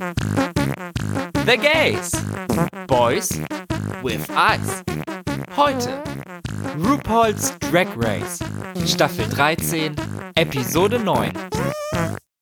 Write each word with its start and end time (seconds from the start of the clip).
The 0.00 1.58
Gays. 1.58 2.10
Boys 2.86 3.38
with 4.02 4.26
Eyes. 4.30 4.82
Heute 5.54 6.02
RuPaul's 6.78 7.52
Drag 7.70 7.86
Race. 7.96 8.38
Staffel 8.86 9.28
13, 9.28 9.94
Episode 10.36 11.00
9. 11.00 11.32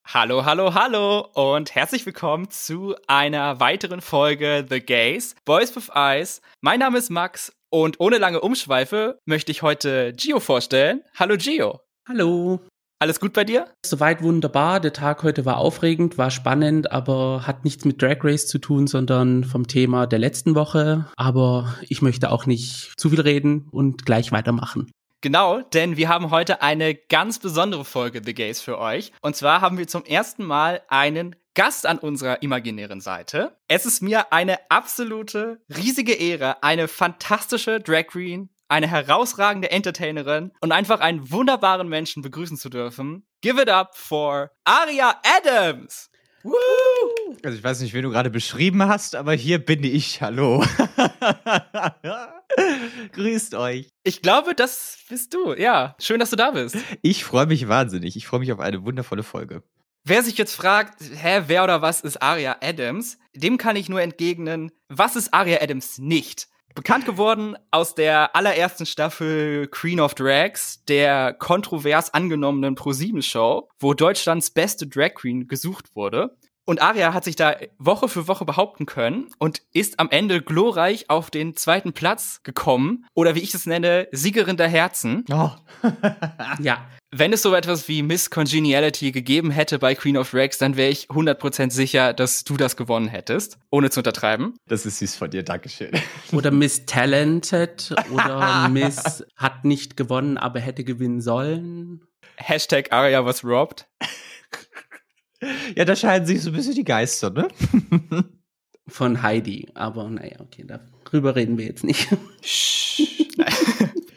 Hallo, 0.07 0.45
hallo, 0.45 0.73
hallo 0.73 1.27
und 1.35 1.75
herzlich 1.75 2.07
willkommen 2.07 2.49
zu 2.49 2.95
einer 3.09 3.59
weiteren 3.59 4.03
Folge 4.03 4.65
The 4.69 4.79
Gays, 4.79 5.35
Boys 5.45 5.75
with 5.75 5.91
Eyes. 5.97 6.41
Mein 6.61 6.79
Name 6.79 6.99
ist 6.99 7.11
Max 7.11 7.53
und 7.71 7.99
ohne 7.99 8.19
lange 8.19 8.41
Umschweife 8.41 9.19
möchte 9.25 9.51
ich 9.51 9.63
heute 9.63 10.13
Gio 10.13 10.39
vorstellen. 10.39 11.03
Hallo 11.19 11.37
Gio. 11.37 11.81
Hallo. 12.09 12.61
Alles 13.01 13.21
gut 13.21 13.33
bei 13.33 13.45
dir? 13.45 13.69
Soweit 13.87 14.23
wunderbar. 14.23 14.81
Der 14.81 14.93
Tag 14.93 15.23
heute 15.23 15.45
war 15.45 15.59
aufregend, 15.59 16.19
war 16.19 16.33
spannend, 16.33 16.91
aber 16.91 17.47
hat 17.47 17.65
nichts 17.65 17.85
mit 17.85 18.03
Drag 18.03 18.25
Race 18.25 18.49
zu 18.49 18.59
tun, 18.59 18.89
sondern 18.89 19.45
vom 19.45 19.69
Thema 19.69 20.09
der 20.09 20.19
letzten 20.19 20.57
Woche. 20.57 21.07
Aber 21.17 21.77
ich 21.89 22.03
möchte 22.03 22.33
auch 22.33 22.47
nicht 22.47 22.95
zu 22.97 23.11
viel 23.11 23.21
reden 23.21 23.69
und 23.71 24.05
gleich 24.05 24.33
weitermachen. 24.33 24.91
Genau, 25.21 25.61
denn 25.61 25.97
wir 25.97 26.09
haben 26.09 26.31
heute 26.31 26.61
eine 26.61 26.95
ganz 26.95 27.39
besondere 27.39 27.85
Folge 27.85 28.21
The 28.25 28.35
Gays 28.35 28.61
für 28.61 28.79
euch. 28.79 29.13
Und 29.21 29.37
zwar 29.37 29.61
haben 29.61 29.79
wir 29.79 29.87
zum 29.87 30.05
ersten 30.05 30.45
Mal 30.45 30.83
einen 30.89 31.37
Gast 31.55 31.87
an 31.87 31.99
unserer 31.99 32.43
imaginären 32.43 33.01
Seite. 33.01 33.57
Es 33.67 33.85
ist 33.85 34.01
mir 34.01 34.33
eine 34.33 34.59
absolute, 34.71 35.61
riesige 35.77 36.15
Ehre, 36.15 36.63
eine 36.63 36.87
fantastische 36.87 37.81
Drag 37.81 38.07
Queen 38.09 38.49
eine 38.69 38.87
herausragende 38.87 39.71
Entertainerin 39.71 40.53
und 40.61 40.73
einfach 40.73 41.01
einen 41.01 41.31
wunderbaren 41.31 41.89
Menschen 41.89 42.23
begrüßen 42.23 42.57
zu 42.57 42.69
dürfen. 42.69 43.27
Give 43.41 43.61
it 43.61 43.69
up 43.69 43.97
for 43.97 44.51
Aria 44.65 45.21
Adams! 45.25 46.11
Woo! 46.45 46.53
Also 47.43 47.59
ich 47.59 47.65
weiß 47.65 47.81
nicht, 47.81 47.95
wen 47.95 48.05
du 48.05 48.11
gerade 48.11 48.31
beschrieben 48.31 48.85
hast, 48.85 49.17
aber 49.17 49.35
hier 49.35 49.59
bin 49.59 49.83
ich. 49.83 50.23
Hallo. 50.23 50.65
Grüßt 53.13 53.55
euch. 53.55 53.91
Ich 54.05 54.23
glaube, 54.23 54.55
das 54.55 54.99
bist 55.09 55.35
du. 55.35 55.55
Ja, 55.55 55.97
schön, 55.99 56.21
dass 56.21 56.31
du 56.31 56.37
da 56.37 56.53
bist. 56.53 56.77
Ich 57.03 57.25
freue 57.25 57.47
mich 57.47 57.69
wahnsinnig. 57.69 58.17
Ich 58.17 58.27
freue 58.27 58.41
mich 58.41 58.53
auf 58.53 58.61
eine 58.61 58.85
wundervolle 58.85 59.25
Folge. 59.25 59.63
Wer 60.05 60.23
sich 60.23 60.39
jetzt 60.39 60.55
fragt, 60.55 61.01
hä, 61.01 61.43
wer 61.49 61.65
oder 61.65 61.83
was 61.83 62.01
ist 62.01 62.23
Aria 62.23 62.57
Adams? 62.63 63.19
Dem 63.35 63.59
kann 63.59 63.77
ich 63.77 63.89
nur 63.89 64.01
entgegnen, 64.01 64.71
was 64.89 65.17
ist 65.17 65.35
Aria 65.35 65.61
Adams 65.61 65.99
nicht? 65.99 66.49
Bekannt 66.75 67.07
geworden 67.07 67.57
aus 67.71 67.95
der 67.95 68.37
allerersten 68.37 68.87
Staffel 68.87 69.67
Queen 69.69 70.01
of 70.01 70.15
Drags, 70.15 70.85
der 70.85 71.33
kontrovers 71.33 72.15
angenommenen 72.15 72.77
ProSieben-Show, 72.77 73.69
wo 73.81 73.95
Deutschlands 73.95 74.51
beste 74.51 74.87
Drag 74.87 75.15
Queen 75.15 75.49
gesucht 75.49 75.97
wurde. 75.97 76.38
Und 76.69 76.83
Aria 76.83 77.15
hat 77.15 77.25
sich 77.25 77.35
da 77.35 77.57
Woche 77.79 78.11
für 78.11 78.29
Woche 78.29 78.45
behaupten 78.45 78.85
können 78.85 79.31
und 79.39 79.63
ist 79.73 79.99
am 79.99 80.11
Ende 80.11 80.43
glorreich 80.43 81.09
auf 81.09 81.31
den 81.31 81.57
zweiten 81.57 81.95
Platz 81.95 82.43
gekommen. 82.43 83.07
Oder 83.15 83.35
wie 83.35 83.39
ich 83.39 83.55
es 83.55 83.65
nenne, 83.65 84.07
Siegerin 84.13 84.59
der 84.59 84.69
Herzen. 84.69 85.25
Oh. 85.33 85.51
ja. 86.61 86.87
Wenn 87.11 87.33
es 87.33 87.41
so 87.41 87.55
etwas 87.55 87.89
wie 87.89 88.03
Miss 88.03 88.29
Congeniality 88.29 89.13
gegeben 89.13 89.51
hätte 89.51 89.79
bei 89.79 89.95
Queen 89.95 90.19
of 90.19 90.31
Drags, 90.31 90.59
dann 90.59 90.77
wäre 90.77 90.91
ich 90.91 91.07
100% 91.07 91.71
sicher, 91.71 92.13
dass 92.13 92.45
du 92.45 92.59
das 92.59 92.77
gewonnen 92.77 93.09
hättest. 93.09 93.57
Ohne 93.71 93.89
zu 93.89 94.01
untertreiben. 94.01 94.55
Das 94.67 94.85
ist 94.85 94.99
süß 94.99 95.17
von 95.17 95.31
dir, 95.31 95.45
Dankeschön. 95.45 95.93
Oder 96.33 96.51
Miss 96.51 96.85
Talented 96.85 97.95
oder 98.13 98.69
Miss 98.71 99.25
hat 99.37 99.65
nicht 99.65 99.97
gewonnen, 99.97 100.37
aber 100.37 100.61
hätte 100.61 100.85
gewinnen 100.85 101.23
sollen. 101.23 102.03
Hashtag 102.37 102.93
Aria 102.93 103.25
was 103.25 103.43
robbed. 103.43 103.87
Ja, 105.77 105.85
da 105.85 105.95
scheiden 105.95 106.27
sich 106.27 106.43
so 106.43 106.51
ein 106.51 106.57
bisschen 106.57 106.75
die 106.75 106.85
Geister, 106.85 107.31
ne? 107.31 107.49
Von 108.89 109.23
Heidi. 109.23 109.69
Aber 109.75 110.09
naja, 110.09 110.41
okay, 110.41 110.67
darüber 110.67 111.37
reden 111.37 111.59
wir 111.59 111.67
jetzt 111.67 111.85
nicht. 111.85 112.09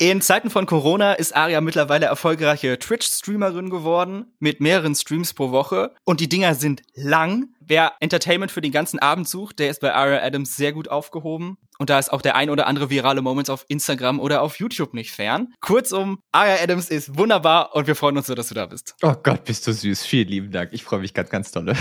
In 0.01 0.19
Zeiten 0.19 0.49
von 0.49 0.65
Corona 0.65 1.13
ist 1.13 1.35
Aria 1.35 1.61
mittlerweile 1.61 2.07
erfolgreiche 2.07 2.79
Twitch-Streamerin 2.79 3.69
geworden 3.69 4.33
mit 4.39 4.59
mehreren 4.59 4.95
Streams 4.95 5.35
pro 5.35 5.51
Woche. 5.51 5.93
Und 6.03 6.21
die 6.21 6.27
Dinger 6.27 6.55
sind 6.55 6.81
lang. 6.95 7.49
Wer 7.59 7.93
Entertainment 7.99 8.51
für 8.51 8.61
den 8.61 8.71
ganzen 8.71 8.97
Abend 8.97 9.29
sucht, 9.29 9.59
der 9.59 9.69
ist 9.69 9.79
bei 9.79 9.93
Aria 9.93 10.23
Adams 10.23 10.57
sehr 10.57 10.73
gut 10.73 10.87
aufgehoben. 10.87 11.59
Und 11.77 11.91
da 11.91 11.99
ist 11.99 12.11
auch 12.11 12.23
der 12.23 12.35
ein 12.35 12.49
oder 12.49 12.65
andere 12.65 12.89
virale 12.89 13.21
Moment 13.21 13.51
auf 13.51 13.63
Instagram 13.67 14.19
oder 14.19 14.41
auf 14.41 14.57
YouTube 14.57 14.95
nicht 14.95 15.11
fern. 15.11 15.53
Kurzum, 15.61 16.17
Aria 16.31 16.55
Adams 16.63 16.89
ist 16.89 17.15
wunderbar 17.19 17.75
und 17.75 17.85
wir 17.85 17.95
freuen 17.95 18.17
uns 18.17 18.25
so, 18.25 18.33
dass 18.33 18.47
du 18.47 18.55
da 18.55 18.65
bist. 18.65 18.95
Oh 19.03 19.13
Gott, 19.21 19.43
bist 19.43 19.67
du 19.67 19.71
süß. 19.71 20.03
Vielen 20.03 20.29
lieben 20.29 20.51
Dank. 20.51 20.71
Ich 20.73 20.83
freue 20.83 21.01
mich 21.01 21.13
ganz, 21.13 21.29
ganz 21.29 21.51
dolle. 21.51 21.75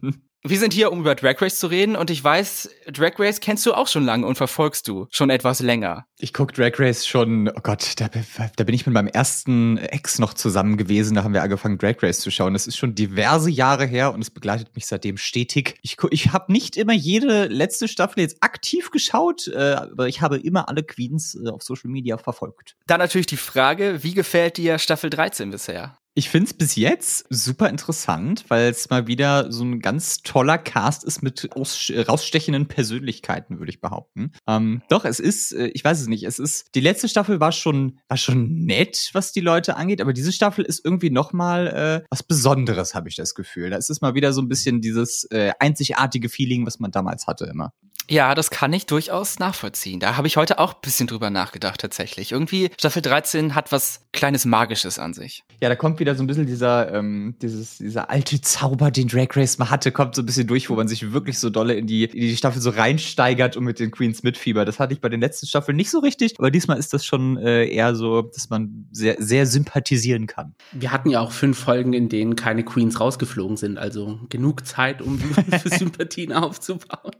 Wir 0.48 0.60
sind 0.60 0.72
hier, 0.72 0.92
um 0.92 1.00
über 1.00 1.16
Drag 1.16 1.42
Race 1.42 1.58
zu 1.58 1.66
reden 1.66 1.96
und 1.96 2.08
ich 2.08 2.22
weiß, 2.22 2.70
Drag 2.92 3.18
Race 3.18 3.40
kennst 3.40 3.66
du 3.66 3.74
auch 3.74 3.88
schon 3.88 4.04
lange 4.04 4.24
und 4.24 4.36
verfolgst 4.36 4.86
du 4.86 5.08
schon 5.10 5.28
etwas 5.28 5.58
länger. 5.58 6.06
Ich 6.18 6.32
guck 6.32 6.52
Drag 6.52 6.78
Race 6.78 7.04
schon, 7.04 7.48
oh 7.48 7.60
Gott, 7.64 7.94
da, 7.96 8.08
da, 8.08 8.64
bin 8.64 8.74
ich 8.74 8.86
mit 8.86 8.94
meinem 8.94 9.08
ersten 9.08 9.76
Ex 9.76 10.20
noch 10.20 10.34
zusammen 10.34 10.76
gewesen, 10.76 11.16
da 11.16 11.24
haben 11.24 11.34
wir 11.34 11.42
angefangen 11.42 11.78
Drag 11.78 12.00
Race 12.00 12.20
zu 12.20 12.30
schauen. 12.30 12.52
Das 12.52 12.68
ist 12.68 12.76
schon 12.76 12.94
diverse 12.94 13.50
Jahre 13.50 13.86
her 13.86 14.14
und 14.14 14.20
es 14.20 14.30
begleitet 14.30 14.68
mich 14.76 14.86
seitdem 14.86 15.16
stetig. 15.16 15.78
Ich, 15.82 15.96
ich 16.10 16.32
habe 16.32 16.52
nicht 16.52 16.76
immer 16.76 16.92
jede 16.94 17.46
letzte 17.46 17.88
Staffel 17.88 18.20
jetzt 18.20 18.36
aktiv 18.40 18.92
geschaut, 18.92 19.48
äh, 19.48 19.72
aber 19.72 20.06
ich 20.06 20.20
habe 20.20 20.36
immer 20.36 20.68
alle 20.68 20.84
Queens 20.84 21.34
äh, 21.34 21.48
auf 21.48 21.64
Social 21.64 21.90
Media 21.90 22.18
verfolgt. 22.18 22.76
Dann 22.86 23.00
natürlich 23.00 23.26
die 23.26 23.36
Frage, 23.36 24.04
wie 24.04 24.14
gefällt 24.14 24.58
dir 24.58 24.78
Staffel 24.78 25.10
13 25.10 25.50
bisher? 25.50 25.98
Ich 26.18 26.30
finde 26.30 26.46
es 26.46 26.54
bis 26.54 26.76
jetzt 26.76 27.26
super 27.28 27.68
interessant, 27.68 28.46
weil 28.48 28.70
es 28.70 28.88
mal 28.88 29.06
wieder 29.06 29.52
so 29.52 29.62
ein 29.64 29.80
ganz 29.80 30.22
toller 30.22 30.56
Cast 30.56 31.04
ist 31.04 31.22
mit 31.22 31.50
rausstechenden 31.54 32.68
Persönlichkeiten, 32.68 33.58
würde 33.58 33.68
ich 33.68 33.82
behaupten. 33.82 34.32
Ähm, 34.48 34.80
doch, 34.88 35.04
es 35.04 35.20
ist, 35.20 35.52
äh, 35.52 35.66
ich 35.74 35.84
weiß 35.84 36.00
es 36.00 36.06
nicht, 36.06 36.22
es 36.22 36.38
ist, 36.38 36.74
die 36.74 36.80
letzte 36.80 37.10
Staffel 37.10 37.38
war 37.38 37.52
schon, 37.52 37.98
war 38.08 38.16
schon 38.16 38.64
nett, 38.64 39.10
was 39.12 39.32
die 39.32 39.42
Leute 39.42 39.76
angeht, 39.76 40.00
aber 40.00 40.14
diese 40.14 40.32
Staffel 40.32 40.64
ist 40.64 40.82
irgendwie 40.86 41.10
noch 41.10 41.34
mal 41.34 41.66
äh, 41.66 42.06
was 42.08 42.22
Besonderes, 42.22 42.94
habe 42.94 43.10
ich 43.10 43.16
das 43.16 43.34
Gefühl. 43.34 43.68
Da 43.68 43.76
ist 43.76 43.90
es 43.90 44.00
mal 44.00 44.14
wieder 44.14 44.32
so 44.32 44.40
ein 44.40 44.48
bisschen 44.48 44.80
dieses 44.80 45.24
äh, 45.24 45.52
einzigartige 45.60 46.30
Feeling, 46.30 46.64
was 46.64 46.78
man 46.78 46.92
damals 46.92 47.26
hatte 47.26 47.44
immer. 47.44 47.74
Ja, 48.08 48.34
das 48.34 48.50
kann 48.50 48.72
ich 48.72 48.86
durchaus 48.86 49.38
nachvollziehen. 49.38 49.98
Da 50.00 50.16
habe 50.16 50.28
ich 50.28 50.36
heute 50.36 50.58
auch 50.58 50.74
ein 50.74 50.80
bisschen 50.82 51.06
drüber 51.06 51.30
nachgedacht 51.30 51.80
tatsächlich. 51.80 52.32
Irgendwie 52.32 52.70
Staffel 52.78 53.02
13 53.02 53.54
hat 53.54 53.72
was 53.72 54.02
kleines 54.12 54.44
Magisches 54.44 54.98
an 54.98 55.12
sich. 55.12 55.44
Ja, 55.60 55.68
da 55.68 55.74
kommt 55.74 55.98
wieder 55.98 56.14
so 56.14 56.22
ein 56.22 56.26
bisschen 56.26 56.46
dieser, 56.46 56.92
ähm, 56.92 57.34
dieses, 57.42 57.78
dieser 57.78 58.10
alte 58.10 58.40
Zauber, 58.40 58.90
den 58.90 59.08
Drag 59.08 59.28
Race 59.34 59.58
mal 59.58 59.70
hatte, 59.70 59.90
kommt 59.90 60.14
so 60.14 60.22
ein 60.22 60.26
bisschen 60.26 60.46
durch, 60.46 60.70
wo 60.70 60.74
man 60.74 60.86
sich 60.86 61.12
wirklich 61.12 61.38
so 61.38 61.50
dolle 61.50 61.74
in 61.74 61.86
die, 61.86 62.04
in 62.04 62.20
die 62.20 62.36
Staffel 62.36 62.60
so 62.60 62.70
reinsteigert 62.70 63.56
und 63.56 63.64
mit 63.64 63.80
den 63.80 63.90
Queens 63.90 64.22
mitfiebert. 64.22 64.68
Das 64.68 64.78
hatte 64.78 64.92
ich 64.92 65.00
bei 65.00 65.08
den 65.08 65.20
letzten 65.20 65.46
Staffeln 65.46 65.76
nicht 65.76 65.90
so 65.90 65.98
richtig, 65.98 66.34
aber 66.38 66.50
diesmal 66.50 66.78
ist 66.78 66.92
das 66.92 67.04
schon 67.04 67.38
äh, 67.38 67.66
eher 67.66 67.94
so, 67.94 68.22
dass 68.22 68.50
man 68.50 68.86
sehr, 68.92 69.16
sehr 69.18 69.46
sympathisieren 69.46 70.26
kann. 70.26 70.54
Wir 70.72 70.92
hatten 70.92 71.10
ja 71.10 71.20
auch 71.20 71.32
fünf 71.32 71.58
Folgen, 71.58 71.92
in 71.92 72.08
denen 72.08 72.36
keine 72.36 72.64
Queens 72.64 73.00
rausgeflogen 73.00 73.56
sind, 73.56 73.78
also 73.78 74.20
genug 74.28 74.66
Zeit, 74.66 75.02
um 75.02 75.18
für 75.62 75.70
Sympathien 75.70 76.32
aufzubauen. 76.32 77.12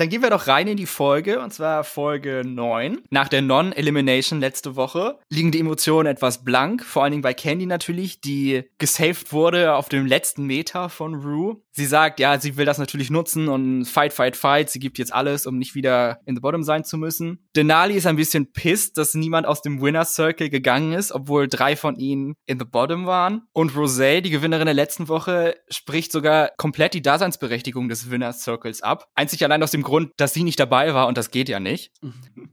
Dann 0.00 0.08
gehen 0.08 0.22
wir 0.22 0.30
doch 0.30 0.46
rein 0.46 0.66
in 0.66 0.78
die 0.78 0.86
Folge, 0.86 1.40
und 1.40 1.52
zwar 1.52 1.84
Folge 1.84 2.40
9. 2.42 3.02
Nach 3.10 3.28
der 3.28 3.42
Non-Elimination 3.42 4.40
letzte 4.40 4.74
Woche 4.74 5.18
liegen 5.28 5.52
die 5.52 5.60
Emotionen 5.60 6.06
etwas 6.06 6.42
blank, 6.42 6.82
vor 6.82 7.02
allen 7.02 7.10
Dingen 7.10 7.22
bei 7.22 7.34
Candy 7.34 7.66
natürlich, 7.66 8.22
die 8.22 8.62
gesaved 8.78 9.30
wurde 9.34 9.74
auf 9.74 9.90
dem 9.90 10.06
letzten 10.06 10.46
Meter 10.46 10.88
von 10.88 11.16
Rue. 11.16 11.60
Sie 11.72 11.84
sagt, 11.84 12.18
ja, 12.18 12.40
sie 12.40 12.56
will 12.56 12.64
das 12.64 12.78
natürlich 12.78 13.10
nutzen 13.10 13.48
und 13.48 13.84
fight, 13.84 14.12
fight, 14.12 14.36
fight. 14.36 14.70
Sie 14.70 14.80
gibt 14.80 14.98
jetzt 14.98 15.12
alles, 15.12 15.46
um 15.46 15.58
nicht 15.58 15.74
wieder 15.74 16.20
in 16.24 16.34
the 16.34 16.40
bottom 16.40 16.62
sein 16.62 16.82
zu 16.82 16.96
müssen. 16.96 17.46
Denali 17.54 17.94
ist 17.94 18.06
ein 18.06 18.16
bisschen 18.16 18.52
pissed, 18.52 18.96
dass 18.96 19.14
niemand 19.14 19.46
aus 19.46 19.62
dem 19.62 19.80
Winner's 19.80 20.14
Circle 20.14 20.50
gegangen 20.50 20.94
ist, 20.94 21.12
obwohl 21.12 21.46
drei 21.46 21.76
von 21.76 21.96
ihnen 21.96 22.34
in 22.46 22.58
the 22.58 22.64
bottom 22.64 23.06
waren. 23.06 23.42
Und 23.52 23.72
Rosé, 23.72 24.20
die 24.20 24.30
Gewinnerin 24.30 24.64
der 24.64 24.74
letzten 24.74 25.08
Woche, 25.08 25.56
spricht 25.68 26.10
sogar 26.10 26.50
komplett 26.56 26.94
die 26.94 27.02
Daseinsberechtigung 27.02 27.88
des 27.88 28.10
Winner's 28.10 28.42
Circles 28.42 28.82
ab. 28.82 29.06
Einzig 29.14 29.44
allein 29.44 29.62
aus 29.62 29.70
dem 29.70 29.82
Grund, 29.90 30.12
dass 30.16 30.32
sie 30.32 30.44
nicht 30.44 30.58
dabei 30.58 30.94
war 30.94 31.06
und 31.06 31.18
das 31.18 31.30
geht 31.30 31.48
ja 31.48 31.60
nicht. 31.60 31.92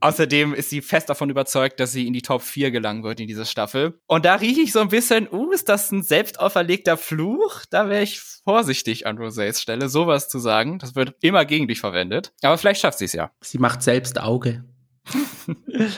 Außerdem 0.00 0.52
ist 0.52 0.70
sie 0.70 0.82
fest 0.82 1.08
davon 1.08 1.30
überzeugt, 1.30 1.80
dass 1.80 1.92
sie 1.92 2.06
in 2.06 2.12
die 2.12 2.22
Top 2.22 2.42
4 2.42 2.70
gelangen 2.70 3.02
wird 3.04 3.20
in 3.20 3.26
dieser 3.26 3.44
Staffel. 3.44 3.98
Und 4.06 4.24
da 4.24 4.34
rieche 4.34 4.60
ich 4.60 4.72
so 4.72 4.80
ein 4.80 4.88
bisschen, 4.88 5.28
uh, 5.32 5.52
ist 5.52 5.68
das 5.68 5.90
ein 5.90 6.02
selbst 6.02 6.40
auferlegter 6.40 6.96
Fluch? 6.96 7.62
Da 7.70 7.88
wäre 7.88 8.02
ich 8.02 8.20
vorsichtig 8.20 9.06
an 9.06 9.18
Rosés 9.18 9.60
Stelle, 9.60 9.88
sowas 9.88 10.28
zu 10.28 10.38
sagen. 10.38 10.78
Das 10.78 10.94
wird 10.94 11.14
immer 11.20 11.44
gegen 11.44 11.68
dich 11.68 11.80
verwendet. 11.80 12.32
Aber 12.42 12.58
vielleicht 12.58 12.80
schafft 12.80 12.98
sie 12.98 13.06
es 13.06 13.12
ja. 13.12 13.30
Sie 13.40 13.58
macht 13.58 13.82
selbst 13.82 14.20
Auge. 14.20 14.64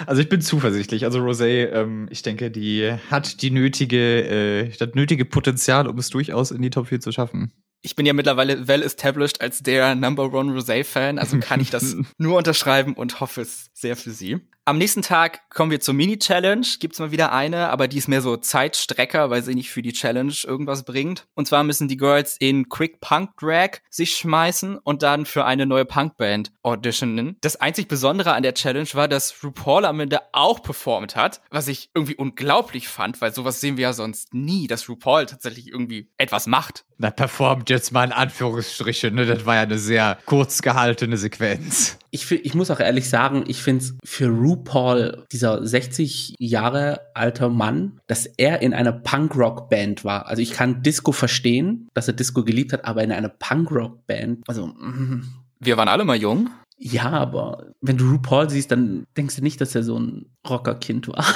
Also 0.06 0.22
ich 0.22 0.28
bin 0.28 0.40
zuversichtlich. 0.40 1.04
Also 1.04 1.18
Rosé, 1.20 1.72
ähm, 1.72 2.06
ich 2.10 2.22
denke, 2.22 2.50
die 2.50 2.92
hat 3.10 3.42
die 3.42 3.50
nötige, 3.50 4.22
äh, 4.22 4.68
das 4.78 4.90
nötige 4.94 5.24
Potenzial, 5.24 5.88
um 5.88 5.98
es 5.98 6.10
durchaus 6.10 6.52
in 6.52 6.62
die 6.62 6.70
Top 6.70 6.86
4 6.86 7.00
zu 7.00 7.10
schaffen 7.10 7.52
ich 7.82 7.96
bin 7.96 8.06
ja 8.06 8.12
mittlerweile 8.12 8.68
well 8.68 8.82
established 8.82 9.40
als 9.40 9.62
der 9.62 9.94
Number 9.94 10.32
One 10.32 10.52
Rosé-Fan, 10.52 11.18
also 11.18 11.38
kann 11.38 11.60
ich 11.60 11.70
das 11.70 11.96
nur 12.18 12.36
unterschreiben 12.38 12.94
und 12.94 13.20
hoffe 13.20 13.40
es 13.40 13.70
sehr 13.72 13.96
für 13.96 14.10
sie. 14.10 14.40
Am 14.70 14.78
nächsten 14.78 15.02
Tag 15.02 15.50
kommen 15.50 15.72
wir 15.72 15.80
zur 15.80 15.94
Mini-Challenge. 15.94 16.64
Gibt's 16.78 17.00
mal 17.00 17.10
wieder 17.10 17.32
eine, 17.32 17.70
aber 17.70 17.88
die 17.88 17.98
ist 17.98 18.06
mehr 18.06 18.22
so 18.22 18.36
Zeitstrecker, 18.36 19.28
weil 19.28 19.42
sie 19.42 19.56
nicht 19.56 19.72
für 19.72 19.82
die 19.82 19.92
Challenge 19.92 20.32
irgendwas 20.44 20.84
bringt. 20.84 21.26
Und 21.34 21.48
zwar 21.48 21.64
müssen 21.64 21.88
die 21.88 21.96
Girls 21.96 22.36
in 22.38 22.68
Quick 22.68 23.00
Punk 23.00 23.30
Drag 23.36 23.78
sich 23.90 24.16
schmeißen 24.16 24.78
und 24.78 25.02
dann 25.02 25.26
für 25.26 25.44
eine 25.44 25.66
neue 25.66 25.86
Punkband 25.86 26.52
auditionen. 26.62 27.36
Das 27.40 27.56
einzig 27.56 27.88
Besondere 27.88 28.32
an 28.34 28.44
der 28.44 28.54
Challenge 28.54 28.88
war, 28.92 29.08
dass 29.08 29.42
RuPaul 29.42 29.86
am 29.86 29.98
Ende 29.98 30.20
auch 30.30 30.62
performt 30.62 31.16
hat, 31.16 31.40
was 31.50 31.66
ich 31.66 31.90
irgendwie 31.92 32.14
unglaublich 32.14 32.86
fand, 32.86 33.20
weil 33.20 33.34
sowas 33.34 33.60
sehen 33.60 33.76
wir 33.76 33.82
ja 33.82 33.92
sonst 33.92 34.32
nie, 34.34 34.68
dass 34.68 34.88
RuPaul 34.88 35.26
tatsächlich 35.26 35.66
irgendwie 35.66 36.12
etwas 36.16 36.46
macht. 36.46 36.84
Na, 36.96 37.10
performt 37.10 37.70
jetzt 37.70 37.90
mal 37.90 38.04
in 38.04 38.12
Anführungsstriche, 38.12 39.10
ne? 39.10 39.26
Das 39.26 39.46
war 39.46 39.56
ja 39.56 39.62
eine 39.62 39.78
sehr 39.78 40.18
kurz 40.26 40.62
gehaltene 40.62 41.16
Sequenz. 41.16 41.98
Ich, 42.10 42.30
ich 42.30 42.54
muss 42.54 42.70
auch 42.70 42.80
ehrlich 42.80 43.08
sagen, 43.08 43.44
ich 43.46 43.62
finde 43.62 43.84
es 43.84 43.94
für 44.04 44.28
RuPaul, 44.28 45.24
dieser 45.30 45.64
60 45.64 46.34
Jahre 46.38 47.00
alter 47.14 47.48
Mann, 47.48 48.00
dass 48.06 48.26
er 48.26 48.62
in 48.62 48.74
einer 48.74 48.92
Punk-Rock-Band 48.92 50.04
war. 50.04 50.26
Also 50.26 50.42
ich 50.42 50.52
kann 50.52 50.82
Disco 50.82 51.12
verstehen, 51.12 51.88
dass 51.94 52.08
er 52.08 52.14
Disco 52.14 52.44
geliebt 52.44 52.72
hat, 52.72 52.84
aber 52.84 53.04
in 53.04 53.12
einer 53.12 53.28
Punk-Rock-Band, 53.28 54.44
also 54.48 54.66
mm, 54.66 55.22
Wir 55.60 55.76
waren 55.76 55.88
alle 55.88 56.04
mal 56.04 56.16
jung. 56.16 56.50
Ja, 56.82 57.10
aber 57.10 57.74
wenn 57.82 57.98
du 57.98 58.10
RuPaul 58.10 58.48
siehst, 58.48 58.70
dann 58.70 59.04
denkst 59.14 59.36
du 59.36 59.42
nicht, 59.42 59.60
dass 59.60 59.74
er 59.74 59.82
so 59.82 59.98
ein 59.98 60.30
Rockerkind 60.48 61.08
war. 61.08 61.26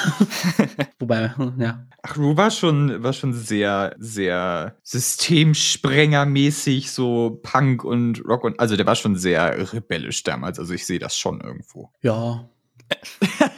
Wobei, 0.99 1.35
ja. 1.59 1.85
Ach, 2.01 2.17
Ru 2.17 2.35
war 2.35 2.49
schon, 2.49 3.03
war 3.03 3.13
schon 3.13 3.31
sehr, 3.31 3.95
sehr 3.99 4.75
systemsprengermäßig, 4.81 6.89
so 6.89 7.39
Punk 7.43 7.83
und 7.83 8.27
Rock 8.27 8.43
und, 8.43 8.59
also 8.59 8.75
der 8.75 8.87
war 8.87 8.95
schon 8.95 9.17
sehr 9.17 9.71
rebellisch 9.71 10.23
damals. 10.23 10.57
Also 10.57 10.73
ich 10.73 10.87
sehe 10.87 10.97
das 10.97 11.15
schon 11.15 11.41
irgendwo. 11.41 11.91
Ja. 12.01 12.49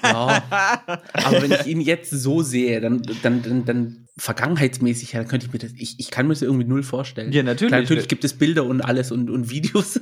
ja. 0.04 0.44
Aber 1.14 1.42
wenn 1.42 1.54
ich 1.54 1.68
ihn 1.68 1.80
jetzt 1.80 2.10
so 2.10 2.42
sehe, 2.42 2.82
dann, 2.82 3.02
dann, 3.24 3.44
dann, 3.44 3.64
dann 3.64 4.08
vergangenheitsmäßig, 4.18 5.12
dann 5.12 5.30
könnte 5.30 5.46
ich 5.46 5.54
mir 5.54 5.60
das, 5.60 5.72
ich, 5.78 5.96
ich 6.00 6.12
kann 6.12 6.28
mir 6.28 6.34
das 6.34 6.42
irgendwie 6.42 6.66
null 6.66 6.84
vorstellen. 6.84 7.32
Ja, 7.32 7.44
natürlich. 7.44 7.70
Klar, 7.70 7.82
natürlich 7.82 8.10
gibt 8.10 8.26
es 8.26 8.34
Bilder 8.34 8.66
und 8.66 8.82
alles 8.82 9.14
und, 9.14 9.30
und 9.30 9.50
Videos. 9.50 10.02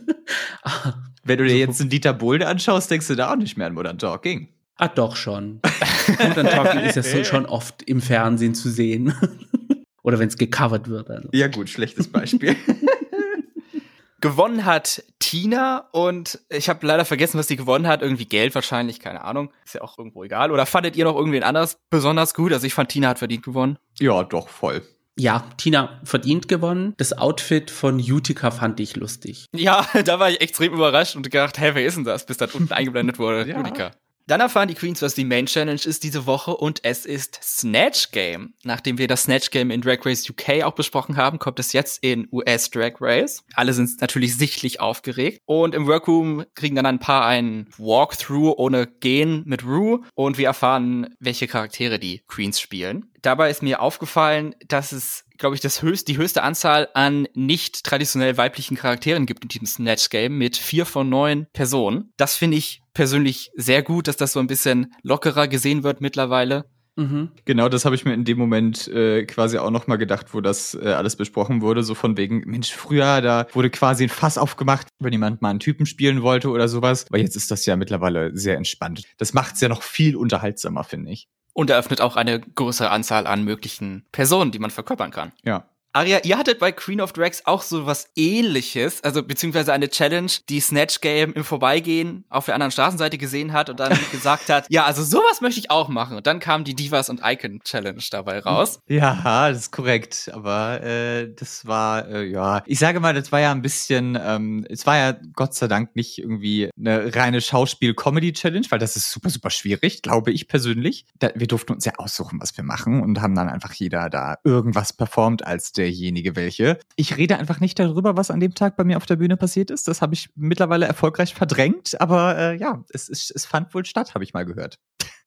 Wenn 1.27 1.39
du 1.39 1.45
dir 1.45 1.57
jetzt 1.57 1.81
einen 1.81 1.89
Dieter 1.89 2.13
Bohlen 2.13 2.43
anschaust, 2.43 2.91
denkst 2.91 3.07
du 3.07 3.15
da 3.15 3.31
auch 3.31 3.35
nicht 3.35 3.57
mehr 3.57 3.65
an 3.65 3.73
Modern 3.73 3.97
Talking. 3.97 4.47
ah, 4.77 4.87
doch 4.87 5.15
schon. 5.15 5.59
Modern 6.19 6.47
Talking 6.47 6.81
ist 6.81 6.95
ja 6.95 7.01
so 7.01 7.23
schon 7.23 7.47
oft 7.47 7.81
im 7.81 7.99
Fernsehen 7.99 8.53
zu 8.53 8.69
sehen. 8.69 9.13
Oder 10.03 10.19
wenn 10.19 10.27
es 10.27 10.37
gecovert 10.37 10.87
wird. 10.87 11.09
Also. 11.09 11.29
Ja 11.33 11.47
gut, 11.47 11.67
schlechtes 11.67 12.07
Beispiel. 12.09 12.55
Gewonnen 14.21 14.65
hat 14.65 15.03
Tina 15.19 15.87
und 15.91 16.39
ich 16.49 16.69
habe 16.69 16.85
leider 16.85 17.05
vergessen, 17.05 17.37
was 17.37 17.47
sie 17.47 17.57
gewonnen 17.57 17.85
hat. 17.85 18.01
Irgendwie 18.01 18.25
Geld 18.25 18.55
wahrscheinlich, 18.55 18.99
keine 18.99 19.23
Ahnung. 19.23 19.51
Ist 19.65 19.75
ja 19.75 19.81
auch 19.81 19.97
irgendwo 19.99 20.23
egal. 20.23 20.51
Oder 20.51 20.65
fandet 20.65 20.95
ihr 20.95 21.05
noch 21.05 21.15
irgendwen 21.15 21.43
anders 21.43 21.79
besonders 21.89 22.33
gut? 22.33 22.53
Also 22.53 22.65
ich 22.65 22.73
fand 22.73 22.89
Tina 22.89 23.09
hat 23.09 23.19
verdient 23.19 23.43
gewonnen. 23.43 23.77
ja, 23.99 24.23
doch, 24.23 24.47
voll. 24.49 24.81
Ja, 25.17 25.45
Tina 25.57 26.01
verdient 26.03 26.47
gewonnen. 26.47 26.93
Das 26.97 27.17
Outfit 27.17 27.71
von 27.71 27.99
Utica 27.99 28.51
fand 28.51 28.79
ich 28.81 28.95
lustig. 28.95 29.45
Ja, 29.55 29.87
da 30.05 30.19
war 30.19 30.29
ich 30.29 30.41
extrem 30.41 30.73
überrascht 30.73 31.15
und 31.15 31.23
gedacht, 31.23 31.57
hä, 31.57 31.71
wer 31.73 31.85
ist 31.85 31.95
denn 31.95 32.03
das? 32.03 32.25
Bis 32.25 32.37
dann 32.37 32.49
unten 32.51 32.73
eingeblendet 32.73 33.17
wurde. 33.17 33.49
Ja. 33.49 33.57
Julika. 33.57 33.91
Dann 34.27 34.41
erfahren 34.41 34.67
die 34.67 34.73
Queens, 34.73 35.03
was 35.03 35.13
die 35.13 35.23
Main 35.23 35.45
Challenge 35.45 35.81
ist 35.85 36.03
diese 36.03 36.25
Woche 36.25 36.55
und 36.57 36.79
es 36.83 37.05
ist 37.05 37.39
Snatch 37.43 38.09
Game. 38.11 38.55
Nachdem 38.63 38.97
wir 38.97 39.07
das 39.07 39.23
Snatch 39.23 39.51
Game 39.51 39.69
in 39.69 39.81
Drag 39.81 40.03
Race 40.03 40.27
UK 40.27 40.63
auch 40.63 40.73
besprochen 40.73 41.15
haben, 41.15 41.37
kommt 41.37 41.59
es 41.59 41.73
jetzt 41.73 42.03
in 42.03 42.27
US 42.31 42.71
Drag 42.71 42.93
Race. 42.99 43.43
Alle 43.53 43.73
sind 43.73 44.01
natürlich 44.01 44.35
sichtlich 44.35 44.79
aufgeregt 44.79 45.41
und 45.45 45.75
im 45.75 45.85
Workroom 45.85 46.43
kriegen 46.55 46.75
dann 46.75 46.87
ein 46.87 46.97
paar 46.97 47.27
einen 47.27 47.67
Walkthrough 47.77 48.55
ohne 48.57 48.87
Gehen 48.87 49.43
mit 49.45 49.63
Rue 49.63 50.01
und 50.15 50.39
wir 50.39 50.47
erfahren, 50.47 51.15
welche 51.19 51.47
Charaktere 51.47 51.99
die 51.99 52.23
Queens 52.27 52.59
spielen. 52.59 53.11
Dabei 53.21 53.51
ist 53.51 53.61
mir 53.61 53.79
aufgefallen, 53.79 54.55
dass 54.67 54.91
es 54.91 55.24
glaube 55.37 55.55
ich, 55.55 55.61
das 55.61 55.81
höchst, 55.81 56.07
die 56.07 56.17
höchste 56.17 56.43
Anzahl 56.43 56.89
an 56.93 57.27
nicht 57.33 57.83
traditionell 57.83 58.37
weiblichen 58.37 58.77
Charakteren 58.77 59.25
gibt 59.25 59.43
in 59.43 59.49
diesem 59.49 59.67
Snatch 59.67 60.09
Game 60.09 60.37
mit 60.37 60.57
vier 60.57 60.85
von 60.85 61.09
neun 61.09 61.47
Personen. 61.53 62.11
Das 62.17 62.35
finde 62.35 62.57
ich 62.57 62.81
persönlich 62.93 63.51
sehr 63.55 63.83
gut, 63.83 64.07
dass 64.07 64.17
das 64.17 64.33
so 64.33 64.39
ein 64.39 64.47
bisschen 64.47 64.93
lockerer 65.03 65.47
gesehen 65.47 65.83
wird 65.83 66.01
mittlerweile. 66.01 66.65
Mhm. 66.97 67.31
Genau, 67.43 67.67
das 67.67 67.83
habe 67.83 67.95
ich 67.95 68.05
mir 68.05 68.13
in 68.13 68.23
dem 68.23 68.37
Moment 68.37 68.87
äh, 68.87 69.25
quasi 69.25 69.57
auch 69.57 69.69
noch 69.69 69.87
mal 69.87 69.97
gedacht, 69.97 70.33
wo 70.33 70.39
das 70.39 70.75
äh, 70.75 70.87
alles 70.87 71.17
besprochen 71.17 71.61
wurde. 71.61 71.83
So 71.83 71.93
von 71.93 72.15
wegen, 72.15 72.43
Mensch, 72.45 72.71
früher, 72.71 73.21
da 73.21 73.47
wurde 73.51 73.69
quasi 73.69 74.03
ein 74.03 74.09
Fass 74.09 74.37
aufgemacht, 74.37 74.87
wenn 74.99 75.11
jemand 75.11 75.41
mal 75.41 75.49
einen 75.49 75.59
Typen 75.59 75.85
spielen 75.85 76.21
wollte 76.21 76.49
oder 76.49 76.69
sowas. 76.69 77.05
Aber 77.09 77.17
jetzt 77.17 77.35
ist 77.35 77.51
das 77.51 77.65
ja 77.65 77.75
mittlerweile 77.75 78.35
sehr 78.35 78.55
entspannt. 78.55 79.03
Das 79.17 79.33
macht's 79.33 79.59
ja 79.59 79.67
noch 79.67 79.83
viel 79.83 80.15
unterhaltsamer, 80.15 80.85
finde 80.85 81.11
ich. 81.11 81.27
Und 81.55 81.69
eröffnet 81.69 82.01
auch 82.01 82.17
eine 82.17 82.41
größere 82.41 82.89
Anzahl 82.89 83.25
an 83.27 83.45
möglichen 83.45 84.05
Personen, 84.11 84.51
die 84.51 84.59
man 84.59 84.71
verkörpern 84.71 85.11
kann. 85.11 85.31
Ja. 85.45 85.63
Aria, 85.95 86.19
ihr 86.25 86.37
hattet 86.37 86.59
bei 86.59 86.73
Queen 86.73 86.99
of 86.99 87.13
Drags 87.13 87.43
auch 87.45 87.61
so 87.61 87.85
was 87.85 88.09
ähnliches, 88.17 89.01
also 89.05 89.23
beziehungsweise 89.23 89.71
eine 89.71 89.87
Challenge, 89.87 90.29
die 90.49 90.59
Snatch 90.59 90.99
Game 90.99 91.31
im 91.31 91.45
Vorbeigehen 91.45 92.25
auf 92.27 92.47
der 92.47 92.55
anderen 92.55 92.71
Straßenseite 92.71 93.17
gesehen 93.17 93.53
hat 93.53 93.69
und 93.69 93.79
dann 93.79 93.97
gesagt 94.11 94.49
hat, 94.49 94.65
ja, 94.67 94.83
also 94.83 95.03
sowas 95.03 95.39
möchte 95.39 95.61
ich 95.61 95.71
auch 95.71 95.87
machen. 95.87 96.17
Und 96.17 96.27
dann 96.27 96.41
kam 96.41 96.65
die 96.65 96.75
Divas 96.75 97.09
und 97.09 97.21
Icon 97.23 97.61
Challenge 97.63 98.03
dabei 98.11 98.39
raus. 98.39 98.81
Ja, 98.89 99.47
das 99.49 99.59
ist 99.59 99.71
korrekt. 99.71 100.29
Aber 100.33 100.83
äh, 100.83 101.33
das 101.33 101.65
war, 101.65 102.05
äh, 102.09 102.25
ja, 102.25 102.61
ich 102.65 102.79
sage 102.79 102.99
mal, 102.99 103.13
das 103.13 103.31
war 103.31 103.39
ja 103.39 103.53
ein 103.53 103.61
bisschen, 103.61 104.19
ähm, 104.21 104.65
es 104.69 104.85
war 104.85 104.97
ja 104.97 105.17
Gott 105.33 105.53
sei 105.53 105.69
Dank 105.69 105.95
nicht 105.95 106.17
irgendwie 106.17 106.71
eine 106.77 107.15
reine 107.15 107.39
Schauspiel-Comedy-Challenge, 107.39 108.65
weil 108.69 108.79
das 108.79 108.97
ist 108.97 109.11
super, 109.11 109.29
super 109.29 109.49
schwierig, 109.49 110.01
glaube 110.01 110.33
ich 110.33 110.49
persönlich. 110.49 111.05
Da, 111.19 111.29
wir 111.35 111.47
durften 111.47 111.71
uns 111.71 111.85
ja 111.85 111.93
aussuchen, 111.95 112.41
was 112.41 112.57
wir 112.57 112.65
machen 112.65 113.01
und 113.01 113.21
haben 113.21 113.33
dann 113.33 113.47
einfach 113.47 113.71
jeder 113.71 114.09
da 114.09 114.39
irgendwas 114.43 114.91
performt 114.91 115.47
als 115.47 115.71
derjenige 115.85 116.35
welche. 116.35 116.79
Ich 116.95 117.17
rede 117.17 117.37
einfach 117.37 117.59
nicht 117.59 117.79
darüber, 117.79 118.17
was 118.17 118.31
an 118.31 118.39
dem 118.39 118.55
Tag 118.55 118.75
bei 118.75 118.83
mir 118.83 118.97
auf 118.97 119.05
der 119.05 119.15
Bühne 119.15 119.37
passiert 119.37 119.71
ist. 119.71 119.87
Das 119.87 120.01
habe 120.01 120.13
ich 120.13 120.29
mittlerweile 120.35 120.85
erfolgreich 120.85 121.33
verdrängt, 121.33 121.99
aber 122.01 122.37
äh, 122.37 122.57
ja, 122.57 122.83
es, 122.89 123.07
es, 123.09 123.31
es 123.31 123.45
fand 123.45 123.73
wohl 123.73 123.85
statt, 123.85 124.15
habe 124.15 124.23
ich 124.23 124.33
mal 124.33 124.45
gehört. 124.45 124.79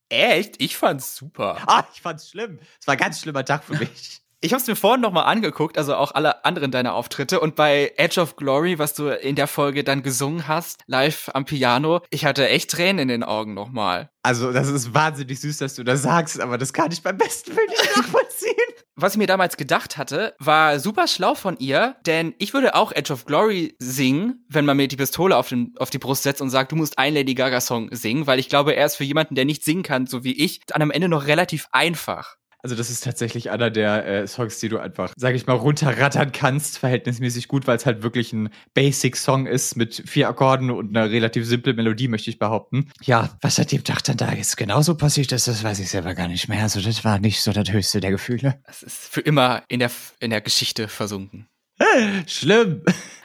Echt? 0.09 0.61
Ich 0.61 0.77
fand's 0.77 1.17
super. 1.17 1.59
Ah, 1.67 1.85
ich 1.93 2.01
fand's 2.01 2.31
schlimm. 2.31 2.59
Es 2.81 2.87
war 2.87 2.93
ein 2.93 2.99
ganz 2.99 3.21
schlimmer 3.21 3.45
Tag 3.45 3.65
für 3.65 3.77
mich. 3.77 4.23
Ich 4.41 4.53
habe 4.53 4.61
es 4.61 4.69
mir 4.69 4.77
vorhin 4.77 5.01
noch 5.01 5.11
mal 5.11 5.25
angeguckt, 5.25 5.77
also 5.79 5.97
auch 5.97 6.13
alle 6.13 6.45
anderen 6.45 6.71
deiner 6.71 6.95
Auftritte 6.95 7.41
und 7.41 7.57
bei 7.57 7.93
Edge 7.97 8.21
of 8.21 8.37
Glory, 8.37 8.79
was 8.79 8.95
du 8.95 9.09
in 9.09 9.35
der 9.35 9.49
Folge 9.49 9.83
dann 9.83 10.05
gesungen 10.05 10.47
hast, 10.47 10.85
live 10.87 11.29
am 11.35 11.45
Piano, 11.45 12.03
ich 12.11 12.25
hatte 12.25 12.49
echt 12.49 12.71
Tränen 12.71 13.01
in 13.01 13.09
den 13.09 13.25
Augen 13.25 13.55
noch 13.55 13.71
mal. 13.71 14.11
Also, 14.23 14.53
das 14.53 14.69
ist 14.69 14.95
wahnsinnig 14.95 15.41
süß, 15.41 15.59
dass 15.59 15.75
du 15.75 15.83
das 15.83 16.03
sagst, 16.03 16.41
aber 16.41 16.57
das 16.57 16.73
kann 16.73 16.93
ich 16.93 17.03
beim 17.03 17.19
besten 17.19 17.57
Willen 17.57 17.69
nicht 17.69 17.97
nachvollziehen. 17.97 18.55
Was 19.01 19.13
ich 19.13 19.19
mir 19.19 19.29
damals 19.29 19.57
gedacht 19.57 19.97
hatte, 19.97 20.35
war 20.41 20.81
super 20.81 21.07
schlau 21.07 21.37
von 21.37 21.57
ihr, 21.59 21.95
denn 22.05 22.35
ich 22.39 22.53
würde 22.53 22.75
auch 22.75 22.91
Edge 22.91 23.13
of 23.13 23.27
Glory 23.27 23.77
singen, 23.79 24.45
wenn 24.49 24.65
man 24.65 24.77
mir 24.77 24.89
die 24.89 24.97
Pistole 24.97 25.37
auf, 25.37 25.49
den, 25.49 25.73
auf 25.79 25.91
die 25.91 25.99
Brust 25.99 26.25
setzt 26.25 26.43
und 26.43 26.51
sagt, 26.51 26.73
du 26.73 26.77
musst 26.77 26.99
einen 26.99 27.15
Lady 27.15 27.35
Gaga 27.35 27.61
Song 27.61 27.91
singen, 27.93 28.27
weil 28.27 28.41
ich 28.41 28.49
glaube, 28.49 28.75
er 28.75 28.87
ist 28.87 28.97
für 28.97 29.05
jemanden, 29.05 29.37
der 29.37 29.45
nicht 29.45 29.63
singen 29.63 29.85
kann, 29.85 30.09
so 30.09 30.25
wie 30.25 30.33
ich, 30.33 30.67
dann 30.67 30.83
am 30.83 30.91
Ende 30.91 31.09
noch 31.09 31.29
relativ 31.29 31.69
einfach. 31.71 32.35
Also, 32.61 32.75
das 32.75 32.91
ist 32.91 33.05
tatsächlich 33.05 33.51
einer 33.51 33.71
der 33.71 34.07
äh, 34.07 34.27
Songs, 34.27 34.59
die 34.59 34.69
du 34.69 34.79
einfach, 34.79 35.13
sag 35.17 35.35
ich 35.35 35.47
mal, 35.47 35.55
runterrattern 35.55 36.33
kannst, 36.33 36.79
verhältnismäßig 36.79 37.47
gut, 37.47 37.67
weil 37.67 37.77
es 37.77 37.87
halt 37.87 38.03
wirklich 38.03 38.33
ein 38.33 38.51
Basic-Song 38.75 39.47
ist 39.47 39.77
mit 39.77 40.03
vier 40.07 40.29
Akkorden 40.29 40.71
und 40.71 40.97
einer 40.97 41.11
relativ 41.11 41.47
simple 41.47 41.75
Melodie, 41.75 42.09
möchte 42.09 42.31
ich 42.31 42.39
behaupten. 42.39 42.91
Ja, 43.03 43.37
was 43.43 43.61
an 43.61 43.67
dem 43.67 43.85
Tag 43.85 44.03
dann 44.05 44.17
da 44.17 44.33
jetzt 44.33 44.57
genauso 44.57 44.97
passiert 44.97 45.31
ist, 45.31 45.47
das 45.47 45.63
weiß 45.63 45.79
ich 45.79 45.91
selber 45.91 46.15
gar 46.15 46.27
nicht 46.27 46.49
mehr. 46.49 46.63
Also, 46.63 46.81
das 46.81 47.05
war 47.05 47.21
nicht 47.21 47.43
so 47.43 47.53
das 47.53 47.71
höchste 47.71 48.01
der 48.01 48.11
Gefühle. 48.11 48.61
Es 48.65 48.83
ist 48.83 48.97
für 48.97 49.21
immer 49.21 49.63
in 49.69 49.79
der, 49.79 49.91
in 50.19 50.31
der 50.31 50.41
Geschichte 50.41 50.89
versunken. 50.89 51.47
Schlimm. 52.27 52.83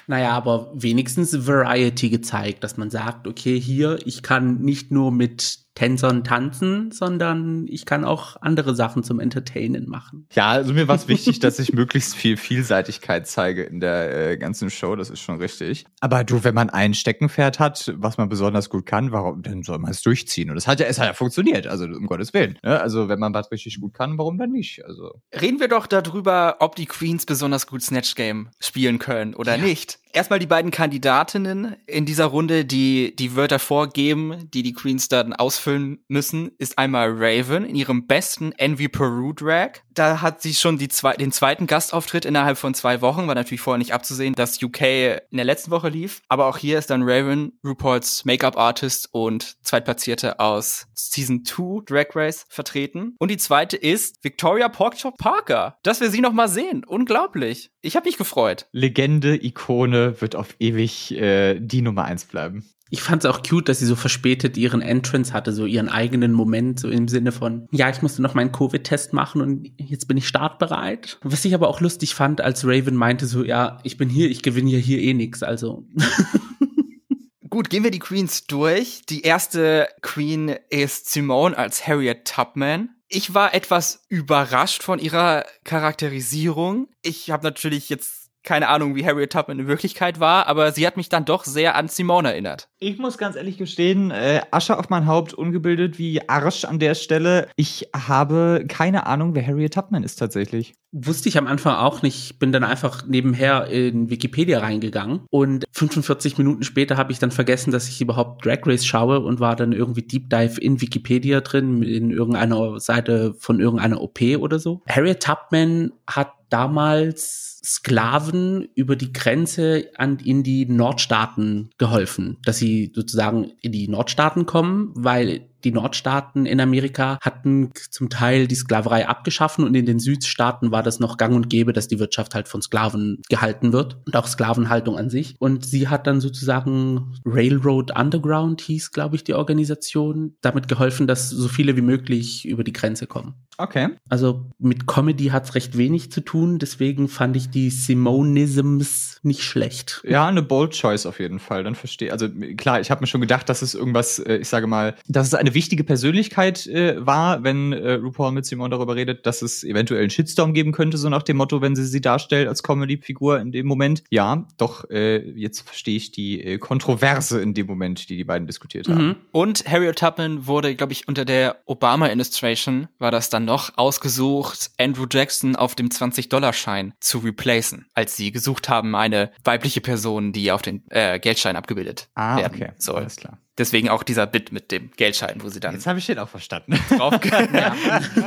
Naja, 0.07 0.31
aber 0.31 0.71
wenigstens 0.75 1.47
Variety 1.47 2.09
gezeigt, 2.09 2.63
dass 2.63 2.77
man 2.77 2.89
sagt, 2.89 3.27
okay, 3.27 3.59
hier, 3.59 3.99
ich 4.05 4.21
kann 4.21 4.61
nicht 4.61 4.91
nur 4.91 5.11
mit 5.11 5.62
Tänzern 5.75 6.23
tanzen, 6.23 6.91
sondern 6.91 7.65
ich 7.67 7.85
kann 7.85 8.05
auch 8.05 8.35
andere 8.41 8.75
Sachen 8.75 9.03
zum 9.03 9.19
Entertainen 9.19 9.89
machen. 9.89 10.27
Ja, 10.33 10.49
also 10.51 10.73
mir 10.73 10.87
war 10.87 10.95
es 10.95 11.07
wichtig, 11.07 11.39
dass 11.39 11.57
ich 11.59 11.73
möglichst 11.73 12.15
viel 12.15 12.37
Vielseitigkeit 12.37 13.27
zeige 13.27 13.63
in 13.63 13.79
der 13.79 14.31
äh, 14.31 14.37
ganzen 14.37 14.69
Show, 14.69 14.95
das 14.95 15.09
ist 15.09 15.21
schon 15.21 15.37
richtig. 15.37 15.85
Aber 15.99 16.23
du, 16.23 16.43
wenn 16.43 16.53
man 16.53 16.69
ein 16.69 16.93
Steckenpferd 16.93 17.59
hat, 17.59 17.91
was 17.97 18.17
man 18.17 18.29
besonders 18.29 18.69
gut 18.69 18.85
kann, 18.85 19.11
warum 19.11 19.41
dann 19.41 19.63
soll 19.63 19.79
man 19.79 19.91
es 19.91 20.01
durchziehen? 20.01 20.49
Und 20.49 20.55
das 20.55 20.67
hat 20.67 20.79
ja, 20.79 20.85
es 20.85 20.99
hat 20.99 21.07
ja 21.07 21.13
funktioniert, 21.13 21.65
also 21.67 21.85
um 21.85 22.05
Gottes 22.05 22.33
Willen. 22.33 22.59
Ne? 22.63 22.79
Also 22.79 23.09
wenn 23.09 23.19
man 23.19 23.33
was 23.33 23.51
richtig 23.51 23.79
gut 23.81 23.93
kann, 23.93 24.17
warum 24.17 24.37
dann 24.37 24.51
nicht? 24.51 24.85
Also 24.85 25.21
Reden 25.39 25.59
wir 25.59 25.67
doch 25.67 25.87
darüber, 25.87 26.57
ob 26.59 26.75
die 26.75 26.85
Queens 26.85 27.25
besonders 27.25 27.67
gut 27.67 27.81
Snatch 27.81 28.15
Game 28.15 28.49
spielen 28.59 28.99
können 28.99 29.33
oder 29.33 29.55
Ja. 29.57 29.63
nicht. 29.63 29.99
Erstmal 30.13 30.39
die 30.39 30.47
beiden 30.47 30.71
Kandidatinnen 30.71 31.75
in 31.87 32.05
dieser 32.05 32.25
Runde, 32.25 32.65
die 32.65 33.15
die 33.15 33.35
Wörter 33.35 33.59
vorgeben, 33.59 34.49
die 34.53 34.63
die 34.63 34.73
Queens 34.73 35.09
dann 35.09 35.33
ausfüllen 35.33 36.03
müssen, 36.07 36.51
ist 36.57 36.77
einmal 36.77 37.11
Raven 37.11 37.65
in 37.65 37.75
ihrem 37.75 38.07
besten 38.07 38.53
Envy 38.53 38.87
Peru 38.87 39.33
Drag. 39.33 39.81
Da 39.93 40.21
hat 40.21 40.41
sie 40.41 40.53
schon 40.53 40.79
zwei, 40.89 41.13
den 41.13 41.31
zweiten 41.31 41.67
Gastauftritt 41.67 42.25
innerhalb 42.25 42.57
von 42.57 42.73
zwei 42.73 43.01
Wochen. 43.01 43.27
War 43.27 43.35
natürlich 43.35 43.61
vorher 43.61 43.77
nicht 43.77 43.93
abzusehen, 43.93 44.33
dass 44.33 44.61
UK 44.61 44.81
in 44.81 45.37
der 45.37 45.45
letzten 45.45 45.71
Woche 45.71 45.89
lief. 45.89 46.21
Aber 46.29 46.47
auch 46.47 46.57
hier 46.57 46.79
ist 46.79 46.89
dann 46.89 47.03
Raven, 47.03 47.59
RuPaul's 47.63 48.25
Make-up-Artist 48.25 49.09
und 49.11 49.57
Zweitplatzierte 49.63 50.39
aus 50.39 50.87
Season 50.93 51.43
2 51.45 51.83
Drag 51.85 52.15
Race 52.15 52.45
vertreten. 52.49 53.15
Und 53.19 53.29
die 53.29 53.37
zweite 53.37 53.77
ist 53.77 54.23
Victoria 54.23 54.69
Porkchop 54.69 55.17
Parker. 55.17 55.77
Dass 55.83 56.01
wir 56.01 56.09
sie 56.09 56.21
noch 56.21 56.33
mal 56.33 56.47
sehen. 56.47 56.83
Unglaublich. 56.85 57.71
Ich 57.81 57.95
habe 57.95 58.07
mich 58.07 58.17
gefreut. 58.17 58.67
Legende, 58.71 59.35
Ikone, 59.43 60.02
wird 60.21 60.35
auf 60.35 60.55
ewig 60.59 61.11
äh, 61.11 61.59
die 61.59 61.81
Nummer 61.81 62.05
eins 62.05 62.25
bleiben. 62.25 62.63
Ich 62.93 63.01
fand 63.01 63.25
es 63.25 63.29
auch 63.29 63.41
cute, 63.41 63.69
dass 63.69 63.79
sie 63.79 63.87
so 63.87 63.95
verspätet 63.95 64.55
ihren 64.55 64.83
Entrance 64.83 65.33
hatte, 65.33 65.51
so 65.51 65.65
ihren 65.65 65.89
eigenen 65.89 66.31
Moment, 66.31 66.79
so 66.79 66.89
im 66.89 67.07
Sinne 67.07 67.31
von, 67.31 67.67
ja, 67.71 67.89
ich 67.89 68.03
musste 68.03 68.21
noch 68.21 68.35
meinen 68.35 68.51
Covid-Test 68.51 69.13
machen 69.13 69.41
und 69.41 69.71
jetzt 69.77 70.07
bin 70.07 70.15
ich 70.15 70.27
startbereit. 70.27 71.17
Was 71.23 71.43
ich 71.43 71.55
aber 71.55 71.69
auch 71.69 71.81
lustig 71.81 72.13
fand, 72.13 72.39
als 72.39 72.67
Raven 72.67 72.95
meinte 72.95 73.25
so, 73.25 73.43
ja, 73.43 73.79
ich 73.81 73.97
bin 73.97 74.09
hier, 74.09 74.29
ich 74.29 74.43
gewinne 74.43 74.69
ja 74.69 74.77
hier 74.77 74.99
eh 74.99 75.15
nix, 75.15 75.41
also. 75.41 75.87
Gut, 77.49 77.71
gehen 77.71 77.83
wir 77.83 77.89
die 77.89 77.99
Queens 77.99 78.45
durch. 78.45 79.01
Die 79.09 79.21
erste 79.21 79.87
Queen 80.01 80.55
ist 80.69 81.11
Simone 81.11 81.57
als 81.57 81.87
Harriet 81.87 82.25
Tubman. 82.25 82.89
Ich 83.07 83.33
war 83.33 83.55
etwas 83.55 84.05
überrascht 84.09 84.83
von 84.83 84.99
ihrer 84.99 85.45
Charakterisierung. 85.63 86.89
Ich 87.01 87.31
habe 87.31 87.43
natürlich 87.43 87.89
jetzt 87.89 88.22
keine 88.43 88.67
Ahnung, 88.67 88.95
wie 88.95 89.05
Harriet 89.05 89.31
Tubman 89.31 89.59
in 89.59 89.67
Wirklichkeit 89.67 90.19
war, 90.19 90.47
aber 90.47 90.71
sie 90.71 90.85
hat 90.85 90.97
mich 90.97 91.09
dann 91.09 91.25
doch 91.25 91.45
sehr 91.45 91.75
an 91.75 91.87
Simone 91.87 92.31
erinnert. 92.31 92.69
Ich 92.79 92.97
muss 92.97 93.17
ganz 93.17 93.35
ehrlich 93.35 93.57
gestehen, 93.57 94.11
äh, 94.11 94.41
Asche 94.51 94.77
auf 94.77 94.89
mein 94.89 95.07
Haupt, 95.07 95.33
ungebildet 95.33 95.97
wie 95.97 96.27
Arsch 96.27 96.65
an 96.65 96.79
der 96.79 96.95
Stelle. 96.95 97.47
Ich 97.55 97.89
habe 97.95 98.65
keine 98.67 99.05
Ahnung, 99.05 99.35
wer 99.35 99.45
Harriet 99.45 99.73
Tubman 99.73 100.03
ist 100.03 100.17
tatsächlich. 100.17 100.73
Wusste 100.91 101.27
ich 101.27 101.37
am 101.39 101.47
Anfang 101.47 101.75
auch 101.75 102.03
nicht. 102.03 102.37
Bin 102.37 102.51
dann 102.51 102.63
einfach 102.63 103.07
nebenher 103.07 103.67
in 103.67 104.11
Wikipedia 104.11 104.59
reingegangen 104.59 105.21
und 105.31 105.65
45 105.71 106.37
Minuten 106.37 106.63
später 106.63 106.97
habe 106.97 107.11
ich 107.11 107.19
dann 107.19 107.31
vergessen, 107.31 107.71
dass 107.71 107.87
ich 107.87 107.99
überhaupt 107.99 108.45
Drag 108.45 108.59
Race 108.65 108.85
schaue 108.85 109.21
und 109.21 109.39
war 109.39 109.55
dann 109.55 109.71
irgendwie 109.71 110.03
Deep 110.03 110.29
Dive 110.29 110.59
in 110.59 110.81
Wikipedia 110.81 111.41
drin, 111.41 111.81
in 111.81 112.11
irgendeiner 112.11 112.79
Seite 112.79 113.33
von 113.39 113.59
irgendeiner 113.59 114.01
OP 114.01 114.21
oder 114.37 114.59
so. 114.59 114.81
Harriet 114.87 115.23
Tubman 115.23 115.93
hat 116.05 116.33
damals 116.53 117.61
Sklaven 117.65 118.67
über 118.75 118.95
die 118.95 119.11
Grenze 119.11 119.89
an, 119.95 120.19
in 120.19 120.43
die 120.43 120.65
Nordstaaten 120.65 121.69
geholfen, 121.77 122.37
dass 122.45 122.57
sie 122.57 122.91
sozusagen 122.93 123.53
in 123.61 123.71
die 123.71 123.87
Nordstaaten 123.87 124.45
kommen, 124.45 124.91
weil 124.95 125.49
die 125.63 125.71
Nordstaaten 125.71 126.45
in 126.45 126.59
Amerika 126.59 127.17
hatten 127.21 127.71
zum 127.89 128.09
Teil 128.09 128.47
die 128.47 128.55
Sklaverei 128.55 129.07
abgeschaffen 129.07 129.63
und 129.63 129.75
in 129.75 129.85
den 129.85 129.99
Südstaaten 129.99 130.71
war 130.71 130.83
das 130.83 130.99
noch 130.99 131.17
gang 131.17 131.35
und 131.35 131.49
gäbe, 131.49 131.73
dass 131.73 131.87
die 131.87 131.99
Wirtschaft 131.99 132.35
halt 132.35 132.47
von 132.47 132.61
Sklaven 132.61 133.21
gehalten 133.29 133.71
wird 133.71 133.97
und 134.05 134.15
auch 134.15 134.27
Sklavenhaltung 134.27 134.97
an 134.97 135.09
sich. 135.09 135.35
Und 135.39 135.65
sie 135.65 135.87
hat 135.87 136.05
dann 136.05 136.19
sozusagen 136.19 137.13
Railroad 137.25 137.97
Underground 137.97 138.61
hieß, 138.61 138.91
glaube 138.91 139.15
ich, 139.15 139.23
die 139.23 139.35
Organisation, 139.35 140.35
damit 140.41 140.67
geholfen, 140.67 141.07
dass 141.07 141.29
so 141.29 141.47
viele 141.47 141.77
wie 141.77 141.81
möglich 141.81 142.45
über 142.45 142.63
die 142.63 142.73
Grenze 142.73 143.07
kommen. 143.07 143.35
Okay. 143.63 143.89
Also 144.09 144.45
mit 144.59 144.87
Comedy 144.87 145.27
hat's 145.27 145.55
recht 145.55 145.77
wenig 145.77 146.11
zu 146.11 146.19
tun, 146.19 146.59
deswegen 146.59 147.07
fand 147.07 147.37
ich 147.37 147.49
die 147.49 147.69
Simonisms 147.69 149.19
nicht 149.23 149.41
schlecht. 149.41 150.03
Ja, 150.05 150.27
eine 150.27 150.41
bold 150.41 150.73
choice 150.73 151.05
auf 151.05 151.21
jeden 151.21 151.39
Fall. 151.39 151.63
Dann 151.63 151.75
verstehe. 151.75 152.11
Also 152.11 152.27
klar, 152.57 152.81
ich 152.81 152.91
habe 152.91 152.99
mir 152.99 153.07
schon 153.07 153.21
gedacht, 153.21 153.47
dass 153.47 153.61
es 153.61 153.73
irgendwas, 153.73 154.19
äh, 154.19 154.35
ich 154.35 154.49
sage 154.49 154.67
mal, 154.67 154.95
dass 155.07 155.27
es 155.27 155.33
eine 155.33 155.53
wichtige 155.53 155.85
Persönlichkeit 155.85 156.67
äh, 156.67 157.05
war, 157.05 157.43
wenn 157.45 157.71
äh, 157.71 157.93
RuPaul 157.93 158.33
mit 158.33 158.45
Simone 158.45 158.69
darüber 158.69 158.95
redet, 158.95 159.25
dass 159.25 159.41
es 159.41 159.63
eventuell 159.63 160.01
einen 160.01 160.09
Shitstorm 160.09 160.53
geben 160.53 160.73
könnte, 160.73 160.97
so 160.97 161.07
nach 161.07 161.23
dem 161.23 161.37
Motto, 161.37 161.61
wenn 161.61 161.77
sie 161.77 161.85
sie 161.85 162.01
darstellt 162.01 162.49
als 162.49 162.63
Comedy-Figur 162.63 163.39
in 163.39 163.53
dem 163.53 163.65
Moment. 163.65 164.03
Ja, 164.09 164.45
doch, 164.57 164.89
äh, 164.89 165.19
jetzt 165.39 165.61
verstehe 165.61 165.95
ich 165.95 166.11
die 166.11 166.43
äh, 166.43 166.57
Kontroverse 166.57 167.41
in 167.41 167.53
dem 167.53 167.67
Moment, 167.67 168.09
die 168.09 168.17
die 168.17 168.25
beiden 168.25 168.45
diskutiert 168.45 168.89
haben. 168.89 169.07
Mhm. 169.07 169.15
Und 169.31 169.63
Harriet 169.65 169.97
Tubman 169.97 170.47
wurde, 170.47 170.75
glaube 170.75 170.91
ich, 170.91 171.07
unter 171.07 171.23
der 171.23 171.61
Obama-Administration 171.65 172.89
war 172.99 173.11
das 173.11 173.29
dann 173.29 173.45
noch 173.45 173.52
ausgesucht, 173.75 174.71
Andrew 174.77 175.05
Jackson 175.09 175.55
auf 175.55 175.75
dem 175.75 175.89
20-Dollar-Schein 175.89 176.93
zu 176.99 177.19
replacen, 177.19 177.87
als 177.93 178.15
sie 178.15 178.31
gesucht 178.31 178.69
haben, 178.69 178.95
eine 178.95 179.31
weibliche 179.43 179.81
Person, 179.81 180.33
die 180.33 180.51
auf 180.51 180.61
den 180.61 180.83
äh, 180.89 181.19
Geldschein 181.19 181.55
abgebildet 181.55 182.09
ah, 182.15 182.37
werden 182.37 182.55
okay. 182.55 182.71
soll. 182.77 182.97
Alles 183.01 183.15
klar. 183.15 183.39
Deswegen 183.57 183.89
auch 183.89 184.01
dieser 184.01 184.25
Bit 184.25 184.51
mit 184.51 184.71
dem 184.71 184.89
Geldschein, 184.91 185.43
wo 185.43 185.49
sie 185.49 185.59
dann 185.59 185.75
Jetzt 185.75 185.85
habe 185.85 185.99
ich 185.99 186.07
den 186.07 186.17
auch 186.17 186.29
verstanden. 186.29 186.73
drauf, 186.97 187.13
ja, 187.53 187.75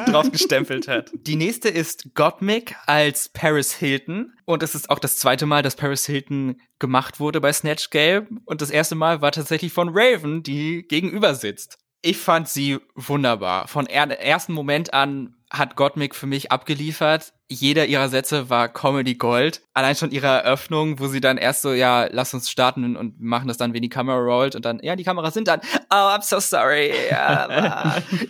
drauf 0.06 0.30
gestempelt 0.30 0.86
hat. 0.86 1.10
Die 1.14 1.34
nächste 1.34 1.68
ist 1.68 2.14
Gottmik 2.14 2.76
als 2.86 3.28
Paris 3.28 3.74
Hilton. 3.74 4.32
Und 4.44 4.62
es 4.62 4.76
ist 4.76 4.88
auch 4.88 5.00
das 5.00 5.18
zweite 5.18 5.44
Mal, 5.44 5.62
dass 5.62 5.74
Paris 5.74 6.06
Hilton 6.06 6.60
gemacht 6.78 7.18
wurde 7.18 7.40
bei 7.40 7.52
Snatch 7.52 7.90
Game. 7.90 8.40
Und 8.44 8.62
das 8.62 8.70
erste 8.70 8.94
Mal 8.94 9.20
war 9.20 9.32
tatsächlich 9.32 9.72
von 9.72 9.88
Raven, 9.92 10.44
die 10.44 10.86
gegenüber 10.86 11.34
sitzt. 11.34 11.78
Ich 12.06 12.18
fand 12.18 12.48
sie 12.48 12.78
wunderbar. 12.94 13.66
Von 13.66 13.86
er 13.86 14.04
ersten 14.20 14.52
Moment 14.52 14.94
an 14.94 15.34
hat 15.50 15.74
Gottmik 15.74 16.14
für 16.14 16.28
mich 16.28 16.52
abgeliefert 16.52 17.32
jeder 17.48 17.86
ihrer 17.86 18.08
Sätze 18.08 18.50
war 18.50 18.68
Comedy 18.68 19.14
Gold. 19.14 19.62
Allein 19.72 19.94
schon 19.94 20.10
ihre 20.10 20.26
Eröffnung, 20.26 20.98
wo 20.98 21.06
sie 21.06 21.20
dann 21.20 21.36
erst 21.36 21.62
so, 21.62 21.72
ja, 21.72 22.08
lass 22.10 22.34
uns 22.34 22.50
starten 22.50 22.96
und 22.96 23.20
machen 23.20 23.48
das 23.48 23.56
dann, 23.56 23.72
wenn 23.72 23.82
die 23.82 23.88
Kamera 23.88 24.18
rollt 24.18 24.56
und 24.56 24.64
dann, 24.64 24.80
ja, 24.82 24.96
die 24.96 25.04
Kameras 25.04 25.34
sind 25.34 25.48
dann, 25.48 25.60
oh, 25.90 25.94
I'm 25.94 26.22
so 26.22 26.40
sorry, 26.40 26.92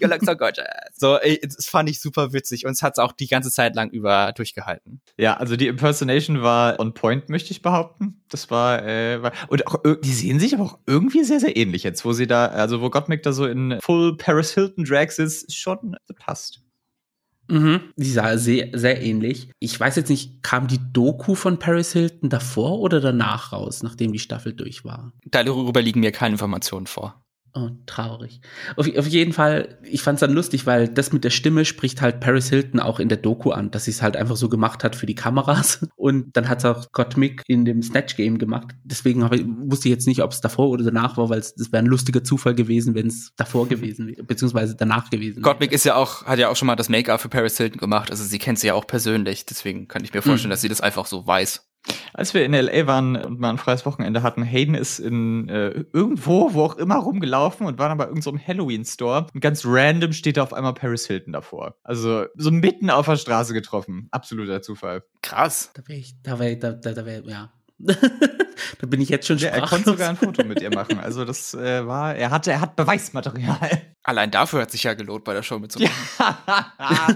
you 0.00 0.08
look 0.08 0.22
so 0.22 0.36
gorgeous. 0.36 0.66
So, 0.96 1.18
das 1.42 1.66
fand 1.66 1.88
ich 1.88 2.00
super 2.00 2.32
witzig 2.32 2.66
und 2.66 2.72
es 2.72 2.82
hat 2.82 2.98
auch 2.98 3.12
die 3.12 3.26
ganze 3.26 3.50
Zeit 3.50 3.74
lang 3.74 3.90
über 3.90 4.32
durchgehalten. 4.34 5.00
Ja, 5.16 5.34
also 5.34 5.56
die 5.56 5.68
Impersonation 5.68 6.42
war 6.42 6.78
on 6.78 6.94
point, 6.94 7.28
möchte 7.28 7.52
ich 7.52 7.62
behaupten. 7.62 8.22
Das 8.28 8.50
war, 8.50 8.84
äh, 8.84 9.22
war 9.22 9.32
und 9.48 9.66
auch, 9.66 9.76
die 10.02 10.12
sehen 10.12 10.40
sich 10.40 10.54
aber 10.54 10.64
auch 10.64 10.78
irgendwie 10.86 11.24
sehr, 11.24 11.40
sehr 11.40 11.56
ähnlich 11.56 11.84
jetzt, 11.84 12.04
wo 12.04 12.12
sie 12.12 12.26
da, 12.26 12.46
also 12.46 12.80
wo 12.80 12.90
Gottmik 12.90 13.22
da 13.22 13.32
so 13.32 13.46
in 13.46 13.78
Full 13.80 14.16
Paris 14.16 14.52
Hilton 14.52 14.84
Drags 14.84 15.18
ist, 15.18 15.54
schon 15.54 15.96
passt. 16.18 16.65
Mhm. 17.48 17.80
Die 17.96 18.10
sah 18.10 18.38
sehr, 18.38 18.70
sehr 18.72 19.02
ähnlich. 19.02 19.50
Ich 19.58 19.78
weiß 19.78 19.96
jetzt 19.96 20.08
nicht, 20.08 20.42
kam 20.42 20.66
die 20.66 20.80
Doku 20.92 21.34
von 21.34 21.58
Paris 21.58 21.92
Hilton 21.92 22.28
davor 22.28 22.80
oder 22.80 23.00
danach 23.00 23.52
raus, 23.52 23.82
nachdem 23.82 24.12
die 24.12 24.18
Staffel 24.18 24.52
durch 24.52 24.84
war? 24.84 25.12
Darüber 25.24 25.82
liegen 25.82 26.00
mir 26.00 26.12
keine 26.12 26.34
Informationen 26.34 26.86
vor. 26.86 27.25
Oh, 27.56 27.70
traurig. 27.86 28.42
Auf, 28.76 28.86
auf 28.98 29.06
jeden 29.06 29.32
Fall, 29.32 29.78
ich 29.82 30.02
fand's 30.02 30.20
dann 30.20 30.34
lustig, 30.34 30.66
weil 30.66 30.88
das 30.88 31.12
mit 31.14 31.24
der 31.24 31.30
Stimme 31.30 31.64
spricht 31.64 32.02
halt 32.02 32.20
Paris 32.20 32.50
Hilton 32.50 32.80
auch 32.80 33.00
in 33.00 33.08
der 33.08 33.16
Doku 33.16 33.50
an, 33.50 33.70
dass 33.70 33.86
sie 33.86 33.92
es 33.92 34.02
halt 34.02 34.14
einfach 34.14 34.36
so 34.36 34.50
gemacht 34.50 34.84
hat 34.84 34.94
für 34.94 35.06
die 35.06 35.14
Kameras. 35.14 35.86
Und 35.96 36.36
dann 36.36 36.50
hat's 36.50 36.66
auch 36.66 36.82
Scott 36.82 37.16
Mick 37.16 37.42
in 37.46 37.64
dem 37.64 37.82
Snatch 37.82 38.16
Game 38.16 38.36
gemacht. 38.36 38.74
Deswegen 38.84 39.26
ich, 39.32 39.46
wusste 39.46 39.88
ich 39.88 39.94
jetzt 39.94 40.06
nicht, 40.06 40.22
ob 40.22 40.32
es 40.32 40.42
davor 40.42 40.68
oder 40.68 40.84
danach 40.84 41.16
war, 41.16 41.30
weil 41.30 41.38
es 41.38 41.54
wäre 41.72 41.82
ein 41.82 41.86
lustiger 41.86 42.22
Zufall 42.22 42.54
gewesen, 42.54 42.94
wenn 42.94 43.06
es 43.06 43.32
davor 43.36 43.66
gewesen 43.68 44.06
wäre, 44.06 44.22
beziehungsweise 44.22 44.76
danach 44.76 45.08
gewesen 45.08 45.42
Mick 45.60 45.72
ist 45.72 45.84
ja 45.84 45.94
auch, 45.94 46.26
hat 46.26 46.38
ja 46.38 46.50
auch 46.50 46.56
schon 46.56 46.66
mal 46.66 46.76
das 46.76 46.90
Make-up 46.90 47.20
für 47.22 47.30
Paris 47.30 47.56
Hilton 47.56 47.80
gemacht. 47.80 48.10
Also 48.10 48.22
sie 48.22 48.38
kennt 48.38 48.58
sie 48.58 48.66
ja 48.66 48.74
auch 48.74 48.86
persönlich. 48.86 49.46
Deswegen 49.46 49.88
kann 49.88 50.04
ich 50.04 50.12
mir 50.12 50.20
vorstellen, 50.20 50.50
mhm. 50.50 50.52
dass 50.52 50.60
sie 50.60 50.68
das 50.68 50.82
einfach 50.82 51.06
so 51.06 51.26
weiß. 51.26 51.66
Als 52.12 52.34
wir 52.34 52.44
in 52.44 52.52
LA 52.52 52.86
waren 52.86 53.16
und 53.16 53.40
mal 53.40 53.50
ein 53.50 53.58
freies 53.58 53.84
Wochenende 53.84 54.22
hatten, 54.22 54.42
Hayden 54.42 54.74
ist 54.74 54.98
in 54.98 55.48
äh, 55.48 55.84
irgendwo, 55.92 56.54
wo 56.54 56.62
auch 56.62 56.76
immer 56.76 56.96
rumgelaufen 56.96 57.66
und 57.66 57.78
war 57.78 57.88
dann 57.88 57.98
bei 57.98 58.04
irgendeinem 58.04 58.38
so 58.38 58.46
Halloween-Store 58.46 59.26
und 59.32 59.40
ganz 59.40 59.62
random 59.64 60.12
steht 60.12 60.36
da 60.36 60.42
auf 60.42 60.52
einmal 60.52 60.74
Paris 60.74 61.06
Hilton 61.06 61.32
davor. 61.32 61.76
Also 61.82 62.26
so 62.34 62.50
mitten 62.50 62.90
auf 62.90 63.06
der 63.06 63.16
Straße 63.16 63.52
getroffen. 63.52 64.08
Absoluter 64.10 64.62
Zufall. 64.62 65.04
Krass. 65.22 65.70
Da 65.74 65.82
wäre 65.86 65.98
ich, 65.98 66.14
da 66.22 66.38
wäre, 66.38 66.56
da, 66.56 66.72
da, 66.72 66.92
da 66.92 67.06
wäre, 67.06 67.28
ja. 67.28 67.52
da 67.78 68.86
bin 68.86 69.00
ich 69.00 69.08
jetzt 69.10 69.26
schon 69.26 69.38
ja, 69.38 69.50
Er 69.50 69.66
konnte 69.66 69.90
sogar 69.90 70.08
ein 70.08 70.16
Foto 70.16 70.44
mit 70.44 70.62
ihr 70.62 70.74
machen. 70.74 70.98
Also 70.98 71.24
das 71.24 71.52
äh, 71.54 71.86
war, 71.86 72.14
er 72.14 72.30
hatte, 72.30 72.50
er 72.50 72.60
hat 72.60 72.76
Beweismaterial. 72.76 73.82
Allein 74.02 74.30
dafür 74.30 74.62
hat 74.62 74.70
sich 74.70 74.84
ja 74.84 74.94
gelohnt, 74.94 75.24
bei 75.24 75.34
der 75.34 75.42
Show 75.42 75.58
mitzumachen. 75.60 75.94
Ja. 76.18 77.08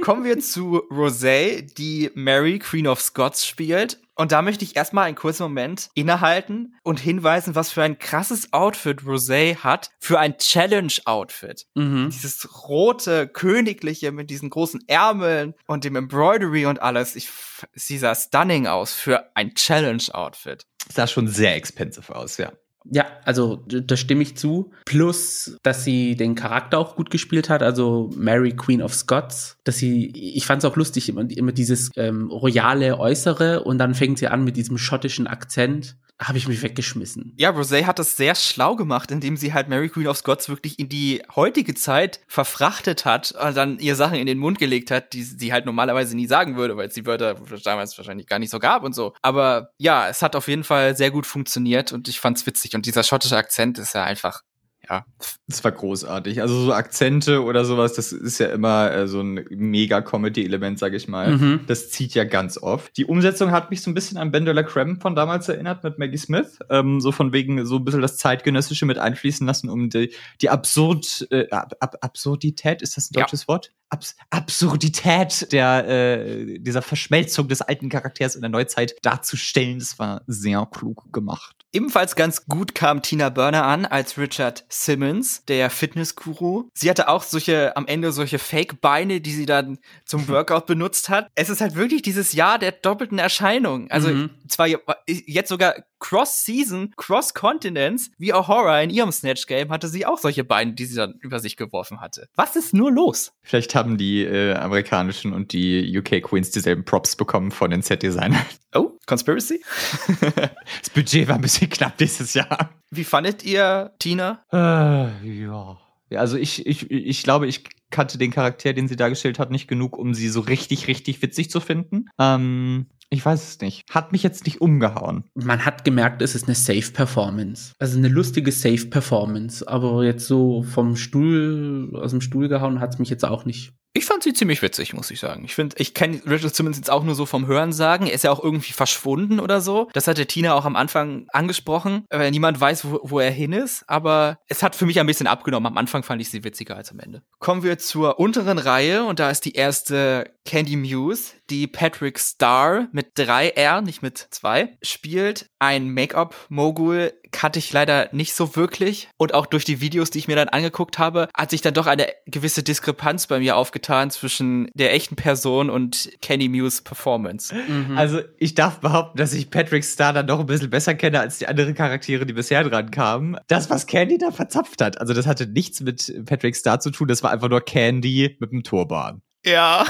Kommen 0.02 0.24
wir 0.24 0.38
zu 0.40 0.82
Rosé, 0.90 1.62
die 1.74 2.10
Mary, 2.14 2.58
Queen 2.58 2.86
of 2.86 3.00
Scots, 3.00 3.46
spielt. 3.46 3.98
Und 4.18 4.32
da 4.32 4.42
möchte 4.42 4.64
ich 4.64 4.74
erstmal 4.74 5.04
einen 5.04 5.14
kurzen 5.14 5.44
Moment 5.44 5.90
innehalten 5.94 6.74
und 6.82 6.98
hinweisen, 6.98 7.54
was 7.54 7.70
für 7.70 7.84
ein 7.84 8.00
krasses 8.00 8.52
Outfit 8.52 9.02
Rosé 9.02 9.58
hat 9.58 9.90
für 10.00 10.18
ein 10.18 10.36
Challenge-Outfit. 10.36 11.66
Mhm. 11.76 12.10
Dieses 12.10 12.66
rote, 12.66 13.28
königliche 13.28 14.10
mit 14.10 14.28
diesen 14.28 14.50
großen 14.50 14.82
Ärmeln 14.88 15.54
und 15.68 15.84
dem 15.84 15.94
Embroidery 15.94 16.66
und 16.66 16.82
alles. 16.82 17.14
Ich, 17.14 17.30
sie 17.74 17.96
sah 17.96 18.16
stunning 18.16 18.66
aus 18.66 18.92
für 18.92 19.30
ein 19.36 19.54
Challenge-Outfit. 19.54 20.66
Sah 20.92 21.06
schon 21.06 21.28
sehr 21.28 21.54
expensive 21.54 22.16
aus, 22.16 22.38
ja. 22.38 22.50
Ja, 22.90 23.06
also 23.24 23.56
da 23.66 23.96
stimme 23.96 24.22
ich 24.22 24.36
zu. 24.36 24.70
Plus, 24.86 25.58
dass 25.62 25.84
sie 25.84 26.16
den 26.16 26.34
Charakter 26.34 26.78
auch 26.78 26.96
gut 26.96 27.10
gespielt 27.10 27.50
hat, 27.50 27.62
also 27.62 28.10
Mary 28.16 28.56
Queen 28.56 28.80
of 28.82 28.94
Scots. 28.94 29.58
Dass 29.64 29.76
sie, 29.76 30.06
ich 30.14 30.46
fand 30.46 30.64
es 30.64 30.70
auch 30.70 30.76
lustig, 30.76 31.08
immer, 31.08 31.28
immer 31.30 31.52
dieses 31.52 31.90
ähm, 31.96 32.30
royale 32.30 32.98
Äußere 32.98 33.62
und 33.64 33.78
dann 33.78 33.94
fängt 33.94 34.18
sie 34.18 34.28
an 34.28 34.44
mit 34.44 34.56
diesem 34.56 34.78
schottischen 34.78 35.26
Akzent 35.26 35.96
habe 36.20 36.38
ich 36.38 36.48
mich 36.48 36.62
weggeschmissen. 36.62 37.32
Ja, 37.36 37.50
Rosé 37.50 37.84
hat 37.84 37.98
das 37.98 38.16
sehr 38.16 38.34
schlau 38.34 38.74
gemacht, 38.74 39.10
indem 39.10 39.36
sie 39.36 39.52
halt 39.54 39.68
Mary 39.68 39.88
Queen 39.88 40.08
of 40.08 40.16
Scots 40.16 40.48
wirklich 40.48 40.78
in 40.78 40.88
die 40.88 41.22
heutige 41.36 41.74
Zeit 41.74 42.20
verfrachtet 42.26 43.04
hat 43.04 43.32
und 43.32 43.56
dann 43.56 43.78
ihr 43.78 43.94
Sachen 43.94 44.16
in 44.16 44.26
den 44.26 44.38
Mund 44.38 44.58
gelegt 44.58 44.90
hat, 44.90 45.12
die 45.12 45.22
sie 45.22 45.52
halt 45.52 45.64
normalerweise 45.64 46.16
nie 46.16 46.26
sagen 46.26 46.56
würde, 46.56 46.76
weil 46.76 46.88
es 46.88 46.94
die 46.94 47.06
Wörter 47.06 47.36
damals 47.62 47.96
wahrscheinlich 47.96 48.26
gar 48.26 48.40
nicht 48.40 48.50
so 48.50 48.58
gab 48.58 48.82
und 48.82 48.94
so. 48.94 49.14
Aber 49.22 49.70
ja, 49.78 50.08
es 50.08 50.22
hat 50.22 50.34
auf 50.34 50.48
jeden 50.48 50.64
Fall 50.64 50.96
sehr 50.96 51.10
gut 51.10 51.26
funktioniert 51.26 51.92
und 51.92 52.08
ich 52.08 52.18
fand's 52.18 52.46
witzig. 52.46 52.74
Und 52.74 52.86
dieser 52.86 53.04
schottische 53.04 53.36
Akzent 53.36 53.78
ist 53.78 53.94
ja 53.94 54.02
einfach 54.02 54.42
ja. 54.88 55.04
Das 55.46 55.64
war 55.64 55.72
großartig. 55.72 56.40
Also 56.40 56.64
so 56.64 56.72
Akzente 56.72 57.42
oder 57.42 57.64
sowas, 57.64 57.94
das 57.94 58.12
ist 58.12 58.38
ja 58.38 58.48
immer 58.48 58.90
äh, 58.92 59.08
so 59.08 59.20
ein 59.20 59.44
mega 59.50 60.00
Comedy-Element, 60.00 60.78
sag 60.78 60.94
ich 60.94 61.08
mal. 61.08 61.36
Mhm. 61.36 61.60
Das 61.66 61.90
zieht 61.90 62.14
ja 62.14 62.24
ganz 62.24 62.58
oft. 62.58 62.96
Die 62.96 63.04
Umsetzung 63.04 63.50
hat 63.50 63.70
mich 63.70 63.82
so 63.82 63.90
ein 63.90 63.94
bisschen 63.94 64.18
an 64.18 64.30
Ben 64.30 64.44
de 64.44 64.54
la 64.54 64.62
Creme 64.62 65.00
von 65.00 65.14
damals 65.14 65.48
erinnert 65.48 65.84
mit 65.84 65.98
Maggie 65.98 66.18
Smith. 66.18 66.58
Ähm, 66.70 67.00
so 67.00 67.12
von 67.12 67.32
wegen 67.32 67.64
so 67.66 67.76
ein 67.76 67.84
bisschen 67.84 68.02
das 68.02 68.16
Zeitgenössische 68.16 68.86
mit 68.86 68.98
einfließen 68.98 69.46
lassen, 69.46 69.68
um 69.68 69.90
die, 69.90 70.14
die 70.40 70.50
Absurd, 70.50 71.26
äh, 71.30 71.48
Ab 71.50 71.96
Absurdität, 72.00 72.82
ist 72.82 72.96
das 72.96 73.10
ein 73.10 73.14
deutsches 73.14 73.42
ja. 73.42 73.48
Wort? 73.48 73.72
Abs 73.90 74.16
Absurdität 74.30 75.50
der 75.52 75.88
äh, 75.88 76.58
dieser 76.58 76.82
Verschmelzung 76.82 77.48
des 77.48 77.62
alten 77.62 77.88
Charakters 77.88 78.34
in 78.34 78.42
der 78.42 78.50
Neuzeit 78.50 78.96
darzustellen. 79.02 79.78
Das 79.78 79.98
war 79.98 80.22
sehr 80.26 80.66
klug 80.70 81.10
gemacht. 81.12 81.57
Ebenfalls 81.72 82.16
ganz 82.16 82.46
gut 82.46 82.74
kam 82.74 83.02
Tina 83.02 83.28
Burner 83.28 83.64
an 83.64 83.84
als 83.84 84.16
Richard 84.16 84.64
Simmons, 84.70 85.44
der 85.46 85.68
Fitnessguru. 85.68 86.70
Sie 86.72 86.88
hatte 86.88 87.08
auch 87.08 87.22
solche 87.22 87.76
am 87.76 87.86
Ende 87.86 88.10
solche 88.12 88.38
Fake-Beine, 88.38 89.20
die 89.20 89.32
sie 89.32 89.46
dann 89.46 89.78
zum 90.06 90.28
Workout 90.28 90.66
benutzt 90.66 91.08
hat. 91.10 91.28
Es 91.34 91.50
ist 91.50 91.60
halt 91.60 91.74
wirklich 91.74 92.02
dieses 92.02 92.32
Jahr 92.32 92.58
der 92.58 92.72
doppelten 92.72 93.18
Erscheinung. 93.18 93.90
Also 93.90 94.08
mhm. 94.08 94.30
zwar 94.48 94.66
jetzt 95.06 95.48
sogar 95.48 95.74
Cross-Season, 95.98 96.92
Cross-Continents, 96.96 98.10
wie 98.18 98.32
Ahura 98.32 98.80
in 98.82 98.90
ihrem 98.90 99.12
Snatch-Game 99.12 99.70
hatte 99.70 99.88
sie 99.88 100.06
auch 100.06 100.18
solche 100.18 100.44
Beine, 100.44 100.72
die 100.72 100.84
sie 100.84 100.96
dann 100.96 101.14
über 101.20 101.40
sich 101.40 101.56
geworfen 101.56 102.00
hatte. 102.00 102.28
Was 102.34 102.56
ist 102.56 102.74
nur 102.74 102.92
los? 102.92 103.32
Vielleicht 103.42 103.74
haben 103.74 103.98
die 103.98 104.24
äh, 104.24 104.54
amerikanischen 104.54 105.32
und 105.32 105.52
die 105.52 105.96
UK 105.98 106.22
Queens 106.22 106.50
dieselben 106.50 106.84
Props 106.84 107.16
bekommen 107.16 107.50
von 107.50 107.70
den 107.70 107.82
Set-Designern. 107.82 108.44
Oh, 108.74 108.92
Conspiracy? 109.06 109.62
das 110.20 110.90
Budget 110.94 111.28
war 111.28 111.36
ein 111.36 111.40
bisschen 111.40 111.70
knapp 111.70 111.96
dieses 111.96 112.34
Jahr. 112.34 112.70
Wie 112.90 113.04
fandet 113.04 113.44
ihr 113.44 113.92
Tina? 113.98 114.44
Äh, 114.52 115.44
ja. 115.44 115.78
Also 116.14 116.36
ich, 116.36 116.66
ich, 116.66 116.90
ich 116.90 117.22
glaube, 117.22 117.46
ich 117.46 117.64
kannte 117.90 118.18
den 118.18 118.30
Charakter, 118.30 118.72
den 118.72 118.88
sie 118.88 118.96
dargestellt 118.96 119.38
hat, 119.38 119.50
nicht 119.50 119.68
genug, 119.68 119.96
um 119.98 120.14
sie 120.14 120.28
so 120.28 120.40
richtig, 120.40 120.88
richtig 120.88 121.20
witzig 121.22 121.50
zu 121.50 121.60
finden. 121.60 122.06
Ähm, 122.18 122.86
ich 123.10 123.24
weiß 123.24 123.48
es 123.48 123.60
nicht. 123.60 123.84
Hat 123.90 124.12
mich 124.12 124.22
jetzt 124.22 124.44
nicht 124.44 124.60
umgehauen. 124.60 125.24
Man 125.34 125.64
hat 125.64 125.84
gemerkt, 125.84 126.22
es 126.22 126.34
ist 126.34 126.46
eine 126.46 126.54
Safe-Performance. 126.54 127.72
Also 127.78 127.98
eine 127.98 128.08
lustige 128.08 128.52
Safe-Performance. 128.52 129.66
Aber 129.66 130.04
jetzt 130.04 130.26
so 130.26 130.62
vom 130.62 130.96
Stuhl, 130.96 131.90
aus 131.94 132.10
dem 132.10 132.20
Stuhl 132.20 132.48
gehauen 132.48 132.80
hat 132.80 132.94
es 132.94 132.98
mich 132.98 133.08
jetzt 133.08 133.24
auch 133.24 133.44
nicht. 133.44 133.72
Ich 133.94 134.04
fand 134.04 134.22
sie 134.22 134.32
ziemlich 134.32 134.62
witzig, 134.62 134.92
muss 134.92 135.10
ich 135.10 135.18
sagen. 135.18 135.44
Ich 135.44 135.54
finde, 135.54 135.76
ich 135.78 135.94
kenne 135.94 136.20
Richard 136.26 136.54
Simmons 136.54 136.76
jetzt 136.76 136.90
auch 136.90 137.02
nur 137.02 137.14
so 137.14 137.26
vom 137.26 137.46
Hören 137.46 137.72
sagen. 137.72 138.06
Er 138.06 138.12
ist 138.12 138.22
ja 138.22 138.30
auch 138.30 138.42
irgendwie 138.42 138.72
verschwunden 138.72 139.40
oder 139.40 139.60
so. 139.60 139.88
Das 139.92 140.06
hatte 140.06 140.26
Tina 140.26 140.54
auch 140.54 140.66
am 140.66 140.76
Anfang 140.76 141.26
angesprochen, 141.32 142.04
weil 142.10 142.30
niemand 142.30 142.60
weiß, 142.60 142.84
wo, 142.84 143.00
wo 143.02 143.18
er 143.18 143.30
hin 143.30 143.52
ist. 143.52 143.84
Aber 143.88 144.38
es 144.46 144.62
hat 144.62 144.76
für 144.76 144.86
mich 144.86 145.00
ein 145.00 145.06
bisschen 145.06 145.26
abgenommen. 145.26 145.66
Am 145.66 145.78
Anfang 145.78 146.02
fand 146.02 146.20
ich 146.20 146.30
sie 146.30 146.44
witziger 146.44 146.76
als 146.76 146.92
am 146.92 147.00
Ende. 147.00 147.22
Kommen 147.40 147.62
wir 147.62 147.78
zur 147.78 148.20
unteren 148.20 148.58
Reihe 148.58 149.04
und 149.04 149.18
da 149.18 149.30
ist 149.30 149.44
die 149.46 149.54
erste 149.54 150.30
Candy 150.44 150.76
Muse, 150.76 151.32
die 151.50 151.66
Patrick 151.66 152.18
Starr 152.18 152.88
mit 152.92 153.12
drei 153.14 153.48
R, 153.50 153.80
nicht 153.80 154.02
mit 154.02 154.18
zwei, 154.30 154.76
spielt. 154.82 155.50
Ein 155.58 155.90
Make-up-Mogul 155.90 157.12
kannte 157.30 157.58
ich 157.58 157.72
leider 157.72 158.08
nicht 158.12 158.34
so 158.34 158.56
wirklich. 158.56 159.08
Und 159.16 159.34
auch 159.34 159.46
durch 159.46 159.64
die 159.64 159.80
Videos, 159.80 160.10
die 160.10 160.18
ich 160.18 160.28
mir 160.28 160.36
dann 160.36 160.48
angeguckt 160.48 160.98
habe, 160.98 161.28
hat 161.34 161.50
sich 161.50 161.60
dann 161.60 161.74
doch 161.74 161.86
eine 161.86 162.06
gewisse 162.26 162.62
Diskrepanz 162.62 163.26
bei 163.26 163.38
mir 163.38 163.56
aufgetan 163.56 164.10
zwischen 164.10 164.70
der 164.74 164.92
echten 164.92 165.16
Person 165.16 165.70
und 165.70 166.10
Kenny 166.20 166.48
Muse 166.48 166.82
Performance. 166.82 167.54
Mhm. 167.54 167.96
Also 167.96 168.20
ich 168.38 168.54
darf 168.54 168.80
behaupten, 168.80 169.18
dass 169.18 169.32
ich 169.32 169.50
Patrick 169.50 169.84
Star 169.84 170.12
dann 170.12 170.26
doch 170.26 170.40
ein 170.40 170.46
bisschen 170.46 170.70
besser 170.70 170.94
kenne 170.94 171.20
als 171.20 171.38
die 171.38 171.48
anderen 171.48 171.74
Charaktere, 171.74 172.26
die 172.26 172.32
bisher 172.32 172.64
dran 172.64 172.90
kamen. 172.90 173.36
Das, 173.48 173.70
was 173.70 173.86
Candy 173.86 174.18
da 174.18 174.30
verzapft 174.30 174.80
hat, 174.80 175.00
also 175.00 175.14
das 175.14 175.26
hatte 175.26 175.46
nichts 175.46 175.80
mit 175.80 176.24
Patrick 176.26 176.56
Star 176.56 176.80
zu 176.80 176.90
tun, 176.90 177.08
das 177.08 177.22
war 177.22 177.30
einfach 177.30 177.48
nur 177.48 177.60
Candy 177.60 178.36
mit 178.40 178.52
einem 178.52 178.62
Turban. 178.62 179.22
Ja. 179.44 179.86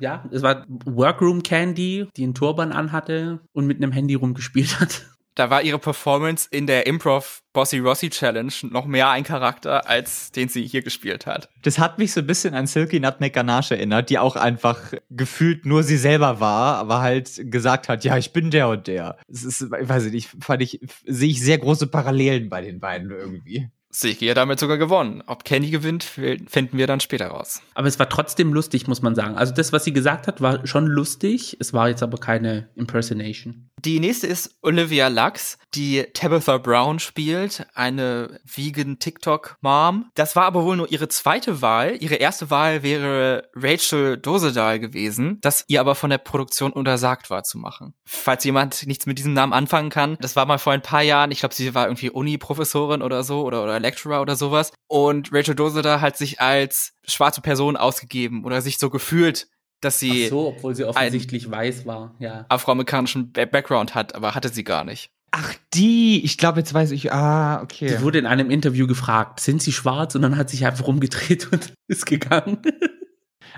ja, 0.00 0.24
es 0.30 0.42
war 0.42 0.66
Workroom 0.84 1.42
Candy, 1.42 2.08
die 2.16 2.24
einen 2.24 2.34
Turban 2.34 2.72
anhatte 2.72 3.40
und 3.52 3.66
mit 3.66 3.78
einem 3.78 3.92
Handy 3.92 4.14
rumgespielt 4.14 4.80
hat. 4.80 5.06
Da 5.34 5.48
war 5.48 5.62
ihre 5.62 5.78
Performance 5.78 6.46
in 6.50 6.66
der 6.66 6.86
Improv 6.86 7.42
Bossy 7.54 7.78
Rossi 7.78 8.10
Challenge 8.10 8.52
noch 8.64 8.84
mehr 8.84 9.08
ein 9.08 9.24
Charakter, 9.24 9.88
als 9.88 10.30
den 10.30 10.48
sie 10.48 10.66
hier 10.66 10.82
gespielt 10.82 11.24
hat. 11.24 11.48
Das 11.62 11.78
hat 11.78 11.98
mich 11.98 12.12
so 12.12 12.20
ein 12.20 12.26
bisschen 12.26 12.54
an 12.54 12.66
Silky 12.66 13.00
Nutmeg 13.00 13.32
Ganache 13.32 13.74
erinnert, 13.76 14.10
die 14.10 14.18
auch 14.18 14.36
einfach 14.36 14.92
gefühlt 15.08 15.64
nur 15.64 15.84
sie 15.84 15.96
selber 15.96 16.40
war, 16.40 16.76
aber 16.76 17.00
halt 17.00 17.50
gesagt 17.50 17.88
hat, 17.88 18.04
ja, 18.04 18.18
ich 18.18 18.34
bin 18.34 18.50
der 18.50 18.68
und 18.68 18.86
der. 18.86 19.16
Es 19.26 19.42
ist, 19.42 19.62
ich 19.62 19.88
weiß 19.88 20.04
nicht, 20.10 20.28
fand 20.40 20.60
ich, 20.60 20.80
sehe 21.06 21.30
ich 21.30 21.42
sehr 21.42 21.58
große 21.58 21.86
Parallelen 21.86 22.50
bei 22.50 22.60
den 22.60 22.78
beiden 22.78 23.10
irgendwie. 23.10 23.70
Siki 23.94 24.24
ja 24.26 24.34
damit 24.34 24.58
sogar 24.58 24.78
gewonnen. 24.78 25.22
Ob 25.26 25.44
Kenny 25.44 25.70
gewinnt, 25.70 26.02
finden 26.02 26.78
wir 26.78 26.86
dann 26.86 27.00
später 27.00 27.26
raus. 27.26 27.60
Aber 27.74 27.88
es 27.88 27.98
war 27.98 28.08
trotzdem 28.08 28.54
lustig, 28.54 28.88
muss 28.88 29.02
man 29.02 29.14
sagen. 29.14 29.36
Also 29.36 29.52
das, 29.52 29.72
was 29.72 29.84
sie 29.84 29.92
gesagt 29.92 30.26
hat, 30.26 30.40
war 30.40 30.66
schon 30.66 30.86
lustig. 30.86 31.58
Es 31.60 31.74
war 31.74 31.90
jetzt 31.90 32.02
aber 32.02 32.16
keine 32.16 32.70
Impersonation. 32.74 33.68
Die 33.84 33.98
nächste 33.98 34.28
ist 34.28 34.56
Olivia 34.62 35.08
Lux, 35.08 35.58
die 35.74 36.04
Tabitha 36.14 36.58
Brown 36.58 37.00
spielt, 37.00 37.66
eine 37.74 38.38
vegan 38.44 39.00
TikTok-Mom. 39.00 40.08
Das 40.14 40.36
war 40.36 40.44
aber 40.44 40.64
wohl 40.64 40.76
nur 40.76 40.92
ihre 40.92 41.08
zweite 41.08 41.62
Wahl. 41.62 41.96
Ihre 41.98 42.14
erste 42.14 42.48
Wahl 42.48 42.84
wäre 42.84 43.50
Rachel 43.56 44.18
Dosedal 44.18 44.78
gewesen, 44.78 45.38
das 45.40 45.64
ihr 45.66 45.80
aber 45.80 45.96
von 45.96 46.10
der 46.10 46.18
Produktion 46.18 46.72
untersagt 46.72 47.28
war 47.28 47.42
zu 47.42 47.58
machen. 47.58 47.94
Falls 48.04 48.44
jemand 48.44 48.86
nichts 48.86 49.06
mit 49.06 49.18
diesem 49.18 49.32
Namen 49.32 49.52
anfangen 49.52 49.90
kann, 49.90 50.16
das 50.20 50.36
war 50.36 50.46
mal 50.46 50.58
vor 50.58 50.72
ein 50.72 50.82
paar 50.82 51.02
Jahren, 51.02 51.32
ich 51.32 51.40
glaube, 51.40 51.54
sie 51.56 51.74
war 51.74 51.86
irgendwie 51.86 52.10
Uni-Professorin 52.10 53.02
oder 53.02 53.24
so 53.24 53.42
oder, 53.42 53.64
oder 53.64 53.80
Lecturer 53.80 54.22
oder 54.22 54.36
sowas. 54.36 54.70
Und 54.86 55.32
Rachel 55.32 55.56
Dosedal 55.56 56.00
hat 56.00 56.16
sich 56.16 56.40
als 56.40 56.92
schwarze 57.04 57.40
Person 57.40 57.76
ausgegeben 57.76 58.44
oder 58.44 58.62
sich 58.62 58.78
so 58.78 58.90
gefühlt, 58.90 59.48
dass 59.82 59.98
sie. 59.98 60.24
Ach 60.26 60.30
so, 60.30 60.48
obwohl 60.48 60.74
sie 60.74 60.84
offensichtlich 60.84 61.50
weiß 61.50 61.86
war, 61.86 62.14
ja. 62.18 62.46
Afroamerikanischen 62.48 63.32
Background 63.32 63.94
hat, 63.94 64.14
aber 64.14 64.34
hatte 64.34 64.48
sie 64.48 64.64
gar 64.64 64.84
nicht. 64.84 65.10
Ach, 65.30 65.54
die, 65.72 66.22
ich 66.24 66.36
glaube, 66.36 66.60
jetzt 66.60 66.74
weiß 66.74 66.90
ich, 66.90 67.10
ah, 67.12 67.62
okay. 67.62 67.88
Die 67.88 68.02
wurde 68.02 68.18
in 68.18 68.26
einem 68.26 68.50
Interview 68.50 68.86
gefragt, 68.86 69.40
sind 69.40 69.62
sie 69.62 69.72
schwarz? 69.72 70.14
Und 70.14 70.22
dann 70.22 70.36
hat 70.36 70.50
sich 70.50 70.66
einfach 70.66 70.86
rumgedreht 70.86 71.50
und 71.50 71.72
ist 71.88 72.04
gegangen. 72.04 72.58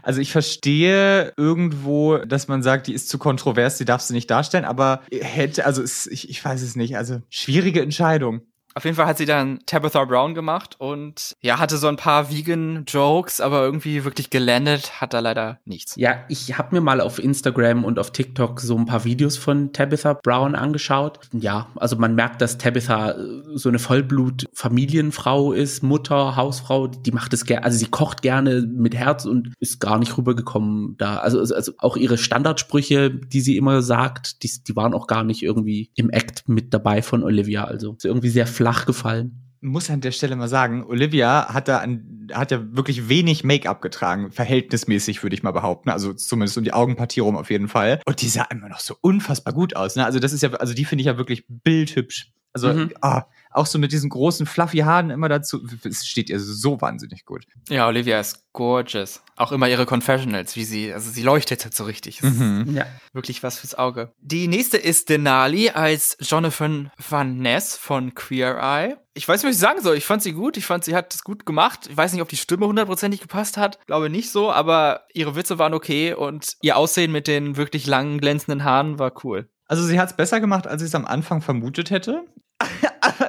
Also 0.03 0.21
ich 0.21 0.31
verstehe 0.31 1.33
irgendwo, 1.37 2.19
dass 2.19 2.47
man 2.47 2.63
sagt, 2.63 2.87
die 2.87 2.95
ist 2.95 3.09
zu 3.09 3.19
kontrovers, 3.19 3.79
die 3.79 3.85
darfst 3.85 4.11
du 4.11 4.15
nicht 4.15 4.31
darstellen, 4.31 4.65
aber 4.65 5.03
hätte, 5.11 5.67
also 5.67 5.83
es, 5.83 6.07
ich, 6.07 6.29
ich 6.29 6.45
weiß 6.45 6.63
es 6.63 6.77
nicht, 6.77 6.97
also 6.97 7.21
schwierige 7.29 7.83
Entscheidung. 7.83 8.43
Auf 8.77 8.85
jeden 8.85 8.97
Fall 8.97 9.07
hat 9.07 9.19
sie 9.19 9.27
dann 9.27 9.61
Tabitha 9.67 10.05
Brown 10.05 10.35
gemacht 10.35 10.75
und 10.79 11.37
ja, 11.41 11.61
hatte 11.61 11.77
so 11.77 11.87
ein 11.87 11.97
paar 11.97 12.31
Vegan-Jokes, 12.31 13.41
aber 13.41 13.63
irgendwie 13.63 14.05
wirklich 14.05 14.31
gelandet 14.31 15.01
hat 15.01 15.15
da 15.15 15.21
leider 15.21 15.61
nichts. 15.65 15.95
Ja, 15.97 16.25
ich 16.29 16.59
habe 16.59 16.75
mir 16.75 16.81
mal 16.81 17.01
auf 17.01 17.21
Instagram 17.21 17.85
und 17.85 18.01
auf 18.01 18.11
TikTok 18.11 18.61
so 18.61 18.77
ein 18.77 18.87
paar 18.87 19.05
Videos 19.05 19.37
von 19.37 19.73
Tabitha 19.73 20.15
Brown 20.15 20.57
angeschaut. 20.57 21.21
Ja, 21.33 21.69
also 21.77 21.97
man 21.97 22.17
merkt, 22.17 22.41
dass 22.41 22.59
Tabitha 22.59 23.13
äh, 23.13 23.17
so 23.55 23.69
eine 23.69 23.79
Vollblut-Familienfrau 23.79 25.53
ist, 25.53 25.85
Mutter, 25.85 26.35
Hausfrau, 26.35 26.89
die 26.89 27.13
macht 27.13 27.33
es 27.33 27.45
gerne, 27.45 27.65
also 27.65 27.79
sie 27.79 27.87
kocht 27.87 28.23
gerne 28.23 28.63
mit 28.63 28.97
Herz 28.97 29.25
und 29.25 29.53
ist 29.61 29.79
gar 29.79 29.99
nicht 29.99 30.19
rübergekommen 30.19 30.97
da. 30.99 31.19
Also, 31.19 31.39
also, 31.39 31.55
also 31.55 31.73
auch 31.79 31.97
ihre 31.97 32.19
Standardsprüche, 32.19 33.11
die 33.11 33.41
sie 33.41 33.57
immer 33.57 33.83
sagt, 33.83 34.43
die, 34.43 34.51
die 34.67 34.75
waren 34.75 34.95
auch 34.95 35.07
gar 35.07 35.23
nicht 35.23 35.45
irgendwie 35.45 35.91
im 35.95 36.11
Act 36.11 36.49
mit 36.49 36.75
dabei 36.75 37.03
von 37.03 37.23
Olivia. 37.23 37.65
Also 37.65 37.97
irgendwie 38.03 38.31
sehr 38.31 38.47
flach 38.47 38.64
gefallen. 38.87 39.41
Muss 39.61 39.89
an 39.89 40.01
der 40.01 40.13
Stelle 40.13 40.37
mal 40.37 40.49
sagen, 40.49 40.85
Olivia 40.85 41.53
hat 41.53 41.69
da 41.69 41.79
an, 41.79 42.29
hat 42.33 42.51
ja 42.51 42.77
wirklich 42.77 43.09
wenig 43.09 43.45
Make-up 43.45 43.81
getragen, 43.81 44.31
verhältnismäßig 44.31 45.23
würde 45.23 45.35
ich 45.35 45.43
mal 45.43 45.53
behaupten, 45.53 45.89
also 45.91 46.13
zumindest 46.13 46.59
um 46.59 46.65
die 46.65 46.73
Augenpartie 46.73 47.21
rum 47.21 47.37
auf 47.37 47.51
jeden 47.51 47.69
Fall. 47.69 48.01
Und 48.05 48.21
die 48.21 48.29
sah 48.29 48.45
immer 48.51 48.69
noch 48.69 48.81
so 48.81 48.95
unfassbar 49.01 49.55
gut 49.55 49.75
aus. 49.77 49.97
Ne? 49.97 50.05
Also 50.05 50.19
das 50.19 50.33
ist 50.33 50.43
ja, 50.43 50.51
also 50.53 50.75
die 50.75 50.85
finde 50.85 51.01
ich 51.01 51.07
ja 51.07 51.17
wirklich 51.17 51.45
bildhübsch. 51.49 52.33
Also 52.53 52.73
mhm. 52.73 52.93
ah, 53.01 53.25
auch 53.55 53.67
so 53.67 53.79
mit 53.79 53.93
diesen 53.93 54.11
großen 54.11 54.47
fluffy 54.47 54.79
Haaren 54.79 55.11
immer 55.11 55.29
dazu. 55.29 55.65
Es 55.85 56.07
steht 56.07 56.29
ihr 56.29 56.41
so 56.41 56.81
wahnsinnig 56.81 57.25
gut. 57.25 57.47
Ja, 57.69 57.87
Olivia 57.87 58.19
ist 58.21 58.45
gorgeous. 58.53 59.23
Auch 59.37 59.53
immer 59.53 59.69
ihre 59.69 59.87
Confessionals, 59.87 60.57
wie 60.57 60.65
sie, 60.65 60.93
also 60.93 61.11
sie 61.11 61.23
leuchtet 61.23 61.65
halt 61.65 61.75
so 61.75 61.85
richtig. 61.85 62.23
Mhm. 62.23 62.75
Ja. 62.75 62.87
Wirklich 63.13 63.43
was 63.43 63.59
fürs 63.59 63.75
Auge. 63.75 64.13
Die 64.21 64.49
nächste 64.49 64.77
ist 64.77 65.09
Denali 65.09 65.71
als 65.71 66.17
Jonathan 66.21 66.91
Van 67.09 67.39
Ness 67.39 67.77
von 67.77 68.15
Queer 68.15 68.59
Eye. 68.61 68.97
Ich 69.15 69.29
weiß 69.29 69.43
nicht, 69.43 69.51
was 69.51 69.57
ich 69.57 69.61
sagen 69.61 69.81
soll. 69.81 69.97
Ich 69.97 70.07
fand 70.07 70.23
sie 70.23 70.33
gut. 70.33 70.57
Ich 70.57 70.67
fand, 70.67 70.85
sie 70.85 70.97
hat 70.97 71.15
es 71.15 71.23
gut 71.23 71.47
gemacht. 71.47 71.87
Ich 71.89 71.97
weiß 71.97 72.13
nicht, 72.13 72.23
ob 72.23 72.29
die 72.29 72.37
Stimme 72.37 72.67
hundertprozentig 72.67 73.21
gepasst 73.21 73.57
hat. 73.57 73.79
Glaube 73.87 74.11
nicht 74.11 74.31
so, 74.31 74.51
aber 74.51 75.03
ihre 75.13 75.37
Witze 75.37 75.59
waren 75.59 75.75
okay 75.75 76.13
und 76.15 76.57
ihr 76.61 76.77
Aussehen 76.77 77.13
mit 77.13 77.29
den 77.29 77.57
wirklich 77.57 77.87
langen, 77.87 78.21
glänzenden 78.21 78.65
Haaren 78.65 78.99
war 78.99 79.13
cool. 79.25 79.49
Also 79.67 79.85
sie 79.85 79.99
hat 79.99 80.11
es 80.11 80.17
besser 80.17 80.41
gemacht, 80.41 80.67
als 80.67 80.83
ich 80.83 80.89
es 80.89 80.95
am 80.95 81.07
Anfang 81.07 81.41
vermutet 81.41 81.91
hätte. 81.91 82.25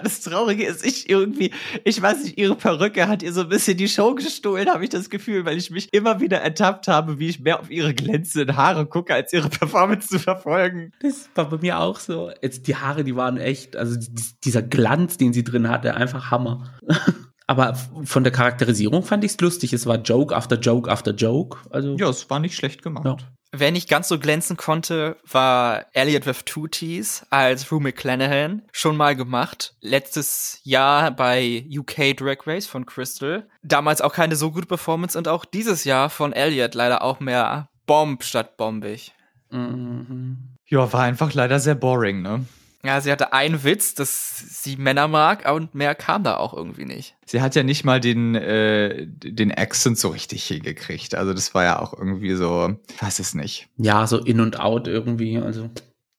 Das 0.06 0.22
Traurige 0.22 0.63
ist, 0.63 0.86
ich 0.86 1.10
irgendwie, 1.10 1.52
ich 1.84 2.00
weiß 2.00 2.26
nicht, 2.26 2.38
ihre 2.38 2.56
Perücke 2.56 3.08
hat 3.08 3.24
ihr 3.24 3.34
so 3.34 3.41
ein 3.41 3.50
bisschen 3.50 3.76
die 3.76 3.88
Show 3.88 4.13
gestohlen, 4.13 4.70
habe 4.70 4.84
ich 4.84 4.91
das 4.91 5.10
Gefühl, 5.10 5.46
weil 5.46 5.58
ich 5.58 5.72
mich 5.72 5.91
immer 5.96 6.20
wieder 6.20 6.38
ertappt 6.38 6.88
habe, 6.88 7.18
wie 7.18 7.28
ich 7.28 7.39
mehr 7.39 7.60
auf 7.60 7.72
ihre 7.72 7.96
glänzenden 7.96 8.56
Haare 8.56 8.86
gucke, 8.86 9.15
als 9.15 9.34
ihre 9.34 9.50
Performance 9.50 10.08
zu 10.08 10.20
verfolgen. 10.20 10.91
Das 11.00 11.28
war 11.34 11.50
bei 11.50 11.58
mir 11.58 11.80
auch 11.80 12.00
so. 12.00 12.30
Jetzt 12.39 12.68
die 12.68 12.76
Haare, 12.76 13.04
die 13.04 13.15
waren 13.15 13.38
echt, 13.38 13.76
also 13.76 13.98
dieser 14.44 14.62
Glanz, 14.62 15.18
den 15.18 15.34
sie 15.34 15.44
drin 15.44 15.70
hatte, 15.70 15.96
einfach 15.96 16.30
Hammer. 16.30 16.72
Aber 17.48 17.76
von 18.04 18.24
der 18.24 18.32
Charakterisierung 18.32 19.02
fand 19.02 19.24
ich 19.24 19.32
es 19.32 19.41
lustig. 19.41 19.74
Es 19.74 19.88
war 19.88 19.98
Joke 19.98 20.36
after 20.36 20.60
Joke 20.60 20.91
after 20.91 21.13
Joke. 21.13 21.58
Also 21.72 21.96
ja, 21.98 22.10
es 22.10 22.30
war 22.30 22.39
nicht 22.39 22.56
schlecht 22.56 22.84
gemacht. 22.84 23.06
Ja. 23.06 23.18
Wer 23.51 23.71
nicht 23.71 23.88
ganz 23.89 24.08
so 24.10 24.19
glänzen 24.19 24.58
konnte, 24.58 25.17
war 25.29 25.86
Elliot 25.93 26.25
with 26.25 26.43
Two 26.45 26.67
T's 26.67 27.25
als 27.29 27.71
Rue 27.71 27.81
McClanahan. 27.81 28.63
Schon 28.71 28.97
mal 28.97 29.15
gemacht. 29.15 29.75
Letztes 29.81 30.60
Jahr 30.63 31.12
bei 31.12 31.65
UK 31.69 32.17
Drag 32.17 32.45
Race 32.45 32.67
von 32.67 32.86
Crystal. 32.86 33.47
Damals 33.63 34.01
auch 34.01 34.13
keine 34.13 34.36
so 34.36 34.51
gute 34.51 34.67
Performance 34.67 35.17
und 35.17 35.27
auch 35.27 35.45
dieses 35.45 35.86
Jahr 35.86 36.10
von 36.10 36.34
Elliot 36.34 36.75
leider 36.75 37.01
auch 37.01 37.19
mehr 37.19 37.69
Bomb 37.86 38.23
statt 38.23 38.58
bombig. 38.58 39.13
Mhm. 39.51 40.55
Ja, 40.67 40.91
war 40.91 41.03
einfach 41.03 41.34
leider 41.34 41.60
sehr 41.60 41.75
boring, 41.75 42.21
ne? 42.21 42.45
Ja, 42.86 43.02
sie 43.02 43.12
hatte 43.12 43.34
einen 43.34 43.63
Witz, 43.63 43.95
dass 43.95 44.38
sie 44.63 44.78
Männer 44.78 45.08
mag, 45.08 45.52
und 45.52 45.76
mehr 45.76 45.95
kam 45.95 46.24
da 46.24 46.38
auch 46.38 46.54
irgendwie 46.54 46.86
nicht. 46.86 47.15
Sie 47.26 47.41
hat 47.41 47.56
ja 47.56 47.63
nicht 47.63 47.84
mal 47.84 48.00
den, 48.00 48.36
äh, 48.36 49.08
den 49.08 49.52
Accent 49.52 49.98
so 49.98 50.10
richtig 50.10 50.43
hingekriegt. 50.45 51.15
Also 51.15 51.34
das 51.34 51.54
war 51.54 51.63
ja 51.63 51.80
auch 51.80 51.93
irgendwie 51.93 52.36
so, 52.36 52.76
weiß 53.00 53.19
es 53.19 53.34
nicht. 53.34 53.67
Ja, 53.78 54.06
so 54.08 54.17
in 54.19 54.39
und 54.39 54.60
out 54.60 54.88
irgendwie, 54.88 55.38
also. 55.38 55.69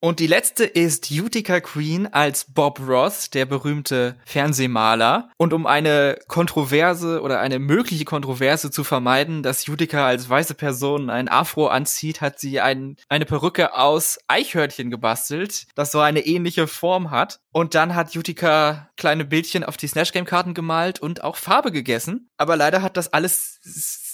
Und 0.07 0.21
die 0.21 0.29
letzte 0.29 0.63
ist 0.63 1.11
Utica 1.11 1.59
Queen 1.59 2.07
als 2.07 2.45
Bob 2.45 2.79
Ross, 2.79 3.29
der 3.29 3.45
berühmte 3.45 4.15
Fernsehmaler. 4.25 5.31
Und 5.37 5.53
um 5.53 5.67
eine 5.67 6.17
Kontroverse 6.29 7.23
oder 7.23 7.41
eine 7.41 7.59
mögliche 7.59 8.05
Kontroverse 8.05 8.71
zu 8.71 8.85
vermeiden, 8.85 9.43
dass 9.43 9.69
Utica 9.69 10.07
als 10.07 10.29
weiße 10.29 10.55
Person 10.55 11.11
ein 11.11 11.29
Afro 11.29 11.67
anzieht, 11.67 12.21
hat 12.21 12.39
sie 12.39 12.61
ein, 12.61 12.95
eine 13.09 13.25
Perücke 13.25 13.77
aus 13.77 14.21
Eichhörnchen 14.29 14.93
gebastelt, 14.93 15.67
das 15.75 15.91
so 15.91 15.99
eine 15.99 16.25
ähnliche 16.25 16.69
Form 16.69 17.11
hat. 17.11 17.41
Und 17.51 17.75
dann 17.75 17.97
hat 17.97 18.15
Utica 18.15 18.91
kleine 18.97 19.25
Bildchen 19.25 19.65
auf 19.65 19.77
die 19.77 19.89
Snatch 19.89 20.13
Game 20.13 20.25
Karten 20.25 20.55
gemalt 20.55 21.01
und 21.01 21.25
auch 21.25 21.35
Farbe 21.35 21.73
gegessen. 21.73 22.29
Aber 22.37 22.55
leider 22.55 22.81
hat 22.81 22.97
das 22.97 23.13
alles 23.13 23.59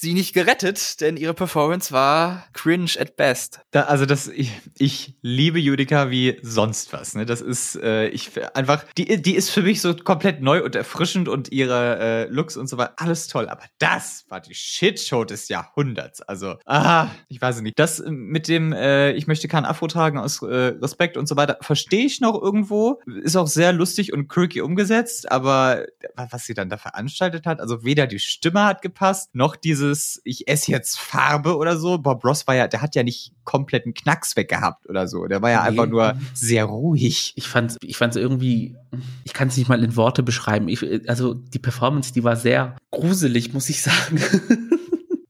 sie 0.03 0.15
nicht 0.15 0.35
gerettet, 0.35 1.01
denn 1.01 1.17
ihre 1.17 1.33
Performance 1.33 1.93
war 1.93 2.45
cringe 2.53 2.91
at 2.99 3.17
best. 3.17 3.61
Da, 3.71 3.83
also 3.83 4.05
das, 4.05 4.27
ich, 4.27 4.51
ich 4.77 5.15
liebe 5.23 5.61
Judica 5.61 6.11
wie 6.11 6.39
sonst 6.43 6.93
was. 6.93 7.15
Ne? 7.15 7.25
Das 7.25 7.41
ist, 7.41 7.77
äh, 7.77 8.09
ich 8.09 8.33
einfach, 8.55 8.85
die, 8.99 9.23
die 9.23 9.37
ist 9.37 9.51
für 9.51 9.63
mich 9.63 9.81
so 9.81 9.95
komplett 9.95 10.43
neu 10.43 10.65
und 10.65 10.75
erfrischend 10.75 11.29
und 11.29 11.53
ihre 11.53 11.99
äh, 12.01 12.25
Looks 12.25 12.57
und 12.57 12.67
so 12.67 12.79
weiter, 12.79 12.95
alles 12.97 13.29
toll. 13.29 13.49
Aber 13.49 13.63
das 13.79 14.25
war 14.29 14.41
die 14.41 14.55
Shitshow 14.55 15.25
des 15.25 15.49
Jahrhunderts. 15.49 16.21
Also, 16.21 16.57
ah, 16.67 17.07
ich 17.29 17.41
weiß 17.41 17.57
es 17.57 17.63
nicht. 17.63 17.79
Das 17.79 18.03
mit 18.05 18.49
dem, 18.49 18.73
äh, 18.73 19.13
ich 19.13 19.29
möchte 19.29 19.47
keinen 19.47 19.67
Afro 19.67 19.87
tragen 19.87 20.19
aus 20.19 20.43
äh, 20.43 20.47
Respekt 20.83 21.17
und 21.17 21.29
so 21.29 21.37
weiter, 21.37 21.59
verstehe 21.61 22.05
ich 22.05 22.21
noch 22.21 22.43
irgendwo. 22.43 23.01
Ist 23.23 23.37
auch 23.37 23.47
sehr 23.47 23.73
lustig 23.73 24.13
und 24.13 24.27
quirky 24.27 24.63
umgesetzt, 24.63 25.31
aber 25.31 25.87
was 26.17 26.45
sie 26.45 26.55
dann 26.55 26.69
da 26.69 26.77
veranstaltet 26.77 27.47
hat, 27.47 27.61
also 27.61 27.85
weder 27.85 28.09
die 28.09 28.19
Stimme 28.19 28.65
hat 28.65 28.83
gepasst, 28.83 29.33
noch 29.35 29.55
diese 29.55 29.92
dieses, 29.93 30.21
ich 30.25 30.49
esse 30.49 30.71
jetzt 30.71 30.99
Farbe 30.99 31.57
oder 31.57 31.77
so. 31.77 31.99
Bob 31.99 32.25
Ross 32.25 32.47
war 32.47 32.55
ja, 32.55 32.69
der 32.69 32.83
hat 32.83 32.95
ja 32.95 33.03
nicht 33.03 33.33
kompletten 33.45 33.95
Knacks 33.95 34.37
weggehabt 34.37 34.89
oder 34.89 35.07
so. 35.09 35.27
Der 35.27 35.43
war 35.43 35.51
ja 35.51 35.63
nee. 35.63 35.69
einfach 35.69 35.87
nur 35.87 36.17
sehr 36.35 36.65
ruhig. 36.65 37.33
Ich 37.37 37.49
fand, 37.49 37.77
ich 37.83 37.97
fand 37.97 38.17
irgendwie, 38.17 38.77
ich 39.25 39.33
kann 39.33 39.49
es 39.49 39.57
nicht 39.57 39.69
mal 39.69 39.83
in 39.83 39.97
Worte 39.97 40.23
beschreiben. 40.23 40.69
Ich, 40.69 40.83
also 41.09 41.35
die 41.35 41.59
Performance, 41.59 42.13
die 42.13 42.25
war 42.25 42.37
sehr 42.37 42.77
gruselig, 42.91 43.53
muss 43.53 43.69
ich 43.69 43.83
sagen. 43.83 44.21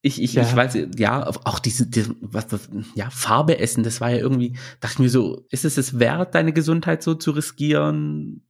Ich, 0.04 0.20
ich, 0.20 0.34
ja. 0.34 0.42
ich 0.42 0.54
weiß, 0.54 0.76
ja, 0.96 1.28
auch 1.44 1.60
diese, 1.60 1.86
diese 1.86 2.16
was, 2.20 2.48
das, 2.48 2.68
ja, 2.96 3.08
Farbe 3.10 3.60
essen, 3.60 3.84
das 3.84 4.00
war 4.00 4.10
ja 4.10 4.16
irgendwie, 4.16 4.54
dachte 4.80 4.94
ich 4.94 4.98
mir 4.98 5.08
so, 5.08 5.46
ist 5.50 5.64
es 5.64 5.78
es 5.78 6.00
wert, 6.00 6.34
deine 6.34 6.52
Gesundheit 6.52 7.04
so 7.04 7.14
zu 7.14 7.30
riskieren? 7.30 8.42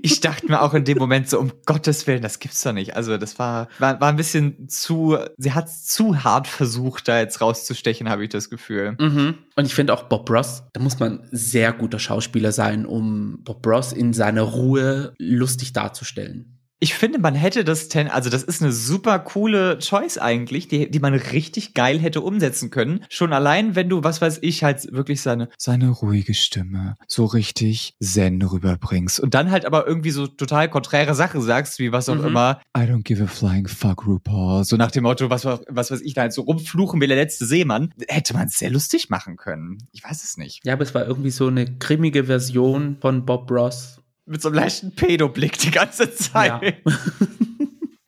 Ich 0.00 0.20
dachte 0.20 0.46
mir 0.46 0.62
auch 0.62 0.72
in 0.72 0.84
dem 0.84 0.96
Moment 0.96 1.28
so, 1.28 1.38
um 1.38 1.52
Gottes 1.66 2.06
Willen, 2.06 2.22
das 2.22 2.38
gibt's 2.38 2.62
doch 2.62 2.72
nicht. 2.72 2.96
Also 2.96 3.18
das 3.18 3.38
war, 3.38 3.68
war, 3.78 4.00
war 4.00 4.08
ein 4.08 4.16
bisschen 4.16 4.66
zu, 4.66 5.18
sie 5.36 5.52
hat 5.52 5.70
zu 5.70 6.24
hart 6.24 6.46
versucht, 6.46 7.06
da 7.06 7.18
jetzt 7.18 7.42
rauszustechen, 7.42 8.08
habe 8.08 8.24
ich 8.24 8.30
das 8.30 8.48
Gefühl. 8.48 8.96
Mhm. 8.98 9.34
Und 9.56 9.66
ich 9.66 9.74
finde 9.74 9.92
auch 9.92 10.04
Bob 10.04 10.30
Ross, 10.30 10.64
da 10.72 10.80
muss 10.80 11.00
man 11.00 11.26
sehr 11.30 11.74
guter 11.74 11.98
Schauspieler 11.98 12.52
sein, 12.52 12.86
um 12.86 13.40
Bob 13.44 13.66
Ross 13.66 13.92
in 13.92 14.14
seiner 14.14 14.42
Ruhe 14.42 15.12
lustig 15.18 15.74
darzustellen 15.74 16.53
ich 16.84 16.92
finde, 16.92 17.18
man 17.18 17.34
hätte 17.34 17.64
das, 17.64 17.88
ten, 17.88 18.08
also 18.08 18.28
das 18.28 18.42
ist 18.42 18.60
eine 18.60 18.70
super 18.70 19.18
coole 19.18 19.78
Choice 19.78 20.18
eigentlich, 20.18 20.68
die, 20.68 20.90
die 20.90 20.98
man 20.98 21.14
richtig 21.14 21.72
geil 21.72 21.98
hätte 21.98 22.20
umsetzen 22.20 22.68
können. 22.68 23.06
Schon 23.08 23.32
allein, 23.32 23.74
wenn 23.74 23.88
du, 23.88 24.04
was 24.04 24.20
weiß 24.20 24.40
ich, 24.42 24.64
halt 24.64 24.92
wirklich 24.92 25.22
seine, 25.22 25.48
seine 25.56 25.88
ruhige 25.88 26.34
Stimme 26.34 26.96
so 27.08 27.24
richtig 27.24 27.94
zen 28.02 28.42
rüberbringst. 28.42 29.18
Und 29.18 29.32
dann 29.32 29.50
halt 29.50 29.64
aber 29.64 29.86
irgendwie 29.86 30.10
so 30.10 30.26
total 30.26 30.68
konträre 30.68 31.14
Sachen 31.14 31.40
sagst, 31.40 31.78
wie 31.78 31.90
was 31.90 32.10
auch 32.10 32.16
mhm. 32.16 32.26
immer. 32.26 32.60
I 32.76 32.82
don't 32.82 33.02
give 33.02 33.24
a 33.24 33.28
flying 33.28 33.66
fuck, 33.66 34.06
RuPaul. 34.06 34.66
So 34.66 34.76
nach 34.76 34.90
dem 34.90 35.04
Motto, 35.04 35.30
was, 35.30 35.46
was 35.46 35.90
weiß 35.90 36.02
ich, 36.02 36.12
da 36.12 36.20
halt 36.20 36.34
so 36.34 36.42
rumfluchen 36.42 37.00
wie 37.00 37.06
der 37.06 37.16
letzte 37.16 37.46
Seemann. 37.46 37.94
Hätte 38.08 38.34
man 38.34 38.48
es 38.48 38.58
sehr 38.58 38.68
lustig 38.68 39.08
machen 39.08 39.36
können. 39.38 39.78
Ich 39.92 40.04
weiß 40.04 40.22
es 40.22 40.36
nicht. 40.36 40.60
Ja, 40.66 40.74
aber 40.74 40.82
es 40.82 40.94
war 40.94 41.06
irgendwie 41.06 41.30
so 41.30 41.46
eine 41.46 41.64
grimmige 41.64 42.24
Version 42.24 42.98
von 43.00 43.24
Bob 43.24 43.50
Ross 43.50 44.03
mit 44.26 44.42
so 44.42 44.48
einem 44.48 44.56
leichten 44.56 44.94
Pedo-Blick 44.94 45.58
die 45.58 45.70
ganze 45.70 46.14
Zeit. 46.14 46.62
Ja. 46.62 46.94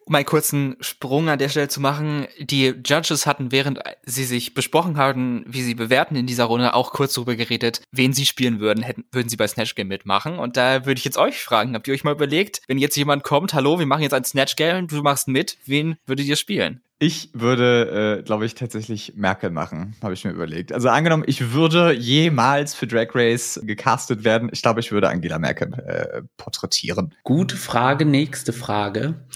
um 0.06 0.14
einen 0.14 0.24
kurzen 0.24 0.76
Sprung 0.80 1.28
an 1.28 1.38
der 1.38 1.48
Stelle 1.48 1.66
zu 1.68 1.80
machen, 1.80 2.28
die 2.38 2.74
Judges 2.84 3.26
hatten, 3.26 3.50
während 3.50 3.80
sie 4.04 4.24
sich 4.24 4.54
besprochen 4.54 4.96
haben, 4.96 5.44
wie 5.48 5.62
sie 5.62 5.74
bewerten 5.74 6.14
in 6.14 6.26
dieser 6.26 6.44
Runde, 6.44 6.74
auch 6.74 6.92
kurz 6.92 7.14
darüber 7.14 7.34
geredet, 7.34 7.82
wen 7.90 8.12
sie 8.12 8.24
spielen 8.24 8.60
würden, 8.60 8.84
hätten, 8.84 9.04
würden 9.10 9.28
sie 9.28 9.36
bei 9.36 9.48
Snatch 9.48 9.74
Game 9.74 9.88
mitmachen. 9.88 10.38
Und 10.38 10.56
da 10.56 10.86
würde 10.86 10.98
ich 10.98 11.04
jetzt 11.04 11.18
euch 11.18 11.42
fragen, 11.42 11.74
habt 11.74 11.88
ihr 11.88 11.94
euch 11.94 12.04
mal 12.04 12.14
überlegt, 12.14 12.62
wenn 12.68 12.78
jetzt 12.78 12.96
jemand 12.96 13.24
kommt, 13.24 13.52
hallo, 13.52 13.80
wir 13.80 13.86
machen 13.86 14.02
jetzt 14.02 14.14
ein 14.14 14.24
Snatch 14.24 14.54
Game, 14.54 14.86
du 14.86 15.02
machst 15.02 15.26
mit, 15.26 15.58
wen 15.66 15.96
würdet 16.06 16.26
ihr 16.26 16.36
spielen? 16.36 16.80
Ich 16.98 17.28
würde, 17.34 18.20
äh, 18.20 18.22
glaube 18.22 18.46
ich, 18.46 18.54
tatsächlich 18.54 19.12
Merkel 19.16 19.50
machen, 19.50 19.94
habe 20.02 20.14
ich 20.14 20.24
mir 20.24 20.30
überlegt. 20.30 20.72
Also 20.72 20.88
angenommen, 20.88 21.24
ich 21.26 21.52
würde 21.52 21.92
jemals 21.92 22.74
für 22.74 22.86
Drag 22.86 23.08
Race 23.14 23.60
gecastet 23.62 24.24
werden, 24.24 24.48
ich 24.50 24.62
glaube, 24.62 24.80
ich 24.80 24.92
würde 24.92 25.10
Angela 25.10 25.38
Merkel 25.38 25.74
äh, 25.74 26.22
porträtieren. 26.38 27.14
Gute 27.22 27.56
Frage, 27.56 28.06
nächste 28.06 28.54
Frage. 28.54 29.26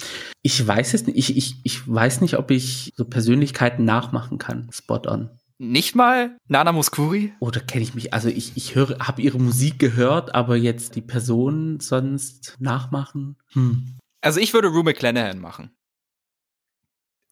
Ich 0.40 0.66
weiß 0.66 0.94
es 0.94 1.06
nicht, 1.06 1.18
ich, 1.18 1.36
ich, 1.36 1.56
ich 1.62 1.86
weiß 1.86 2.22
nicht, 2.22 2.38
ob 2.38 2.50
ich 2.50 2.94
so 2.96 3.04
Persönlichkeiten 3.04 3.84
nachmachen 3.84 4.38
kann. 4.38 4.70
Spot 4.72 5.02
on. 5.06 5.28
Nicht 5.58 5.94
mal 5.94 6.38
Nana 6.48 6.72
Muskuri? 6.72 7.34
Oder 7.40 7.60
kenne 7.60 7.82
ich 7.82 7.94
mich? 7.94 8.14
Also 8.14 8.30
ich, 8.30 8.52
ich 8.56 8.74
höre, 8.74 8.98
habe 9.00 9.20
ihre 9.20 9.38
Musik 9.38 9.78
gehört, 9.78 10.34
aber 10.34 10.56
jetzt 10.56 10.96
die 10.96 11.02
Person 11.02 11.78
sonst 11.80 12.56
nachmachen? 12.58 13.36
Hm. 13.52 13.98
Also 14.22 14.40
ich 14.40 14.54
würde 14.54 14.68
Rue 14.68 14.84
McClanahan 14.84 15.38
machen. 15.38 15.70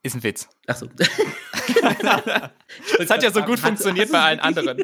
Ist 0.02 0.14
ein 0.14 0.22
Witz. 0.22 0.48
Ach 0.66 0.76
so. 0.76 0.88
das 2.98 3.10
hat 3.10 3.22
ja 3.22 3.30
so 3.30 3.42
gut 3.42 3.58
funktioniert 3.58 4.12
bei 4.12 4.20
allen 4.20 4.40
anderen. 4.40 4.82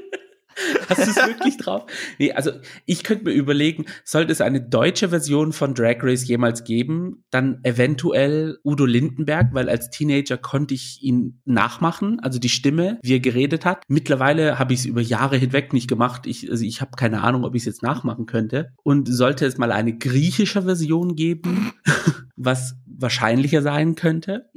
Hast 0.88 1.07
du 1.07 1.11
es 1.11 1.16
wirklich 1.16 1.57
drauf? 1.57 1.87
Nee, 2.18 2.33
also 2.33 2.53
ich 2.87 3.03
könnte 3.03 3.24
mir 3.24 3.33
überlegen, 3.33 3.87
sollte 4.05 4.33
es 4.33 4.40
eine 4.40 4.61
deutsche 4.61 5.09
Version 5.09 5.53
von 5.53 5.74
Drag 5.74 5.96
Race 6.00 6.27
jemals 6.27 6.64
geben, 6.64 7.24
dann 7.31 7.61
eventuell 7.64 8.59
Udo 8.64 8.85
Lindenberg, 8.85 9.48
weil 9.53 9.68
als 9.68 9.90
Teenager 9.90 10.37
konnte 10.37 10.74
ich 10.74 11.03
ihn 11.03 11.40
nachmachen, 11.44 12.20
also 12.20 12.38
die 12.38 12.48
Stimme, 12.48 12.98
wie 13.03 13.14
er 13.14 13.20
geredet 13.20 13.64
hat. 13.64 13.83
Mittlerweile 13.88 14.59
habe 14.59 14.72
ich 14.72 14.81
es 14.81 14.87
über 14.87 15.00
Jahre 15.00 15.37
hinweg 15.37 15.72
nicht 15.72 15.88
gemacht. 15.88 16.27
Ich, 16.27 16.50
also 16.50 16.64
ich 16.64 16.81
habe 16.81 16.92
keine 16.96 17.22
Ahnung, 17.22 17.44
ob 17.44 17.55
ich 17.55 17.62
es 17.62 17.66
jetzt 17.66 17.83
nachmachen 17.83 18.27
könnte. 18.27 18.72
Und 18.83 19.09
sollte 19.09 19.46
es 19.46 19.59
mal 19.59 19.72
eine 19.72 19.96
griechische 19.96 20.62
Version 20.62 21.16
geben, 21.16 21.72
was 22.37 22.77
wahrscheinlicher 22.87 23.62
sein 23.62 23.96
könnte, 23.96 24.50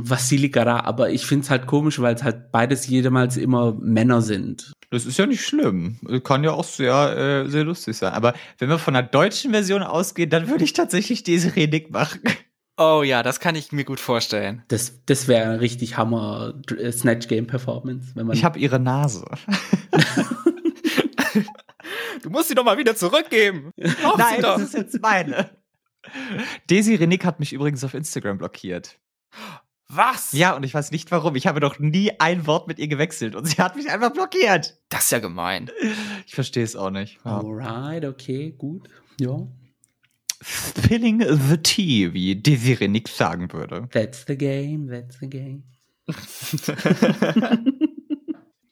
Vassili 0.00 0.48
Gara, 0.48 0.80
aber 0.80 1.10
ich 1.10 1.26
find's 1.26 1.50
halt 1.50 1.66
komisch, 1.66 2.00
weil 2.00 2.14
es 2.14 2.22
halt 2.22 2.52
beides 2.52 2.86
jedemals 2.86 3.36
immer 3.36 3.74
Männer 3.80 4.22
sind. 4.22 4.72
Das 4.90 5.04
ist 5.06 5.18
ja 5.18 5.26
nicht 5.26 5.44
schlimm. 5.44 5.98
Kann 6.24 6.44
ja 6.44 6.52
auch 6.52 6.64
sehr, 6.64 7.44
äh, 7.44 7.48
sehr 7.48 7.64
lustig 7.64 7.96
sein. 7.96 8.12
Aber 8.12 8.34
wenn 8.58 8.68
wir 8.68 8.78
von 8.78 8.94
der 8.94 9.02
deutschen 9.02 9.50
Version 9.50 9.82
ausgehen, 9.82 10.30
dann 10.30 10.48
würde 10.48 10.64
ich 10.64 10.72
tatsächlich 10.72 11.22
diese 11.22 11.48
Nick 11.48 11.90
machen. 11.90 12.20
Oh 12.78 13.02
ja, 13.02 13.24
das 13.24 13.40
kann 13.40 13.56
ich 13.56 13.72
mir 13.72 13.84
gut 13.84 13.98
vorstellen. 13.98 14.62
Das, 14.68 15.04
das 15.04 15.26
wäre 15.26 15.44
eine 15.44 15.60
richtig 15.60 15.96
Hammer 15.96 16.54
äh, 16.78 16.92
Snatch 16.92 17.26
Game 17.26 17.48
Performance, 17.48 18.12
wenn 18.14 18.26
man. 18.26 18.36
Ich 18.36 18.44
habe 18.44 18.58
ihre 18.60 18.78
Nase. 18.78 19.24
du 22.22 22.30
musst 22.30 22.48
sie 22.48 22.54
doch 22.54 22.64
mal 22.64 22.78
wieder 22.78 22.94
zurückgeben. 22.94 23.72
Nein, 23.76 24.40
das 24.40 24.62
ist 24.62 24.74
jetzt 24.74 25.02
meine. 25.02 25.50
Daisy 26.68 26.94
Renick 26.94 27.24
hat 27.24 27.40
mich 27.40 27.52
übrigens 27.52 27.82
auf 27.82 27.94
Instagram 27.94 28.38
blockiert. 28.38 29.00
Was? 29.90 30.32
Ja, 30.32 30.54
und 30.54 30.64
ich 30.64 30.74
weiß 30.74 30.90
nicht 30.90 31.10
warum. 31.10 31.34
Ich 31.34 31.46
habe 31.46 31.60
noch 31.60 31.78
nie 31.78 32.12
ein 32.18 32.46
Wort 32.46 32.68
mit 32.68 32.78
ihr 32.78 32.88
gewechselt 32.88 33.34
und 33.34 33.46
sie 33.46 33.56
hat 33.56 33.74
mich 33.74 33.90
einfach 33.90 34.12
blockiert. 34.12 34.76
Das 34.90 35.04
ist 35.04 35.12
ja 35.12 35.18
gemein. 35.18 35.70
Ich 36.26 36.34
verstehe 36.34 36.64
es 36.64 36.76
auch 36.76 36.90
nicht. 36.90 37.18
Ja. 37.24 37.38
Alright, 37.38 38.04
okay, 38.04 38.54
gut. 38.56 38.88
Ja. 39.18 39.46
Spilling 40.42 41.20
the 41.20 41.56
tea, 41.56 42.12
wie 42.12 42.36
Desiree 42.36 42.88
Nick 42.88 43.08
sagen 43.08 43.52
würde. 43.52 43.88
That's 43.90 44.24
the 44.26 44.36
game, 44.36 44.88
that's 44.88 45.18
the 45.20 45.28
game. 45.28 45.64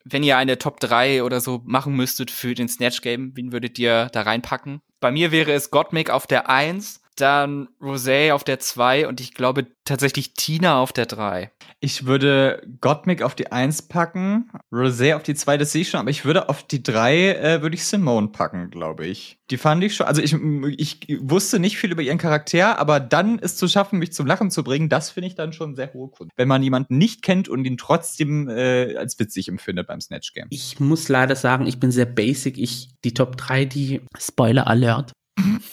Wenn 0.04 0.22
ihr 0.22 0.36
eine 0.36 0.58
Top 0.58 0.78
3 0.78 1.24
oder 1.24 1.40
so 1.40 1.62
machen 1.64 1.96
müsstet 1.96 2.30
für 2.30 2.54
den 2.54 2.68
Snatch 2.68 3.00
Game, 3.00 3.32
wen 3.34 3.50
würdet 3.52 3.78
ihr 3.78 4.08
da 4.12 4.22
reinpacken? 4.22 4.80
Bei 5.00 5.10
mir 5.10 5.32
wäre 5.32 5.52
es 5.52 5.70
Gottmik 5.70 6.10
auf 6.10 6.28
der 6.28 6.48
1, 6.48 7.00
dann 7.16 7.68
Rosé 7.80 8.32
auf 8.32 8.44
der 8.44 8.58
2 8.58 9.08
und 9.08 9.20
ich 9.20 9.34
glaube 9.34 9.66
tatsächlich 9.84 10.34
Tina 10.34 10.80
auf 10.80 10.92
der 10.92 11.06
3. 11.06 11.50
Ich 11.80 12.06
würde 12.06 12.62
Gottmik 12.80 13.22
auf 13.22 13.34
die 13.34 13.52
1 13.52 13.82
packen, 13.82 14.50
Rosé 14.72 15.14
auf 15.14 15.22
die 15.22 15.34
2, 15.34 15.56
das 15.58 15.72
sehe 15.72 15.82
ich 15.82 15.90
schon, 15.90 16.00
aber 16.00 16.10
ich 16.10 16.24
würde 16.24 16.48
auf 16.48 16.62
die 16.62 16.82
3, 16.82 17.34
äh, 17.34 17.62
würde 17.62 17.74
ich 17.74 17.84
Simone 17.84 18.28
packen, 18.28 18.70
glaube 18.70 19.06
ich. 19.06 19.38
Die 19.50 19.56
fand 19.56 19.82
ich 19.84 19.94
schon, 19.94 20.06
also 20.06 20.20
ich, 20.20 20.34
ich 20.78 21.18
wusste 21.20 21.58
nicht 21.58 21.78
viel 21.78 21.92
über 21.92 22.02
ihren 22.02 22.18
Charakter, 22.18 22.78
aber 22.78 23.00
dann 23.00 23.38
es 23.38 23.56
zu 23.56 23.68
schaffen, 23.68 23.98
mich 23.98 24.12
zum 24.12 24.26
Lachen 24.26 24.50
zu 24.50 24.64
bringen, 24.64 24.88
das 24.88 25.10
finde 25.10 25.28
ich 25.28 25.34
dann 25.34 25.52
schon 25.52 25.74
sehr 25.74 25.92
hohe 25.92 26.08
Kunst. 26.08 26.32
Wenn 26.36 26.48
man 26.48 26.62
jemanden 26.62 26.98
nicht 26.98 27.22
kennt 27.22 27.48
und 27.48 27.64
ihn 27.64 27.76
trotzdem 27.76 28.48
äh, 28.48 28.96
als 28.96 29.18
witzig 29.18 29.48
empfindet 29.48 29.86
beim 29.86 30.00
Snatch 30.00 30.32
Game. 30.32 30.46
Ich 30.50 30.80
muss 30.80 31.08
leider 31.08 31.36
sagen, 31.36 31.66
ich 31.66 31.80
bin 31.80 31.90
sehr 31.90 32.06
basic. 32.06 32.58
Ich, 32.58 32.88
die 33.04 33.14
Top 33.14 33.36
3, 33.36 33.64
die 33.64 34.00
Spoiler 34.18 34.66
Alert, 34.66 35.12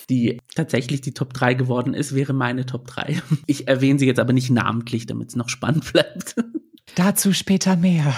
die 0.09 0.39
tatsächlich 0.55 1.01
die 1.01 1.13
Top 1.13 1.33
3 1.33 1.53
geworden 1.53 1.93
ist, 1.93 2.15
wäre 2.15 2.33
meine 2.33 2.65
Top 2.65 2.87
3. 2.87 3.21
Ich 3.47 3.67
erwähne 3.67 3.99
sie 3.99 4.07
jetzt 4.07 4.19
aber 4.19 4.33
nicht 4.33 4.49
namentlich, 4.49 5.05
damit 5.05 5.29
es 5.29 5.35
noch 5.35 5.49
spannend 5.49 5.91
bleibt. 5.91 6.35
Dazu 6.95 7.33
später 7.33 7.75
mehr. 7.75 8.13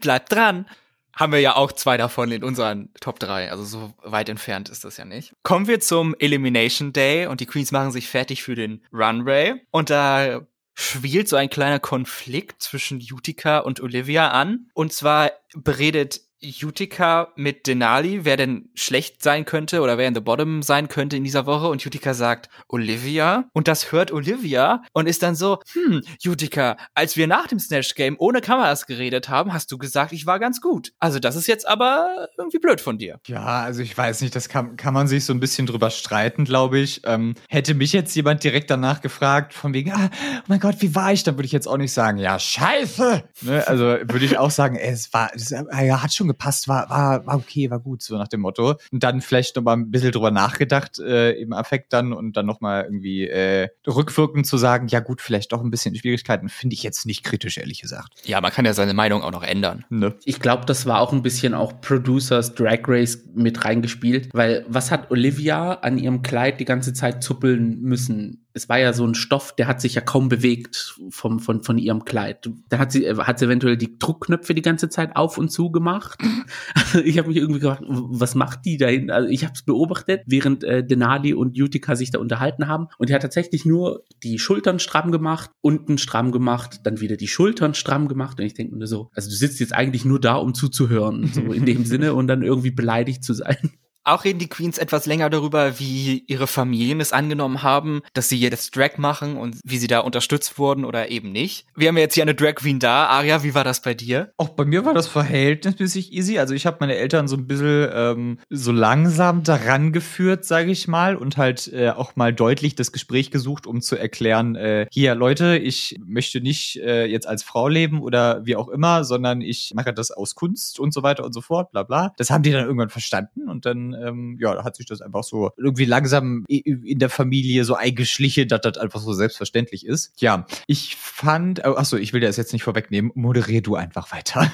Bleibt 0.00 0.32
dran. 0.32 0.66
Haben 1.14 1.32
wir 1.32 1.40
ja 1.40 1.56
auch 1.56 1.72
zwei 1.72 1.96
davon 1.98 2.30
in 2.32 2.42
unseren 2.42 2.88
Top 3.00 3.18
3. 3.18 3.50
Also 3.50 3.64
so 3.64 3.92
weit 4.02 4.28
entfernt 4.28 4.70
ist 4.70 4.84
das 4.84 4.96
ja 4.96 5.04
nicht. 5.04 5.34
Kommen 5.42 5.68
wir 5.68 5.78
zum 5.80 6.14
Elimination 6.18 6.92
Day 6.92 7.26
und 7.26 7.40
die 7.40 7.46
Queens 7.46 7.70
machen 7.70 7.92
sich 7.92 8.08
fertig 8.08 8.42
für 8.42 8.54
den 8.54 8.82
Runway. 8.92 9.54
Und 9.70 9.90
da 9.90 10.40
schwielt 10.74 11.28
so 11.28 11.36
ein 11.36 11.50
kleiner 11.50 11.78
Konflikt 11.78 12.62
zwischen 12.62 12.98
Utica 12.98 13.58
und 13.58 13.80
Olivia 13.80 14.30
an. 14.30 14.70
Und 14.74 14.92
zwar 14.92 15.32
beredet 15.54 16.22
Utica 16.42 17.28
mit 17.36 17.66
Denali, 17.66 18.24
wer 18.24 18.36
denn 18.36 18.68
schlecht 18.74 19.22
sein 19.22 19.44
könnte 19.44 19.80
oder 19.80 19.98
wer 19.98 20.08
in 20.08 20.14
the 20.14 20.20
bottom 20.20 20.62
sein 20.62 20.88
könnte 20.88 21.16
in 21.16 21.24
dieser 21.24 21.46
Woche 21.46 21.68
und 21.68 21.84
Utica 21.84 22.14
sagt 22.14 22.48
Olivia 22.68 23.44
und 23.52 23.68
das 23.68 23.92
hört 23.92 24.10
Olivia 24.10 24.82
und 24.92 25.06
ist 25.06 25.22
dann 25.22 25.34
so, 25.34 25.58
hm, 25.72 26.02
Utica, 26.26 26.76
als 26.94 27.16
wir 27.16 27.26
nach 27.26 27.46
dem 27.46 27.58
Snatch 27.58 27.94
Game 27.94 28.16
ohne 28.18 28.40
Kameras 28.40 28.86
geredet 28.86 29.28
haben, 29.28 29.52
hast 29.52 29.70
du 29.70 29.78
gesagt, 29.78 30.12
ich 30.12 30.26
war 30.26 30.38
ganz 30.38 30.60
gut. 30.60 30.92
Also 30.98 31.18
das 31.18 31.36
ist 31.36 31.46
jetzt 31.46 31.66
aber 31.66 32.28
irgendwie 32.36 32.58
blöd 32.58 32.80
von 32.80 32.98
dir. 32.98 33.20
Ja, 33.26 33.62
also 33.62 33.82
ich 33.82 33.96
weiß 33.96 34.20
nicht, 34.22 34.34
das 34.34 34.48
kann, 34.48 34.76
kann 34.76 34.94
man 34.94 35.06
sich 35.06 35.24
so 35.24 35.32
ein 35.32 35.40
bisschen 35.40 35.66
drüber 35.66 35.90
streiten, 35.90 36.44
glaube 36.44 36.78
ich. 36.78 37.02
Ähm, 37.04 37.34
hätte 37.48 37.74
mich 37.74 37.92
jetzt 37.92 38.14
jemand 38.16 38.42
direkt 38.42 38.70
danach 38.70 39.00
gefragt, 39.00 39.54
von 39.54 39.74
wegen, 39.74 39.92
ah, 39.92 40.10
oh 40.12 40.42
mein 40.48 40.60
Gott, 40.60 40.76
wie 40.80 40.94
war 40.94 41.12
ich? 41.12 41.22
Dann 41.22 41.36
würde 41.36 41.46
ich 41.46 41.52
jetzt 41.52 41.68
auch 41.68 41.76
nicht 41.76 41.92
sagen, 41.92 42.18
ja, 42.18 42.38
scheiße. 42.38 43.24
Ne? 43.42 43.66
Also 43.66 43.84
würde 43.84 44.24
ich 44.24 44.38
auch 44.38 44.50
sagen, 44.50 44.76
es 44.76 45.12
war, 45.12 45.30
es, 45.34 45.50
ja, 45.50 46.02
hat 46.02 46.12
schon 46.12 46.31
gepasst, 46.32 46.68
war, 46.68 46.88
war, 46.90 47.26
war 47.26 47.36
okay, 47.36 47.70
war 47.70 47.78
gut, 47.78 48.02
so 48.02 48.16
nach 48.16 48.28
dem 48.28 48.40
Motto. 48.40 48.74
Und 48.90 49.02
dann 49.02 49.20
vielleicht 49.20 49.56
noch 49.56 49.62
mal 49.62 49.74
ein 49.74 49.90
bisschen 49.90 50.12
drüber 50.12 50.30
nachgedacht 50.30 50.98
äh, 50.98 51.32
im 51.32 51.52
Affekt 51.52 51.92
dann 51.92 52.12
und 52.12 52.36
dann 52.36 52.46
noch 52.46 52.60
mal 52.60 52.84
irgendwie 52.84 53.28
äh, 53.28 53.68
rückwirkend 53.86 54.46
zu 54.46 54.56
sagen, 54.56 54.88
ja 54.88 55.00
gut, 55.00 55.20
vielleicht 55.20 55.52
doch 55.52 55.62
ein 55.62 55.70
bisschen 55.70 55.94
Schwierigkeiten, 55.94 56.48
finde 56.48 56.74
ich 56.74 56.82
jetzt 56.82 57.06
nicht 57.06 57.22
kritisch, 57.22 57.58
ehrlich 57.58 57.80
gesagt. 57.80 58.12
Ja, 58.24 58.40
man 58.40 58.50
kann 58.50 58.64
ja 58.64 58.74
seine 58.74 58.94
Meinung 58.94 59.22
auch 59.22 59.32
noch 59.32 59.42
ändern. 59.42 59.84
Ne? 59.90 60.14
Ich 60.24 60.40
glaube, 60.40 60.64
das 60.66 60.86
war 60.86 61.00
auch 61.00 61.12
ein 61.12 61.22
bisschen 61.22 61.54
auch 61.54 61.80
Producers 61.80 62.54
Drag 62.54 62.80
Race 62.86 63.24
mit 63.34 63.64
reingespielt, 63.64 64.30
weil 64.32 64.64
was 64.68 64.90
hat 64.90 65.10
Olivia 65.10 65.74
an 65.74 65.98
ihrem 65.98 66.22
Kleid 66.22 66.60
die 66.60 66.64
ganze 66.64 66.92
Zeit 66.92 67.22
zuppeln 67.22 67.80
müssen? 67.82 68.46
Es 68.54 68.68
war 68.68 68.78
ja 68.78 68.92
so 68.92 69.06
ein 69.06 69.14
Stoff, 69.14 69.54
der 69.56 69.66
hat 69.66 69.80
sich 69.80 69.94
ja 69.94 70.00
kaum 70.00 70.28
bewegt 70.28 70.96
vom, 71.10 71.40
von, 71.40 71.62
von 71.62 71.78
ihrem 71.78 72.04
Kleid. 72.04 72.50
Da 72.68 72.78
hat 72.78 72.92
sie, 72.92 73.08
hat 73.08 73.38
sie 73.38 73.46
eventuell 73.46 73.76
die 73.76 73.98
Druckknöpfe 73.98 74.54
die 74.54 74.62
ganze 74.62 74.88
Zeit 74.88 75.16
auf 75.16 75.38
und 75.38 75.50
zu 75.50 75.70
gemacht. 75.70 76.18
Also 76.74 77.04
ich 77.04 77.18
habe 77.18 77.28
mich 77.28 77.36
irgendwie 77.38 77.60
gefragt, 77.60 77.84
was 77.86 78.34
macht 78.34 78.64
die 78.64 78.76
da 78.76 78.86
hin? 78.86 79.10
Also 79.10 79.28
ich 79.28 79.44
habe 79.44 79.54
es 79.54 79.62
beobachtet, 79.62 80.22
während 80.26 80.64
äh, 80.64 80.84
Denali 80.84 81.32
und 81.32 81.58
Utica 81.58 81.96
sich 81.96 82.10
da 82.10 82.18
unterhalten 82.18 82.68
haben. 82.68 82.88
Und 82.98 83.08
die 83.08 83.14
hat 83.14 83.22
tatsächlich 83.22 83.64
nur 83.64 84.04
die 84.22 84.38
Schultern 84.38 84.78
stramm 84.78 85.10
gemacht, 85.10 85.50
unten 85.60 85.98
stramm 85.98 86.32
gemacht, 86.32 86.80
dann 86.84 87.00
wieder 87.00 87.16
die 87.16 87.28
Schultern 87.28 87.74
stramm 87.74 88.08
gemacht. 88.08 88.38
Und 88.40 88.46
ich 88.46 88.54
denke 88.54 88.76
mir 88.76 88.86
so, 88.86 89.10
also 89.14 89.30
du 89.30 89.36
sitzt 89.36 89.60
jetzt 89.60 89.74
eigentlich 89.74 90.04
nur 90.04 90.20
da, 90.20 90.34
um 90.34 90.54
zuzuhören, 90.54 91.30
so 91.32 91.40
in 91.52 91.64
dem 91.64 91.84
Sinne 91.86 92.14
und 92.14 92.26
dann 92.26 92.42
irgendwie 92.42 92.72
beleidigt 92.72 93.24
zu 93.24 93.32
sein. 93.32 93.72
Auch 94.04 94.24
reden 94.24 94.40
die 94.40 94.48
Queens 94.48 94.78
etwas 94.78 95.06
länger 95.06 95.30
darüber, 95.30 95.78
wie 95.78 96.24
ihre 96.26 96.46
Familien 96.48 97.00
es 97.00 97.12
angenommen 97.12 97.62
haben, 97.62 98.02
dass 98.14 98.28
sie 98.28 98.38
jetzt 98.38 98.76
Drag 98.76 98.98
machen 98.98 99.36
und 99.36 99.60
wie 99.64 99.78
sie 99.78 99.86
da 99.86 100.00
unterstützt 100.00 100.58
wurden 100.58 100.84
oder 100.84 101.10
eben 101.10 101.30
nicht. 101.30 101.66
Wir 101.76 101.88
haben 101.88 101.96
jetzt 101.96 102.14
hier 102.14 102.24
eine 102.24 102.34
Drag 102.34 102.56
Queen 102.56 102.80
da. 102.80 103.06
Aria, 103.06 103.44
wie 103.44 103.54
war 103.54 103.62
das 103.62 103.80
bei 103.80 103.94
dir? 103.94 104.32
Auch 104.38 104.50
bei 104.50 104.64
mir 104.64 104.84
war 104.84 104.92
das 104.92 105.06
verhältnismäßig 105.06 106.12
easy. 106.12 106.38
Also 106.38 106.54
ich 106.54 106.66
habe 106.66 106.78
meine 106.80 106.96
Eltern 106.96 107.28
so 107.28 107.36
ein 107.36 107.46
bisschen 107.46 107.88
ähm, 107.94 108.38
so 108.50 108.72
langsam 108.72 109.44
daran 109.44 109.92
geführt, 109.92 110.44
sage 110.44 110.72
ich 110.72 110.88
mal, 110.88 111.14
und 111.14 111.36
halt 111.36 111.72
äh, 111.72 111.90
auch 111.90 112.16
mal 112.16 112.32
deutlich 112.32 112.74
das 112.74 112.90
Gespräch 112.90 113.30
gesucht, 113.30 113.66
um 113.68 113.80
zu 113.80 113.96
erklären, 113.96 114.56
äh, 114.56 114.86
hier 114.90 115.14
Leute, 115.14 115.58
ich 115.58 116.00
möchte 116.04 116.40
nicht 116.40 116.76
äh, 116.76 117.04
jetzt 117.04 117.28
als 117.28 117.44
Frau 117.44 117.68
leben 117.68 118.02
oder 118.02 118.44
wie 118.44 118.56
auch 118.56 118.68
immer, 118.68 119.04
sondern 119.04 119.40
ich 119.40 119.72
mache 119.74 119.92
das 119.92 120.10
aus 120.10 120.34
Kunst 120.34 120.80
und 120.80 120.92
so 120.92 121.04
weiter 121.04 121.24
und 121.24 121.32
so 121.32 121.40
fort, 121.40 121.70
bla 121.70 121.84
bla. 121.84 122.12
Das 122.16 122.30
haben 122.30 122.42
die 122.42 122.50
dann 122.50 122.64
irgendwann 122.64 122.90
verstanden 122.90 123.48
und 123.48 123.64
dann 123.64 123.91
ähm, 123.94 124.38
ja, 124.40 124.64
hat 124.64 124.76
sich 124.76 124.86
das 124.86 125.00
einfach 125.00 125.24
so 125.24 125.50
irgendwie 125.56 125.84
langsam 125.84 126.44
in 126.48 126.98
der 126.98 127.10
Familie 127.10 127.64
so 127.64 127.74
eingeschlichen, 127.74 128.48
dass 128.48 128.60
das 128.60 128.78
einfach 128.78 129.00
so 129.00 129.12
selbstverständlich 129.12 129.86
ist. 129.86 130.12
Ja, 130.20 130.46
ich 130.66 130.96
fand, 130.96 131.62
oh, 131.64 131.74
achso, 131.76 131.96
ich 131.96 132.12
will 132.12 132.20
dir 132.20 132.26
das 132.26 132.36
jetzt 132.36 132.52
nicht 132.52 132.62
vorwegnehmen, 132.62 133.12
moderier 133.14 133.62
du 133.62 133.76
einfach 133.76 134.12
weiter. 134.12 134.50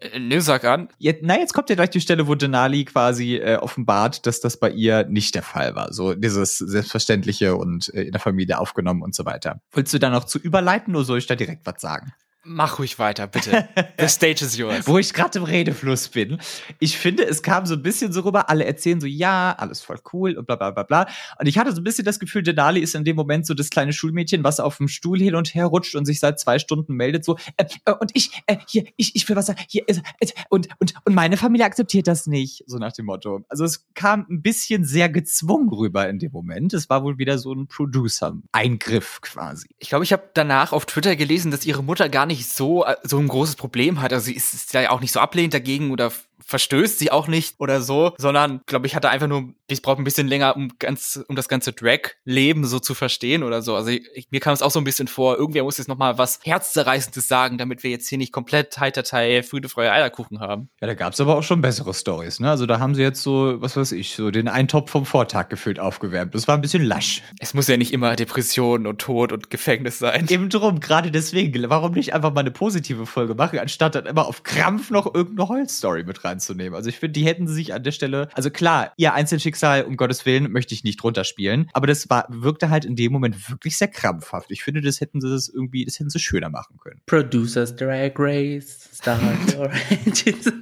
Äh, 0.00 0.18
nö, 0.18 0.40
sag 0.40 0.64
an. 0.64 0.88
Jetzt, 0.98 1.20
na, 1.22 1.38
jetzt 1.38 1.54
kommt 1.54 1.70
ja 1.70 1.76
gleich 1.76 1.90
die 1.90 2.00
Stelle, 2.00 2.26
wo 2.26 2.34
Denali 2.34 2.84
quasi 2.84 3.36
äh, 3.36 3.56
offenbart, 3.56 4.26
dass 4.26 4.40
das 4.40 4.58
bei 4.58 4.70
ihr 4.70 5.04
nicht 5.06 5.34
der 5.34 5.42
Fall 5.42 5.74
war. 5.74 5.92
So 5.92 6.14
dieses 6.14 6.58
Selbstverständliche 6.58 7.56
und 7.56 7.92
äh, 7.94 8.02
in 8.02 8.12
der 8.12 8.20
Familie 8.20 8.58
aufgenommen 8.58 9.02
und 9.02 9.14
so 9.14 9.24
weiter. 9.24 9.60
Willst 9.72 9.94
du 9.94 9.98
da 9.98 10.10
noch 10.10 10.24
zu 10.24 10.38
überleiten 10.38 10.94
oder 10.94 11.04
soll 11.04 11.18
ich 11.18 11.26
da 11.26 11.34
direkt 11.34 11.66
was 11.66 11.80
sagen? 11.80 12.12
Mach 12.44 12.80
ruhig 12.80 12.98
weiter, 12.98 13.28
bitte. 13.28 13.68
The 14.00 14.08
stage 14.08 14.44
is 14.44 14.56
yours. 14.56 14.88
Wo 14.88 14.98
ich 14.98 15.12
gerade 15.12 15.38
im 15.38 15.44
Redefluss 15.44 16.08
bin. 16.08 16.38
Ich 16.80 16.98
finde, 16.98 17.24
es 17.24 17.42
kam 17.42 17.66
so 17.66 17.74
ein 17.74 17.82
bisschen 17.82 18.12
so 18.12 18.22
rüber, 18.22 18.50
alle 18.50 18.64
erzählen 18.64 19.00
so, 19.00 19.06
ja, 19.06 19.54
alles 19.56 19.80
voll 19.80 20.00
cool 20.12 20.36
und 20.36 20.46
bla 20.46 20.56
bla 20.56 20.72
bla 20.72 20.82
bla. 20.82 21.06
Und 21.38 21.46
ich 21.46 21.56
hatte 21.56 21.72
so 21.72 21.80
ein 21.80 21.84
bisschen 21.84 22.04
das 22.04 22.18
Gefühl, 22.18 22.42
Denali 22.42 22.80
ist 22.80 22.96
in 22.96 23.04
dem 23.04 23.14
Moment 23.14 23.46
so 23.46 23.54
das 23.54 23.70
kleine 23.70 23.92
Schulmädchen, 23.92 24.42
was 24.42 24.58
auf 24.58 24.78
dem 24.78 24.88
Stuhl 24.88 25.20
hin 25.20 25.36
und 25.36 25.54
her 25.54 25.66
rutscht 25.66 25.94
und 25.94 26.04
sich 26.04 26.18
seit 26.18 26.40
zwei 26.40 26.58
Stunden 26.58 26.94
meldet, 26.94 27.24
so, 27.24 27.36
äh, 27.58 27.64
äh, 27.84 27.92
und 27.92 28.10
ich, 28.14 28.42
äh, 28.46 28.56
hier, 28.66 28.86
ich, 28.96 29.14
ich 29.14 29.28
will 29.28 29.36
was 29.36 29.46
sagen, 29.46 29.60
hier, 29.68 29.88
äh, 29.88 30.00
und, 30.48 30.68
und, 30.80 30.94
und 31.04 31.14
meine 31.14 31.36
Familie 31.36 31.66
akzeptiert 31.66 32.08
das 32.08 32.26
nicht, 32.26 32.64
so 32.66 32.78
nach 32.78 32.92
dem 32.92 33.06
Motto. 33.06 33.44
Also 33.50 33.64
es 33.64 33.86
kam 33.94 34.26
ein 34.28 34.42
bisschen 34.42 34.84
sehr 34.84 35.08
gezwungen 35.08 35.68
rüber 35.68 36.08
in 36.08 36.18
dem 36.18 36.32
Moment. 36.32 36.74
Es 36.74 36.90
war 36.90 37.04
wohl 37.04 37.18
wieder 37.18 37.38
so 37.38 37.52
ein 37.52 37.68
Producer-Eingriff 37.68 39.20
quasi. 39.20 39.68
Ich 39.78 39.90
glaube, 39.90 40.02
ich 40.02 40.12
habe 40.12 40.28
danach 40.34 40.72
auf 40.72 40.86
Twitter 40.86 41.14
gelesen, 41.14 41.52
dass 41.52 41.64
ihre 41.64 41.84
Mutter 41.84 42.08
gar 42.08 42.26
nicht 42.26 42.31
nicht 42.32 42.48
so, 42.48 42.84
äh, 42.84 42.96
so 43.02 43.18
ein 43.18 43.28
großes 43.28 43.56
Problem 43.56 44.00
hat. 44.00 44.12
Also 44.12 44.26
sie 44.26 44.34
ist, 44.34 44.72
ja 44.72 44.90
auch 44.90 45.00
nicht 45.00 45.12
so 45.12 45.20
ablehnend 45.20 45.54
dagegen 45.54 45.90
oder 45.90 46.10
verstößt 46.44 46.98
sie 46.98 47.10
auch 47.10 47.28
nicht 47.28 47.54
oder 47.58 47.80
so, 47.80 48.12
sondern 48.18 48.60
glaube 48.66 48.86
ich 48.86 48.94
hatte 48.94 49.10
einfach 49.10 49.28
nur, 49.28 49.54
ich 49.68 49.82
brauche 49.82 50.00
ein 50.00 50.04
bisschen 50.04 50.28
länger, 50.28 50.56
um 50.56 50.70
ganz, 50.78 51.22
um 51.28 51.36
das 51.36 51.48
ganze 51.48 51.72
Drag-Leben 51.72 52.64
so 52.64 52.78
zu 52.78 52.94
verstehen 52.94 53.42
oder 53.42 53.62
so. 53.62 53.74
Also 53.74 53.90
ich, 53.90 54.28
mir 54.30 54.40
kam 54.40 54.52
es 54.52 54.62
auch 54.62 54.70
so 54.70 54.80
ein 54.80 54.84
bisschen 54.84 55.08
vor, 55.08 55.38
irgendwer 55.38 55.64
muss 55.64 55.78
jetzt 55.78 55.88
noch 55.88 55.98
mal 55.98 56.18
was 56.18 56.40
herzzerreißendes 56.42 57.28
sagen, 57.28 57.58
damit 57.58 57.82
wir 57.82 57.90
jetzt 57.90 58.08
hier 58.08 58.18
nicht 58.18 58.32
komplett 58.32 58.78
heitertei 58.78 59.42
Friede, 59.42 59.68
Freude, 59.68 59.92
Eierkuchen 59.92 60.40
haben. 60.40 60.68
Ja, 60.80 60.88
da 60.88 60.94
gab's 60.94 61.20
aber 61.20 61.36
auch 61.36 61.42
schon 61.42 61.60
bessere 61.60 61.94
Stories, 61.94 62.40
ne? 62.40 62.50
Also 62.50 62.66
da 62.66 62.78
haben 62.78 62.94
sie 62.94 63.02
jetzt 63.02 63.22
so, 63.22 63.60
was 63.60 63.76
weiß 63.76 63.92
ich, 63.92 64.14
so 64.14 64.30
den 64.30 64.48
Eintopf 64.48 64.90
vom 64.90 65.06
Vortag 65.06 65.48
gefüllt 65.48 65.78
aufgewärmt. 65.78 66.34
Das 66.34 66.48
war 66.48 66.56
ein 66.56 66.60
bisschen 66.60 66.82
lasch. 66.82 67.22
Es 67.38 67.54
muss 67.54 67.68
ja 67.68 67.76
nicht 67.76 67.92
immer 67.92 68.16
Depression 68.16 68.86
und 68.86 69.00
Tod 69.00 69.32
und 69.32 69.50
Gefängnis 69.50 69.98
sein. 69.98 70.26
Eben 70.28 70.48
drum, 70.48 70.80
gerade 70.80 71.10
deswegen, 71.10 71.70
warum 71.70 71.92
nicht 71.92 72.14
einfach 72.22 72.34
mal 72.34 72.40
eine 72.40 72.52
positive 72.52 73.04
Folge 73.04 73.34
machen, 73.34 73.58
anstatt 73.58 73.96
dann 73.96 74.06
immer 74.06 74.26
auf 74.26 74.44
Krampf 74.44 74.90
noch 74.90 75.12
irgendeine 75.12 75.48
Holzstory 75.48 76.04
mit 76.04 76.24
reinzunehmen. 76.24 76.74
Also 76.74 76.88
ich 76.88 76.98
finde, 76.98 77.18
die 77.18 77.26
hätten 77.26 77.48
sich 77.48 77.74
an 77.74 77.82
der 77.82 77.90
Stelle, 77.90 78.28
also 78.34 78.48
klar, 78.48 78.92
ihr 78.96 79.12
Einzelschicksal, 79.12 79.82
um 79.82 79.96
Gottes 79.96 80.24
Willen, 80.24 80.52
möchte 80.52 80.72
ich 80.72 80.84
nicht 80.84 81.02
runterspielen, 81.02 81.68
aber 81.72 81.88
das 81.88 82.08
war, 82.08 82.26
wirkte 82.28 82.70
halt 82.70 82.84
in 82.84 82.94
dem 82.94 83.10
Moment 83.10 83.50
wirklich 83.50 83.76
sehr 83.76 83.88
krampfhaft. 83.88 84.52
Ich 84.52 84.62
finde, 84.62 84.82
das 84.82 85.00
hätten 85.00 85.20
sie 85.20 85.28
das 85.28 85.48
irgendwie, 85.48 85.84
das 85.84 85.98
hätten 85.98 86.10
sie 86.10 86.20
schöner 86.20 86.48
machen 86.48 86.78
können. 86.78 87.00
Producers 87.06 87.74
Drag 87.74 88.12
Race, 88.16 88.88
start 88.94 89.20
your 89.56 89.70
engines. 89.90 90.52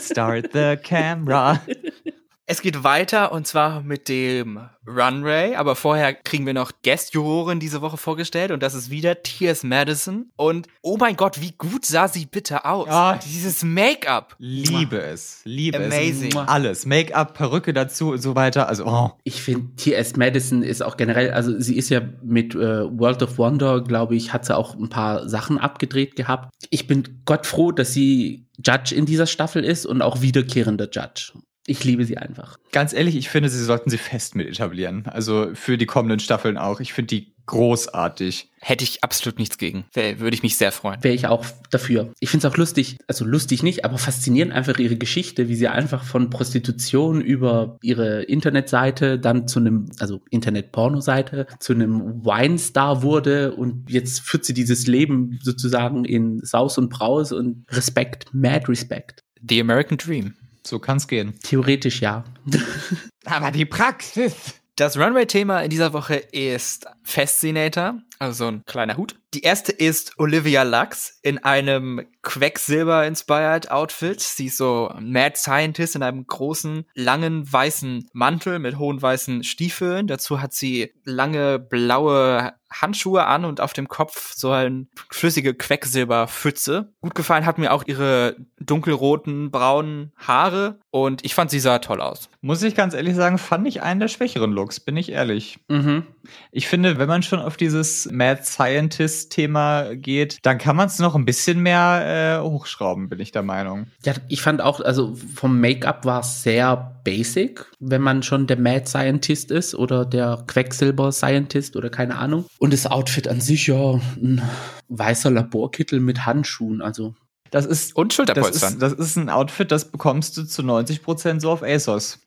Start 0.00 0.50
the 0.52 0.76
camera. 0.82 1.60
Es 2.50 2.62
geht 2.62 2.82
weiter 2.82 3.30
und 3.30 3.46
zwar 3.46 3.80
mit 3.80 4.08
dem 4.08 4.58
Runway, 4.84 5.54
aber 5.54 5.76
vorher 5.76 6.12
kriegen 6.12 6.46
wir 6.46 6.52
noch 6.52 6.72
Guest-Jurorin 6.82 7.60
diese 7.60 7.80
Woche 7.80 7.96
vorgestellt 7.96 8.50
und 8.50 8.60
das 8.60 8.74
ist 8.74 8.90
wieder 8.90 9.22
T.S. 9.22 9.62
Madison 9.62 10.32
und 10.34 10.66
oh 10.82 10.96
mein 10.98 11.14
Gott, 11.14 11.40
wie 11.40 11.52
gut 11.56 11.84
sah 11.84 12.08
sie 12.08 12.26
bitte 12.26 12.64
aus. 12.64 12.88
Ja. 12.88 13.20
Dieses 13.24 13.62
Make-up. 13.62 14.34
Liebe 14.40 15.00
es, 15.00 15.42
liebe 15.44 15.78
Amazing. 15.78 16.36
es. 16.36 16.48
Alles. 16.48 16.86
Make-up, 16.86 17.34
Perücke 17.34 17.72
dazu 17.72 18.10
und 18.10 18.20
so 18.20 18.34
weiter. 18.34 18.68
Also, 18.68 18.84
oh. 18.84 19.12
Ich 19.22 19.40
finde, 19.40 19.76
T.S. 19.76 20.16
Madison 20.16 20.64
ist 20.64 20.82
auch 20.82 20.96
generell, 20.96 21.30
also 21.30 21.56
sie 21.60 21.76
ist 21.76 21.88
ja 21.88 22.00
mit 22.20 22.56
äh, 22.56 22.58
World 22.58 23.22
of 23.22 23.38
Wonder, 23.38 23.80
glaube 23.80 24.16
ich, 24.16 24.32
hat 24.32 24.44
sie 24.44 24.56
auch 24.56 24.74
ein 24.74 24.88
paar 24.88 25.28
Sachen 25.28 25.56
abgedreht 25.56 26.16
gehabt. 26.16 26.52
Ich 26.70 26.88
bin 26.88 27.22
Gott 27.26 27.46
froh, 27.46 27.70
dass 27.70 27.92
sie 27.92 28.48
Judge 28.58 28.92
in 28.92 29.06
dieser 29.06 29.28
Staffel 29.28 29.62
ist 29.62 29.86
und 29.86 30.02
auch 30.02 30.20
wiederkehrender 30.20 30.88
Judge. 30.90 31.32
Ich 31.70 31.84
liebe 31.84 32.04
sie 32.04 32.18
einfach. 32.18 32.58
Ganz 32.72 32.92
ehrlich, 32.92 33.14
ich 33.14 33.28
finde, 33.28 33.48
sie 33.48 33.62
sollten 33.62 33.90
sie 33.90 33.96
fest 33.96 34.34
mit 34.34 34.48
etablieren. 34.48 35.06
Also 35.06 35.50
für 35.54 35.78
die 35.78 35.86
kommenden 35.86 36.18
Staffeln 36.18 36.58
auch. 36.58 36.80
Ich 36.80 36.92
finde 36.92 37.14
die 37.14 37.32
großartig. 37.46 38.50
Hätte 38.60 38.82
ich 38.82 39.04
absolut 39.04 39.38
nichts 39.38 39.56
gegen. 39.56 39.84
Würde 39.94 40.34
ich 40.34 40.42
mich 40.42 40.56
sehr 40.56 40.72
freuen. 40.72 41.02
Wäre 41.04 41.14
ich 41.14 41.28
auch 41.28 41.46
dafür. 41.70 42.12
Ich 42.18 42.30
finde 42.30 42.44
es 42.44 42.52
auch 42.52 42.56
lustig, 42.56 42.98
also 43.06 43.24
lustig 43.24 43.62
nicht, 43.62 43.84
aber 43.84 43.98
faszinierend 43.98 44.52
einfach 44.52 44.80
ihre 44.80 44.96
Geschichte, 44.96 45.48
wie 45.48 45.54
sie 45.54 45.68
einfach 45.68 46.02
von 46.02 46.28
Prostitution 46.28 47.20
über 47.20 47.78
ihre 47.82 48.22
Internetseite 48.22 49.20
dann 49.20 49.46
zu 49.46 49.60
einem, 49.60 49.86
also 50.00 50.22
Internet-Porno-Seite, 50.30 51.46
zu 51.60 51.72
einem 51.72 52.24
Wine-Star 52.24 53.04
wurde 53.04 53.54
und 53.54 53.88
jetzt 53.88 54.22
führt 54.22 54.44
sie 54.44 54.54
dieses 54.54 54.88
Leben 54.88 55.38
sozusagen 55.40 56.04
in 56.04 56.40
Saus 56.40 56.78
und 56.78 56.88
Braus 56.88 57.30
und 57.30 57.64
Respekt, 57.70 58.26
mad 58.32 58.66
Respekt. 58.68 59.22
The 59.48 59.60
American 59.60 59.96
Dream. 59.96 60.34
So 60.70 60.78
kann's 60.78 61.08
gehen. 61.08 61.34
Theoretisch 61.42 62.00
ja. 62.00 62.22
Aber 63.24 63.50
die 63.50 63.64
Praxis. 63.64 64.54
Das 64.76 64.96
Runway-Thema 64.96 65.62
in 65.62 65.70
dieser 65.70 65.92
Woche 65.92 66.14
ist 66.14 66.86
Fascinator, 67.02 67.98
also 68.20 68.44
so 68.44 68.50
ein 68.50 68.64
kleiner 68.66 68.96
Hut. 68.96 69.16
Die 69.32 69.42
erste 69.42 69.72
ist 69.72 70.18
Olivia 70.18 70.62
Lux 70.62 71.18
in 71.22 71.38
einem 71.38 72.06
Quecksilber-inspired 72.22 73.70
Outfit. 73.70 74.20
Sie 74.20 74.46
ist 74.46 74.58
so 74.58 74.92
Mad 75.00 75.36
Scientist 75.36 75.96
in 75.96 76.02
einem 76.02 76.26
großen, 76.26 76.84
langen, 76.94 77.50
weißen 77.50 78.10
Mantel 78.12 78.58
mit 78.58 78.78
hohen 78.78 79.00
weißen 79.00 79.42
Stiefeln. 79.42 80.06
Dazu 80.06 80.42
hat 80.42 80.52
sie 80.52 80.92
lange 81.04 81.58
blaue 81.58 82.52
Handschuhe 82.72 83.26
an 83.26 83.44
und 83.44 83.60
auf 83.60 83.72
dem 83.72 83.88
Kopf 83.88 84.32
so 84.34 84.50
ein 84.50 84.88
flüssige 85.10 85.54
Quecksilberpfütze. 85.54 86.92
Gut 87.00 87.14
gefallen 87.14 87.46
hat 87.46 87.58
mir 87.58 87.72
auch 87.72 87.84
ihre 87.86 88.36
dunkelroten, 88.60 89.50
braunen 89.50 90.12
Haare 90.16 90.78
und 90.90 91.24
ich 91.24 91.34
fand 91.34 91.50
sie 91.50 91.58
sah 91.58 91.80
toll 91.80 92.00
aus. 92.00 92.30
Muss 92.40 92.62
ich 92.62 92.76
ganz 92.76 92.94
ehrlich 92.94 93.16
sagen, 93.16 93.38
fand 93.38 93.66
ich 93.66 93.82
einen 93.82 94.00
der 94.00 94.08
schwächeren 94.08 94.52
Looks, 94.52 94.78
bin 94.80 94.96
ich 94.96 95.10
ehrlich. 95.10 95.58
Mhm. 95.68 96.06
Ich 96.52 96.68
finde, 96.68 96.98
wenn 96.98 97.08
man 97.08 97.22
schon 97.22 97.40
auf 97.40 97.56
dieses 97.56 98.08
Mad 98.12 98.44
Scientist-Thema 98.44 99.94
geht, 99.94 100.38
dann 100.42 100.58
kann 100.58 100.76
man 100.76 100.86
es 100.86 100.98
noch 100.98 101.14
ein 101.14 101.24
bisschen 101.24 101.60
mehr 101.60 102.40
äh, 102.40 102.42
hochschrauben, 102.42 103.08
bin 103.08 103.20
ich 103.20 103.32
der 103.32 103.42
Meinung. 103.42 103.86
Ja, 104.04 104.14
ich 104.28 104.42
fand 104.42 104.60
auch, 104.60 104.80
also 104.80 105.14
vom 105.34 105.60
Make-up 105.60 106.04
war 106.04 106.20
es 106.20 106.42
sehr 106.42 107.00
basic, 107.04 107.66
wenn 107.78 108.02
man 108.02 108.22
schon 108.22 108.46
der 108.46 108.58
Mad 108.58 108.86
Scientist 108.86 109.50
ist 109.50 109.74
oder 109.74 110.04
der 110.04 110.44
Quecksilber 110.46 111.12
Scientist 111.12 111.76
oder 111.76 111.90
keine 111.90 112.16
Ahnung. 112.18 112.46
Und 112.58 112.72
das 112.72 112.86
Outfit 112.86 113.28
an 113.28 113.40
sich, 113.40 113.66
ja, 113.66 114.00
ein 114.16 114.42
weißer 114.88 115.30
Laborkittel 115.30 116.00
mit 116.00 116.26
Handschuhen, 116.26 116.82
also. 116.82 117.14
Das 117.50 117.66
ist, 117.66 117.96
Und 117.96 118.12
das 118.12 118.16
Schulterpolstern. 118.16 118.74
ist, 118.74 118.82
das 118.82 118.92
ist 118.92 119.16
ein 119.16 119.28
Outfit, 119.28 119.72
das 119.72 119.90
bekommst 119.90 120.36
du 120.36 120.44
zu 120.44 120.62
90% 120.62 121.40
so 121.40 121.50
auf 121.50 121.62
ASOS. 121.64 122.20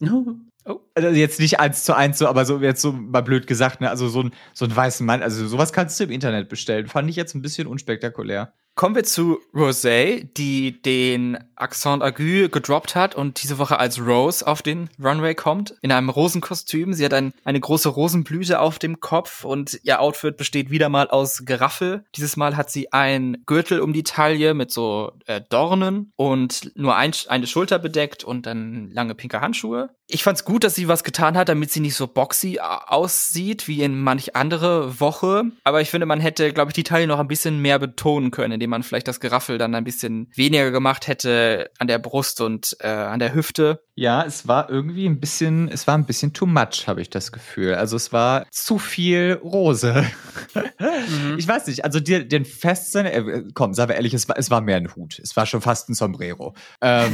Oh. 0.65 0.79
Also 0.95 1.09
jetzt 1.09 1.39
nicht 1.39 1.59
eins 1.59 1.83
zu 1.83 1.95
eins 1.95 2.17
so, 2.17 2.27
aber 2.27 2.45
so 2.45 2.59
jetzt 2.59 2.81
so 2.81 2.93
mal 2.93 3.21
blöd 3.21 3.47
gesagt, 3.47 3.81
ne? 3.81 3.89
Also 3.89 4.07
so 4.07 4.21
ein, 4.23 4.31
so 4.53 4.65
ein 4.65 4.75
weißen 4.75 5.05
Mann, 5.05 5.21
also 5.21 5.47
sowas 5.47 5.73
kannst 5.73 5.99
du 5.99 6.05
im 6.05 6.11
Internet 6.11 6.49
bestellen. 6.49 6.87
Fand 6.87 7.09
ich 7.09 7.15
jetzt 7.15 7.35
ein 7.35 7.41
bisschen 7.41 7.67
unspektakulär. 7.67 8.53
Kommen 8.75 8.95
wir 8.95 9.03
zu 9.03 9.39
Rosé, 9.53 10.27
die 10.35 10.81
den 10.81 11.37
Accent 11.55 12.01
aigu 12.01 12.49
gedroppt 12.49 12.95
hat 12.95 13.13
und 13.13 13.41
diese 13.43 13.59
Woche 13.59 13.79
als 13.79 14.01
Rose 14.01 14.45
auf 14.45 14.63
den 14.63 14.89
Runway 15.01 15.35
kommt, 15.35 15.75
in 15.81 15.91
einem 15.91 16.09
Rosenkostüm. 16.09 16.93
Sie 16.93 17.05
hat 17.05 17.13
ein, 17.13 17.33
eine 17.45 17.59
große 17.59 17.87
Rosenblüte 17.89 18.59
auf 18.59 18.79
dem 18.79 18.99
Kopf 18.99 19.43
und 19.45 19.79
ihr 19.83 20.01
Outfit 20.01 20.37
besteht 20.37 20.71
wieder 20.71 20.89
mal 20.89 21.07
aus 21.07 21.43
Geraffel. 21.45 22.03
Dieses 22.15 22.35
Mal 22.35 22.57
hat 22.57 22.71
sie 22.71 22.91
ein 22.91 23.43
Gürtel 23.45 23.79
um 23.79 23.93
die 23.93 24.03
Taille 24.03 24.55
mit 24.55 24.71
so 24.71 25.11
äh, 25.27 25.39
Dornen 25.49 26.11
und 26.15 26.71
nur 26.75 26.95
ein, 26.95 27.11
eine 27.27 27.45
Schulter 27.47 27.77
bedeckt 27.77 28.23
und 28.23 28.47
dann 28.47 28.89
lange 28.91 29.13
pinke 29.13 29.39
Handschuhe. 29.39 29.91
Ich 30.07 30.23
fand's 30.23 30.43
gut, 30.45 30.63
dass 30.63 30.75
sie 30.75 30.87
was 30.87 31.03
getan 31.03 31.37
hat, 31.37 31.47
damit 31.47 31.71
sie 31.71 31.79
nicht 31.79 31.95
so 31.95 32.07
boxy 32.07 32.59
a- 32.59 32.85
aussieht 32.87 33.67
wie 33.67 33.83
in 33.83 33.99
manch 34.01 34.35
andere 34.35 34.99
Woche. 34.99 35.43
Aber 35.63 35.79
ich 35.79 35.89
finde, 35.91 36.05
man 36.05 36.19
hätte, 36.19 36.51
glaube 36.51 36.71
ich, 36.71 36.75
die 36.75 36.83
Taille 36.83 37.07
noch 37.07 37.19
ein 37.19 37.27
bisschen 37.27 37.59
mehr 37.61 37.79
betonen 37.79 38.31
können, 38.31 38.59
indem 38.63 38.69
man 38.69 38.83
vielleicht 38.83 39.09
das 39.09 39.19
Geraffel 39.19 39.57
dann 39.57 39.75
ein 39.75 39.83
bisschen 39.83 40.31
weniger 40.35 40.71
gemacht 40.71 41.07
hätte 41.07 41.69
an 41.79 41.87
der 41.87 41.99
Brust 41.99 42.39
und 42.39 42.77
äh, 42.79 42.87
an 42.87 43.19
der 43.19 43.35
Hüfte. 43.35 43.83
Ja, 43.95 44.23
es 44.23 44.47
war 44.47 44.69
irgendwie 44.69 45.05
ein 45.05 45.19
bisschen, 45.19 45.67
es 45.67 45.85
war 45.85 45.95
ein 45.95 46.05
bisschen 46.05 46.33
too 46.33 46.45
much, 46.45 46.87
habe 46.87 47.01
ich 47.01 47.09
das 47.09 47.33
Gefühl. 47.33 47.75
Also 47.75 47.97
es 47.97 48.13
war 48.13 48.47
zu 48.51 48.79
viel 48.79 49.39
Rose. 49.43 50.05
Ich 51.37 51.47
weiß 51.47 51.67
nicht, 51.67 51.85
also 51.85 51.99
dir, 51.99 52.27
den 52.27 52.45
Festsinn, 52.45 53.05
äh, 53.05 53.43
komm, 53.53 53.73
sagen 53.73 53.89
wir 53.89 53.95
ehrlich, 53.95 54.13
es 54.13 54.27
war, 54.27 54.37
es 54.37 54.49
war 54.49 54.61
mehr 54.61 54.77
ein 54.77 54.95
Hut. 54.95 55.19
Es 55.19 55.35
war 55.35 55.45
schon 55.45 55.61
fast 55.61 55.89
ein 55.89 55.93
Sombrero. 55.93 56.55
Ähm, 56.81 57.13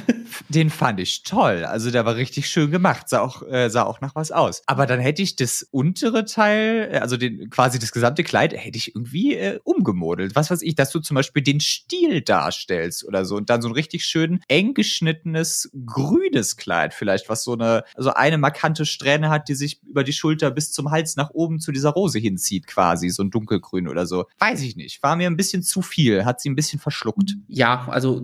den 0.48 0.70
fand 0.70 1.00
ich 1.00 1.22
toll. 1.22 1.64
Also 1.64 1.90
der 1.90 2.04
war 2.04 2.16
richtig 2.16 2.48
schön 2.48 2.70
gemacht, 2.70 3.08
sah 3.08 3.20
auch, 3.20 3.42
äh, 3.42 3.68
sah 3.68 3.82
auch 3.82 4.00
nach 4.00 4.14
was 4.14 4.30
aus. 4.32 4.62
Aber 4.66 4.86
dann 4.86 5.00
hätte 5.00 5.22
ich 5.22 5.36
das 5.36 5.66
untere 5.70 6.24
Teil, 6.24 6.98
also 7.00 7.16
den, 7.16 7.50
quasi 7.50 7.78
das 7.78 7.92
gesamte 7.92 8.22
Kleid, 8.22 8.52
hätte 8.52 8.78
ich 8.78 8.94
irgendwie 8.94 9.34
äh, 9.34 9.60
umgemodelt. 9.64 10.36
Was 10.36 10.50
weiß 10.50 10.62
ich, 10.62 10.74
dass 10.90 10.92
du 10.92 11.00
zum 11.00 11.14
Beispiel 11.14 11.42
den 11.42 11.60
Stiel 11.60 12.20
darstellst 12.20 13.06
oder 13.06 13.24
so 13.24 13.36
und 13.36 13.48
dann 13.48 13.62
so 13.62 13.68
ein 13.68 13.74
richtig 13.74 14.04
schön 14.04 14.40
eng 14.48 14.74
geschnittenes 14.74 15.70
grünes 15.86 16.56
Kleid 16.56 16.94
vielleicht, 16.94 17.28
was 17.28 17.44
so 17.44 17.52
eine, 17.52 17.84
also 17.94 18.12
eine 18.14 18.38
markante 18.38 18.84
Strähne 18.84 19.30
hat, 19.30 19.48
die 19.48 19.54
sich 19.54 19.80
über 19.84 20.02
die 20.02 20.12
Schulter 20.12 20.50
bis 20.50 20.72
zum 20.72 20.90
Hals 20.90 21.14
nach 21.16 21.30
oben 21.30 21.60
zu 21.60 21.70
dieser 21.70 21.90
Rose 21.90 22.18
hinzieht 22.18 22.66
quasi, 22.66 23.08
so 23.10 23.22
ein 23.22 23.30
dunkelgrün 23.30 23.86
oder 23.86 24.06
so. 24.06 24.26
Weiß 24.38 24.62
ich 24.62 24.76
nicht. 24.76 25.02
War 25.02 25.14
mir 25.14 25.28
ein 25.28 25.36
bisschen 25.36 25.62
zu 25.62 25.82
viel, 25.82 26.24
hat 26.24 26.40
sie 26.40 26.50
ein 26.50 26.56
bisschen 26.56 26.80
verschluckt. 26.80 27.36
Ja, 27.46 27.86
also 27.88 28.22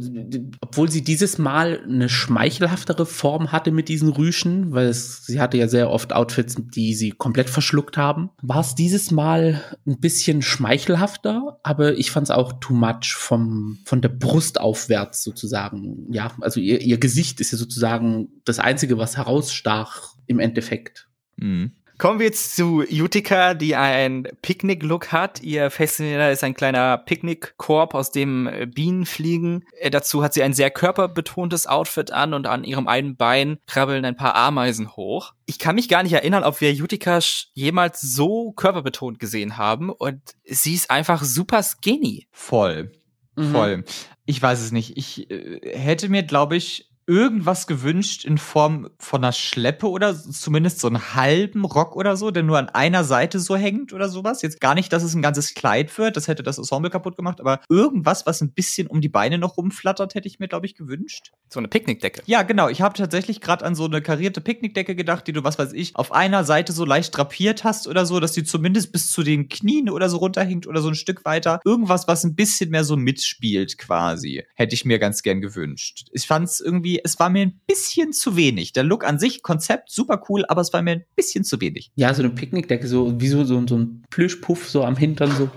obwohl 0.60 0.90
sie 0.90 1.02
dieses 1.02 1.38
Mal 1.38 1.82
eine 1.84 2.08
schmeichelhaftere 2.08 3.06
Form 3.06 3.52
hatte 3.52 3.70
mit 3.70 3.88
diesen 3.88 4.08
Rüschen, 4.08 4.72
weil 4.72 4.86
es, 4.86 5.24
sie 5.26 5.40
hatte 5.40 5.56
ja 5.56 5.68
sehr 5.68 5.90
oft 5.90 6.12
Outfits, 6.12 6.56
die 6.58 6.94
sie 6.94 7.10
komplett 7.10 7.48
verschluckt 7.48 7.96
haben, 7.96 8.30
war 8.42 8.60
es 8.60 8.74
dieses 8.74 9.10
Mal 9.12 9.62
ein 9.86 10.00
bisschen 10.00 10.42
schmeichelhafter, 10.42 11.60
aber 11.62 11.96
ich 11.98 12.10
fand 12.10 12.24
es 12.24 12.30
auch 12.30 12.54
too 12.60 12.74
much 12.74 13.14
vom, 13.14 13.78
von 13.84 14.00
der 14.00 14.08
Brust 14.08 14.60
aufwärts 14.60 15.22
sozusagen. 15.22 16.12
Ja, 16.12 16.32
also 16.40 16.60
ihr, 16.60 16.80
ihr 16.80 16.98
Gesicht 16.98 17.40
ist 17.40 17.52
ja 17.52 17.58
sozusagen 17.58 18.28
das 18.44 18.58
Einzige, 18.58 18.98
was 18.98 19.16
herausstach 19.16 20.14
im 20.26 20.38
Endeffekt. 20.38 21.08
Mhm. 21.36 21.72
Kommen 21.98 22.18
wir 22.18 22.26
jetzt 22.26 22.54
zu 22.54 22.82
Utica, 22.82 23.54
die 23.54 23.74
ein 23.74 24.28
Picknick-Look 24.42 25.12
hat. 25.12 25.42
Ihr 25.42 25.70
Festival 25.70 26.30
ist 26.30 26.44
ein 26.44 26.54
kleiner 26.54 26.98
Picknick-Korb, 26.98 27.94
aus 27.94 28.10
dem 28.10 28.46
äh, 28.46 28.66
Bienen 28.66 29.06
fliegen. 29.06 29.64
Äh, 29.80 29.88
dazu 29.88 30.22
hat 30.22 30.34
sie 30.34 30.42
ein 30.42 30.52
sehr 30.52 30.70
körperbetontes 30.70 31.66
Outfit 31.66 32.12
an 32.12 32.34
und 32.34 32.46
an 32.46 32.64
ihrem 32.64 32.86
einen 32.86 33.16
Bein 33.16 33.58
krabbeln 33.66 34.04
ein 34.04 34.16
paar 34.16 34.34
Ameisen 34.34 34.94
hoch. 34.94 35.32
Ich 35.46 35.58
kann 35.58 35.74
mich 35.74 35.88
gar 35.88 36.02
nicht 36.02 36.12
erinnern, 36.12 36.44
ob 36.44 36.60
wir 36.60 36.70
Utica 36.70 37.20
jemals 37.54 38.02
so 38.02 38.52
körperbetont 38.52 39.18
gesehen 39.18 39.56
haben 39.56 39.90
und 39.90 40.20
sie 40.44 40.74
ist 40.74 40.90
einfach 40.90 41.22
super 41.24 41.62
skinny. 41.62 42.26
Voll. 42.30 42.92
Mhm. 43.36 43.52
Voll. 43.52 43.84
Ich 44.26 44.42
weiß 44.42 44.60
es 44.60 44.70
nicht. 44.70 44.98
Ich 44.98 45.30
äh, 45.30 45.60
hätte 45.78 46.10
mir, 46.10 46.24
glaube 46.24 46.56
ich, 46.56 46.90
irgendwas 47.06 47.66
gewünscht 47.66 48.24
in 48.24 48.38
Form 48.38 48.90
von 48.98 49.22
einer 49.22 49.32
Schleppe 49.32 49.88
oder 49.88 50.14
zumindest 50.14 50.80
so 50.80 50.88
einen 50.88 51.14
halben 51.14 51.64
Rock 51.64 51.96
oder 51.96 52.16
so, 52.16 52.30
der 52.30 52.42
nur 52.42 52.58
an 52.58 52.68
einer 52.68 53.04
Seite 53.04 53.38
so 53.38 53.56
hängt 53.56 53.92
oder 53.92 54.08
sowas. 54.08 54.42
Jetzt 54.42 54.60
gar 54.60 54.74
nicht, 54.74 54.92
dass 54.92 55.02
es 55.02 55.14
ein 55.14 55.22
ganzes 55.22 55.54
Kleid 55.54 55.96
wird, 55.98 56.16
das 56.16 56.28
hätte 56.28 56.42
das 56.42 56.58
Ensemble 56.58 56.90
kaputt 56.90 57.16
gemacht, 57.16 57.40
aber 57.40 57.60
irgendwas, 57.68 58.26
was 58.26 58.40
ein 58.40 58.52
bisschen 58.52 58.86
um 58.88 59.00
die 59.00 59.08
Beine 59.08 59.38
noch 59.38 59.56
rumflattert, 59.56 60.14
hätte 60.14 60.28
ich 60.28 60.38
mir, 60.38 60.48
glaube 60.48 60.66
ich, 60.66 60.74
gewünscht. 60.74 61.32
So 61.48 61.60
eine 61.60 61.68
Picknickdecke. 61.68 62.22
Ja, 62.26 62.42
genau. 62.42 62.68
Ich 62.68 62.82
habe 62.82 62.94
tatsächlich 62.94 63.40
gerade 63.40 63.64
an 63.64 63.74
so 63.74 63.84
eine 63.84 64.02
karierte 64.02 64.40
Picknickdecke 64.40 64.96
gedacht, 64.96 65.26
die 65.26 65.32
du, 65.32 65.44
was 65.44 65.58
weiß 65.58 65.72
ich, 65.72 65.94
auf 65.94 66.12
einer 66.12 66.44
Seite 66.44 66.72
so 66.72 66.84
leicht 66.84 67.16
drapiert 67.16 67.62
hast 67.62 67.86
oder 67.86 68.04
so, 68.04 68.18
dass 68.18 68.32
die 68.32 68.44
zumindest 68.44 68.90
bis 68.92 69.10
zu 69.10 69.22
den 69.22 69.48
Knien 69.48 69.90
oder 69.90 70.08
so 70.08 70.16
runterhängt 70.16 70.66
oder 70.66 70.80
so 70.80 70.88
ein 70.88 70.94
Stück 70.96 71.24
weiter. 71.24 71.60
Irgendwas, 71.64 72.08
was 72.08 72.24
ein 72.24 72.34
bisschen 72.34 72.70
mehr 72.70 72.84
so 72.84 72.96
mitspielt 72.96 73.78
quasi. 73.78 74.44
Hätte 74.54 74.74
ich 74.74 74.84
mir 74.84 74.98
ganz 74.98 75.22
gern 75.22 75.40
gewünscht. 75.40 76.08
Ich 76.12 76.26
fand 76.26 76.48
es 76.48 76.60
irgendwie 76.60 76.95
es 77.04 77.18
war 77.18 77.30
mir 77.30 77.42
ein 77.46 77.60
bisschen 77.66 78.12
zu 78.12 78.36
wenig. 78.36 78.72
Der 78.72 78.84
Look 78.84 79.04
an 79.04 79.18
sich, 79.18 79.42
Konzept, 79.42 79.90
super 79.90 80.22
cool, 80.28 80.44
aber 80.48 80.60
es 80.60 80.72
war 80.72 80.82
mir 80.82 80.92
ein 80.92 81.04
bisschen 81.14 81.44
zu 81.44 81.60
wenig. 81.60 81.90
Ja, 81.94 82.12
so 82.14 82.22
eine 82.22 82.30
Picknickdecke, 82.30 82.86
so 82.86 83.20
wie 83.20 83.28
so, 83.28 83.44
so, 83.44 83.66
so 83.66 83.78
ein 83.78 84.04
Plüschpuff 84.10 84.68
so 84.68 84.84
am 84.84 84.96
Hintern, 84.96 85.30
so, 85.32 85.48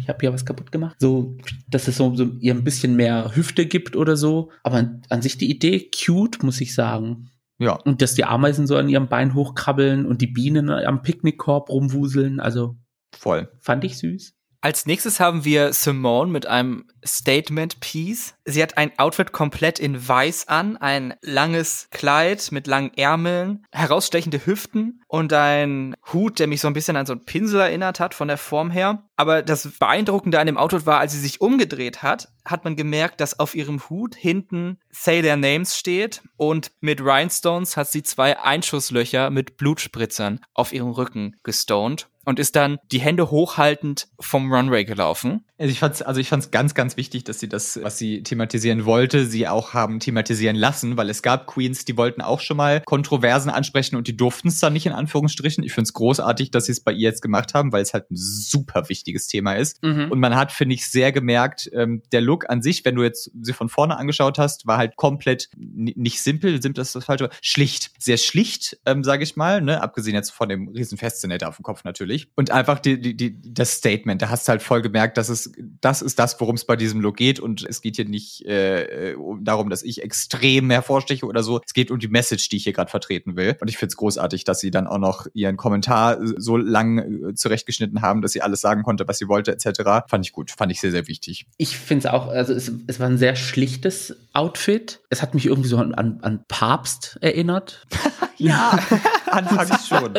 ich 0.00 0.08
habe 0.08 0.18
hier 0.20 0.32
was 0.32 0.44
kaputt 0.44 0.72
gemacht. 0.72 0.96
So, 0.98 1.36
dass 1.68 1.88
es 1.88 1.96
so, 1.96 2.14
so 2.14 2.26
ihr 2.40 2.54
ein 2.54 2.64
bisschen 2.64 2.96
mehr 2.96 3.32
Hüfte 3.34 3.66
gibt 3.66 3.96
oder 3.96 4.16
so. 4.16 4.50
Aber 4.62 4.76
an, 4.76 5.02
an 5.08 5.22
sich 5.22 5.38
die 5.38 5.50
Idee, 5.50 5.90
cute, 5.90 6.42
muss 6.42 6.60
ich 6.60 6.74
sagen. 6.74 7.28
Ja. 7.58 7.72
Und 7.72 8.02
dass 8.02 8.14
die 8.14 8.24
Ameisen 8.24 8.66
so 8.66 8.76
an 8.76 8.88
ihrem 8.88 9.08
Bein 9.08 9.34
hochkrabbeln 9.34 10.06
und 10.06 10.20
die 10.20 10.26
Bienen 10.26 10.70
am 10.70 11.02
Picknickkorb 11.02 11.70
rumwuseln, 11.70 12.40
also. 12.40 12.76
Voll. 13.16 13.50
Fand 13.60 13.84
ich 13.84 13.96
süß. 13.98 14.35
Als 14.60 14.86
nächstes 14.86 15.20
haben 15.20 15.44
wir 15.44 15.72
Simone 15.72 16.30
mit 16.30 16.46
einem 16.46 16.86
Statement 17.04 17.80
Piece. 17.80 18.34
Sie 18.44 18.62
hat 18.62 18.76
ein 18.76 18.98
Outfit 18.98 19.32
komplett 19.32 19.78
in 19.78 20.08
weiß 20.08 20.48
an, 20.48 20.76
ein 20.76 21.14
langes 21.22 21.88
Kleid 21.90 22.50
mit 22.50 22.66
langen 22.66 22.92
Ärmeln, 22.96 23.64
herausstechende 23.70 24.44
Hüften 24.44 25.02
und 25.06 25.32
ein 25.32 25.94
Hut, 26.12 26.38
der 26.38 26.46
mich 26.46 26.60
so 26.60 26.68
ein 26.68 26.74
bisschen 26.74 26.96
an 26.96 27.06
so 27.06 27.12
einen 27.12 27.24
Pinsel 27.24 27.60
erinnert 27.60 28.00
hat 28.00 28.14
von 28.14 28.28
der 28.28 28.38
Form 28.38 28.70
her. 28.70 29.04
Aber 29.16 29.42
das 29.42 29.68
Beeindruckende 29.78 30.38
an 30.38 30.46
dem 30.46 30.58
Outfit 30.58 30.86
war, 30.86 30.98
als 30.98 31.12
sie 31.12 31.20
sich 31.20 31.40
umgedreht 31.40 32.02
hat, 32.02 32.28
hat 32.44 32.64
man 32.64 32.76
gemerkt, 32.76 33.20
dass 33.20 33.38
auf 33.38 33.54
ihrem 33.54 33.88
Hut 33.88 34.14
hinten 34.14 34.78
Say 34.90 35.22
Their 35.22 35.36
Names 35.36 35.76
steht 35.76 36.22
und 36.36 36.72
mit 36.80 37.00
Rhinestones 37.00 37.76
hat 37.76 37.90
sie 37.90 38.02
zwei 38.02 38.38
Einschusslöcher 38.38 39.30
mit 39.30 39.56
Blutspritzern 39.56 40.40
auf 40.54 40.72
ihrem 40.72 40.90
Rücken 40.90 41.36
gestoned 41.42 42.08
und 42.26 42.38
ist 42.38 42.56
dann 42.56 42.78
die 42.92 43.00
Hände 43.00 43.30
hochhaltend 43.30 44.08
vom 44.20 44.52
Runway 44.52 44.84
gelaufen. 44.84 45.44
Also 45.58 45.72
ich 45.72 45.78
fand's, 45.78 46.02
also 46.02 46.20
ich 46.20 46.28
fand's 46.28 46.50
ganz, 46.50 46.74
ganz 46.74 46.98
wichtig, 46.98 47.24
dass 47.24 47.40
sie 47.40 47.48
das, 47.48 47.80
was 47.82 47.96
sie 47.96 48.22
thematisieren 48.22 48.84
wollte, 48.84 49.24
sie 49.24 49.48
auch 49.48 49.72
haben 49.72 50.00
thematisieren 50.00 50.56
lassen, 50.56 50.98
weil 50.98 51.08
es 51.08 51.22
gab 51.22 51.46
Queens, 51.46 51.86
die 51.86 51.96
wollten 51.96 52.20
auch 52.20 52.40
schon 52.40 52.58
mal 52.58 52.82
Kontroversen 52.82 53.48
ansprechen 53.48 53.96
und 53.96 54.06
die 54.06 54.16
durften 54.16 54.48
es 54.48 54.60
dann 54.60 54.74
nicht 54.74 54.84
in 54.84 54.92
Anführungsstrichen. 54.92 55.64
Ich 55.64 55.72
find's 55.72 55.94
großartig, 55.94 56.50
dass 56.50 56.66
sie 56.66 56.72
es 56.72 56.80
bei 56.80 56.92
ihr 56.92 57.08
jetzt 57.08 57.22
gemacht 57.22 57.54
haben, 57.54 57.72
weil 57.72 57.80
es 57.80 57.94
halt 57.94 58.10
ein 58.10 58.16
super 58.16 58.90
wichtiges 58.90 59.28
Thema 59.28 59.54
ist. 59.54 59.82
Mhm. 59.82 60.10
Und 60.10 60.20
man 60.20 60.36
hat, 60.36 60.52
finde 60.52 60.74
ich, 60.74 60.90
sehr 60.90 61.10
gemerkt, 61.12 61.70
ähm, 61.72 62.02
der 62.12 62.20
Look 62.20 62.50
an 62.50 62.60
sich, 62.60 62.84
wenn 62.84 62.96
du 62.96 63.02
jetzt 63.02 63.30
sie 63.40 63.54
von 63.54 63.70
vorne 63.70 63.96
angeschaut 63.96 64.38
hast, 64.38 64.66
war 64.66 64.76
halt 64.76 64.96
komplett 64.96 65.48
nicht 65.56 66.20
simpel, 66.20 66.60
simpel 66.60 66.82
ist 66.82 66.94
das 66.94 67.04
falsche, 67.06 67.30
schlicht. 67.40 67.92
Sehr 67.98 68.18
schlicht, 68.18 68.78
ähm, 68.84 69.04
sage 69.04 69.22
ich 69.22 69.36
mal, 69.36 69.62
ne? 69.62 69.80
Abgesehen 69.80 70.14
jetzt 70.14 70.30
von 70.30 70.48
dem 70.48 70.68
riesen 70.68 70.98
Fascinator 70.98 71.48
auf 71.48 71.56
dem 71.56 71.62
Kopf 71.62 71.84
natürlich. 71.84 72.15
Und 72.34 72.50
einfach 72.50 72.78
die, 72.78 73.00
die, 73.00 73.16
die, 73.16 73.36
das 73.52 73.72
Statement, 73.72 74.22
da 74.22 74.28
hast 74.28 74.46
du 74.46 74.50
halt 74.50 74.62
voll 74.62 74.82
gemerkt, 74.82 75.16
dass 75.16 75.28
es 75.28 75.52
das 75.80 76.02
ist 76.02 76.18
das, 76.18 76.40
worum 76.40 76.56
es 76.56 76.64
bei 76.64 76.76
diesem 76.76 77.00
Look 77.00 77.16
geht. 77.16 77.40
Und 77.40 77.64
es 77.64 77.80
geht 77.80 77.96
hier 77.96 78.04
nicht 78.04 78.44
äh, 78.46 79.14
darum, 79.40 79.70
dass 79.70 79.82
ich 79.82 80.02
extrem 80.02 80.70
hervorsteche 80.70 81.26
oder 81.26 81.42
so. 81.42 81.60
Es 81.64 81.74
geht 81.74 81.90
um 81.90 81.98
die 81.98 82.08
Message, 82.08 82.48
die 82.48 82.56
ich 82.56 82.64
hier 82.64 82.72
gerade 82.72 82.90
vertreten 82.90 83.36
will. 83.36 83.56
Und 83.60 83.68
ich 83.68 83.78
finde 83.78 83.90
es 83.90 83.96
großartig, 83.96 84.44
dass 84.44 84.60
sie 84.60 84.70
dann 84.70 84.86
auch 84.86 84.98
noch 84.98 85.26
ihren 85.34 85.56
Kommentar 85.56 86.18
so 86.36 86.56
lang 86.56 86.98
äh, 86.98 87.34
zurechtgeschnitten 87.34 88.02
haben, 88.02 88.22
dass 88.22 88.32
sie 88.32 88.42
alles 88.42 88.60
sagen 88.60 88.82
konnte, 88.82 89.06
was 89.08 89.18
sie 89.18 89.28
wollte, 89.28 89.52
etc. 89.52 90.08
Fand 90.08 90.24
ich 90.24 90.32
gut, 90.32 90.50
fand 90.50 90.72
ich 90.72 90.80
sehr, 90.80 90.90
sehr 90.90 91.06
wichtig. 91.08 91.46
Ich 91.56 91.76
finde 91.76 92.08
es 92.08 92.12
auch, 92.12 92.28
also 92.28 92.52
es, 92.52 92.70
es 92.86 93.00
war 93.00 93.08
ein 93.08 93.18
sehr 93.18 93.36
schlichtes 93.36 94.16
Outfit. 94.32 95.00
Es 95.10 95.22
hat 95.22 95.34
mich 95.34 95.46
irgendwie 95.46 95.68
so 95.68 95.78
an, 95.78 95.94
an 95.94 96.44
Papst 96.48 97.18
erinnert. 97.20 97.86
ja, 98.36 98.78
anfangs 99.30 99.88
schon. 99.88 100.14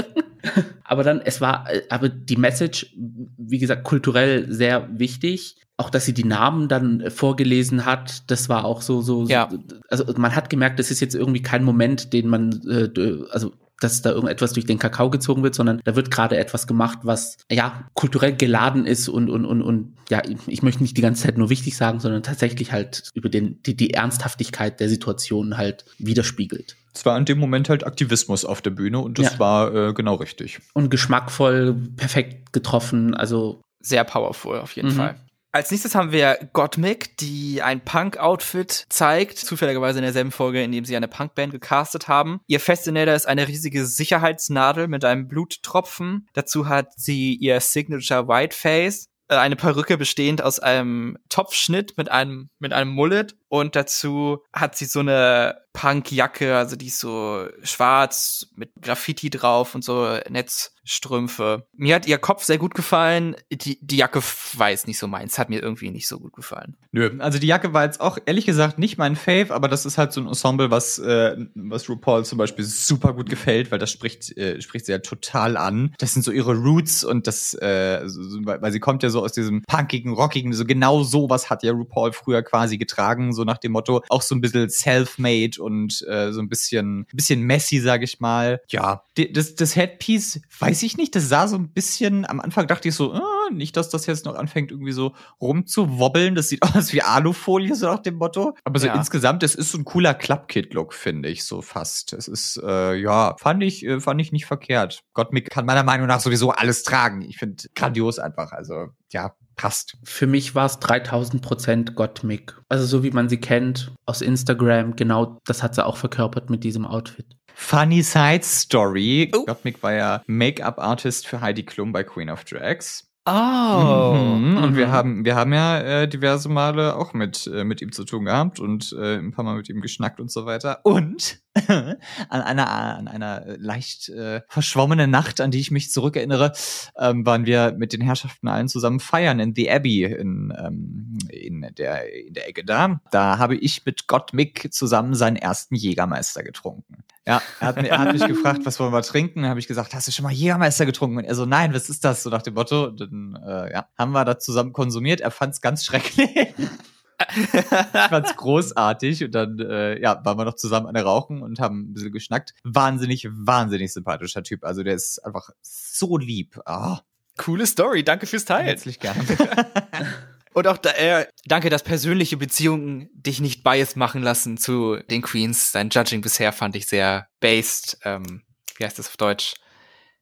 aber 0.84 1.04
dann, 1.04 1.22
es 1.22 1.42
war, 1.42 1.68
aber 1.90 2.10
die 2.10 2.38
Message, 2.38 2.94
wie 3.38 3.60
gesagt, 3.60 3.84
kulturell 3.84 4.52
sehr 4.52 4.88
wichtig. 4.92 5.58
Auch, 5.80 5.92
dass 5.92 6.06
sie 6.06 6.14
die 6.14 6.24
Namen 6.24 6.68
dann 6.68 7.12
vorgelesen 7.12 7.86
hat, 7.86 8.32
das 8.32 8.50
war 8.50 8.66
auch 8.66 8.82
so, 8.82 9.02
so, 9.02 9.26
ja. 9.26 9.48
also 9.90 10.06
man 10.18 10.36
hat 10.36 10.50
gemerkt, 10.50 10.80
das 10.80 10.90
ist 10.90 11.02
jetzt 11.02 11.14
irgendwie 11.14 11.44
kein 11.44 11.64
Moment, 11.64 12.14
den 12.14 12.28
man, 12.30 12.52
äh, 12.68 12.90
also 13.30 13.54
dass 13.80 14.02
da 14.02 14.12
irgendetwas 14.12 14.54
durch 14.54 14.66
den 14.66 14.80
Kakao 14.80 15.10
gezogen 15.10 15.44
wird, 15.44 15.56
sondern 15.56 15.82
da 15.84 15.96
wird 15.96 16.12
gerade 16.12 16.38
etwas 16.38 16.68
gemacht, 16.68 17.00
was 17.04 17.38
ja 17.52 17.88
kulturell 17.94 18.36
geladen 18.36 18.86
ist 18.86 19.08
und 19.08 19.30
und 19.30 19.46
und 19.46 19.62
und 19.62 19.96
ja, 20.10 20.22
ich 20.48 20.64
möchte 20.64 20.82
nicht 20.82 20.98
die 20.98 21.02
ganze 21.02 21.24
Zeit 21.24 21.38
nur 21.38 21.50
wichtig 21.50 21.78
sagen, 21.78 22.00
sondern 22.00 22.24
tatsächlich 22.24 22.72
halt 22.72 23.10
über 23.14 23.30
den 23.30 23.62
die, 23.64 23.76
die 23.76 23.94
Ernsthaftigkeit 23.94 24.80
der 24.80 24.90
Situation 24.90 25.58
halt 25.58 25.86
widerspiegelt. 25.98 26.78
Es 26.94 27.06
war 27.06 27.18
in 27.18 27.26
dem 27.26 27.38
Moment 27.38 27.70
halt 27.70 27.86
Aktivismus 27.86 28.44
auf 28.44 28.62
der 28.62 28.72
Bühne 28.72 29.00
und 29.00 29.20
das 29.20 29.34
ja. 29.34 29.40
war 29.40 29.76
äh, 29.76 29.94
genau 29.94 30.16
richtig. 30.16 30.60
Und 30.74 30.90
geschmackvoll, 30.90 31.76
perfekt 31.96 32.54
getroffen, 32.54 33.14
also 33.14 33.62
sehr 33.80 34.04
powerful 34.04 34.60
auf 34.60 34.76
jeden 34.76 34.90
mhm. 34.90 34.96
Fall. 34.96 35.16
Als 35.58 35.72
nächstes 35.72 35.96
haben 35.96 36.12
wir 36.12 36.38
Gottmik, 36.54 37.18
die 37.18 37.64
ein 37.64 37.84
Punk-Outfit 37.84 38.86
zeigt, 38.90 39.40
zufälligerweise 39.40 39.98
in 39.98 40.04
derselben 40.04 40.30
Folge, 40.30 40.62
in 40.62 40.72
dem 40.72 40.86
sie 40.86 40.96
eine 40.96 41.08
Punkband 41.08 41.52
gecastet 41.52 42.08
haben. 42.08 42.42
Ihr 42.46 42.60
Fascinator 42.60 43.16
ist 43.16 43.28
eine 43.28 43.48
riesige 43.48 43.84
Sicherheitsnadel 43.88 44.88
mit 44.88 45.04
einem 45.04 45.28
Bluttropfen. 45.28 46.28
Dazu 46.34 46.70
hat 46.70 46.94
sie 46.96 47.34
ihr 47.34 47.60
Signature 47.60 48.28
Whiteface, 48.28 49.10
äh, 49.30 49.36
eine 49.36 49.56
Perücke 49.56 49.98
bestehend 49.98 50.44
aus 50.44 50.60
einem 50.60 51.18
Topfschnitt 51.30 51.98
mit 51.98 52.12
einem 52.12 52.50
mit 52.60 52.72
einem 52.72 52.92
Mullet 52.92 53.36
und 53.50 53.76
dazu 53.76 54.40
hat 54.54 54.78
sie 54.78 54.86
so 54.86 55.00
eine 55.00 55.68
Punkjacke, 55.78 56.58
also 56.58 56.76
die 56.76 56.88
ist 56.88 57.00
so 57.00 57.46
schwarz 57.62 58.48
mit 58.56 58.72
Graffiti 58.82 59.30
drauf 59.30 59.76
und 59.76 59.84
so 59.84 60.18
Netzstrümpfe. 60.28 61.68
Mir 61.74 61.94
hat 61.94 62.08
ihr 62.08 62.18
Kopf 62.18 62.44
sehr 62.44 62.58
gut 62.58 62.74
gefallen. 62.74 63.36
Die, 63.52 63.78
die 63.80 63.98
Jacke 63.98 64.24
war 64.54 64.72
jetzt 64.72 64.88
nicht 64.88 64.98
so 64.98 65.08
meins, 65.08 65.38
hat 65.38 65.52
mir 65.52 65.62
irgendwie 65.62 65.92
nicht 65.92 66.08
so 66.08 66.20
gut 66.20 66.34
gefallen. 66.34 66.78
Nö, 66.92 67.20
also 67.20 67.38
die 67.38 67.46
Jacke 67.46 67.74
war 67.74 67.86
jetzt 67.86 68.02
auch 68.02 68.18
ehrlich 68.26 68.48
gesagt 68.48 68.80
nicht 68.80 68.98
mein 68.98 69.16
Fave, 69.16 69.54
aber 69.54 69.68
das 69.68 69.86
ist 69.86 70.00
halt 70.00 70.14
so 70.14 70.22
ein 70.22 70.26
Ensemble, 70.26 70.72
was, 70.72 70.98
äh, 70.98 71.38
was 71.54 71.88
RuPaul 71.88 72.26
zum 72.26 72.40
Beispiel 72.40 72.66
super 72.66 73.14
gut 73.14 73.30
gefällt, 73.30 73.72
weil 73.72 73.78
das 73.78 73.92
spricht, 73.92 74.36
äh, 74.36 74.60
spricht 74.62 74.88
sie 74.88 74.94
ja 74.94 74.98
total 74.98 75.58
an. 75.58 75.94
Das 76.00 76.12
sind 76.12 76.24
so 76.24 76.32
ihre 76.32 76.56
Roots 76.56 77.04
und 77.04 77.28
das, 77.28 77.54
äh, 77.54 78.02
weil 78.04 78.72
sie 78.72 78.80
kommt 78.80 79.04
ja 79.04 79.12
so 79.12 79.22
aus 79.24 79.34
diesem 79.34 79.62
punkigen, 79.68 80.14
rockigen, 80.14 80.54
so 80.54 80.66
genau 80.66 81.04
sowas 81.04 81.52
hat 81.52 81.62
ja 81.62 81.72
RuPaul 81.72 82.14
früher 82.14 82.42
quasi 82.42 82.80
getragen 82.80 83.32
so 83.38 83.44
nach 83.44 83.58
dem 83.58 83.72
Motto, 83.72 84.04
auch 84.10 84.22
so 84.22 84.36
ein 84.36 84.42
bisschen 84.42 84.70
self-made 84.70 85.62
und 85.62 86.06
äh, 86.08 86.34
so 86.34 86.42
ein 86.42 86.50
bisschen, 86.50 87.08
bisschen 87.14 87.42
messy, 87.42 87.80
sag 87.80 88.04
ich 88.04 88.20
mal. 88.20 88.62
Ja, 88.68 89.04
das, 89.32 89.56
das 89.56 89.76
Headpiece, 89.76 90.42
weiß 90.60 90.84
ich 90.84 90.98
nicht, 90.98 91.16
das 91.16 91.30
sah 91.30 91.48
so 91.48 91.56
ein 91.56 91.70
bisschen, 91.70 92.30
am 92.30 92.42
Anfang 92.42 92.68
dachte 92.68 92.90
ich 92.90 92.96
so, 92.96 93.14
äh, 93.14 93.22
nicht, 93.54 93.78
dass 93.78 93.90
das 93.90 94.06
jetzt 94.06 94.26
noch 94.26 94.36
anfängt, 94.36 94.72
irgendwie 94.72 94.92
so 94.92 95.14
rumzuwobbeln. 95.42 96.36
Das 96.36 96.50
sieht 96.50 96.62
aus 96.76 96.94
wie 96.94 97.02
Alufolie, 97.02 97.76
so 97.76 97.88
nach 97.88 98.00
dem 98.00 98.16
Motto. 98.16 98.56
Aber 98.64 98.80
so 98.80 98.88
ja. 98.88 98.96
insgesamt, 98.96 99.44
es 99.44 99.56
ist 99.56 99.72
so 99.72 99.78
ein 99.78 99.86
cooler 99.86 100.14
Clubkit-Look, 100.14 100.94
finde 100.94 101.30
ich, 101.30 101.46
so 101.46 101.62
fast. 101.62 102.14
Es 102.14 102.28
ist, 102.28 102.62
äh, 102.64 102.96
ja, 102.96 103.36
fand 103.38 103.64
ich, 103.64 103.86
äh, 103.86 104.00
fand 104.00 104.22
ich 104.22 104.32
nicht 104.32 104.46
verkehrt. 104.46 105.04
Gottmik 105.14 105.50
kann 105.50 105.66
meiner 105.66 105.84
Meinung 105.84 106.08
nach 106.08 106.20
sowieso 106.20 106.52
alles 106.52 106.84
tragen. 106.84 107.22
Ich 107.22 107.38
finde 107.38 107.64
grandios 107.76 108.20
einfach. 108.20 108.52
Also, 108.52 108.88
ja, 109.12 109.36
passt. 109.58 109.98
Für 110.04 110.28
mich 110.28 110.56
war 110.56 110.66
es 110.66 110.80
3000 110.80 111.42
Prozent 111.42 111.96
Gottmik. 111.96 112.56
Also 112.70 112.86
so 112.86 113.04
wie 113.04 113.12
man 113.12 113.28
sie 113.28 113.40
kennt 113.40 113.92
aus 114.06 114.22
Instagram, 114.22 114.96
genau 114.96 115.40
das 115.46 115.64
hat 115.64 115.76
sie 115.76 115.86
auch 115.86 115.98
verkörpert 115.98 116.50
mit 116.50 116.64
diesem 116.64 116.86
Outfit. 116.86 117.26
Funny 117.54 118.04
Side 118.04 118.44
Story. 118.44 119.32
Oh. 119.36 119.44
Gottmik 119.46 119.82
war 119.82 119.94
ja 119.94 120.24
Make-up-Artist 120.28 121.28
für 121.28 121.42
Heidi 121.42 121.64
Klum 121.64 121.92
bei 121.92 122.04
Queen 122.04 122.30
of 122.30 122.44
Drags. 122.44 123.07
Oh. 123.30 124.14
Mhm. 124.14 124.64
Und 124.64 124.78
wir 124.78 124.88
mhm. 124.88 124.92
haben, 124.92 125.26
wir 125.26 125.36
haben 125.36 125.52
ja 125.52 125.80
äh, 125.80 126.08
diverse 126.08 126.48
Male 126.48 126.96
auch 126.96 127.14
mit, 127.14 127.46
äh, 127.54 127.66
mit 127.66 127.82
ihm 127.82 127.92
zu 127.92 128.06
tun 128.06 128.24
gehabt 128.24 128.62
und 128.62 128.96
äh, 128.98 129.18
ein 129.18 129.32
paar 129.32 129.44
Mal 129.44 129.58
mit 129.58 129.68
ihm 129.68 129.82
geschnackt 129.82 130.22
und 130.22 130.32
so 130.32 130.46
weiter. 130.46 130.80
Und 130.84 131.42
an 131.68 131.98
einer, 132.30 132.70
an 132.70 133.10
einer 133.10 133.44
leicht 133.58 134.08
äh, 134.08 134.44
verschwommenen 134.48 135.12
Nacht, 135.12 135.42
an 135.42 135.52
die 135.52 135.60
ich 135.60 135.72
mich 135.72 135.92
zurückerinnere, 135.92 136.54
ähm, 136.98 137.26
waren 137.26 137.46
wir 137.46 137.74
mit 137.78 137.92
den 137.92 138.00
Herrschaften 138.00 138.48
allen 138.48 138.70
zusammen 138.70 139.02
feiern 139.02 139.42
in 139.42 139.54
The 139.54 139.72
Abbey 139.72 140.06
in, 140.06 140.54
ähm, 140.58 141.18
in, 141.30 141.68
der, 141.78 142.14
in 142.28 142.34
der 142.34 142.48
Ecke 142.48 142.64
da. 142.64 143.02
Da 143.12 143.40
habe 143.40 143.58
ich 143.58 143.86
mit 143.86 144.08
Gott 144.08 144.32
Mick 144.32 144.74
zusammen 144.74 145.16
seinen 145.16 145.36
ersten 145.36 145.76
Jägermeister 145.76 146.44
getrunken. 146.44 147.04
Ja, 147.28 147.42
er 147.60 147.68
hat, 147.68 147.78
er 147.78 147.98
hat 147.98 148.14
mich 148.14 148.26
gefragt, 148.26 148.62
was 148.64 148.80
wollen 148.80 148.94
wir 148.94 149.02
trinken? 149.02 149.42
Dann 149.42 149.50
habe 149.50 149.60
ich 149.60 149.68
gesagt, 149.68 149.94
hast 149.94 150.08
du 150.08 150.14
schon 150.14 150.24
mal 150.24 150.32
Jägermeister 150.32 150.86
getrunken? 150.86 151.18
Und 151.18 151.26
er 151.26 151.36
so, 151.36 151.46
nein, 151.46 151.74
was 151.74 151.90
ist 151.90 152.06
das? 152.06 152.24
So 152.24 152.30
nach 152.30 152.42
dem 152.42 152.54
Motto. 152.54 152.90
Dann 152.90 153.38
äh, 153.46 153.74
ja, 153.74 153.90
haben 153.98 154.14
wir 154.14 154.24
das 154.24 154.46
zusammen 154.46 154.72
konsumiert. 154.72 155.20
Er 155.20 155.30
fand 155.30 155.54
es 155.54 155.60
ganz 155.60 155.84
schrecklich. 155.84 156.30
ich 156.38 158.10
fand's 158.10 158.34
großartig 158.38 159.26
und 159.26 159.36
dann 159.36 159.60
äh, 159.60 160.00
ja, 160.00 160.24
waren 160.24 160.38
wir 160.38 160.46
noch 160.46 160.56
zusammen 160.56 160.88
an 160.88 160.94
der 160.94 161.04
Rauchen 161.04 161.42
und 161.42 161.60
haben 161.60 161.90
ein 161.90 161.94
bisschen 161.94 162.14
geschnackt. 162.14 162.54
Wahnsinnig, 162.64 163.28
wahnsinnig 163.30 163.92
sympathischer 163.92 164.44
Typ. 164.44 164.64
Also 164.64 164.84
der 164.84 164.94
ist 164.94 165.20
einfach 165.26 165.50
so 165.62 166.18
lieb. 166.18 166.58
Oh. 166.66 166.96
Coole 167.38 167.68
Story, 167.68 168.06
danke 168.06 168.26
fürs 168.26 168.46
Teilen. 168.46 168.68
Herzlich 168.68 169.02
gerne. 169.02 169.22
Und 170.58 170.66
auch 170.66 170.78
da, 170.78 170.90
äh, 170.94 171.28
danke, 171.46 171.70
dass 171.70 171.84
persönliche 171.84 172.36
Beziehungen 172.36 173.12
dich 173.14 173.40
nicht 173.40 173.64
biased 173.64 173.96
machen 173.96 174.24
lassen 174.24 174.58
zu 174.58 174.96
den 174.96 175.22
Queens. 175.22 175.72
Dein 175.72 175.92
Judging 175.92 176.22
bisher 176.22 176.52
fand 176.52 176.76
ich 176.76 176.88
sehr 176.88 177.28
based. 177.40 178.00
Ähm, 178.04 178.42
wie 178.76 178.84
heißt 178.84 178.98
das 178.98 179.08
auf 179.08 179.18
Deutsch? 179.18 179.54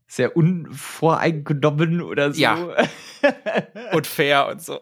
Sehr 0.08 0.38
unvoreingenommen 0.38 2.02
oder 2.02 2.32
so. 2.32 2.40
Ja. 2.40 2.58
und 3.94 4.06
fair 4.06 4.48
und 4.48 4.62
so. 4.62 4.80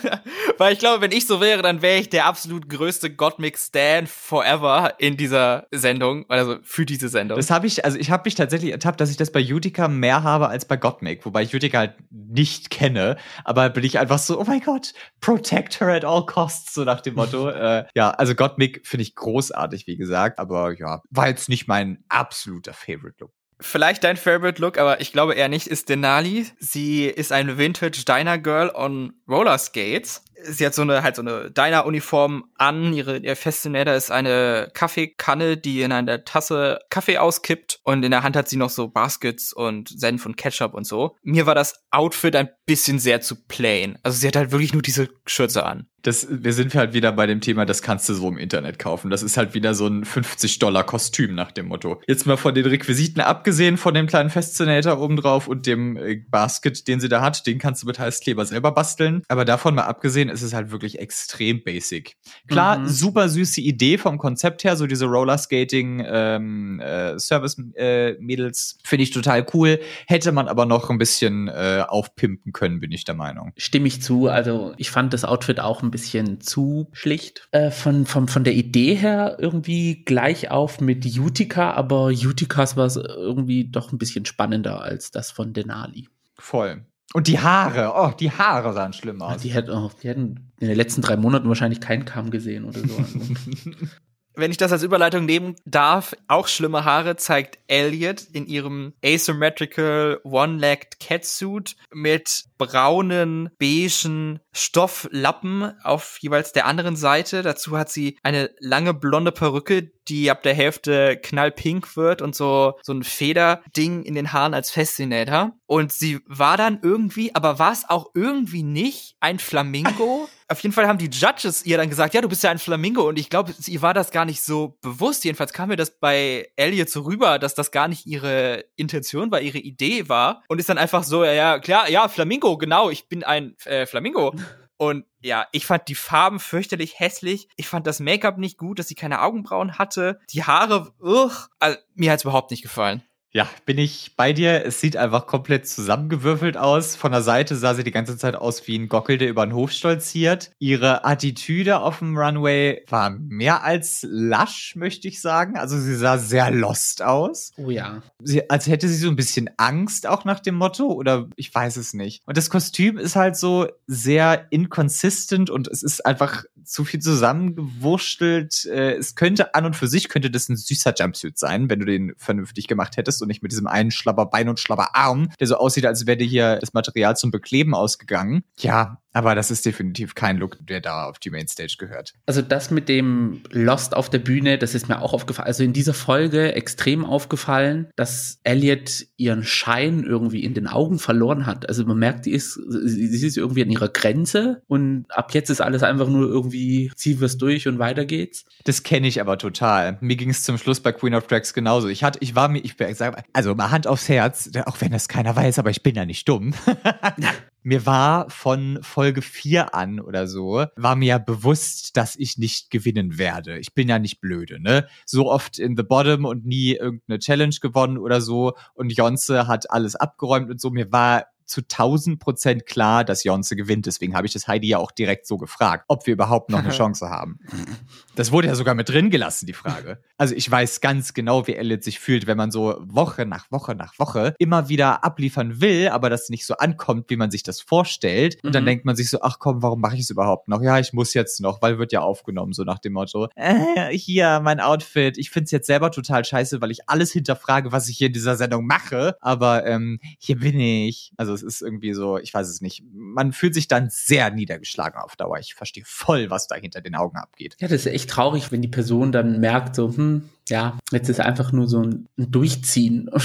Weil 0.58 0.72
ich 0.72 0.78
glaube, 0.78 1.02
wenn 1.02 1.12
ich 1.12 1.26
so 1.26 1.40
wäre, 1.40 1.62
dann 1.62 1.82
wäre 1.82 1.98
ich 1.98 2.08
der 2.08 2.26
absolut 2.26 2.68
größte 2.68 3.14
Gottmik 3.14 3.58
Stan 3.58 4.06
forever 4.06 4.94
in 4.98 5.16
dieser 5.16 5.66
Sendung, 5.70 6.24
also 6.28 6.56
für 6.62 6.86
diese 6.86 7.08
Sendung. 7.08 7.36
Das 7.36 7.50
habe 7.50 7.66
ich, 7.66 7.84
also 7.84 7.98
ich 7.98 8.10
habe 8.10 8.22
mich 8.24 8.34
tatsächlich 8.34 8.72
ertappt, 8.72 9.00
dass 9.00 9.10
ich 9.10 9.16
das 9.16 9.30
bei 9.30 9.42
Utica 9.42 9.88
mehr 9.88 10.22
habe 10.22 10.48
als 10.48 10.64
bei 10.64 10.76
Gottmik, 10.76 11.24
wobei 11.26 11.42
ich 11.42 11.54
Utica 11.54 11.78
halt 11.78 11.96
nicht 12.10 12.70
kenne, 12.70 13.16
aber 13.44 13.68
bin 13.68 13.84
ich 13.84 13.98
einfach 13.98 14.18
so, 14.18 14.40
oh 14.40 14.44
mein 14.46 14.60
Gott, 14.60 14.94
protect 15.20 15.80
her 15.80 15.88
at 15.88 16.04
all 16.04 16.24
costs, 16.24 16.74
so 16.74 16.84
nach 16.84 17.00
dem 17.00 17.14
Motto. 17.14 17.48
äh, 17.50 17.84
ja, 17.94 18.10
also 18.10 18.34
Gottmik 18.34 18.80
finde 18.84 19.02
ich 19.02 19.14
großartig, 19.14 19.86
wie 19.86 19.96
gesagt, 19.96 20.38
aber 20.38 20.72
ja, 20.78 21.02
war 21.10 21.28
jetzt 21.28 21.48
nicht 21.48 21.68
mein 21.68 22.04
absoluter 22.08 22.72
Favorite 22.72 23.16
Look 23.20 23.32
vielleicht 23.62 24.04
dein 24.04 24.16
Favorite 24.16 24.60
Look, 24.60 24.78
aber 24.78 25.00
ich 25.00 25.12
glaube 25.12 25.34
eher 25.34 25.48
nicht, 25.48 25.66
ist 25.66 25.88
Denali. 25.88 26.46
Sie 26.58 27.06
ist 27.06 27.32
eine 27.32 27.56
Vintage 27.56 28.04
Diner 28.06 28.38
Girl 28.38 28.70
on 28.74 29.14
Roller 29.28 29.58
Skates. 29.58 30.22
Sie 30.44 30.64
hat 30.66 30.74
so 30.74 30.82
eine, 30.82 31.02
halt 31.02 31.16
so 31.16 31.22
eine 31.22 31.50
Diner-Uniform 31.50 32.44
an. 32.56 32.92
Ihre, 32.92 33.18
ihr 33.18 33.36
Fascinator 33.36 33.94
ist 33.94 34.10
eine 34.10 34.70
Kaffeekanne, 34.74 35.56
die 35.56 35.82
in 35.82 35.92
einer 35.92 36.24
Tasse 36.24 36.80
Kaffee 36.90 37.18
auskippt. 37.18 37.80
Und 37.84 38.04
in 38.04 38.10
der 38.10 38.22
Hand 38.22 38.36
hat 38.36 38.48
sie 38.48 38.56
noch 38.56 38.70
so 38.70 38.88
Baskets 38.88 39.52
und 39.52 39.88
Senf 39.88 40.26
und 40.26 40.36
Ketchup 40.36 40.74
und 40.74 40.86
so. 40.86 41.16
Mir 41.22 41.46
war 41.46 41.54
das 41.54 41.84
Outfit 41.90 42.36
ein 42.36 42.50
bisschen 42.66 42.98
sehr 42.98 43.20
zu 43.20 43.36
plain. 43.46 43.98
Also 44.02 44.18
sie 44.18 44.28
hat 44.28 44.36
halt 44.36 44.52
wirklich 44.52 44.72
nur 44.72 44.82
diese 44.82 45.08
Schürze 45.26 45.64
an 45.64 45.86
das, 46.02 46.26
wir 46.28 46.52
sind 46.52 46.74
halt 46.74 46.94
wieder 46.94 47.12
bei 47.12 47.26
dem 47.26 47.40
Thema, 47.40 47.64
das 47.64 47.80
kannst 47.80 48.08
du 48.08 48.14
so 48.14 48.28
im 48.28 48.36
Internet 48.36 48.78
kaufen. 48.78 49.10
Das 49.10 49.22
ist 49.22 49.36
halt 49.36 49.54
wieder 49.54 49.74
so 49.74 49.86
ein 49.86 50.04
50-Dollar-Kostüm 50.04 51.34
nach 51.34 51.52
dem 51.52 51.66
Motto. 51.66 52.00
Jetzt 52.06 52.26
mal 52.26 52.36
von 52.36 52.54
den 52.54 52.66
Requisiten 52.66 53.20
abgesehen, 53.20 53.76
von 53.76 53.94
dem 53.94 54.06
kleinen 54.06 54.30
Fascinator 54.30 55.00
obendrauf 55.00 55.48
und 55.48 55.66
dem 55.66 55.96
äh, 55.96 56.16
Basket, 56.28 56.86
den 56.88 57.00
sie 57.00 57.08
da 57.08 57.22
hat, 57.22 57.46
den 57.46 57.58
kannst 57.58 57.82
du 57.82 57.86
mit 57.86 57.98
Heißkleber 57.98 58.44
selber 58.44 58.72
basteln. 58.72 59.22
Aber 59.28 59.44
davon 59.44 59.74
mal 59.74 59.84
abgesehen, 59.84 60.31
ist 60.32 60.42
es 60.42 60.52
halt 60.52 60.70
wirklich 60.70 60.98
extrem 60.98 61.62
basic. 61.62 62.16
Klar, 62.48 62.78
mhm. 62.78 62.88
super 62.88 63.28
süße 63.28 63.60
Idee 63.60 63.98
vom 63.98 64.18
Konzept 64.18 64.64
her, 64.64 64.76
so 64.76 64.86
diese 64.86 65.06
Rollerskating 65.06 66.04
ähm, 66.06 66.80
äh, 66.80 67.18
Service-Mädels, 67.18 68.78
äh, 68.78 68.88
finde 68.88 69.02
ich 69.02 69.10
total 69.10 69.46
cool. 69.54 69.80
Hätte 70.06 70.32
man 70.32 70.48
aber 70.48 70.66
noch 70.66 70.90
ein 70.90 70.98
bisschen 70.98 71.48
äh, 71.48 71.84
aufpimpen 71.86 72.52
können, 72.52 72.80
bin 72.80 72.92
ich 72.92 73.04
der 73.04 73.14
Meinung. 73.14 73.52
Stimme 73.56 73.88
ich 73.88 74.02
zu. 74.02 74.28
Also 74.28 74.74
ich 74.76 74.90
fand 74.90 75.12
das 75.12 75.24
Outfit 75.24 75.60
auch 75.60 75.82
ein 75.82 75.90
bisschen 75.90 76.40
zu 76.40 76.88
schlicht. 76.92 77.48
Äh, 77.52 77.70
von, 77.70 78.06
von, 78.06 78.28
von 78.28 78.44
der 78.44 78.54
Idee 78.54 78.94
her 78.94 79.36
irgendwie 79.38 80.04
gleich 80.04 80.50
auf 80.50 80.80
mit 80.80 81.04
Utica, 81.04 81.72
aber 81.72 82.06
Uticas 82.06 82.76
war 82.76 82.94
irgendwie 82.96 83.68
doch 83.68 83.92
ein 83.92 83.98
bisschen 83.98 84.24
spannender 84.24 84.82
als 84.82 85.10
das 85.10 85.30
von 85.30 85.52
Denali. 85.52 86.08
Voll. 86.38 86.84
Und 87.14 87.26
die 87.26 87.40
Haare, 87.40 87.92
oh, 87.94 88.12
die 88.18 88.30
Haare 88.30 88.72
sahen 88.72 88.92
schlimm 88.92 89.20
aus. 89.20 89.32
Ja, 89.32 89.38
die, 89.38 89.48
hätten, 89.50 89.70
oh, 89.70 89.90
die 90.02 90.08
hätten 90.08 90.52
in 90.60 90.68
den 90.68 90.76
letzten 90.76 91.02
drei 91.02 91.16
Monaten 91.16 91.48
wahrscheinlich 91.48 91.80
keinen 91.80 92.04
Kamm 92.04 92.30
gesehen 92.30 92.64
oder 92.64 92.80
so. 92.80 93.04
wenn 94.34 94.50
ich 94.50 94.56
das 94.56 94.72
als 94.72 94.82
Überleitung 94.82 95.26
nehmen 95.26 95.56
darf, 95.64 96.14
auch 96.26 96.48
schlimme 96.48 96.84
Haare 96.84 97.16
zeigt 97.16 97.58
Elliot 97.66 98.22
in 98.32 98.46
ihrem 98.46 98.94
asymmetrical 99.04 100.20
one-legged 100.24 101.00
catsuit 101.00 101.76
mit 101.92 102.44
braunen, 102.66 103.50
beigen 103.58 104.40
Stofflappen 104.52 105.72
auf 105.82 106.18
jeweils 106.20 106.52
der 106.52 106.66
anderen 106.66 106.96
Seite. 106.96 107.42
Dazu 107.42 107.76
hat 107.78 107.90
sie 107.90 108.18
eine 108.22 108.50
lange 108.60 108.94
blonde 108.94 109.32
Perücke, 109.32 109.90
die 110.08 110.30
ab 110.30 110.42
der 110.42 110.54
Hälfte 110.54 111.16
knallpink 111.16 111.96
wird 111.96 112.22
und 112.22 112.34
so, 112.34 112.74
so 112.82 112.92
ein 112.92 113.04
Federding 113.04 114.02
in 114.02 114.14
den 114.14 114.32
Haaren 114.32 114.54
als 114.54 114.70
Fascinator. 114.70 115.52
Und 115.66 115.92
sie 115.92 116.20
war 116.26 116.56
dann 116.56 116.80
irgendwie, 116.82 117.34
aber 117.34 117.58
war 117.58 117.72
es 117.72 117.88
auch 117.88 118.10
irgendwie 118.14 118.62
nicht 118.62 119.16
ein 119.20 119.38
Flamingo? 119.38 120.28
Auf 120.48 120.60
jeden 120.60 120.74
Fall 120.74 120.86
haben 120.86 120.98
die 120.98 121.08
Judges 121.08 121.64
ihr 121.64 121.78
dann 121.78 121.88
gesagt, 121.88 122.12
ja, 122.12 122.20
du 122.20 122.28
bist 122.28 122.42
ja 122.42 122.50
ein 122.50 122.58
Flamingo. 122.58 123.08
Und 123.08 123.18
ich 123.18 123.30
glaube, 123.30 123.54
ihr 123.66 123.80
war 123.80 123.94
das 123.94 124.10
gar 124.10 124.26
nicht 124.26 124.42
so 124.42 124.76
bewusst. 124.82 125.24
Jedenfalls 125.24 125.54
kam 125.54 125.70
mir 125.70 125.76
das 125.76 125.98
bei 125.98 126.46
Elliot 126.56 126.90
so 126.90 127.00
rüber, 127.02 127.38
dass 127.38 127.54
das 127.54 127.70
gar 127.70 127.88
nicht 127.88 128.04
ihre 128.06 128.66
Intention 128.76 129.30
war, 129.30 129.40
ihre 129.40 129.56
Idee 129.56 130.10
war. 130.10 130.42
Und 130.48 130.58
ist 130.58 130.68
dann 130.68 130.76
einfach 130.76 131.04
so, 131.04 131.24
ja, 131.24 131.32
ja, 131.32 131.58
klar, 131.58 131.88
ja, 131.88 132.06
Flamingo, 132.06 132.51
genau, 132.56 132.90
ich 132.90 133.08
bin 133.08 133.24
ein 133.24 133.56
äh, 133.64 133.86
Flamingo. 133.86 134.34
Und 134.76 135.04
ja, 135.20 135.46
ich 135.52 135.64
fand 135.64 135.86
die 135.86 135.94
Farben 135.94 136.40
fürchterlich 136.40 136.98
hässlich. 136.98 137.46
Ich 137.56 137.68
fand 137.68 137.86
das 137.86 138.00
Make-up 138.00 138.38
nicht 138.38 138.58
gut, 138.58 138.80
dass 138.80 138.88
sie 138.88 138.96
keine 138.96 139.22
Augenbrauen 139.22 139.78
hatte. 139.78 140.18
Die 140.32 140.42
Haare, 140.42 140.92
ugh, 141.00 141.48
also, 141.60 141.78
mir 141.94 142.10
hat's 142.10 142.24
überhaupt 142.24 142.50
nicht 142.50 142.62
gefallen. 142.62 143.02
Ja, 143.34 143.48
bin 143.64 143.78
ich 143.78 144.12
bei 144.14 144.34
dir. 144.34 144.66
Es 144.66 144.80
sieht 144.80 144.94
einfach 144.94 145.26
komplett 145.26 145.66
zusammengewürfelt 145.66 146.58
aus. 146.58 146.96
Von 146.96 147.12
der 147.12 147.22
Seite 147.22 147.56
sah 147.56 147.74
sie 147.74 147.82
die 147.82 147.90
ganze 147.90 148.18
Zeit 148.18 148.36
aus 148.36 148.66
wie 148.68 148.78
ein 148.78 148.88
Gockel, 148.88 149.16
der 149.16 149.30
über 149.30 149.46
den 149.46 149.54
Hof 149.54 149.72
stolziert. 149.72 150.50
Ihre 150.58 151.06
Attitüde 151.06 151.80
auf 151.80 152.00
dem 152.00 152.16
Runway 152.16 152.84
war 152.90 153.08
mehr 153.08 153.64
als 153.64 154.06
lasch, 154.06 154.76
möchte 154.76 155.08
ich 155.08 155.22
sagen. 155.22 155.56
Also 155.56 155.78
sie 155.78 155.96
sah 155.96 156.18
sehr 156.18 156.50
lost 156.50 157.00
aus. 157.00 157.52
Oh 157.56 157.70
ja. 157.70 158.02
Sie, 158.22 158.50
als 158.50 158.66
hätte 158.66 158.86
sie 158.86 158.96
so 158.96 159.08
ein 159.08 159.16
bisschen 159.16 159.48
Angst 159.56 160.06
auch 160.06 160.26
nach 160.26 160.40
dem 160.40 160.56
Motto 160.56 160.92
oder 160.92 161.28
ich 161.36 161.54
weiß 161.54 161.78
es 161.78 161.94
nicht. 161.94 162.22
Und 162.26 162.36
das 162.36 162.50
Kostüm 162.50 162.98
ist 162.98 163.16
halt 163.16 163.36
so 163.36 163.66
sehr 163.86 164.46
inconsistent 164.50 165.48
und 165.48 165.68
es 165.68 165.82
ist 165.82 166.04
einfach 166.04 166.44
zu 166.64 166.84
viel 166.84 167.00
zusammengewurschtelt. 167.00 168.66
Äh, 168.66 168.94
es 168.94 169.14
könnte 169.14 169.54
an 169.54 169.64
und 169.64 169.76
für 169.76 169.88
sich 169.88 170.08
könnte 170.08 170.30
das 170.30 170.48
ein 170.48 170.56
süßer 170.56 170.94
Jumpsuit 170.96 171.38
sein, 171.38 171.70
wenn 171.70 171.80
du 171.80 171.86
den 171.86 172.14
vernünftig 172.16 172.68
gemacht 172.68 172.96
hättest 172.96 173.21
und 173.22 173.28
nicht 173.28 173.42
mit 173.42 173.52
diesem 173.52 173.66
einen 173.66 173.90
Schlabberbein 173.90 174.48
und 174.48 174.60
Schlabberarm, 174.60 175.30
der 175.40 175.46
so 175.46 175.56
aussieht, 175.56 175.86
als 175.86 176.06
wäre 176.06 176.22
hier 176.22 176.56
das 176.56 176.74
Material 176.74 177.16
zum 177.16 177.30
Bekleben 177.30 177.74
ausgegangen. 177.74 178.44
Ja, 178.58 179.01
aber 179.12 179.34
das 179.34 179.50
ist 179.50 179.66
definitiv 179.66 180.14
kein 180.14 180.38
Look, 180.38 180.58
der 180.66 180.80
da 180.80 181.06
auf 181.06 181.18
die 181.18 181.30
Mainstage 181.30 181.76
gehört. 181.78 182.14
Also 182.26 182.42
das 182.42 182.70
mit 182.70 182.88
dem 182.88 183.42
Lost 183.50 183.94
auf 183.94 184.10
der 184.10 184.18
Bühne, 184.18 184.58
das 184.58 184.74
ist 184.74 184.88
mir 184.88 185.00
auch 185.00 185.12
aufgefallen. 185.12 185.46
Also 185.46 185.64
in 185.64 185.72
dieser 185.72 185.94
Folge 185.94 186.54
extrem 186.54 187.04
aufgefallen, 187.04 187.88
dass 187.96 188.38
Elliot 188.44 189.06
ihren 189.16 189.44
Schein 189.44 190.04
irgendwie 190.04 190.42
in 190.42 190.54
den 190.54 190.66
Augen 190.66 190.98
verloren 190.98 191.46
hat. 191.46 191.68
Also 191.68 191.84
man 191.84 191.98
merkt, 191.98 192.26
die 192.26 192.32
ist, 192.32 192.54
sie 192.54 193.26
ist 193.26 193.36
irgendwie 193.36 193.62
an 193.62 193.70
ihrer 193.70 193.88
Grenze 193.88 194.62
und 194.66 195.04
ab 195.10 195.34
jetzt 195.34 195.50
ist 195.50 195.60
alles 195.60 195.82
einfach 195.82 196.08
nur 196.08 196.28
irgendwie, 196.28 196.90
zieh 196.96 197.20
was 197.20 197.38
durch 197.38 197.68
und 197.68 197.78
weiter 197.78 198.04
geht's. 198.04 198.44
Das 198.64 198.82
kenne 198.82 199.06
ich 199.06 199.20
aber 199.20 199.38
total. 199.38 199.98
Mir 200.00 200.16
ging 200.16 200.30
es 200.30 200.42
zum 200.42 200.58
Schluss 200.58 200.80
bei 200.80 200.92
Queen 200.92 201.14
of 201.14 201.26
Drags 201.26 201.54
genauso. 201.54 201.88
Ich 201.88 202.02
hatte, 202.02 202.18
ich 202.22 202.34
war 202.34 202.48
mir, 202.48 202.64
ich 202.64 202.74
sag, 202.94 203.24
also 203.32 203.54
mal 203.54 203.70
Hand 203.70 203.86
aufs 203.86 204.08
Herz, 204.08 204.50
auch 204.66 204.80
wenn 204.80 204.92
das 204.92 205.08
keiner 205.08 205.34
weiß, 205.36 205.58
aber 205.58 205.70
ich 205.70 205.82
bin 205.82 205.94
ja 205.94 206.04
nicht 206.04 206.28
dumm. 206.28 206.54
mir 207.62 207.86
war 207.86 208.28
von 208.30 208.78
Folge 208.82 209.22
4 209.22 209.74
an 209.74 210.00
oder 210.00 210.26
so, 210.26 210.66
war 210.76 210.96
mir 210.96 211.06
ja 211.06 211.18
bewusst, 211.18 211.96
dass 211.96 212.16
ich 212.16 212.38
nicht 212.38 212.70
gewinnen 212.70 213.18
werde. 213.18 213.58
Ich 213.58 213.74
bin 213.74 213.88
ja 213.88 213.98
nicht 213.98 214.20
blöde, 214.20 214.60
ne? 214.60 214.86
So 215.06 215.30
oft 215.30 215.58
in 215.58 215.76
the 215.76 215.82
bottom 215.82 216.24
und 216.24 216.44
nie 216.44 216.74
irgendeine 216.74 217.18
Challenge 217.18 217.56
gewonnen 217.60 217.98
oder 217.98 218.20
so. 218.20 218.54
Und 218.74 218.92
Jonze 218.92 219.46
hat 219.46 219.70
alles 219.70 219.96
abgeräumt 219.96 220.50
und 220.50 220.60
so. 220.60 220.70
Mir 220.70 220.90
war 220.92 221.26
zu 221.52 221.60
1000 221.60 222.18
Prozent 222.18 222.66
klar, 222.66 223.04
dass 223.04 223.24
Jonze 223.24 223.56
gewinnt. 223.56 223.86
Deswegen 223.86 224.14
habe 224.14 224.26
ich 224.26 224.32
das 224.32 224.48
Heidi 224.48 224.68
ja 224.68 224.78
auch 224.78 224.90
direkt 224.90 225.26
so 225.26 225.36
gefragt, 225.36 225.84
ob 225.88 226.06
wir 226.06 226.14
überhaupt 226.14 226.50
noch 226.50 226.60
eine 226.60 226.70
Chance 226.76 227.10
haben. 227.10 227.38
Das 228.14 228.32
wurde 228.32 228.48
ja 228.48 228.54
sogar 228.54 228.74
mit 228.74 228.88
drin 228.88 229.10
gelassen, 229.10 229.46
die 229.46 229.52
Frage. 229.52 229.98
Also 230.18 230.34
ich 230.34 230.48
weiß 230.48 230.80
ganz 230.80 231.14
genau, 231.14 231.46
wie 231.46 231.54
Elliot 231.54 231.82
sich 231.82 231.98
fühlt, 231.98 232.26
wenn 232.26 232.36
man 232.36 232.50
so 232.50 232.76
Woche 232.80 233.26
nach 233.26 233.50
Woche 233.50 233.74
nach 233.74 233.98
Woche 233.98 234.34
immer 234.38 234.68
wieder 234.68 235.04
abliefern 235.04 235.60
will, 235.60 235.88
aber 235.88 236.10
das 236.10 236.28
nicht 236.28 236.46
so 236.46 236.54
ankommt, 236.54 237.10
wie 237.10 237.16
man 237.16 237.30
sich 237.30 237.42
das 237.42 237.60
vorstellt. 237.60 238.38
Und 238.44 238.54
dann 238.54 238.64
mhm. 238.64 238.66
denkt 238.66 238.84
man 238.84 238.96
sich 238.96 239.10
so, 239.10 239.20
ach 239.22 239.38
komm, 239.38 239.62
warum 239.62 239.80
mache 239.80 239.94
ich 239.94 240.02
es 240.02 240.10
überhaupt 240.10 240.48
noch? 240.48 240.62
Ja, 240.62 240.78
ich 240.78 240.92
muss 240.92 241.14
jetzt 241.14 241.40
noch, 241.40 241.62
weil 241.62 241.78
wird 241.78 241.92
ja 241.92 242.00
aufgenommen, 242.00 242.52
so 242.52 242.64
nach 242.64 242.78
dem 242.78 242.92
Motto, 242.92 243.28
äh, 243.34 243.96
hier, 243.96 244.40
mein 244.40 244.60
Outfit. 244.60 245.18
Ich 245.18 245.30
finde 245.30 245.46
es 245.46 245.50
jetzt 245.50 245.66
selber 245.66 245.90
total 245.90 246.24
scheiße, 246.24 246.60
weil 246.60 246.70
ich 246.70 246.88
alles 246.88 247.12
hinterfrage, 247.12 247.72
was 247.72 247.88
ich 247.88 247.98
hier 247.98 248.08
in 248.08 248.12
dieser 248.12 248.36
Sendung 248.36 248.66
mache. 248.66 249.16
Aber 249.20 249.66
ähm, 249.66 249.98
hier 250.18 250.38
bin 250.38 250.60
ich. 250.60 251.12
Also 251.16 251.32
es 251.32 251.42
ist 251.42 251.62
irgendwie 251.62 251.94
so, 251.94 252.18
ich 252.18 252.32
weiß 252.32 252.48
es 252.48 252.60
nicht. 252.60 252.84
Man 252.92 253.32
fühlt 253.32 253.54
sich 253.54 253.68
dann 253.68 253.88
sehr 253.90 254.30
niedergeschlagen 254.30 255.00
auf 255.00 255.16
Dauer. 255.16 255.38
Ich 255.38 255.54
verstehe 255.54 255.84
voll, 255.86 256.30
was 256.30 256.46
da 256.46 256.56
hinter 256.56 256.80
den 256.80 256.94
Augen 256.94 257.16
abgeht. 257.16 257.56
Ja, 257.58 257.68
das 257.68 257.86
ist 257.86 257.92
echt 257.92 258.01
traurig, 258.06 258.52
wenn 258.52 258.62
die 258.62 258.68
Person 258.68 259.12
dann 259.12 259.40
merkt, 259.40 259.76
so, 259.76 259.94
hm, 259.94 260.28
ja, 260.48 260.78
jetzt 260.90 261.08
ist 261.08 261.20
einfach 261.20 261.52
nur 261.52 261.68
so 261.68 261.82
ein, 261.82 262.08
Durchziehen. 262.16 263.10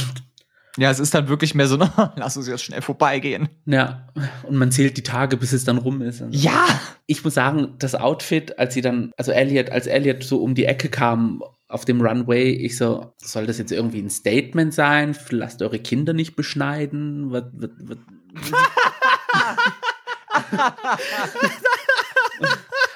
Ja, 0.80 0.92
es 0.92 1.00
ist 1.00 1.16
dann 1.16 1.28
wirklich 1.28 1.56
mehr 1.56 1.66
so, 1.66 1.76
lass 2.18 2.38
uns 2.38 2.48
jetzt 2.48 2.64
schnell 2.64 2.84
vorbeigehen. 2.84 3.50
Ja, 3.66 4.10
und 4.44 4.58
man 4.58 4.72
zählt 4.72 4.96
die 4.96 5.02
Tage, 5.02 5.36
bis 5.36 5.52
es 5.52 5.64
dann 5.64 5.80
rum 5.80 6.04
ist. 6.04 6.24
Ja! 6.30 6.68
Ich 7.08 7.24
muss 7.24 7.34
sagen, 7.34 7.74
das 7.80 7.96
Outfit, 7.96 8.60
als 8.60 8.76
sie 8.76 8.82
dann, 8.82 9.12
also 9.18 9.32
Elliot, 9.32 9.72
als 9.72 9.88
Elliot 9.88 10.24
so 10.24 10.38
um 10.38 10.54
die 10.54 10.66
Ecke 10.66 10.90
kam 10.90 11.42
auf 11.68 11.84
dem 11.86 12.00
Runway, 12.00 12.52
ich 12.52 12.78
so, 12.78 13.12
soll 13.18 13.48
das 13.48 13.58
jetzt 13.58 13.72
irgendwie 13.72 14.02
ein 14.02 14.12
Statement 14.12 14.72
sein? 14.72 15.18
Lasst 15.32 15.64
eure 15.64 15.80
Kinder 15.80 16.14
nicht 16.14 16.36
beschneiden. 16.36 17.32
Was, 17.32 17.46
was, 17.54 17.70
was? 17.80 17.98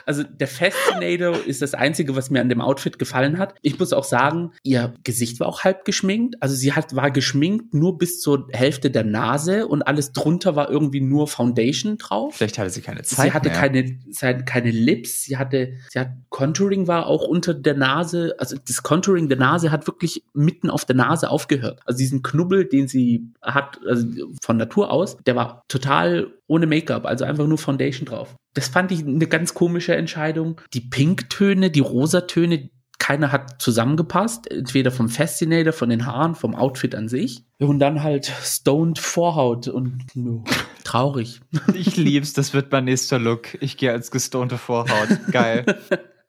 Also 0.05 0.23
der 0.23 0.47
Fascinator 0.47 1.35
ist 1.45 1.61
das 1.61 1.73
Einzige, 1.73 2.15
was 2.15 2.29
mir 2.29 2.41
an 2.41 2.49
dem 2.49 2.61
Outfit 2.61 2.99
gefallen 2.99 3.37
hat. 3.37 3.55
Ich 3.61 3.79
muss 3.79 3.93
auch 3.93 4.03
sagen, 4.03 4.51
ihr 4.63 4.93
Gesicht 5.03 5.39
war 5.39 5.47
auch 5.47 5.63
halb 5.63 5.85
geschminkt. 5.85 6.35
Also 6.39 6.55
sie 6.55 6.73
hat, 6.73 6.95
war 6.95 7.11
geschminkt 7.11 7.73
nur 7.73 7.97
bis 7.97 8.19
zur 8.19 8.47
Hälfte 8.51 8.91
der 8.91 9.03
Nase 9.03 9.67
und 9.67 9.83
alles 9.83 10.11
drunter 10.11 10.55
war 10.55 10.69
irgendwie 10.69 11.01
nur 11.01 11.27
Foundation 11.27 11.97
drauf. 11.97 12.35
Vielleicht 12.35 12.57
hatte 12.57 12.69
sie 12.69 12.81
keine 12.81 13.01
Zeit 13.03 13.27
Sie 13.27 13.33
hatte 13.33 13.49
mehr. 13.49 13.57
keine, 13.57 13.99
sie 14.09 14.25
hatte 14.25 14.45
keine 14.45 14.71
Lips, 14.71 15.23
sie 15.23 15.37
hatte, 15.37 15.73
sie 15.89 15.99
hat, 15.99 16.09
Contouring 16.29 16.87
war 16.87 17.07
auch 17.07 17.23
unter 17.23 17.53
der 17.53 17.75
Nase, 17.75 18.35
also 18.37 18.57
das 18.67 18.83
Contouring 18.83 19.29
der 19.29 19.37
Nase 19.37 19.71
hat 19.71 19.87
wirklich 19.87 20.23
mitten 20.33 20.69
auf 20.69 20.85
der 20.85 20.95
Nase 20.95 21.29
aufgehört. 21.29 21.79
Also 21.85 21.97
diesen 21.97 22.21
Knubbel, 22.21 22.65
den 22.65 22.87
sie 22.87 23.31
hat, 23.41 23.79
also 23.87 24.07
von 24.41 24.57
Natur 24.57 24.91
aus, 24.91 25.17
der 25.25 25.35
war 25.35 25.63
total 25.67 26.33
ohne 26.51 26.67
Make-up, 26.67 27.05
also 27.05 27.23
einfach 27.23 27.47
nur 27.47 27.57
Foundation 27.57 28.05
drauf. 28.05 28.35
Das 28.53 28.67
fand 28.67 28.91
ich 28.91 29.05
eine 29.05 29.25
ganz 29.27 29.53
komische 29.53 29.95
Entscheidung. 29.95 30.59
Die 30.73 30.81
Pinktöne, 30.81 31.71
die 31.71 31.79
Rosatöne, 31.79 32.69
keiner 32.99 33.31
hat 33.31 33.61
zusammengepasst, 33.61 34.51
entweder 34.51 34.91
vom 34.91 35.07
Fascinator, 35.07 35.71
von 35.71 35.89
den 35.89 36.05
Haaren, 36.05 36.35
vom 36.35 36.53
Outfit 36.53 36.93
an 36.93 37.07
sich. 37.07 37.45
Und 37.57 37.79
dann 37.79 38.03
halt 38.03 38.25
stoned 38.25 38.99
Vorhaut 38.99 39.69
und 39.69 40.05
no, 40.13 40.43
traurig. 40.83 41.39
Ich 41.73 41.95
lieb's, 41.95 42.33
das 42.33 42.53
wird 42.53 42.69
mein 42.71 42.83
nächster 42.83 43.17
Look. 43.17 43.57
Ich 43.61 43.77
gehe 43.77 43.91
als 43.93 44.11
gestonte 44.11 44.57
Vorhaut. 44.57 45.07
Geil. 45.31 45.65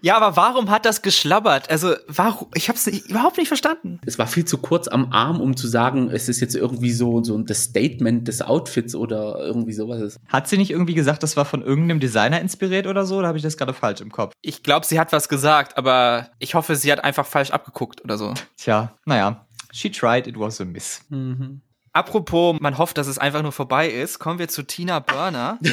Ja, 0.00 0.16
aber 0.16 0.36
warum 0.36 0.70
hat 0.70 0.84
das 0.84 1.02
geschlabbert? 1.02 1.70
Also, 1.70 1.94
warum? 2.06 2.48
Ich 2.54 2.68
hab's 2.68 2.86
nicht, 2.86 3.10
überhaupt 3.10 3.36
nicht 3.36 3.48
verstanden. 3.48 3.98
Es 4.06 4.16
war 4.18 4.28
viel 4.28 4.44
zu 4.44 4.58
kurz 4.58 4.86
am 4.86 5.12
Arm, 5.12 5.40
um 5.40 5.56
zu 5.56 5.66
sagen, 5.66 6.08
es 6.10 6.28
ist 6.28 6.38
jetzt 6.40 6.54
irgendwie 6.54 6.92
so, 6.92 7.24
so 7.24 7.36
das 7.38 7.64
Statement 7.64 8.28
des 8.28 8.40
Outfits 8.40 8.94
oder 8.94 9.40
irgendwie 9.40 9.72
sowas. 9.72 10.20
Hat 10.28 10.48
sie 10.48 10.56
nicht 10.56 10.70
irgendwie 10.70 10.94
gesagt, 10.94 11.24
das 11.24 11.36
war 11.36 11.44
von 11.44 11.62
irgendeinem 11.62 11.98
Designer 11.98 12.40
inspiriert 12.40 12.86
oder 12.86 13.06
so? 13.06 13.16
Oder 13.16 13.26
habe 13.28 13.38
ich 13.38 13.44
das 13.44 13.56
gerade 13.56 13.74
falsch 13.74 14.00
im 14.00 14.12
Kopf? 14.12 14.34
Ich 14.40 14.62
glaube, 14.62 14.86
sie 14.86 15.00
hat 15.00 15.10
was 15.12 15.28
gesagt, 15.28 15.76
aber 15.76 16.30
ich 16.38 16.54
hoffe, 16.54 16.76
sie 16.76 16.92
hat 16.92 17.02
einfach 17.02 17.26
falsch 17.26 17.50
abgeguckt 17.50 18.04
oder 18.04 18.18
so. 18.18 18.34
Tja, 18.56 18.92
naja. 19.04 19.46
She 19.72 19.90
tried, 19.90 20.28
it 20.28 20.38
was 20.38 20.60
a 20.60 20.64
miss. 20.64 21.00
Mhm. 21.08 21.60
Apropos, 21.92 22.56
man 22.60 22.78
hofft, 22.78 22.98
dass 22.98 23.08
es 23.08 23.18
einfach 23.18 23.42
nur 23.42 23.50
vorbei 23.52 23.88
ist, 23.88 24.20
kommen 24.20 24.38
wir 24.38 24.48
zu 24.48 24.62
Tina 24.62 25.00
Burner. 25.00 25.58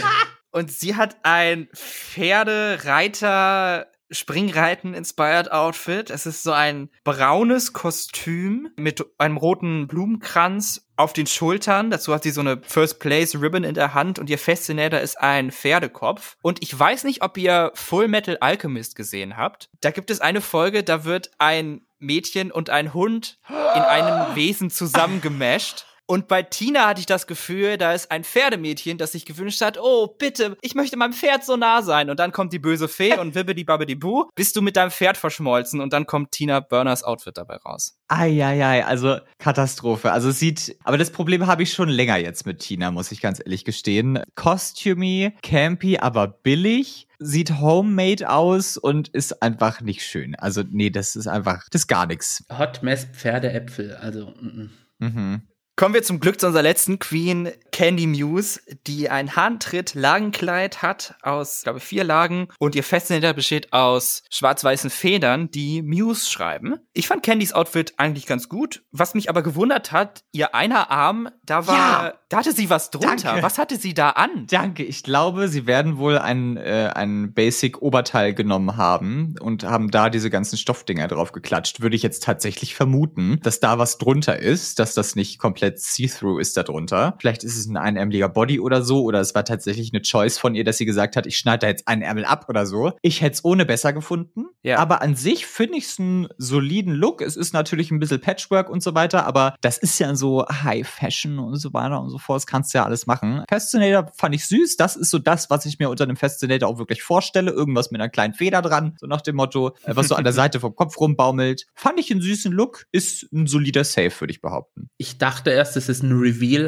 Und 0.51 0.71
sie 0.71 0.95
hat 0.95 1.17
ein 1.23 1.67
Pferdereiter 1.75 3.87
Springreiten 4.11 4.93
inspired 4.93 5.51
Outfit. 5.51 6.09
Es 6.09 6.25
ist 6.25 6.43
so 6.43 6.51
ein 6.51 6.89
braunes 7.03 7.73
Kostüm 7.73 8.69
mit 8.75 9.05
einem 9.17 9.37
roten 9.37 9.87
Blumenkranz 9.87 10.87
auf 10.95 11.13
den 11.13 11.27
Schultern. 11.27 11.89
Dazu 11.89 12.13
hat 12.13 12.23
sie 12.23 12.31
so 12.31 12.41
eine 12.41 12.61
First 12.63 12.99
Place 12.99 13.35
Ribbon 13.41 13.63
in 13.63 13.73
der 13.73 13.93
Hand 13.93 14.19
und 14.19 14.29
ihr 14.29 14.37
Fascinator 14.37 14.99
ist 14.99 15.19
ein 15.19 15.51
Pferdekopf. 15.51 16.37
Und 16.41 16.61
ich 16.61 16.77
weiß 16.77 17.03
nicht, 17.03 17.21
ob 17.21 17.37
ihr 17.37 17.71
Full 17.73 18.07
Metal 18.07 18.37
Alchemist 18.39 18.95
gesehen 18.95 19.37
habt. 19.37 19.69
Da 19.81 19.91
gibt 19.91 20.09
es 20.09 20.21
eine 20.21 20.41
Folge, 20.41 20.83
da 20.83 21.03
wird 21.03 21.31
ein 21.37 21.81
Mädchen 21.99 22.51
und 22.51 22.69
ein 22.69 22.93
Hund 22.93 23.39
in 23.49 23.81
einem 23.81 24.35
Wesen 24.35 24.69
zusammengemasht. 24.69 25.85
Und 26.07 26.27
bei 26.27 26.43
Tina 26.43 26.87
hatte 26.87 26.99
ich 26.99 27.07
das 27.07 27.25
Gefühl, 27.25 27.77
da 27.77 27.93
ist 27.93 28.11
ein 28.11 28.23
Pferdemädchen, 28.23 28.97
das 28.97 29.13
sich 29.13 29.25
gewünscht 29.25 29.61
hat, 29.61 29.79
oh, 29.81 30.07
bitte, 30.07 30.55
ich 30.61 30.75
möchte 30.75 30.97
meinem 30.97 31.13
Pferd 31.13 31.43
so 31.43 31.57
nah 31.57 31.81
sein. 31.81 32.09
Und 32.11 32.19
dann 32.19 32.31
kommt 32.31 32.53
die 32.53 32.59
böse 32.59 32.87
Fee 32.87 33.17
und 33.17 33.33
wibbidi 33.33 33.63
babbidi 33.63 33.95
bu, 33.95 34.29
bist 34.35 34.55
du 34.55 34.61
mit 34.61 34.75
deinem 34.75 34.91
Pferd 34.91 35.17
verschmolzen 35.17 35.81
und 35.81 35.93
dann 35.93 36.05
kommt 36.05 36.31
Tina 36.31 36.59
Burners 36.59 37.03
Outfit 37.03 37.37
dabei 37.37 37.55
raus. 37.57 37.97
Eieiei, 38.07 38.85
also 38.85 39.17
Katastrophe. 39.39 40.11
Also 40.11 40.29
es 40.29 40.39
sieht, 40.39 40.77
aber 40.83 40.99
das 40.99 41.09
Problem 41.09 41.47
habe 41.47 41.63
ich 41.63 41.73
schon 41.73 41.89
länger 41.89 42.17
jetzt 42.17 42.45
mit 42.45 42.59
Tina, 42.59 42.91
muss 42.91 43.11
ich 43.11 43.21
ganz 43.21 43.39
ehrlich 43.39 43.65
gestehen. 43.65 44.21
Costumey, 44.35 45.33
campy, 45.41 45.97
aber 45.97 46.27
billig. 46.27 47.07
Sieht 47.17 47.59
homemade 47.61 48.29
aus 48.29 48.75
und 48.75 49.07
ist 49.07 49.41
einfach 49.41 49.79
nicht 49.79 50.03
schön. 50.03 50.35
Also, 50.35 50.63
nee, 50.69 50.89
das 50.89 51.15
ist 51.15 51.27
einfach, 51.27 51.63
das 51.71 51.83
ist 51.83 51.87
gar 51.87 52.05
nichts. 52.05 52.43
Hot 52.51 52.83
Mess 52.83 53.05
Pferdeäpfel, 53.05 53.95
also. 53.95 54.27
Mm 54.41 54.47
-mm. 54.47 54.69
Mhm. 54.99 55.41
Kommen 55.77 55.93
wir 55.93 56.03
zum 56.03 56.21
Glück 56.21 56.39
zu 56.39 56.47
unserer 56.47 56.63
letzten 56.63 56.99
Queen, 56.99 57.49
Candy 57.73 58.07
Muse, 58.07 58.61
die 58.87 59.09
ein 59.09 59.35
Handtritt-Lagenkleid 59.35 60.81
hat 60.81 61.15
aus, 61.21 61.63
glaube 61.63 61.79
ich, 61.79 61.83
vier 61.83 62.05
Lagen 62.05 62.47
und 62.59 62.75
ihr 62.75 62.83
Fascinator 62.83 63.33
besteht 63.33 63.73
aus 63.73 64.23
schwarz-weißen 64.29 64.89
Federn, 64.89 65.51
die 65.51 65.81
Muse 65.81 66.29
schreiben. 66.31 66.75
Ich 66.93 67.09
fand 67.09 67.23
Candys 67.23 67.51
Outfit 67.51 67.93
eigentlich 67.97 68.25
ganz 68.25 68.47
gut. 68.47 68.83
Was 68.93 69.15
mich 69.15 69.29
aber 69.29 69.43
gewundert 69.43 69.91
hat, 69.91 70.23
ihr 70.31 70.55
einer 70.55 70.91
Arm, 70.91 71.27
da 71.43 71.67
war, 71.67 71.75
Ja. 72.05 72.13
da 72.29 72.37
hatte 72.37 72.53
sie 72.53 72.69
was 72.69 72.89
drunter. 72.89 73.17
Danke. 73.17 73.43
Was 73.43 73.57
hatte 73.57 73.75
sie 73.75 73.93
da 73.93 74.11
an? 74.11 74.47
Danke. 74.49 74.83
Ich 74.83 75.03
glaube, 75.03 75.49
sie 75.49 75.67
werden 75.67 75.97
wohl 75.97 76.17
ein, 76.17 76.55
äh, 76.55 76.91
ein 76.95 77.33
Basic-Oberteil 77.33 78.33
genommen 78.33 78.77
haben 78.77 79.35
und 79.41 79.65
haben 79.65 79.91
da 79.91 80.09
diese 80.09 80.29
ganzen 80.29 80.55
Stoffdinger 80.55 81.09
drauf 81.09 81.33
geklatscht. 81.33 81.81
Würde 81.81 81.97
ich 81.97 82.03
jetzt 82.03 82.23
tatsächlich 82.23 82.75
vermuten, 82.75 83.41
dass 83.43 83.59
da 83.59 83.77
was 83.77 83.97
drunter 83.97 84.39
ist, 84.39 84.79
dass 84.79 84.93
das 84.93 85.17
nicht 85.17 85.37
komplett 85.37 85.64
see-through 85.75 86.39
ist 86.39 86.57
da 86.57 86.63
drunter. 86.63 87.15
Vielleicht 87.19 87.43
ist 87.43 87.57
es 87.57 87.67
ein 87.67 87.77
einärmeliger 87.77 88.29
Body 88.29 88.59
oder 88.59 88.81
so, 88.81 89.03
oder 89.03 89.19
es 89.19 89.35
war 89.35 89.45
tatsächlich 89.45 89.91
eine 89.93 90.01
Choice 90.01 90.37
von 90.37 90.55
ihr, 90.55 90.63
dass 90.63 90.77
sie 90.77 90.85
gesagt 90.85 91.15
hat, 91.15 91.25
ich 91.25 91.37
schneide 91.37 91.59
da 91.59 91.67
jetzt 91.67 91.87
einen 91.87 92.01
Ärmel 92.01 92.25
ab 92.25 92.45
oder 92.49 92.65
so. 92.65 92.93
Ich 93.01 93.21
hätte 93.21 93.33
es 93.33 93.45
ohne 93.45 93.65
besser 93.65 93.93
gefunden. 93.93 94.45
Ja. 94.63 94.79
Aber 94.79 95.01
an 95.01 95.15
sich 95.15 95.45
finde 95.45 95.77
ich 95.77 95.85
es 95.85 95.99
einen 95.99 96.27
soliden 96.37 96.93
Look. 96.93 97.21
Es 97.21 97.35
ist 97.35 97.53
natürlich 97.53 97.91
ein 97.91 97.99
bisschen 97.99 98.19
Patchwork 98.19 98.69
und 98.69 98.81
so 98.81 98.95
weiter, 98.95 99.25
aber 99.25 99.55
das 99.61 99.77
ist 99.77 99.99
ja 99.99 100.15
so 100.15 100.45
High 100.47 100.87
Fashion 100.87 101.39
und 101.39 101.57
so 101.57 101.73
weiter 101.73 102.01
und 102.01 102.09
so 102.09 102.17
fort. 102.17 102.37
Das 102.37 102.47
kannst 102.47 102.73
du 102.73 102.79
ja 102.79 102.85
alles 102.85 103.05
machen. 103.05 103.43
Fascinator 103.49 104.11
fand 104.15 104.35
ich 104.35 104.45
süß. 104.47 104.77
Das 104.77 104.95
ist 104.95 105.11
so 105.11 105.19
das, 105.19 105.49
was 105.49 105.65
ich 105.65 105.79
mir 105.79 105.89
unter 105.89 106.03
einem 106.03 106.17
Fascinator 106.17 106.69
auch 106.69 106.77
wirklich 106.77 107.03
vorstelle. 107.03 107.51
Irgendwas 107.51 107.91
mit 107.91 108.01
einer 108.01 108.09
kleinen 108.09 108.33
Feder 108.33 108.61
dran, 108.61 108.95
so 108.99 109.07
nach 109.07 109.21
dem 109.21 109.35
Motto, 109.35 109.75
äh, 109.83 109.95
was 109.95 110.07
so 110.07 110.15
an 110.15 110.23
der 110.23 110.33
Seite 110.33 110.59
vom 110.59 110.75
Kopf 110.75 110.99
rumbaumelt. 110.99 111.65
Fand 111.75 111.99
ich 111.99 112.11
einen 112.11 112.21
süßen 112.21 112.51
Look. 112.51 112.85
Ist 112.91 113.31
ein 113.31 113.47
solider 113.47 113.83
Safe, 113.83 114.11
würde 114.19 114.31
ich 114.31 114.41
behaupten. 114.41 114.89
Ich 114.97 115.17
dachte 115.17 115.51
erst, 115.55 115.75
es 115.77 115.89
ist 115.89 116.03
ein 116.03 116.11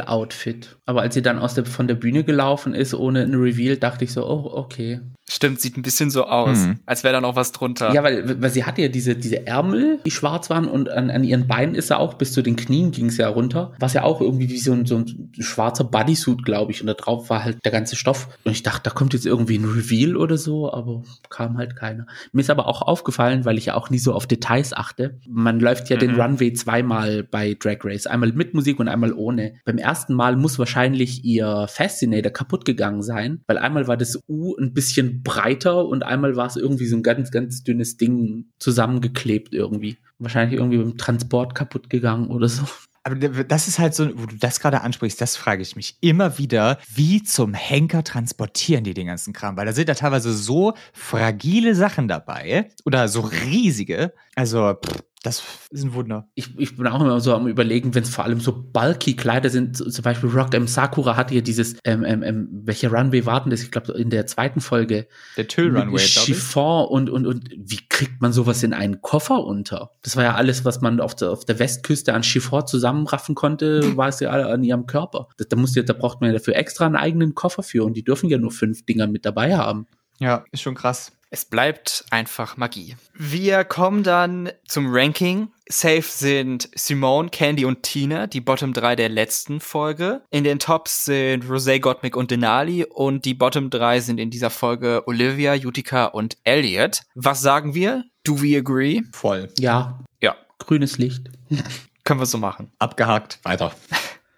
Reveal-Outfit. 0.02 0.78
Aber 0.86 1.02
als 1.02 1.14
sie 1.14 1.22
dann 1.22 1.40
aus 1.40 1.54
der, 1.54 1.66
von 1.66 1.88
der 1.88 1.96
Bühne 1.96 2.24
gelaufen 2.24 2.74
ist, 2.74 2.94
ohne 2.94 3.22
ein 3.24 3.34
Reveal, 3.36 3.78
dachte 3.78 4.04
ich 4.06 4.14
so, 4.14 4.26
oh, 4.26 4.50
okay. 4.54 5.00
Stimmt, 5.30 5.60
sieht 5.60 5.76
ein 5.76 5.82
bisschen 5.82 6.10
so 6.10 6.24
aus, 6.26 6.64
Hm. 6.64 6.80
als 6.86 7.04
wäre 7.04 7.12
da 7.16 7.20
noch 7.20 7.36
was 7.36 7.52
drunter. 7.52 7.94
Ja, 7.94 8.02
weil, 8.02 8.42
weil 8.42 8.50
sie 8.50 8.64
hatte 8.64 8.82
ja 8.82 8.88
diese, 8.88 9.14
diese 9.14 9.46
Ärmel, 9.46 10.00
die 10.06 10.12
schwarz 10.12 10.50
waren 10.50 10.70
und 10.70 10.88
an, 10.90 11.10
an 11.10 11.26
ihren 11.26 11.48
Beinen 11.48 11.76
ist 11.76 11.90
er 11.90 12.00
auch 12.00 12.14
bis 12.14 12.32
zu 12.32 12.42
den 12.42 12.56
Knien 12.56 12.92
ging 12.92 13.08
es 13.08 13.18
ja 13.18 13.28
runter. 13.28 13.74
Was 13.78 13.92
ja 13.92 14.04
auch 14.04 14.22
irgendwie 14.22 14.50
wie 14.50 14.58
so 14.58 14.72
ein, 14.72 14.86
so 14.86 14.96
ein 15.00 15.34
schwarzer 15.38 15.84
Bodysuit, 15.84 16.46
glaube 16.46 16.72
ich. 16.72 16.80
Und 16.80 16.88
da 16.88 16.94
drauf 16.94 17.30
war 17.30 17.44
halt 17.44 17.58
der 17.66 17.74
ganze 17.74 17.98
Stoff. 17.98 18.30
Und 18.46 18.54
ich 18.54 18.64
dachte, 18.64 18.84
da 18.84 18.92
kommt 18.92 19.14
jetzt 19.14 19.26
irgendwie 19.26 19.58
ein 19.58 19.66
Reveal 19.66 20.16
oder 20.16 20.38
so, 20.38 20.72
aber 20.72 21.04
kam 21.30 21.58
halt 21.58 21.76
keiner. 21.76 22.08
Mir 22.32 22.40
ist 22.40 22.50
aber 22.50 22.66
auch 22.68 22.82
aufgefallen, 22.82 23.44
weil 23.44 23.58
ich 23.58 23.66
ja 23.66 23.74
auch 23.74 23.90
nie 23.90 24.00
so 24.00 24.14
auf 24.14 24.28
Details 24.28 24.72
achte. 24.72 25.20
Man 25.28 25.60
läuft 25.60 25.90
ja 25.90 25.98
den 25.98 26.14
Mhm. 26.14 26.22
Runway 26.22 26.54
zweimal 26.54 27.24
bei 27.24 27.54
Drag 27.60 27.80
Race. 27.84 28.08
Einmal 28.08 28.32
mit 28.32 28.54
Musik 28.54 28.76
und 28.80 28.88
einmal 28.88 29.13
ohne. 29.13 29.53
Beim 29.65 29.78
ersten 29.78 30.13
Mal 30.13 30.36
muss 30.36 30.59
wahrscheinlich 30.59 31.23
ihr 31.23 31.67
Fascinator 31.67 32.32
kaputt 32.32 32.65
gegangen 32.65 33.01
sein, 33.01 33.41
weil 33.47 33.57
einmal 33.57 33.88
war 33.88 33.97
das 33.97 34.19
U 34.28 34.55
ein 34.57 34.73
bisschen 34.73 35.23
breiter 35.23 35.86
und 35.86 36.03
einmal 36.03 36.36
war 36.36 36.47
es 36.47 36.55
irgendwie 36.55 36.88
so 36.88 36.95
ein 36.95 37.03
ganz, 37.03 37.32
ganz 37.32 37.63
dünnes 37.63 37.97
Ding 37.97 38.45
zusammengeklebt 38.59 39.53
irgendwie. 39.53 39.97
Wahrscheinlich 40.19 40.59
irgendwie 40.59 40.78
beim 40.78 40.97
Transport 40.97 41.53
kaputt 41.55 41.89
gegangen 41.89 42.28
oder 42.28 42.49
so. 42.49 42.63
Aber 43.07 43.15
das 43.15 43.69
ist 43.69 43.80
halt 43.80 43.95
so, 43.95 44.09
wo 44.19 44.25
du 44.25 44.36
das 44.36 44.59
gerade 44.59 44.82
ansprichst, 44.82 45.21
das 45.21 45.38
frage 45.38 45.61
ich 45.61 45.78
mich 45.78 45.95
immer 46.01 46.38
wieder, 46.38 46.78
wie 46.93 47.23
zum 47.23 47.53
Henker 47.53 48.03
transportieren 48.03 48.84
die 48.84 48.93
den 48.93 49.07
ganzen 49.07 49.32
Kram? 49.32 49.55
Weil 49.55 49.65
da 49.65 49.71
sind 49.71 49.88
ja 49.88 49.95
teilweise 49.95 50.34
so 50.34 50.73
fragile 50.91 51.73
Sachen 51.73 52.09
dabei 52.09 52.69
oder 52.84 53.07
so 53.07 53.21
riesige. 53.21 54.13
Also, 54.36 54.73
pff, 54.73 55.03
das 55.28 55.43
ist 55.71 55.84
ein 55.84 55.93
Wunder. 55.93 56.30
Ich, 56.36 56.57
ich 56.57 56.78
bin 56.78 56.88
auch 56.88 57.01
immer 57.01 57.19
so 57.19 57.36
am 57.36 57.47
überlegen, 57.47 57.93
wenn 57.93 58.03
es 58.03 58.09
vor 58.09 58.23
allem 58.23 58.39
so 58.39 58.53
bulky 58.71 59.15
Kleider 59.15 59.49
sind, 59.49 59.75
so, 59.75 59.89
zum 59.89 60.03
Beispiel 60.03 60.30
Rock 60.30 60.53
M. 60.53 60.67
Sakura 60.67 61.17
hatte 61.17 61.36
ja 61.36 61.41
dieses, 61.41 61.75
ähm, 61.84 62.05
ähm, 62.05 62.23
ähm, 62.23 62.47
welche 62.51 62.89
Runway 62.89 63.25
warten 63.25 63.49
das? 63.49 63.61
Ich 63.61 63.69
glaube, 63.69 63.91
in 63.93 64.09
der 64.09 64.25
zweiten 64.25 64.61
Folge. 64.61 65.07
Der 65.36 65.47
Tüll 65.47 65.67
Runway, 65.67 65.82
glaube 65.84 65.97
ich. 65.97 66.13
Chiffon 66.13 66.88
und, 66.88 67.09
und, 67.09 67.28
und 67.28 67.49
wie 67.57 67.80
kriegt 67.89 68.21
man 68.21 68.32
sowas 68.32 68.63
in 68.63 68.73
einen 68.73 69.01
Koffer 69.01 69.43
unter? 69.43 69.91
Das 70.01 70.15
war 70.15 70.23
ja 70.23 70.36
alles, 70.36 70.63
was 70.63 70.80
man 70.80 71.01
auf 71.01 71.13
der, 71.13 71.32
auf 71.32 71.43
der 71.43 71.59
Westküste 71.59 72.13
an 72.13 72.23
Chiffon 72.23 72.65
zusammenraffen 72.65 73.36
konnte, 73.36 73.97
war 73.97 74.07
es 74.07 74.21
ja 74.21 74.30
alle 74.30 74.47
an 74.47 74.63
ihrem 74.63 74.86
Körper. 74.86 75.28
Da, 75.38 75.45
da, 75.49 75.57
muss 75.57 75.75
ja, 75.75 75.84
da 75.84 75.91
braucht 75.91 76.21
man 76.21 76.30
ja 76.30 76.38
dafür 76.38 76.55
extra 76.55 76.86
einen 76.86 76.95
eigenen 76.95 77.36
Koffer 77.36 77.63
für 77.63 77.84
und 77.84 77.95
die 77.95 78.03
dürfen 78.03 78.30
ja 78.30 78.38
nur 78.38 78.51
fünf 78.51 78.86
Dinger 78.86 79.07
mit 79.07 79.25
dabei 79.25 79.57
haben. 79.57 79.88
Ja, 80.19 80.45
ist 80.51 80.61
schon 80.61 80.75
krass. 80.75 81.11
Es 81.30 81.43
bleibt 81.43 82.05
einfach 82.09 82.55
Magie. 82.55 82.95
Wir 83.13 83.65
kommen 83.65 84.03
dann 84.03 84.49
zum 84.65 84.88
Ranking. 84.89 85.49
Safe 85.67 86.03
sind 86.03 86.69
Simone, 86.73 87.30
Candy 87.30 87.65
und 87.65 87.84
Tina, 87.84 88.28
die 88.28 88.39
Bottom 88.39 88.71
3 88.71 88.95
der 88.95 89.09
letzten 89.09 89.59
Folge. 89.59 90.21
In 90.30 90.45
den 90.45 90.59
Tops 90.59 91.03
sind 91.03 91.43
Rosé, 91.43 91.80
Gottmik 91.82 92.15
und 92.15 92.32
Denali 92.32 92.86
und 92.86 93.25
die 93.25 93.34
Bottom 93.34 93.69
3 93.69 93.99
sind 93.99 94.19
in 94.21 94.30
dieser 94.30 94.49
Folge 94.49 95.03
Olivia, 95.05 95.55
Utica 95.55 96.05
und 96.05 96.38
Elliot. 96.45 97.01
Was 97.13 97.41
sagen 97.41 97.73
wir? 97.73 98.05
Do 98.23 98.41
we 98.41 98.57
agree? 98.57 99.01
Voll. 99.11 99.49
Ja. 99.59 99.99
Ja. 100.21 100.38
Grünes 100.59 100.97
Licht. 100.97 101.30
Können 102.05 102.21
wir 102.21 102.25
so 102.25 102.38
machen. 102.38 102.71
Abgehakt. 102.80 103.39
Weiter. 103.43 103.73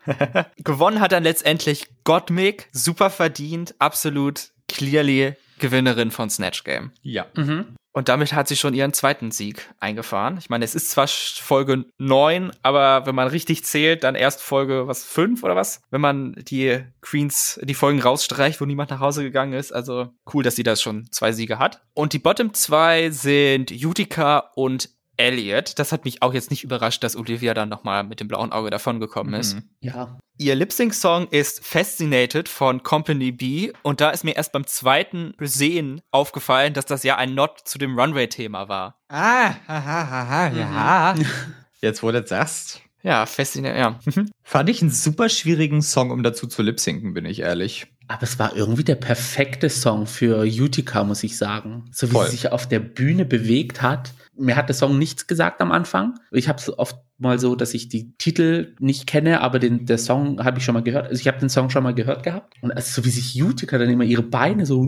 Gewonnen 0.63 1.01
hat 1.01 1.11
dann 1.11 1.21
letztendlich 1.21 1.85
Gottmik. 2.03 2.67
Super 2.71 3.11
verdient. 3.11 3.75
Absolut 3.77 4.49
clearly 4.67 5.35
Gewinnerin 5.59 6.11
von 6.11 6.29
Snatch 6.29 6.63
Game. 6.63 6.91
Ja. 7.01 7.25
Mhm. 7.35 7.75
Und 7.91 8.07
damit 8.07 8.33
hat 8.33 8.47
sie 8.47 8.55
schon 8.55 8.75
ihren 8.75 8.93
zweiten 8.93 9.31
Sieg 9.31 9.73
eingefahren. 9.79 10.37
Ich 10.37 10.49
meine, 10.49 10.63
es 10.63 10.75
ist 10.75 10.91
zwar 10.91 11.07
Folge 11.07 11.85
9, 11.97 12.51
aber 12.61 13.05
wenn 13.05 13.15
man 13.15 13.27
richtig 13.27 13.65
zählt, 13.65 14.03
dann 14.03 14.15
erst 14.15 14.41
Folge, 14.41 14.87
was, 14.87 15.03
5 15.03 15.43
oder 15.43 15.55
was? 15.55 15.81
Wenn 15.89 16.01
man 16.01 16.35
die 16.35 16.83
Queens, 17.01 17.59
die 17.63 17.73
Folgen 17.73 17.99
rausstreicht, 17.99 18.61
wo 18.61 18.65
niemand 18.65 18.91
nach 18.91 18.99
Hause 18.99 19.23
gegangen 19.23 19.53
ist. 19.53 19.71
Also 19.71 20.13
cool, 20.33 20.43
dass 20.43 20.55
sie 20.55 20.63
das 20.63 20.81
schon 20.81 21.11
zwei 21.11 21.31
Siege 21.31 21.57
hat. 21.57 21.81
Und 21.93 22.13
die 22.13 22.19
Bottom 22.19 22.53
2 22.53 23.09
sind 23.09 23.71
Utica 23.71 24.51
und 24.55 24.89
Elliot. 25.19 25.77
Das 25.77 25.91
hat 25.91 26.05
mich 26.05 26.21
auch 26.21 26.33
jetzt 26.33 26.49
nicht 26.49 26.63
überrascht, 26.63 27.03
dass 27.03 27.15
Olivia 27.15 27.53
dann 27.53 27.69
nochmal 27.69 28.03
mit 28.03 28.19
dem 28.19 28.27
blauen 28.27 28.51
Auge 28.51 28.69
davongekommen 28.69 29.33
ist. 29.33 29.55
Mhm. 29.55 29.63
Ja. 29.81 30.17
Ihr 30.37 30.55
Lip-Sync-Song 30.55 31.27
ist 31.27 31.65
Fascinated 31.65 32.47
von 32.47 32.81
Company 32.81 33.31
B 33.31 33.73
und 33.83 33.99
da 33.99 34.09
ist 34.11 34.23
mir 34.23 34.37
erst 34.37 34.53
beim 34.53 34.65
zweiten 34.65 35.33
Sehen 35.41 36.01
aufgefallen, 36.11 36.73
dass 36.73 36.85
das 36.85 37.03
ja 37.03 37.17
ein 37.17 37.35
Not 37.35 37.59
zu 37.65 37.77
dem 37.77 37.99
Runway-Thema 37.99 38.69
war. 38.69 38.95
Ah, 39.09 39.53
haha, 39.67 40.09
haha, 40.09 40.47
ja. 40.53 41.15
Jetzt, 41.81 42.01
wo 42.01 42.11
du 42.11 42.21
das 42.21 42.29
sagst. 42.29 42.81
Ja, 43.03 43.25
Fascinated, 43.25 43.77
ja. 43.77 43.99
Fand 44.43 44.69
ich 44.69 44.81
einen 44.81 44.91
super 44.91 45.29
schwierigen 45.29 45.81
Song, 45.81 46.11
um 46.11 46.23
dazu 46.23 46.47
zu 46.47 46.61
lip-sinken, 46.61 47.13
bin 47.13 47.25
ich 47.25 47.39
ehrlich. 47.39 47.87
Aber 48.09 48.23
es 48.23 48.39
war 48.39 48.55
irgendwie 48.55 48.83
der 48.83 48.95
perfekte 48.95 49.69
Song 49.69 50.07
für 50.07 50.43
Utica, 50.43 51.03
muss 51.03 51.23
ich 51.23 51.37
sagen. 51.37 51.85
So 51.91 52.07
wie 52.09 52.13
Voll. 52.13 52.25
sie 52.25 52.31
sich 52.31 52.51
auf 52.51 52.67
der 52.67 52.79
Bühne 52.79 53.23
bewegt 53.23 53.83
hat. 53.83 54.13
Mir 54.35 54.55
hat 54.55 54.67
der 54.67 54.75
Song 54.75 54.97
nichts 54.97 55.27
gesagt 55.27 55.61
am 55.61 55.71
Anfang. 55.71 56.15
Ich 56.31 56.49
habe 56.49 56.57
es 56.57 56.75
oft 56.75 56.97
mal 57.19 57.37
so, 57.37 57.55
dass 57.55 57.75
ich 57.75 57.87
die 57.87 58.13
Titel 58.17 58.73
nicht 58.79 59.05
kenne, 59.05 59.41
aber 59.41 59.59
den 59.59 59.85
der 59.85 59.99
Song 59.99 60.43
habe 60.43 60.57
ich 60.57 60.65
schon 60.65 60.73
mal 60.73 60.81
gehört. 60.81 61.07
Also 61.07 61.19
ich 61.19 61.27
habe 61.27 61.37
den 61.37 61.49
Song 61.49 61.69
schon 61.69 61.83
mal 61.83 61.93
gehört 61.93 62.23
gehabt. 62.23 62.55
Und 62.61 62.71
also 62.71 63.01
so 63.01 63.05
wie 63.05 63.11
sich 63.11 63.39
Utica 63.43 63.77
dann 63.77 63.89
immer 63.91 64.05
ihre 64.05 64.23
Beine 64.23 64.65
so, 64.65 64.81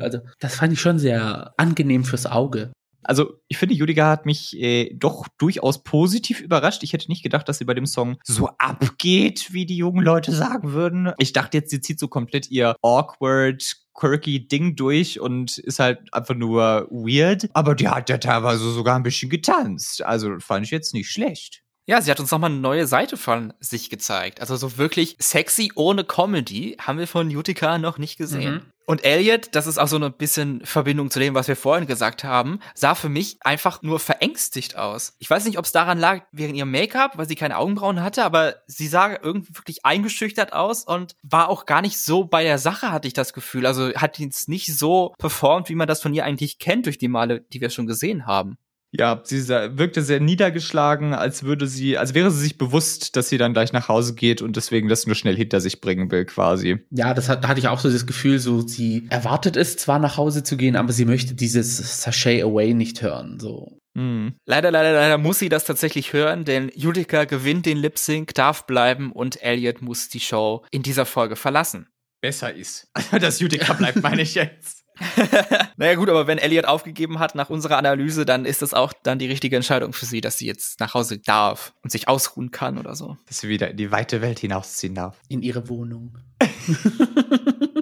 also 0.00 0.18
das 0.40 0.56
fand 0.56 0.72
ich 0.72 0.80
schon 0.80 0.98
sehr 0.98 1.54
angenehm 1.58 2.02
fürs 2.02 2.26
Auge. 2.26 2.72
Also, 3.04 3.34
ich 3.48 3.58
finde, 3.58 3.74
Judiga 3.74 4.08
hat 4.08 4.26
mich 4.26 4.58
äh, 4.58 4.94
doch 4.94 5.26
durchaus 5.38 5.82
positiv 5.82 6.40
überrascht. 6.40 6.82
Ich 6.82 6.92
hätte 6.92 7.10
nicht 7.10 7.22
gedacht, 7.22 7.48
dass 7.48 7.58
sie 7.58 7.64
bei 7.64 7.74
dem 7.74 7.86
Song 7.86 8.16
so 8.24 8.48
abgeht, 8.58 9.52
wie 9.52 9.66
die 9.66 9.76
jungen 9.76 10.04
Leute 10.04 10.32
sagen 10.32 10.72
würden. 10.72 11.12
Ich 11.18 11.32
dachte 11.32 11.58
jetzt, 11.58 11.70
sie 11.70 11.80
zieht 11.80 11.98
so 11.98 12.08
komplett 12.08 12.50
ihr 12.50 12.76
awkward, 12.82 13.76
quirky 13.94 14.46
Ding 14.46 14.76
durch 14.76 15.20
und 15.20 15.58
ist 15.58 15.78
halt 15.78 16.00
einfach 16.12 16.34
nur 16.34 16.88
weird. 16.90 17.48
Aber 17.54 17.74
die 17.74 17.88
hat 17.88 18.08
ja 18.08 18.18
teilweise 18.18 18.70
sogar 18.70 18.96
ein 18.96 19.02
bisschen 19.02 19.30
getanzt. 19.30 20.02
Also, 20.02 20.38
fand 20.38 20.66
ich 20.66 20.70
jetzt 20.70 20.94
nicht 20.94 21.10
schlecht. 21.10 21.62
Ja, 21.86 22.00
sie 22.00 22.10
hat 22.10 22.20
uns 22.20 22.30
nochmal 22.30 22.50
eine 22.50 22.60
neue 22.60 22.86
Seite 22.86 23.16
von 23.16 23.52
sich 23.58 23.90
gezeigt. 23.90 24.40
Also 24.40 24.56
so 24.56 24.78
wirklich 24.78 25.16
sexy 25.18 25.72
ohne 25.74 26.04
Comedy 26.04 26.76
haben 26.80 26.98
wir 26.98 27.08
von 27.08 27.34
Utica 27.34 27.76
noch 27.78 27.98
nicht 27.98 28.16
gesehen. 28.16 28.54
Mhm. 28.54 28.71
Und 28.86 29.04
Elliot, 29.04 29.54
das 29.54 29.66
ist 29.66 29.78
auch 29.78 29.88
so 29.88 29.96
eine 29.96 30.10
bisschen 30.10 30.64
Verbindung 30.64 31.10
zu 31.10 31.18
dem, 31.18 31.34
was 31.34 31.48
wir 31.48 31.56
vorhin 31.56 31.86
gesagt 31.86 32.24
haben, 32.24 32.58
sah 32.74 32.94
für 32.94 33.08
mich 33.08 33.38
einfach 33.40 33.82
nur 33.82 34.00
verängstigt 34.00 34.76
aus. 34.76 35.14
Ich 35.18 35.30
weiß 35.30 35.44
nicht, 35.44 35.58
ob 35.58 35.64
es 35.64 35.72
daran 35.72 35.98
lag, 35.98 36.22
wegen 36.32 36.54
ihrem 36.54 36.70
Make-up, 36.70 37.16
weil 37.16 37.28
sie 37.28 37.36
keine 37.36 37.56
Augenbrauen 37.56 38.02
hatte, 38.02 38.24
aber 38.24 38.56
sie 38.66 38.88
sah 38.88 39.16
irgendwie 39.22 39.54
wirklich 39.56 39.84
eingeschüchtert 39.84 40.52
aus 40.52 40.84
und 40.84 41.14
war 41.22 41.48
auch 41.48 41.66
gar 41.66 41.82
nicht 41.82 41.98
so 42.00 42.24
bei 42.24 42.42
der 42.42 42.58
Sache, 42.58 42.90
hatte 42.90 43.08
ich 43.08 43.14
das 43.14 43.32
Gefühl. 43.32 43.66
Also 43.66 43.92
hat 43.94 44.18
jetzt 44.18 44.48
nicht 44.48 44.76
so 44.76 45.14
performt, 45.18 45.68
wie 45.68 45.74
man 45.74 45.88
das 45.88 46.02
von 46.02 46.14
ihr 46.14 46.24
eigentlich 46.24 46.58
kennt 46.58 46.86
durch 46.86 46.98
die 46.98 47.08
Male, 47.08 47.40
die 47.40 47.60
wir 47.60 47.70
schon 47.70 47.86
gesehen 47.86 48.26
haben. 48.26 48.58
Ja, 48.92 49.22
sie 49.24 49.48
wirkte 49.48 50.02
sehr 50.02 50.20
niedergeschlagen, 50.20 51.14
als 51.14 51.44
würde 51.44 51.66
sie, 51.66 51.96
als 51.96 52.12
wäre 52.12 52.30
sie 52.30 52.40
sich 52.40 52.58
bewusst, 52.58 53.16
dass 53.16 53.30
sie 53.30 53.38
dann 53.38 53.54
gleich 53.54 53.72
nach 53.72 53.88
Hause 53.88 54.14
geht 54.14 54.42
und 54.42 54.56
deswegen 54.56 54.88
das 54.88 55.06
nur 55.06 55.16
schnell 55.16 55.34
hinter 55.34 55.60
sich 55.62 55.80
bringen 55.80 56.10
will, 56.10 56.26
quasi. 56.26 56.78
Ja, 56.90 57.14
das 57.14 57.30
hat, 57.30 57.42
da 57.42 57.48
hatte 57.48 57.60
ich 57.60 57.68
auch 57.68 57.80
so 57.80 57.90
das 57.90 58.06
Gefühl, 58.06 58.38
so 58.38 58.60
sie 58.60 59.06
erwartet 59.08 59.56
es 59.56 59.78
zwar 59.78 59.98
nach 59.98 60.18
Hause 60.18 60.42
zu 60.42 60.58
gehen, 60.58 60.76
aber 60.76 60.92
sie 60.92 61.06
möchte 61.06 61.34
dieses 61.34 62.02
Sachet 62.02 62.42
Away 62.42 62.74
nicht 62.74 63.00
hören. 63.00 63.40
So. 63.40 63.78
Hm. 63.96 64.34
Leider, 64.44 64.70
leider, 64.70 64.92
leider 64.92 65.16
muss 65.18 65.38
sie 65.38 65.48
das 65.48 65.64
tatsächlich 65.64 66.12
hören, 66.12 66.44
denn 66.44 66.70
Utica 66.76 67.24
gewinnt 67.24 67.64
den 67.64 67.78
Lip 67.78 67.98
Sync, 67.98 68.34
darf 68.34 68.66
bleiben 68.66 69.10
und 69.12 69.42
Elliot 69.42 69.80
muss 69.80 70.10
die 70.10 70.20
Show 70.20 70.64
in 70.70 70.82
dieser 70.82 71.06
Folge 71.06 71.36
verlassen. 71.36 71.88
Besser 72.20 72.54
ist. 72.54 72.88
dass 73.20 73.40
Judica 73.40 73.72
bleibt, 73.72 74.02
meine 74.02 74.22
ich 74.22 74.34
jetzt. 74.34 74.81
Naja 75.76 75.94
gut, 75.94 76.08
aber 76.10 76.26
wenn 76.26 76.38
Elliot 76.38 76.64
aufgegeben 76.66 77.18
hat 77.18 77.34
nach 77.34 77.50
unserer 77.50 77.76
Analyse, 77.78 78.24
dann 78.26 78.44
ist 78.44 78.62
das 78.62 78.74
auch 78.74 78.92
dann 79.02 79.18
die 79.18 79.26
richtige 79.26 79.56
Entscheidung 79.56 79.92
für 79.92 80.06
sie, 80.06 80.20
dass 80.20 80.38
sie 80.38 80.46
jetzt 80.46 80.80
nach 80.80 80.94
Hause 80.94 81.18
darf 81.18 81.72
und 81.82 81.90
sich 81.90 82.08
ausruhen 82.08 82.50
kann 82.50 82.78
oder 82.78 82.94
so. 82.94 83.16
Dass 83.26 83.40
sie 83.40 83.48
wieder 83.48 83.70
in 83.70 83.76
die 83.76 83.90
weite 83.90 84.20
Welt 84.22 84.38
hinausziehen 84.38 84.94
darf. 84.94 85.16
In 85.28 85.42
ihre 85.42 85.68
Wohnung. 85.68 86.18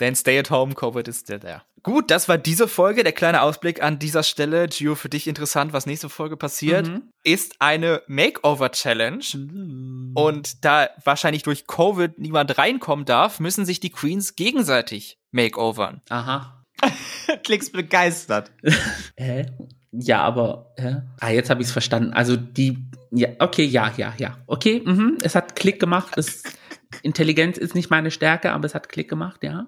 Denn 0.00 0.16
Stay 0.16 0.38
at 0.38 0.50
Home, 0.50 0.74
Covid 0.74 1.06
is 1.08 1.20
still 1.20 1.38
there. 1.40 1.60
Gut, 1.82 2.10
das 2.10 2.26
war 2.28 2.38
diese 2.38 2.68
Folge. 2.68 3.04
Der 3.04 3.12
kleine 3.12 3.42
Ausblick 3.42 3.82
an 3.82 3.98
dieser 3.98 4.22
Stelle. 4.22 4.66
Gio, 4.68 4.94
für 4.94 5.10
dich 5.10 5.26
interessant, 5.26 5.74
was 5.74 5.84
nächste 5.86 6.08
Folge 6.08 6.36
passiert, 6.38 6.86
Mhm. 6.88 7.02
ist 7.22 7.56
eine 7.58 8.02
Makeover-Challenge. 8.06 9.20
Und 10.14 10.64
da 10.64 10.88
wahrscheinlich 11.04 11.42
durch 11.42 11.66
Covid 11.66 12.18
niemand 12.18 12.56
reinkommen 12.56 13.04
darf, 13.04 13.40
müssen 13.40 13.66
sich 13.66 13.78
die 13.80 13.90
Queens 13.90 14.36
gegenseitig 14.36 15.18
makeovern. 15.32 16.00
Aha. 16.08 16.64
Klicks 17.44 17.70
begeistert. 17.70 18.50
Hä? 19.16 19.46
Ja, 19.92 20.22
aber 20.22 20.72
hä? 20.78 21.02
ah, 21.18 21.30
jetzt 21.30 21.50
habe 21.50 21.60
ich 21.62 21.66
es 21.66 21.72
verstanden. 21.72 22.12
Also 22.12 22.36
die, 22.36 22.78
ja, 23.10 23.28
okay, 23.40 23.64
ja, 23.64 23.92
ja, 23.96 24.14
ja, 24.18 24.38
okay. 24.46 24.82
Mhm. 24.84 25.18
Es 25.20 25.34
hat 25.34 25.56
Klick 25.56 25.80
gemacht. 25.80 26.12
Es, 26.16 26.44
Intelligenz 27.02 27.58
ist 27.58 27.74
nicht 27.74 27.90
meine 27.90 28.12
Stärke, 28.12 28.52
aber 28.52 28.66
es 28.66 28.74
hat 28.76 28.88
Klick 28.88 29.08
gemacht, 29.08 29.42
ja. 29.42 29.66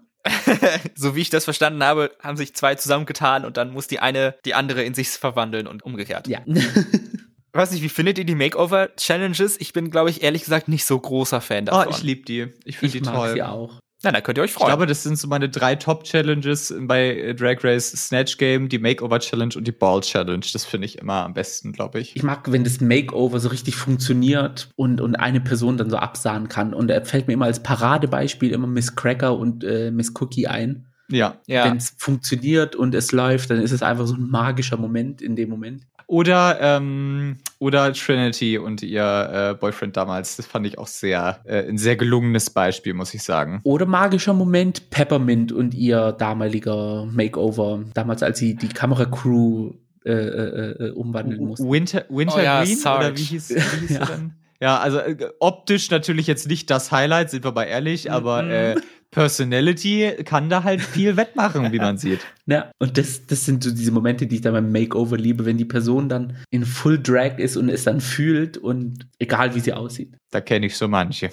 so 0.94 1.16
wie 1.16 1.22
ich 1.22 1.30
das 1.30 1.42
verstanden 1.44 1.82
habe, 1.82 2.12
haben 2.20 2.36
sich 2.36 2.54
zwei 2.54 2.76
zusammengetan 2.76 3.44
und 3.44 3.56
dann 3.56 3.72
muss 3.72 3.88
die 3.88 3.98
eine 3.98 4.36
die 4.44 4.54
andere 4.54 4.84
in 4.84 4.94
sich 4.94 5.08
verwandeln 5.08 5.66
und 5.66 5.82
umgekehrt. 5.82 6.28
Ja. 6.28 6.38
Ich 6.46 7.58
weiß 7.58 7.72
nicht, 7.72 7.82
wie 7.82 7.88
findet 7.88 8.16
ihr 8.18 8.24
die 8.24 8.36
Makeover-Challenges? 8.36 9.60
Ich 9.60 9.72
bin, 9.72 9.90
glaube 9.90 10.10
ich, 10.10 10.22
ehrlich 10.22 10.44
gesagt 10.44 10.68
nicht 10.68 10.84
so 10.84 10.98
großer 11.00 11.40
Fan 11.40 11.64
Oh, 11.64 11.72
davon. 11.72 11.90
ich 11.92 12.02
liebe 12.04 12.22
die. 12.24 12.46
Ich 12.64 12.78
finde 12.78 12.96
ich 12.96 13.02
die 13.02 13.08
mag 13.08 13.16
toll. 13.16 13.32
sie 13.34 13.42
auch. 13.42 13.80
Na, 14.05 14.11
dann 14.11 14.22
könnt 14.22 14.38
ihr 14.38 14.42
euch 14.42 14.50
Ich 14.50 14.57
freuen. 14.57 14.68
glaube, 14.68 14.86
das 14.86 15.05
sind 15.05 15.16
so 15.16 15.28
meine 15.28 15.48
drei 15.48 15.76
Top-Challenges 15.76 16.74
bei 16.80 17.34
Drag 17.38 17.62
Race 17.62 17.92
Snatch 17.92 18.36
Game, 18.36 18.68
die 18.68 18.78
Makeover-Challenge 18.78 19.55
und 19.57 19.66
die 19.66 19.72
Ball-Challenge. 19.72 20.44
Das 20.53 20.64
finde 20.64 20.86
ich 20.86 20.98
immer 20.98 21.24
am 21.24 21.34
besten, 21.34 21.72
glaube 21.72 22.00
ich. 22.00 22.16
Ich 22.16 22.22
mag, 22.22 22.50
wenn 22.50 22.64
das 22.64 22.80
Makeover 22.80 23.38
so 23.38 23.48
richtig 23.48 23.76
funktioniert 23.76 24.70
und, 24.74 25.00
und 25.00 25.14
eine 25.14 25.40
Person 25.40 25.76
dann 25.76 25.88
so 25.88 25.98
absahen 25.98 26.48
kann. 26.48 26.74
Und 26.74 26.88
da 26.88 27.00
fällt 27.05 27.28
mir 27.28 27.34
immer 27.34 27.46
als 27.46 27.62
Paradebeispiel 27.62 28.50
immer 28.50 28.66
Miss 28.66 28.96
Cracker 28.96 29.38
und 29.38 29.62
äh, 29.62 29.92
Miss 29.92 30.12
Cookie 30.20 30.48
ein. 30.48 30.86
Ja. 31.09 31.36
ja. 31.46 31.66
Wenn 31.66 31.76
es 31.76 31.94
funktioniert 31.96 32.74
und 32.74 32.94
es 32.94 33.12
läuft, 33.12 33.50
dann 33.50 33.61
ist 33.61 33.72
es 33.72 33.82
einfach 33.82 34.07
so 34.07 34.14
ein 34.14 34.30
magischer 34.30 34.78
Moment 34.78 35.20
in 35.20 35.36
dem 35.36 35.50
Moment. 35.50 35.86
Oder, 36.12 36.58
ähm, 36.60 37.38
oder 37.58 37.90
Trinity 37.94 38.58
und 38.58 38.82
ihr 38.82 39.52
äh, 39.52 39.54
Boyfriend 39.58 39.96
damals. 39.96 40.36
Das 40.36 40.44
fand 40.44 40.66
ich 40.66 40.76
auch 40.76 40.86
sehr, 40.86 41.40
äh, 41.44 41.66
ein 41.66 41.78
sehr 41.78 41.96
gelungenes 41.96 42.50
Beispiel, 42.50 42.92
muss 42.92 43.14
ich 43.14 43.22
sagen. 43.22 43.60
Oder 43.64 43.86
magischer 43.86 44.34
Moment 44.34 44.90
Peppermint 44.90 45.52
und 45.52 45.72
ihr 45.72 46.12
damaliger 46.12 47.06
Makeover, 47.10 47.84
damals 47.94 48.22
als 48.22 48.38
sie 48.38 48.54
die 48.56 48.68
Kameracrew 48.68 49.72
äh, 50.04 50.10
äh, 50.12 50.86
äh, 50.88 50.90
umwandeln 50.90 51.46
musste. 51.46 51.64
Winter, 51.66 52.04
Winter 52.10 52.34
Oh 52.36 52.40
ja, 52.42 52.62
Green? 52.62 52.76
Sarge. 52.76 53.06
Oder 53.06 53.16
wie 53.16 53.22
hieß, 53.22 53.48
wie 53.54 53.54
hieß 53.80 53.88
sie 53.88 53.94
Ja. 53.94 54.04
dann? 54.04 54.34
Ja, 54.60 54.78
also 54.80 54.98
äh, 54.98 55.16
optisch 55.40 55.90
natürlich 55.90 56.26
jetzt 56.26 56.46
nicht 56.46 56.68
das 56.68 56.92
Highlight, 56.92 57.30
sind 57.30 57.42
wir 57.42 57.52
mal 57.52 57.64
ehrlich, 57.64 58.12
aber 58.12 58.42
Mhm. 58.42 58.50
äh, 58.50 58.74
Personality 59.12 60.16
kann 60.24 60.48
da 60.48 60.64
halt 60.64 60.80
viel 60.80 61.16
wettmachen, 61.18 61.70
wie 61.70 61.78
man 61.78 61.98
sieht. 61.98 62.20
Ja, 62.46 62.72
und 62.78 62.98
das, 62.98 63.26
das 63.26 63.44
sind 63.44 63.62
so 63.62 63.70
diese 63.70 63.92
Momente, 63.92 64.26
die 64.26 64.36
ich 64.36 64.40
dann 64.40 64.54
beim 64.54 64.72
Makeover 64.72 65.16
liebe, 65.16 65.44
wenn 65.44 65.58
die 65.58 65.66
Person 65.66 66.08
dann 66.08 66.36
in 66.50 66.64
Full 66.64 67.00
Drag 67.00 67.38
ist 67.38 67.56
und 67.56 67.68
es 67.68 67.84
dann 67.84 68.00
fühlt 68.00 68.56
und 68.56 69.06
egal 69.18 69.54
wie 69.54 69.60
sie 69.60 69.74
aussieht. 69.74 70.16
Da 70.30 70.40
kenne 70.40 70.66
ich 70.66 70.76
so 70.76 70.88
manche. 70.88 71.30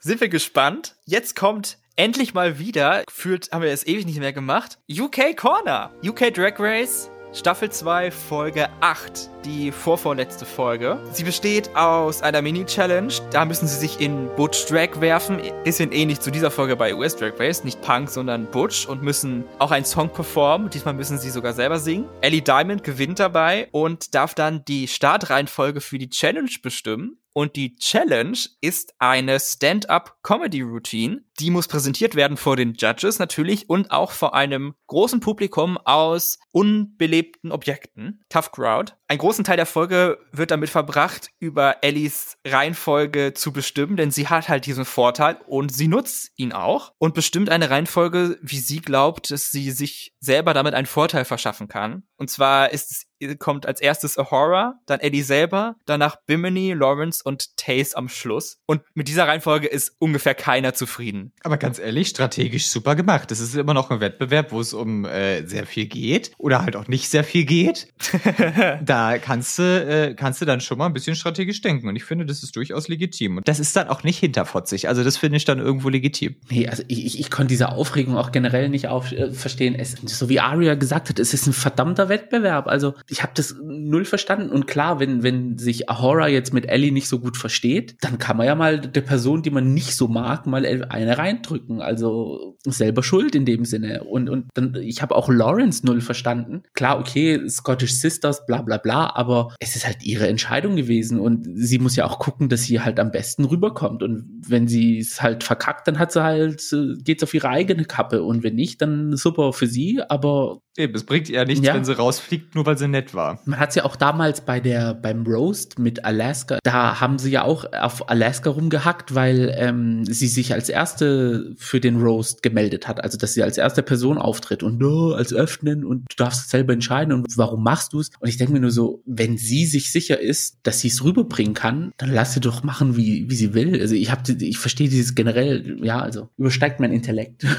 Sind 0.00 0.20
wir 0.20 0.28
gespannt. 0.28 0.96
Jetzt 1.04 1.36
kommt 1.36 1.78
endlich 1.94 2.32
mal 2.34 2.58
wieder, 2.58 3.04
gefühlt 3.04 3.52
haben 3.52 3.62
wir 3.62 3.70
es 3.70 3.86
ewig 3.86 4.06
nicht 4.06 4.18
mehr 4.18 4.32
gemacht, 4.32 4.78
UK 4.90 5.36
Corner. 5.36 5.92
UK 6.02 6.32
Drag 6.32 6.58
Race 6.58 7.11
Staffel 7.34 7.70
2, 7.70 8.10
Folge 8.10 8.68
8, 8.80 9.30
die 9.46 9.72
vorvorletzte 9.72 10.44
Folge. 10.44 10.98
Sie 11.12 11.24
besteht 11.24 11.74
aus 11.74 12.20
einer 12.20 12.42
Mini-Challenge. 12.42 13.10
Da 13.30 13.46
müssen 13.46 13.66
sie 13.66 13.78
sich 13.78 14.00
in 14.00 14.28
Butch 14.36 14.66
Drag 14.66 15.00
werfen. 15.00 15.40
Bisschen 15.64 15.92
ähnlich 15.92 16.20
zu 16.20 16.30
dieser 16.30 16.50
Folge 16.50 16.76
bei 16.76 16.94
US 16.94 17.16
Drag 17.16 17.32
Race. 17.38 17.64
Nicht 17.64 17.80
Punk, 17.80 18.10
sondern 18.10 18.50
Butch 18.50 18.86
und 18.86 19.02
müssen 19.02 19.44
auch 19.58 19.70
einen 19.70 19.86
Song 19.86 20.10
performen. 20.10 20.68
Diesmal 20.68 20.92
müssen 20.92 21.16
sie 21.16 21.30
sogar 21.30 21.54
selber 21.54 21.78
singen. 21.78 22.06
Ellie 22.20 22.42
Diamond 22.42 22.84
gewinnt 22.84 23.18
dabei 23.18 23.68
und 23.72 24.14
darf 24.14 24.34
dann 24.34 24.62
die 24.66 24.86
Startreihenfolge 24.86 25.80
für 25.80 25.96
die 25.96 26.10
Challenge 26.10 26.50
bestimmen. 26.62 27.16
Und 27.34 27.56
die 27.56 27.76
Challenge 27.76 28.38
ist 28.60 28.94
eine 28.98 29.40
Stand-up-Comedy-Routine. 29.40 31.22
Die 31.40 31.50
muss 31.50 31.66
präsentiert 31.66 32.14
werden 32.14 32.36
vor 32.36 32.56
den 32.56 32.74
Judges 32.74 33.18
natürlich 33.18 33.70
und 33.70 33.90
auch 33.90 34.12
vor 34.12 34.34
einem 34.34 34.74
großen 34.86 35.20
Publikum 35.20 35.78
aus 35.78 36.38
unbelebten 36.50 37.50
Objekten. 37.50 38.22
Tough 38.28 38.52
Crowd. 38.52 38.92
Ein 39.08 39.18
großen 39.18 39.44
Teil 39.44 39.56
der 39.56 39.66
Folge 39.66 40.18
wird 40.32 40.50
damit 40.50 40.70
verbracht, 40.70 41.30
über 41.38 41.82
Ellies 41.82 42.38
Reihenfolge 42.46 43.34
zu 43.34 43.52
bestimmen, 43.52 43.96
denn 43.96 44.10
sie 44.10 44.28
hat 44.28 44.48
halt 44.48 44.66
diesen 44.66 44.84
Vorteil 44.84 45.38
und 45.46 45.74
sie 45.74 45.88
nutzt 45.88 46.32
ihn 46.36 46.52
auch 46.52 46.92
und 46.98 47.14
bestimmt 47.14 47.50
eine 47.50 47.70
Reihenfolge, 47.70 48.38
wie 48.42 48.58
sie 48.58 48.80
glaubt, 48.80 49.30
dass 49.30 49.50
sie 49.50 49.70
sich 49.70 50.14
selber 50.20 50.54
damit 50.54 50.74
einen 50.74 50.86
Vorteil 50.86 51.24
verschaffen 51.24 51.68
kann. 51.68 52.04
Und 52.22 52.28
zwar 52.28 52.70
ist 52.70 52.92
es 52.92 53.06
kommt 53.38 53.66
als 53.66 53.80
erstes 53.80 54.18
Ahura, 54.18 54.80
dann 54.86 55.00
Eddie 55.00 55.22
selber, 55.22 55.76
danach 55.86 56.16
Bimini, 56.26 56.72
Lawrence 56.72 57.22
und 57.24 57.56
Taze 57.56 57.96
am 57.96 58.08
Schluss. 58.08 58.58
Und 58.66 58.82
mit 58.94 59.08
dieser 59.08 59.28
Reihenfolge 59.28 59.68
ist 59.68 59.92
ungefähr 59.98 60.34
keiner 60.34 60.74
zufrieden. 60.74 61.32
Aber 61.42 61.56
ganz 61.56 61.78
ehrlich, 61.78 62.08
strategisch 62.08 62.66
super 62.66 62.94
gemacht. 62.96 63.30
Es 63.30 63.40
ist 63.40 63.54
immer 63.54 63.74
noch 63.74 63.90
ein 63.90 64.00
Wettbewerb, 64.00 64.52
wo 64.52 64.60
es 64.60 64.72
um 64.72 65.04
äh, 65.04 65.46
sehr 65.46 65.66
viel 65.66 65.86
geht 65.86 66.32
oder 66.38 66.62
halt 66.62 66.76
auch 66.76 66.88
nicht 66.88 67.08
sehr 67.08 67.24
viel 67.24 67.44
geht. 67.44 67.88
da 68.82 69.18
kannst 69.18 69.58
du, 69.58 69.62
äh, 69.62 70.14
kannst 70.14 70.40
du 70.40 70.44
dann 70.44 70.60
schon 70.60 70.78
mal 70.78 70.86
ein 70.86 70.92
bisschen 70.92 71.16
strategisch 71.16 71.60
denken. 71.60 71.88
Und 71.88 71.96
ich 71.96 72.04
finde, 72.04 72.26
das 72.26 72.42
ist 72.42 72.56
durchaus 72.56 72.88
legitim. 72.88 73.38
Und 73.38 73.48
das 73.48 73.60
ist 73.60 73.76
dann 73.76 73.88
auch 73.88 74.02
nicht 74.02 74.18
hinterfotzig. 74.18 74.88
Also 74.88 75.04
das 75.04 75.16
finde 75.16 75.36
ich 75.36 75.44
dann 75.44 75.58
irgendwo 75.58 75.88
legitim. 75.88 76.36
Nee, 76.48 76.68
also 76.68 76.82
ich, 76.88 77.04
ich, 77.04 77.20
ich 77.20 77.30
konnte 77.30 77.48
diese 77.48 77.70
Aufregung 77.70 78.16
auch 78.16 78.32
generell 78.32 78.68
nicht 78.68 78.88
auf, 78.88 79.12
äh, 79.12 79.30
verstehen. 79.32 79.74
Es, 79.74 79.96
so 80.04 80.28
wie 80.28 80.40
Aria 80.40 80.74
gesagt 80.74 81.08
hat, 81.08 81.18
es 81.18 81.34
ist 81.34 81.46
ein 81.46 81.52
verdammter 81.52 82.08
Wettbewerb. 82.12 82.68
Also 82.68 82.94
ich 83.08 83.22
habe 83.22 83.32
das 83.34 83.56
null 83.60 84.04
verstanden. 84.04 84.50
Und 84.50 84.66
klar, 84.66 85.00
wenn, 85.00 85.22
wenn 85.22 85.56
sich 85.58 85.88
Ahora 85.88 86.28
jetzt 86.28 86.52
mit 86.52 86.68
Ellie 86.68 86.92
nicht 86.92 87.08
so 87.08 87.18
gut 87.18 87.36
versteht, 87.36 87.96
dann 88.02 88.18
kann 88.18 88.36
man 88.36 88.46
ja 88.46 88.54
mal 88.54 88.78
der 88.78 89.00
Person, 89.00 89.42
die 89.42 89.50
man 89.50 89.72
nicht 89.72 89.96
so 89.96 90.08
mag, 90.08 90.46
mal 90.46 90.66
eine 90.66 91.18
reindrücken. 91.18 91.80
Also 91.80 92.56
selber 92.64 93.02
schuld 93.02 93.34
in 93.34 93.46
dem 93.46 93.64
Sinne. 93.64 94.04
Und, 94.04 94.28
und 94.28 94.46
dann, 94.54 94.74
ich 94.74 95.00
habe 95.02 95.16
auch 95.16 95.28
Lawrence 95.28 95.84
null 95.86 96.00
verstanden. 96.00 96.62
Klar, 96.74 97.00
okay, 97.00 97.48
Scottish 97.48 97.94
Sisters, 97.94 98.44
bla 98.46 98.62
bla 98.62 98.76
bla, 98.76 99.14
aber 99.14 99.54
es 99.58 99.74
ist 99.74 99.86
halt 99.86 100.02
ihre 100.02 100.28
Entscheidung 100.28 100.76
gewesen. 100.76 101.18
Und 101.18 101.48
sie 101.54 101.78
muss 101.78 101.96
ja 101.96 102.04
auch 102.04 102.18
gucken, 102.18 102.48
dass 102.48 102.64
sie 102.64 102.80
halt 102.80 103.00
am 103.00 103.10
besten 103.10 103.44
rüberkommt. 103.44 104.02
Und 104.02 104.42
wenn 104.46 104.68
sie 104.68 104.98
es 104.98 105.22
halt 105.22 105.42
verkackt, 105.42 105.88
dann 105.88 105.98
hat 105.98 106.12
sie 106.12 106.22
halt, 106.22 106.62
äh, 106.72 106.94
geht's 107.02 107.22
auf 107.22 107.34
ihre 107.34 107.48
eigene 107.48 107.84
Kappe. 107.84 108.22
Und 108.22 108.42
wenn 108.42 108.54
nicht, 108.54 108.82
dann 108.82 109.16
super 109.16 109.52
für 109.52 109.66
sie, 109.66 110.00
aber. 110.08 110.60
Eben, 110.76 110.94
es 110.94 111.04
bringt 111.04 111.28
ihr 111.28 111.44
nichts, 111.44 111.66
ja. 111.66 111.74
wenn 111.74 111.84
sie 111.84 111.96
rausfliegt, 111.96 112.54
nur 112.54 112.64
weil 112.64 112.78
sie 112.78 112.88
nett 112.88 113.12
war. 113.12 113.40
Man 113.44 113.58
hat 113.58 113.70
es 113.70 113.74
ja 113.74 113.84
auch 113.84 113.96
damals 113.96 114.40
bei 114.40 114.58
der, 114.58 114.94
beim 114.94 115.26
Roast 115.26 115.78
mit 115.78 116.04
Alaska, 116.04 116.58
da 116.62 116.98
haben 116.98 117.18
sie 117.18 117.30
ja 117.30 117.44
auch 117.44 117.66
auf 117.72 118.08
Alaska 118.08 118.48
rumgehackt, 118.48 119.14
weil 119.14 119.54
ähm, 119.56 120.06
sie 120.06 120.28
sich 120.28 120.54
als 120.54 120.70
erste 120.70 121.54
für 121.58 121.78
den 121.78 122.00
Roast 122.00 122.42
gemeldet 122.42 122.88
hat. 122.88 123.04
Also, 123.04 123.18
dass 123.18 123.34
sie 123.34 123.42
als 123.42 123.58
erste 123.58 123.82
Person 123.82 124.16
auftritt 124.16 124.62
und 124.62 124.78
no, 124.78 125.12
als 125.12 125.34
öffnen 125.34 125.84
und 125.84 126.06
du 126.10 126.16
darfst 126.16 126.48
selber 126.48 126.72
entscheiden 126.72 127.12
und 127.12 127.26
warum 127.36 127.62
machst 127.62 127.92
du 127.92 128.00
es? 128.00 128.10
Und 128.20 128.28
ich 128.28 128.38
denke 128.38 128.54
mir 128.54 128.60
nur 128.60 128.70
so, 128.70 129.02
wenn 129.04 129.36
sie 129.36 129.66
sich 129.66 129.92
sicher 129.92 130.20
ist, 130.20 130.58
dass 130.62 130.80
sie 130.80 130.88
es 130.88 131.04
rüberbringen 131.04 131.54
kann, 131.54 131.92
dann 131.98 132.10
lass 132.10 132.32
sie 132.32 132.40
doch 132.40 132.62
machen, 132.62 132.96
wie, 132.96 133.28
wie 133.28 133.36
sie 133.36 133.52
will. 133.52 133.78
Also 133.78 133.94
ich 133.94 134.10
habe, 134.10 134.32
ich 134.32 134.58
verstehe 134.58 134.88
dieses 134.88 135.14
generell, 135.14 135.78
ja, 135.82 136.00
also 136.00 136.30
übersteigt 136.38 136.80
mein 136.80 136.92
Intellekt. 136.92 137.46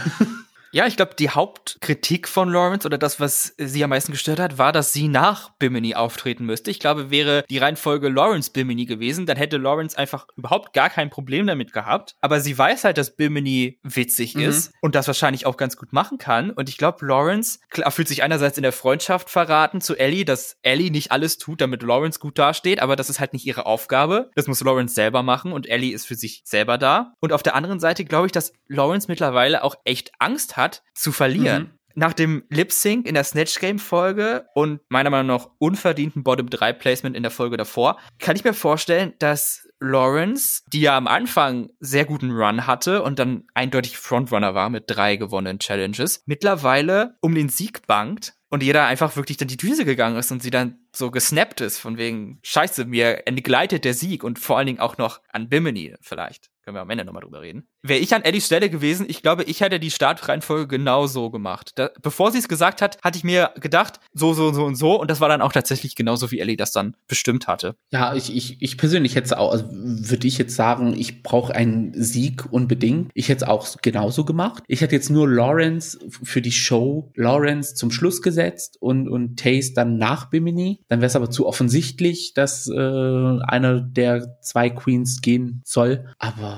Ja, 0.73 0.87
ich 0.87 0.95
glaube, 0.95 1.13
die 1.13 1.29
Hauptkritik 1.29 2.27
von 2.27 2.49
Lawrence 2.49 2.87
oder 2.87 2.97
das, 2.97 3.19
was 3.19 3.53
sie 3.59 3.83
am 3.83 3.91
meisten 3.91 4.11
gestört 4.11 4.39
hat, 4.39 4.57
war, 4.57 4.71
dass 4.71 4.91
sie 4.91 5.07
nach 5.07 5.51
Bimini 5.59 5.93
auftreten 5.93 6.47
müsste. 6.47 6.71
Ich 6.71 6.79
glaube, 6.79 7.11
wäre 7.11 7.45
die 7.47 7.59
Reihenfolge 7.59 8.09
Lawrence 8.09 8.49
Bimini 8.49 8.85
gewesen, 8.85 9.27
dann 9.27 9.37
hätte 9.37 9.57
Lawrence 9.57 9.95
einfach 9.95 10.25
überhaupt 10.35 10.73
gar 10.73 10.89
kein 10.89 11.11
Problem 11.11 11.45
damit 11.45 11.73
gehabt. 11.73 12.15
Aber 12.21 12.39
sie 12.39 12.57
weiß 12.57 12.85
halt, 12.85 12.97
dass 12.97 13.15
Bimini 13.15 13.77
witzig 13.83 14.33
mhm. 14.33 14.41
ist 14.41 14.73
und 14.81 14.95
das 14.95 15.05
wahrscheinlich 15.05 15.45
auch 15.45 15.57
ganz 15.57 15.77
gut 15.77 15.93
machen 15.93 16.17
kann. 16.17 16.49
Und 16.49 16.69
ich 16.69 16.79
glaube, 16.79 17.05
Lawrence 17.05 17.59
fühlt 17.89 18.07
sich 18.07 18.23
einerseits 18.23 18.57
in 18.57 18.63
der 18.63 18.71
Freundschaft 18.71 19.29
verraten 19.29 19.79
zu 19.79 19.95
Ellie, 19.95 20.25
dass 20.25 20.57
Ellie 20.63 20.89
nicht 20.89 21.11
alles 21.11 21.37
tut, 21.37 21.61
damit 21.61 21.83
Lawrence 21.83 22.19
gut 22.19 22.39
dasteht, 22.39 22.81
aber 22.81 22.95
das 22.95 23.11
ist 23.11 23.19
halt 23.19 23.33
nicht 23.33 23.45
ihre 23.45 23.67
Aufgabe. 23.67 24.31
Das 24.33 24.47
muss 24.47 24.61
Lawrence 24.61 24.95
selber 24.95 25.21
machen 25.21 25.51
und 25.51 25.69
Ellie 25.69 25.93
ist 25.93 26.07
für 26.07 26.15
sich 26.15 26.41
selber 26.45 26.79
da. 26.79 27.13
Und 27.19 27.31
auf 27.31 27.43
der 27.43 27.53
anderen 27.53 27.79
Seite 27.79 28.05
glaube 28.05 28.25
ich, 28.25 28.31
dass 28.31 28.53
Lawrence 28.67 29.05
mittlerweile 29.07 29.63
auch 29.63 29.75
echt 29.85 30.11
Angst 30.17 30.57
hat, 30.57 30.62
hat, 30.63 30.83
zu 30.93 31.11
verlieren. 31.11 31.63
Mhm. 31.63 31.69
Nach 31.95 32.13
dem 32.13 32.43
Lip 32.49 32.71
Sync 32.71 33.05
in 33.05 33.13
der 33.13 33.23
Snatch 33.23 33.59
Game 33.59 33.77
Folge 33.77 34.47
und 34.55 34.81
meiner 34.89 35.11
Meinung 35.11 35.27
nach 35.27 35.49
unverdienten 35.59 36.23
Bottom 36.23 36.49
3 36.49 36.73
Placement 36.73 37.15
in 37.15 37.21
der 37.21 37.31
Folge 37.31 37.55
davor, 37.55 37.99
kann 38.17 38.35
ich 38.35 38.43
mir 38.43 38.55
vorstellen, 38.55 39.13
dass 39.19 39.67
Lawrence, 39.79 40.63
die 40.71 40.81
ja 40.81 40.97
am 40.97 41.07
Anfang 41.07 41.69
sehr 41.79 42.05
guten 42.05 42.31
Run 42.31 42.65
hatte 42.65 43.03
und 43.03 43.19
dann 43.19 43.43
eindeutig 43.53 43.97
Frontrunner 43.97 44.55
war 44.55 44.69
mit 44.69 44.85
drei 44.87 45.17
gewonnenen 45.17 45.59
Challenges, 45.59 46.23
mittlerweile 46.25 47.17
um 47.21 47.35
den 47.35 47.49
Sieg 47.49 47.85
bangt 47.85 48.33
und 48.49 48.63
jeder 48.63 48.85
einfach 48.85 49.15
wirklich 49.15 49.37
dann 49.37 49.47
die 49.47 49.57
Düse 49.57 49.83
gegangen 49.83 50.15
ist 50.15 50.31
und 50.31 50.41
sie 50.41 50.51
dann 50.51 50.79
so 50.95 51.11
gesnappt 51.11 51.61
ist, 51.61 51.79
von 51.79 51.97
wegen, 51.97 52.39
scheiße, 52.43 52.85
mir 52.85 53.27
entgleitet 53.27 53.83
der 53.83 53.93
Sieg 53.93 54.23
und 54.23 54.39
vor 54.39 54.57
allen 54.57 54.67
Dingen 54.67 54.79
auch 54.79 54.97
noch 54.97 55.21
an 55.29 55.49
Bimini 55.49 55.95
vielleicht. 56.01 56.52
Können 56.63 56.77
wir 56.77 56.81
am 56.81 56.89
Ende 56.89 57.03
nochmal 57.03 57.23
drüber 57.23 57.41
reden. 57.41 57.67
Wäre 57.81 57.99
ich 57.99 58.15
an 58.15 58.21
Eddies 58.21 58.45
Stelle 58.45 58.69
gewesen, 58.69 59.05
ich 59.09 59.21
glaube, 59.21 59.43
ich 59.43 59.59
hätte 59.59 59.79
die 59.79 59.91
Startreihenfolge 59.91 60.67
genau 60.67 61.07
so 61.07 61.29
gemacht. 61.29 61.71
Da, 61.75 61.89
bevor 62.01 62.31
sie 62.31 62.37
es 62.37 62.47
gesagt 62.47 62.81
hat, 62.81 62.97
hatte 63.03 63.17
ich 63.17 63.25
mir 63.25 63.51
gedacht, 63.59 63.99
so, 64.13 64.33
so, 64.33 64.53
so 64.53 64.63
und 64.63 64.75
so. 64.75 64.99
Und 64.99 65.11
das 65.11 65.19
war 65.19 65.27
dann 65.27 65.41
auch 65.41 65.51
tatsächlich 65.51 65.95
genauso, 65.95 66.31
wie 66.31 66.39
Ellie 66.39 66.55
das 66.55 66.71
dann 66.71 66.95
bestimmt 67.07 67.47
hatte. 67.47 67.75
Ja, 67.91 68.15
ich, 68.15 68.33
ich, 68.33 68.61
ich 68.61 68.77
persönlich 68.77 69.15
hätte 69.15 69.37
auch, 69.37 69.51
also 69.51 69.65
würde 69.71 70.25
ich 70.25 70.37
jetzt 70.37 70.55
sagen, 70.55 70.93
ich 70.97 71.21
brauche 71.21 71.53
einen 71.53 71.93
Sieg 72.01 72.45
unbedingt. 72.51 73.11
Ich 73.13 73.27
hätte 73.27 73.43
es 73.43 73.49
auch 73.49 73.67
genauso 73.81 74.23
gemacht. 74.23 74.63
Ich 74.67 74.79
hätte 74.79 74.95
jetzt 74.95 75.09
nur 75.09 75.29
Lawrence 75.29 75.99
für 76.23 76.41
die 76.41 76.51
Show, 76.53 77.11
Lawrence 77.15 77.75
zum 77.75 77.91
Schluss 77.91 78.21
gesetzt 78.21 78.77
und, 78.79 79.09
und 79.09 79.37
Taste 79.37 79.73
dann 79.73 79.97
nach 79.97 80.29
Bimini. 80.29 80.79
Dann 80.87 81.01
wäre 81.01 81.07
es 81.07 81.15
aber 81.17 81.29
zu 81.29 81.45
offensichtlich, 81.45 82.33
dass 82.33 82.69
äh, 82.69 82.73
einer 82.73 83.81
der 83.81 84.39
zwei 84.41 84.69
Queens 84.69 85.19
gehen 85.19 85.61
soll. 85.65 86.05
Aber 86.19 86.52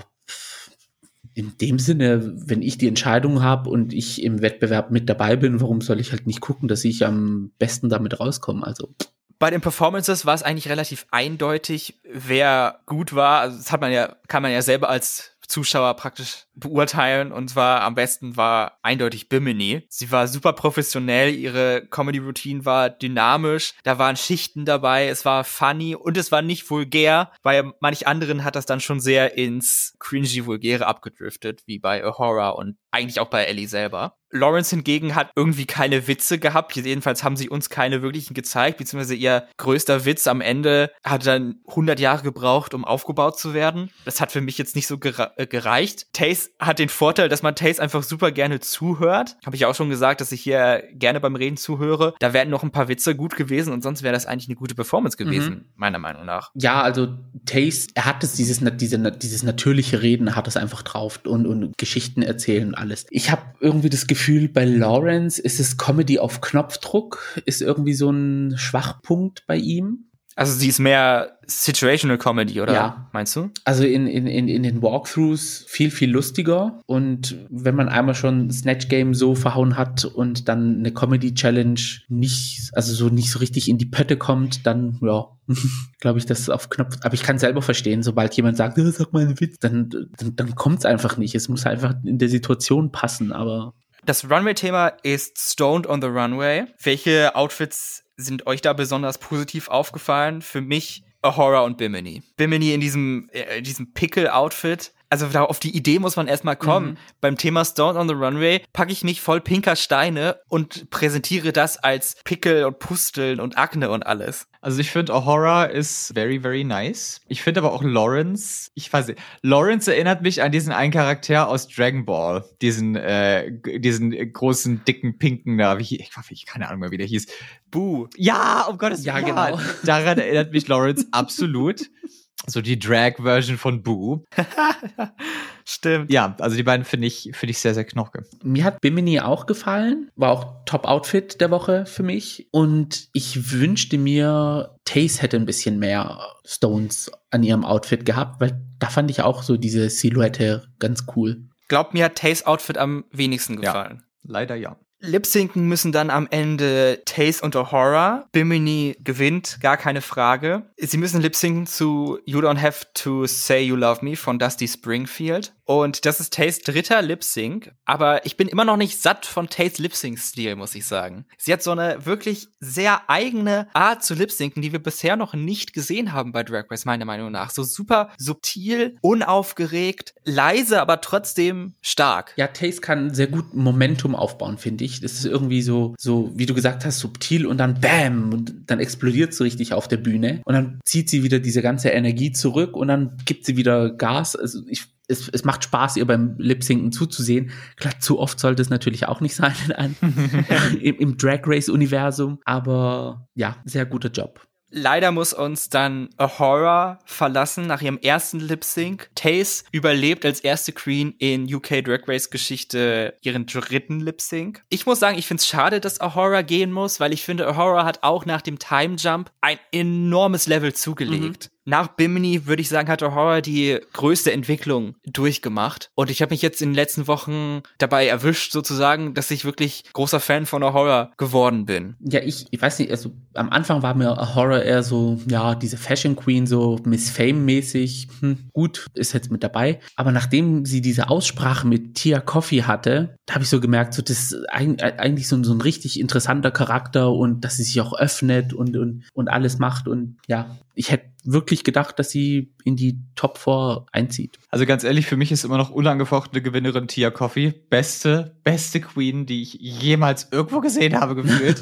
in 1.36 1.58
dem 1.60 1.80
Sinne, 1.80 2.34
wenn 2.48 2.62
ich 2.62 2.78
die 2.78 2.88
Entscheidung 2.88 3.44
habe 3.44 3.70
und 3.70 3.94
ich 3.94 4.24
im 4.24 4.42
Wettbewerb 4.42 4.90
mit 4.90 5.10
dabei 5.10 5.36
bin, 5.36 5.60
warum 5.60 5.82
soll 5.82 6.00
ich 6.00 6.12
halt 6.12 6.26
nicht 6.26 6.40
gucken, 6.40 6.68
dass 6.68 6.86
ich 6.86 7.06
am 7.06 7.52
besten 7.60 7.90
damit 7.90 8.20
rauskomme? 8.20 8.66
Also 8.66 8.96
bei 9.38 9.50
den 9.52 9.60
Performances 9.60 10.26
war 10.26 10.34
es 10.34 10.44
eigentlich 10.44 10.70
relativ 10.70 11.06
eindeutig, 11.12 12.00
wer 12.10 12.80
gut 12.86 13.14
war. 13.14 13.42
Also 13.42 13.58
das 13.58 13.72
hat 13.72 13.82
man 13.82 13.92
ja, 13.92 14.16
kann 14.30 14.42
man 14.42 14.54
ja 14.54 14.62
selber 14.62 14.90
als 14.90 15.36
Zuschauer 15.46 15.94
praktisch 15.96 16.45
beurteilen. 16.56 17.32
Und 17.32 17.50
zwar 17.50 17.82
am 17.82 17.96
besten 17.96 18.38
war 18.38 18.80
eindeutig 18.82 19.30
Bimini. 19.30 19.86
Sie 19.90 20.12
war 20.12 20.28
super 20.28 20.54
professionell, 20.54 21.34
ihre 21.34 21.86
Comedy-Routine 21.90 22.66
war 22.66 22.90
dynamisch, 22.90 23.74
da 23.84 24.00
waren 24.00 24.16
Schichten 24.16 24.66
dabei, 24.66 25.08
es 25.08 25.26
war 25.26 25.44
funny 25.44 25.96
und 25.96 26.18
es 26.18 26.32
war 26.32 26.42
nicht 26.42 26.70
vulgär. 26.70 27.32
Bei 27.44 27.64
manch 27.80 28.08
anderen 28.08 28.44
hat 28.44 28.56
das 28.56 28.66
dann 28.66 28.80
schon 28.80 29.00
sehr 29.00 29.38
ins 29.38 29.96
cringy 30.00 30.46
vulgäre 30.46 30.88
abgedriftet, 30.88 31.64
wie 31.66 31.80
bei 31.80 32.04
Ahura 32.04 32.50
und 32.50 32.78
eigentlich 32.92 33.20
auch 33.20 33.30
bei 33.30 33.44
Ellie 33.44 33.68
selber. 33.68 34.18
Lawrence 34.32 34.76
hingegen 34.76 35.16
hat 35.16 35.32
irgendwie 35.36 35.66
keine 35.66 36.08
Witze 36.08 36.40
gehabt. 36.40 36.76
Jedenfalls 36.76 37.24
haben 37.24 37.38
sie 37.38 37.50
uns 37.50 37.70
keine 37.70 38.02
wirklichen 38.02 38.34
gezeigt, 38.34 38.78
beziehungsweise 38.78 39.16
ihr 39.16 39.48
größter 39.58 40.06
Witz 40.06 40.28
am 40.28 40.42
Ende 40.42 40.92
hat 41.04 41.26
dann 41.26 41.62
100 41.68 42.00
Jahre 42.00 42.24
gebraucht, 42.24 42.74
um 42.74 42.86
aufgebaut 42.86 43.40
zu 43.40 43.54
werden. 43.54 43.92
Das 44.04 44.22
hat 44.22 44.32
für 44.32 44.42
mich 44.42 44.58
jetzt 44.58 44.76
nicht 44.76 44.88
so 44.88 44.98
äh, 45.02 45.48
gereicht. 45.48 46.08
Taze 46.46 46.56
hat 46.60 46.80
den 46.80 46.90
Vorteil, 46.90 47.30
dass 47.30 47.44
man 47.44 47.56
Taze 47.56 47.82
einfach 47.82 48.04
super 48.04 48.32
gerne 48.32 48.60
zuhört. 48.60 49.38
Habe 49.46 49.56
ich 49.56 49.66
auch 49.66 49.76
schon 49.76 49.90
gesagt, 49.90 50.22
dass 50.22 50.32
ich 50.32 50.42
hier 50.42 50.84
gerne 50.94 51.20
beim 51.20 51.36
Reden 51.36 51.58
zuhöre. 51.58 52.14
Da 52.20 52.34
wären 52.34 52.50
noch 52.50 52.64
ein 52.64 52.72
paar 52.72 52.88
Witze 52.88 53.16
gut 53.16 53.36
gewesen 53.36 53.74
und 53.74 53.84
sonst 53.84 54.04
wäre 54.04 54.14
das 54.14 54.26
eigentlich 54.26 54.48
eine 54.48 54.56
gute 54.56 54.76
Performance 54.76 55.18
gewesen, 55.18 55.54
mhm. 55.54 55.66
meiner 55.76 56.00
Meinung 56.00 56.26
nach. 56.26 56.52
Ja, 56.56 56.82
also 56.82 57.08
Taze, 57.46 57.88
er 57.94 58.06
hat 58.06 58.24
es 58.24 58.34
dieses, 58.34 58.62
diese, 58.78 59.12
dieses 59.12 59.44
natürliche 59.44 60.02
Reden, 60.02 60.36
hat 60.36 60.48
es 60.48 60.58
einfach 60.58 60.82
drauf 60.82 61.20
und, 61.26 61.46
und 61.46 61.78
Geschichten 61.78 62.22
erzählen 62.22 62.68
und 62.68 62.76
alles. 62.76 63.06
Ich 63.10 63.32
habe 63.32 63.42
irgendwie 63.60 63.90
das 63.90 64.08
Gefühl, 64.08 64.26
Gefühl, 64.26 64.50
bei 64.50 64.66
Lawrence 64.66 65.42
ist 65.42 65.60
es 65.60 65.78
Comedy 65.78 66.20
auf 66.20 66.42
Knopfdruck, 66.42 67.42
ist 67.46 67.62
irgendwie 67.62 67.94
so 67.94 68.10
ein 68.10 68.58
Schwachpunkt 68.58 69.46
bei 69.46 69.58
ihm. 69.58 70.05
Also 70.38 70.54
sie 70.54 70.68
ist 70.68 70.80
mehr 70.80 71.38
Situational 71.48 72.18
Comedy, 72.18 72.60
oder? 72.60 72.74
Ja. 72.74 73.10
Meinst 73.14 73.36
du? 73.38 73.52
Also 73.64 73.86
in, 73.86 74.06
in, 74.06 74.28
in, 74.28 74.50
in 74.50 74.64
den 74.64 74.82
Walkthroughs 74.82 75.64
viel, 75.68 75.90
viel 75.92 76.12
lustiger. 76.12 76.82
Und 76.86 77.38
wenn 77.50 77.76
man 77.76 77.88
einmal 77.88 78.16
schon 78.16 78.52
Snatch 78.52 78.90
Game 78.90 79.14
so 79.14 79.34
verhauen 79.34 79.78
hat 79.78 80.04
und 80.04 80.50
dann 80.50 80.80
eine 80.80 80.92
Comedy 80.92 81.34
Challenge 81.34 81.80
nicht, 82.10 82.70
also 82.74 82.94
so 82.94 83.08
nicht 83.08 83.32
so 83.32 83.40
richtig 83.40 83.70
in 83.70 83.78
die 83.78 83.86
Pötte 83.86 84.18
kommt, 84.18 84.66
dann, 84.66 85.00
ja, 85.02 85.26
glaube 86.02 86.20
ich, 86.20 86.26
das 86.26 86.42
ist 86.42 86.50
auf 86.50 86.70
Knopf. 86.70 86.98
Aber 87.02 87.14
ich 87.14 87.24
kann 87.24 87.40
selber 87.40 87.62
verstehen, 87.62 88.04
sobald 88.04 88.36
jemand 88.36 88.58
sagt, 88.58 88.78
ja, 88.78 88.92
sag 88.92 89.14
mal 89.14 89.24
einen 89.24 89.40
Witz, 89.40 89.60
dann, 89.60 89.90
dann, 89.90 90.36
dann 90.36 90.56
kommt 90.56 90.80
es 90.80 90.86
einfach 90.86 91.16
nicht. 91.16 91.34
Es 91.36 91.48
muss 91.48 91.66
einfach 91.66 91.94
in 92.04 92.18
der 92.18 92.30
Situation 92.30 92.92
passen, 92.92 93.32
aber. 93.32 93.74
Das 94.06 94.30
Runway-Thema 94.30 94.90
ist 95.02 95.40
Stoned 95.40 95.88
on 95.88 96.02
the 96.02 96.08
Runway. 96.08 96.66
Welche 96.84 97.36
Outfits 97.36 98.05
sind 98.18 98.48
euch 98.48 98.62
da 98.62 98.74
besonders 98.74 99.18
positiv 99.18 99.68
aufgefallen? 99.68 100.42
Für 100.42 100.62
mich 100.62 101.04
Ahura 101.22 101.62
und 101.62 101.78
Bimini. 101.78 102.22
Bimini 102.38 102.74
in 102.74 102.82
diesem, 102.82 103.30
äh, 103.32 103.62
diesem 103.62 103.94
Pickle-Outfit. 103.94 104.94
Also 105.16 105.28
da 105.30 105.44
auf 105.46 105.60
die 105.60 105.74
Idee 105.74 106.00
muss 106.00 106.18
man 106.18 106.28
erstmal 106.28 106.58
kommen. 106.58 106.90
Mhm. 106.90 106.98
Beim 107.22 107.38
Thema 107.38 107.64
Stone 107.64 107.98
on 107.98 108.10
the 108.10 108.14
Runway 108.14 108.62
packe 108.74 108.92
ich 108.92 109.06
mich 109.06 109.22
voll 109.22 109.40
pinker 109.40 109.78
Steine 109.78 110.42
und 110.50 110.90
präsentiere 110.90 111.54
das 111.54 111.78
als 111.78 112.18
Pickel 112.26 112.66
und 112.66 112.80
Pusteln 112.80 113.40
und 113.40 113.58
Akne 113.58 113.92
und 113.92 114.06
alles. 114.06 114.48
Also 114.60 114.82
ich 114.82 114.92
finde 114.92 115.14
Ahura 115.14 115.66
ist 115.66 116.12
very, 116.16 116.42
very 116.42 116.66
nice. 116.66 117.22
Ich 117.30 117.44
finde 117.44 117.62
aber 117.62 117.72
auch 117.72 117.82
Lawrence, 117.82 118.72
ich 118.74 118.92
weiß 118.92 119.08
nicht, 119.08 119.20
Lawrence 119.42 119.90
erinnert 119.94 120.22
mich 120.22 120.42
an 120.42 120.52
diesen 120.52 120.74
einen 120.74 120.92
Charakter 120.92 121.48
aus 121.48 121.70
Dragon 121.70 122.04
Ball. 122.04 122.44
Diesen, 122.62 122.98
äh, 122.98 123.54
diesen 123.80 124.12
großen, 124.34 124.84
dicken, 124.84 125.18
pinken, 125.18 125.58
da, 125.58 125.78
wie, 125.78 125.84
ich, 125.84 126.12
ich 126.30 126.46
keine 126.46 126.68
Ahnung 126.68 126.82
mehr, 126.82 126.92
wie 126.92 126.98
der 126.98 127.08
hieß. 127.08 127.28
Buh. 127.72 128.08
Ja, 128.18 128.64
um 128.64 128.78
Gottes 128.78 129.06
Ja, 129.06 129.16
Willen. 129.16 129.28
genau. 129.28 129.60
Daran 129.86 130.18
erinnert 130.18 130.52
mich 130.52 130.68
Lawrence 130.68 131.08
absolut. 131.12 131.84
So 132.48 132.62
die 132.62 132.78
Drag-Version 132.78 133.58
von 133.58 133.82
Boo. 133.82 134.24
Stimmt. 135.66 136.12
Ja, 136.12 136.36
also 136.40 136.56
die 136.56 136.64
beiden 136.64 136.86
finde 136.86 137.08
ich, 137.08 137.32
finde 137.34 137.52
ich 137.52 137.60
sehr, 137.60 137.74
sehr 137.74 137.86
knorke. 137.86 138.24
Mir 138.44 138.64
hat 138.64 138.82
Bimini 138.82 139.20
auch 139.20 139.46
gefallen. 139.48 140.12
War 140.16 140.32
auch 140.32 140.66
Top-Outfit 140.66 141.42
der 141.42 141.50
Woche 141.50 141.86
für 141.86 142.04
mich. 142.04 142.48
Und 142.52 143.08
ich 143.14 143.52
wünschte 143.52 143.98
mir, 143.98 144.78
Taze 144.86 145.22
hätte 145.22 145.38
ein 145.38 145.46
bisschen 145.46 145.80
mehr 145.80 146.20
Stones 146.46 147.12
an 147.32 147.42
ihrem 147.44 147.66
Outfit 147.66 148.06
gehabt, 148.06 148.40
weil 148.42 148.62
da 148.80 148.90
fand 148.90 149.10
ich 149.10 149.22
auch 149.22 149.42
so 149.42 149.58
diese 149.58 149.90
Silhouette 149.90 150.68
ganz 150.80 151.06
cool. 151.16 151.48
Glaubt 151.68 151.94
mir 151.96 152.06
hat 152.06 152.16
Tays 152.16 152.46
Outfit 152.46 152.78
am 152.78 153.06
wenigsten 153.12 153.54
Ja. 153.56 153.72
gefallen. 153.72 154.04
Leider 154.24 154.56
ja. 154.56 154.78
Lip-Sinken 155.00 155.68
müssen 155.68 155.92
dann 155.92 156.10
am 156.10 156.28
Ende 156.30 157.02
Taze 157.06 157.44
und 157.44 157.56
Ahura. 157.56 158.28
Bimini 158.32 158.96
gewinnt, 159.04 159.58
gar 159.62 159.78
keine 159.78 160.02
Frage. 160.02 160.64
Sie 160.78 160.98
müssen 160.98 161.22
lip-sinken 161.22 161.68
zu 161.68 162.20
You 162.26 162.40
Don't 162.40 162.62
Have 162.62 162.88
to 162.96 163.28
Say 163.28 163.64
You 163.64 163.76
Love 163.76 164.04
Me 164.04 164.16
von 164.16 164.40
Dusty 164.40 164.68
Springfield. 164.68 165.54
Und 165.66 166.06
das 166.06 166.20
ist 166.20 166.34
Tays 166.34 166.60
dritter 166.60 167.02
Lip-Sync. 167.02 167.74
Aber 167.86 168.26
ich 168.26 168.38
bin 168.38 168.48
immer 168.48 168.66
noch 168.66 168.78
nicht 168.78 169.02
satt 169.02 169.26
von 169.26 169.50
Tays 169.50 169.80
Lip-Sync-Stil, 169.80 170.56
muss 170.56 170.76
ich 170.76 170.86
sagen. 170.86 171.26
Sie 171.38 171.52
hat 171.52 171.64
so 171.64 171.72
eine 171.72 172.06
wirklich 172.06 172.50
sehr 172.60 173.10
eigene 173.10 173.68
Art 173.74 174.04
zu 174.04 174.14
Lip-Sinken, 174.14 174.62
die 174.62 174.72
wir 174.72 174.82
bisher 174.82 175.16
noch 175.16 175.34
nicht 175.34 175.74
gesehen 175.74 176.14
haben 176.14 176.32
bei 176.32 176.44
Drag 176.44 176.70
Race, 176.70 176.86
meiner 176.86 177.06
Meinung 177.06 177.32
nach. 177.32 177.50
So 177.50 177.64
super 177.64 178.12
subtil, 178.18 178.98
unaufgeregt, 179.02 180.14
leise, 180.24 180.82
aber 180.82 181.02
trotzdem 181.02 181.74
stark. 181.82 182.34
Ja, 182.38 182.48
Taze 182.48 182.80
kann 182.80 183.14
sehr 183.14 183.28
gut 183.28 183.56
Momentum 183.56 184.16
aufbauen, 184.16 184.60
finde 184.60 184.85
ich. 184.85 184.85
Das 185.02 185.14
ist 185.14 185.26
irgendwie 185.26 185.62
so, 185.62 185.96
so, 185.98 186.32
wie 186.36 186.46
du 186.46 186.54
gesagt 186.54 186.86
hast, 186.86 187.00
subtil 187.00 187.46
und 187.46 187.58
dann 187.58 187.80
bam 187.80 188.34
und 188.34 188.54
dann 188.68 188.80
explodiert 188.80 189.34
so 189.34 189.44
richtig 189.44 189.74
auf 189.74 189.88
der 189.88 189.98
Bühne 189.98 190.42
und 190.46 190.54
dann 190.54 190.80
zieht 190.86 191.10
sie 191.10 191.24
wieder 191.24 191.40
diese 191.40 191.62
ganze 191.62 191.90
Energie 191.90 192.32
zurück 192.32 192.76
und 192.76 192.88
dann 192.88 193.18
gibt 193.26 193.46
sie 193.46 193.58
wieder 193.58 193.90
Gas. 193.92 194.36
Also 194.36 194.62
ich, 194.68 194.86
es, 195.08 195.30
es 195.30 195.44
macht 195.44 195.64
Spaß, 195.64 195.98
ihr 195.98 196.06
beim 196.06 196.36
Lip-Sinken 196.38 196.92
zuzusehen. 196.92 197.52
Klar, 197.78 198.00
zu 198.00 198.20
oft 198.20 198.40
sollte 198.40 198.62
es 198.62 198.70
natürlich 198.70 199.08
auch 199.08 199.22
nicht 199.22 199.36
sein 199.36 199.54
in 199.66 199.72
einem, 199.72 199.96
im, 200.82 200.96
im 200.98 201.18
Drag 201.18 201.42
Race-Universum, 201.46 202.40
aber 202.46 203.28
ja, 203.36 203.58
sehr 203.66 203.86
guter 203.86 204.10
Job. 204.10 204.45
Leider 204.70 205.12
muss 205.12 205.34
uns 205.34 205.70
dann 205.70 206.10
Ahura 206.18 207.00
verlassen 207.06 207.68
nach 207.68 207.82
ihrem 207.82 207.98
ersten 207.98 208.40
Lip 208.40 208.64
Sync. 208.64 209.10
Taze 209.16 209.64
überlebt 209.72 210.26
als 210.26 210.40
erste 210.40 210.74
Queen 210.74 211.14
in 211.20 211.54
UK 211.54 211.84
Drag 211.84 212.08
Race 212.08 212.30
Geschichte 212.30 213.16
ihren 213.22 213.46
dritten 213.46 214.00
Lip 214.00 214.22
Sync. 214.22 214.64
Ich 214.70 214.86
muss 214.86 215.00
sagen, 215.00 215.18
ich 215.18 215.28
finde 215.28 215.42
es 215.42 215.48
schade, 215.48 215.80
dass 215.80 216.02
Ahura 216.02 216.42
gehen 216.42 216.72
muss, 216.72 217.00
weil 217.00 217.14
ich 217.14 217.24
finde, 217.24 217.48
Ahura 217.48 217.86
hat 217.86 218.04
auch 218.04 218.26
nach 218.26 218.42
dem 218.42 218.60
Time 218.60 218.96
Jump 218.98 219.32
ein 219.42 219.60
enormes 219.72 220.48
Level 220.48 220.74
zugelegt. 220.74 221.52
Nach 221.66 221.88
Bimini 221.88 222.46
würde 222.46 222.62
ich 222.62 222.70
sagen, 222.70 222.88
hat 222.90 223.02
Ahura 223.04 223.42
die 223.42 223.80
größte 223.94 224.32
Entwicklung 224.32 224.96
durchgemacht. 225.06 225.90
Und 225.96 226.10
ich 226.12 226.22
habe 226.22 226.32
mich 226.34 226.42
jetzt 226.44 226.62
in 226.62 226.70
den 226.70 226.76
letzten 226.76 227.08
Wochen 227.08 227.62
dabei 227.80 228.08
erwischt, 228.08 228.52
sozusagen, 228.52 229.14
dass 229.16 229.32
ich 229.32 229.46
wirklich 229.46 229.84
großer 229.94 230.20
Fan 230.20 230.46
von 230.46 230.62
Ahura 230.64 231.12
geworden 231.18 231.66
bin. 231.66 231.96
Ja, 232.00 232.22
ich, 232.22 232.46
ich 232.52 232.62
weiß 232.62 232.80
nicht, 232.80 232.92
also 232.92 233.12
am 233.34 233.50
Anfang 233.50 233.82
war 233.82 233.96
mir 233.96 234.16
Horror 234.36 234.62
eher 234.62 234.84
so, 234.84 235.20
ja, 235.28 235.56
diese 235.56 235.78
Fashion 235.78 236.16
Queen, 236.16 236.46
so 236.48 236.80
Miss 236.86 237.10
Fame-mäßig, 237.10 238.08
hm, 238.20 238.38
gut, 238.54 238.86
ist 238.94 239.14
jetzt 239.14 239.32
mit 239.32 239.44
dabei. 239.44 239.80
Aber 239.96 240.12
nachdem 240.12 240.66
sie 240.66 240.82
diese 240.82 241.10
Aussprache 241.10 241.68
mit 241.68 241.96
Tia 241.96 242.20
Coffee 242.20 242.64
hatte, 242.64 243.16
da 243.26 243.34
habe 243.36 243.44
ich 243.44 243.50
so 243.50 243.60
gemerkt, 243.60 243.94
so, 243.96 244.02
das 244.02 244.32
ist 244.32 244.50
ein, 244.50 244.80
eigentlich 244.80 245.28
so, 245.28 245.36
ein- 245.36 245.44
so 245.44 245.54
ein 245.54 245.62
richtig 245.62 246.00
interessanter 246.00 246.52
Charakter 246.52 247.12
und 247.12 247.42
dass 247.44 247.58
sie 247.58 247.64
sich 247.64 247.82
auch 247.82 247.98
öffnet 247.98 248.54
und, 248.54 248.78
und, 248.78 249.04
und 249.14 249.28
alles 249.30 249.58
macht. 249.58 249.88
Und 249.88 250.18
ja, 250.28 250.56
ich 250.76 250.92
hätte 250.92 251.06
wirklich 251.26 251.64
gedacht, 251.64 252.00
dass 252.00 252.10
sie 252.10 252.54
in 252.64 252.76
die 252.76 253.00
Top 253.16 253.38
4 253.38 253.86
einzieht. 253.92 254.40
Also 254.56 254.66
ganz 254.66 254.86
ehrlich, 254.86 255.06
für 255.06 255.18
mich 255.18 255.34
ist 255.34 255.44
immer 255.44 255.58
noch 255.58 255.70
unangefochtene 255.70 256.42
Gewinnerin 256.42 256.88
Tia 256.88 257.12
Coffee. 257.12 257.54
Beste, 257.70 258.38
beste 258.46 258.80
Queen, 258.80 259.26
die 259.26 259.42
ich 259.42 259.56
jemals 259.56 260.30
irgendwo 260.32 260.62
gesehen 260.62 260.98
habe, 260.98 261.14
gefühlt. 261.14 261.62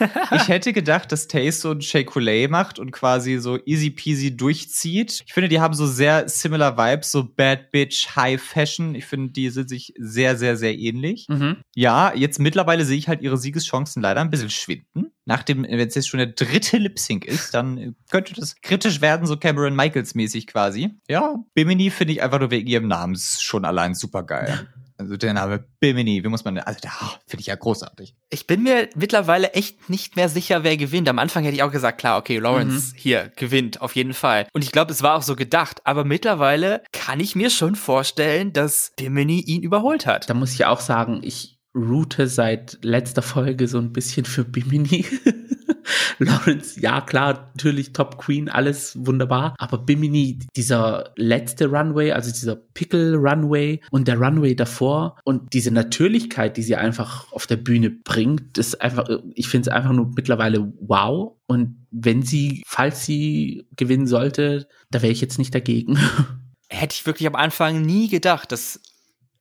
ich 0.34 0.48
hätte 0.48 0.72
gedacht, 0.72 1.12
dass 1.12 1.28
Taste 1.28 1.52
so 1.52 1.70
ein 1.72 2.06
Coulee 2.06 2.48
macht 2.48 2.78
und 2.78 2.92
quasi 2.92 3.36
so 3.36 3.58
easy 3.66 3.90
peasy 3.90 4.34
durchzieht. 4.34 5.22
Ich 5.26 5.34
finde, 5.34 5.50
die 5.50 5.60
haben 5.60 5.74
so 5.74 5.86
sehr 5.86 6.26
similar 6.26 6.78
Vibes, 6.78 7.12
so 7.12 7.24
Bad 7.24 7.70
Bitch, 7.70 8.16
High 8.16 8.40
Fashion. 8.40 8.94
Ich 8.94 9.04
finde, 9.04 9.32
die 9.32 9.50
sind 9.50 9.68
sich 9.68 9.92
sehr, 9.98 10.38
sehr, 10.38 10.56
sehr 10.56 10.78
ähnlich. 10.78 11.26
Mhm. 11.28 11.58
Ja, 11.74 12.14
jetzt 12.14 12.40
mittlerweile 12.40 12.86
sehe 12.86 12.96
ich 12.96 13.06
halt 13.06 13.20
ihre 13.20 13.36
Siegeschancen 13.36 14.00
leider 14.00 14.22
ein 14.22 14.30
bisschen 14.30 14.48
schwinden. 14.48 15.12
Nachdem, 15.26 15.62
wenn 15.62 15.78
es 15.78 15.94
jetzt 15.94 16.08
schon 16.08 16.18
der 16.18 16.28
dritte 16.28 16.76
Lip 16.76 16.98
Sync 16.98 17.24
ist, 17.24 17.54
dann 17.54 17.78
äh, 17.78 17.92
könnte 18.10 18.34
das 18.34 18.60
kritisch 18.60 19.00
werden, 19.00 19.26
so 19.26 19.36
Cameron 19.38 19.74
Michaels 19.74 20.14
mäßig 20.14 20.46
quasi. 20.46 20.90
Ja, 21.08 21.36
Bimini 21.54 21.90
finde 21.90 22.12
ich 22.12 22.13
einfach 22.22 22.40
nur 22.40 22.50
wegen 22.50 22.66
ihrem 22.66 22.88
Namen 22.88 23.16
schon 23.16 23.64
allein 23.64 23.94
super 23.94 24.22
geil. 24.22 24.68
Also 24.96 25.16
der 25.16 25.34
Name 25.34 25.64
Bimini, 25.80 26.22
wie 26.22 26.28
muss 26.28 26.44
man, 26.44 26.56
also 26.58 26.78
da 26.80 26.90
finde 27.26 27.40
ich 27.40 27.48
ja 27.48 27.56
großartig. 27.56 28.14
Ich 28.30 28.46
bin 28.46 28.62
mir 28.62 28.88
mittlerweile 28.94 29.52
echt 29.52 29.90
nicht 29.90 30.14
mehr 30.14 30.28
sicher, 30.28 30.62
wer 30.62 30.76
gewinnt. 30.76 31.08
Am 31.08 31.18
Anfang 31.18 31.42
hätte 31.42 31.56
ich 31.56 31.64
auch 31.64 31.72
gesagt, 31.72 31.98
klar, 31.98 32.16
okay, 32.16 32.38
Lawrence 32.38 32.94
hier 32.96 33.32
gewinnt, 33.34 33.80
auf 33.80 33.96
jeden 33.96 34.14
Fall. 34.14 34.46
Und 34.52 34.62
ich 34.62 34.70
glaube, 34.70 34.92
es 34.92 35.02
war 35.02 35.16
auch 35.16 35.22
so 35.22 35.34
gedacht. 35.34 35.80
Aber 35.84 36.04
mittlerweile 36.04 36.82
kann 36.92 37.18
ich 37.18 37.34
mir 37.34 37.50
schon 37.50 37.74
vorstellen, 37.74 38.52
dass 38.52 38.92
Bimini 38.96 39.40
ihn 39.40 39.62
überholt 39.62 40.06
hat. 40.06 40.30
Da 40.30 40.34
muss 40.34 40.52
ich 40.52 40.64
auch 40.64 40.80
sagen, 40.80 41.20
ich 41.24 41.53
route 41.74 42.28
seit 42.28 42.78
letzter 42.82 43.22
Folge 43.22 43.68
so 43.68 43.78
ein 43.78 43.92
bisschen 43.92 44.24
für 44.24 44.44
Bimini. 44.44 45.04
Lawrence, 46.18 46.80
ja 46.80 47.00
klar, 47.00 47.50
natürlich 47.54 47.92
Top 47.92 48.18
Queen, 48.18 48.48
alles 48.48 48.96
wunderbar. 49.04 49.54
Aber 49.58 49.78
Bimini, 49.78 50.38
dieser 50.56 51.12
letzte 51.16 51.66
Runway, 51.66 52.12
also 52.12 52.30
dieser 52.30 52.56
Pickle 52.56 53.16
Runway 53.16 53.80
und 53.90 54.08
der 54.08 54.18
Runway 54.18 54.54
davor 54.54 55.16
und 55.24 55.52
diese 55.52 55.70
Natürlichkeit, 55.70 56.56
die 56.56 56.62
sie 56.62 56.76
einfach 56.76 57.32
auf 57.32 57.46
der 57.46 57.56
Bühne 57.56 57.90
bringt, 57.90 58.56
ist 58.58 58.80
einfach, 58.80 59.08
ich 59.34 59.48
finde 59.48 59.68
es 59.68 59.74
einfach 59.74 59.92
nur 59.92 60.10
mittlerweile 60.14 60.72
wow. 60.80 61.32
Und 61.46 61.86
wenn 61.90 62.22
sie, 62.22 62.62
falls 62.66 63.04
sie 63.04 63.66
gewinnen 63.76 64.06
sollte, 64.06 64.68
da 64.90 65.02
wäre 65.02 65.12
ich 65.12 65.20
jetzt 65.20 65.38
nicht 65.38 65.54
dagegen. 65.54 65.98
Hätte 66.68 66.94
ich 66.94 67.06
wirklich 67.06 67.28
am 67.28 67.36
Anfang 67.36 67.82
nie 67.82 68.08
gedacht, 68.08 68.50
dass 68.50 68.80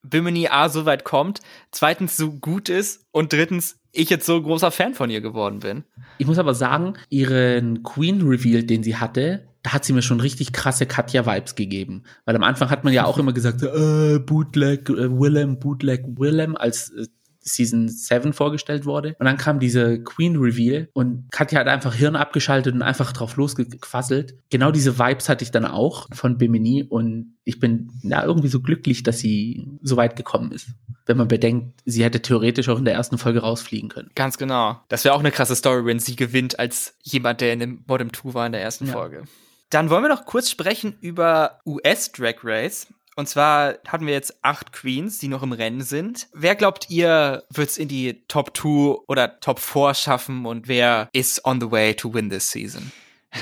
Bimini 0.04 0.48
A 0.48 0.70
so 0.70 0.86
weit 0.86 1.04
kommt, 1.04 1.40
zweitens 1.72 2.18
so 2.18 2.32
gut 2.32 2.70
ist 2.70 3.06
und 3.12 3.34
drittens 3.34 3.80
ich 3.92 4.10
jetzt 4.10 4.26
so 4.26 4.42
großer 4.42 4.72
Fan 4.72 4.94
von 4.94 5.10
ihr 5.10 5.22
geworden 5.22 5.60
bin. 5.60 5.84
Ich 6.18 6.28
muss 6.28 6.40
aber 6.40 6.54
sagen, 6.54 6.96
ihren 7.10 7.84
Queen-Reveal, 7.84 8.64
den 8.64 8.84
sie 8.84 8.98
hatte, 8.98 9.48
da 9.62 9.72
hat 9.72 9.86
sie 9.86 9.94
mir 9.94 10.02
schon 10.02 10.20
richtig 10.20 10.52
krasse 10.52 10.86
Katja-Vibes 10.86 11.56
gegeben. 11.56 12.04
Weil 12.26 12.36
am 12.36 12.44
Anfang 12.44 12.70
hat 12.70 12.84
man 12.84 12.92
ja 12.92 13.06
auch 13.06 13.18
immer 13.18 13.34
gesagt, 13.34 13.62
äh, 13.62 14.20
Bootleg, 14.20 14.90
äh, 14.90 15.10
Willem, 15.10 15.60
Bootleg, 15.60 16.04
Willem, 16.18 16.58
als 16.58 16.90
äh, 16.90 17.06
Season 17.44 17.88
7 17.88 18.34
vorgestellt 18.34 18.86
wurde. 18.86 19.16
Und 19.20 19.26
dann 19.26 19.38
kam 19.38 19.60
diese 19.60 20.02
Queen 20.02 20.38
Reveal 20.38 20.90
und 20.94 21.28
Katja 21.32 21.60
hat 21.60 21.68
einfach 21.68 21.94
Hirn 21.94 22.16
abgeschaltet 22.16 22.74
und 22.74 22.82
einfach 22.82 23.12
drauf 23.12 23.36
losgequasselt. 23.36 24.36
Genau 24.50 24.72
diese 24.72 24.98
Vibes 24.98 25.30
hatte 25.30 25.44
ich 25.44 25.52
dann 25.52 25.66
auch 25.66 26.08
von 26.14 26.38
Bimini 26.38 26.84
und 26.84 27.36
ich 27.44 27.60
bin 27.60 27.92
ja 28.04 28.24
irgendwie 28.24 28.48
so 28.48 28.62
glücklich, 28.62 29.04
dass 29.04 29.20
sie 29.20 29.68
so 29.82 29.98
weit 29.98 30.16
gekommen 30.16 30.52
ist. 30.52 30.68
Wenn 31.06 31.18
man 31.18 31.28
bedenkt, 31.28 31.82
sie 31.86 32.04
hätte 32.04 32.22
theoretisch 32.22 32.70
auch 32.70 32.80
in 32.80 32.86
der 32.86 32.94
ersten 32.94 33.18
Folge 33.18 33.42
rausfliegen 33.42 33.90
können. 33.90 34.10
Ganz 34.16 34.38
genau. 34.38 34.80
Das 34.88 35.04
wäre 35.04 35.14
auch 35.14 35.20
eine 35.20 35.32
krasse 35.32 35.56
Story, 35.56 35.86
wenn 35.86 36.00
sie 36.00 36.16
gewinnt 36.16 36.60
als 36.60 36.96
jemand, 37.02 37.42
der 37.42 37.54
in 37.54 37.60
dem 37.60 37.84
Bottom 37.84 38.14
2 38.14 38.34
war 38.34 38.46
in 38.46 38.54
der 38.54 38.62
ersten 38.62 38.88
ja. 38.88 38.94
Folge. 38.94 39.24
Dann 39.70 39.90
wollen 39.90 40.04
wir 40.04 40.10
noch 40.10 40.26
kurz 40.26 40.50
sprechen 40.50 40.96
über 41.02 41.60
US 41.66 42.12
Drag 42.12 42.36
Race. 42.44 42.88
Und 43.16 43.28
zwar 43.28 43.76
hatten 43.88 44.06
wir 44.06 44.14
jetzt 44.14 44.44
acht 44.44 44.74
Queens, 44.74 45.20
die 45.20 45.28
noch 45.28 45.44
im 45.44 45.52
Rennen 45.52 45.82
sind. 45.82 46.28
Wer 46.34 46.56
glaubt 46.56 46.90
ihr, 46.90 47.44
wird's 47.50 47.78
in 47.78 47.88
die 47.88 48.24
Top 48.28 48.58
2 48.58 49.04
oder 49.08 49.40
Top 49.40 49.60
4 49.60 49.94
schaffen 49.94 50.46
und 50.46 50.68
wer 50.68 51.10
ist 51.14 51.46
on 51.46 51.62
the 51.62 51.70
way 51.72 51.94
to 51.94 52.14
win 52.14 52.30
this 52.30 52.50
season? 52.50 52.92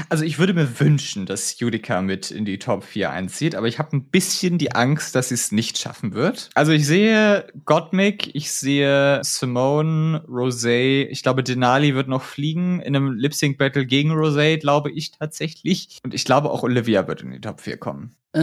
Also 0.09 0.24
ich 0.24 0.39
würde 0.39 0.53
mir 0.53 0.80
wünschen, 0.80 1.26
dass 1.26 1.59
Judica 1.59 2.01
mit 2.01 2.32
in 2.32 2.45
die 2.45 2.59
Top 2.59 2.84
4 2.84 3.11
einzieht, 3.11 3.55
aber 3.55 3.67
ich 3.67 3.80
habe 3.80 3.95
ein 3.95 4.05
bisschen 4.05 4.57
die 4.57 4.72
Angst, 4.72 5.15
dass 5.15 5.30
sie 5.30 5.36
es 5.36 5.51
nicht 5.51 5.78
schaffen 5.78 6.13
wird. 6.13 6.49
Also 6.53 6.72
ich 6.72 6.88
sehe 6.88 7.47
Gottmik, 7.65 8.34
ich 8.34 8.51
sehe 8.51 9.19
Simone, 9.24 10.24
Rosé, 10.28 11.07
ich 11.09 11.24
glaube 11.24 11.43
Denali 11.43 11.93
wird 11.95 12.07
noch 12.07 12.24
fliegen 12.24 12.80
in 12.82 12.95
einem 12.95 13.11
Lip-Sync-Battle 13.13 13.86
gegen 13.86 14.11
Rosé, 14.11 14.57
glaube 14.57 14.91
ich 14.91 15.11
tatsächlich. 15.11 15.99
Und 16.03 16.13
ich 16.13 16.26
glaube 16.26 16.51
auch 16.51 16.63
Olivia 16.63 17.07
wird 17.07 17.22
in 17.22 17.32
die 17.32 17.41
Top 17.41 17.59
4 17.59 17.78
kommen. 17.78 18.15
Äh, 18.34 18.39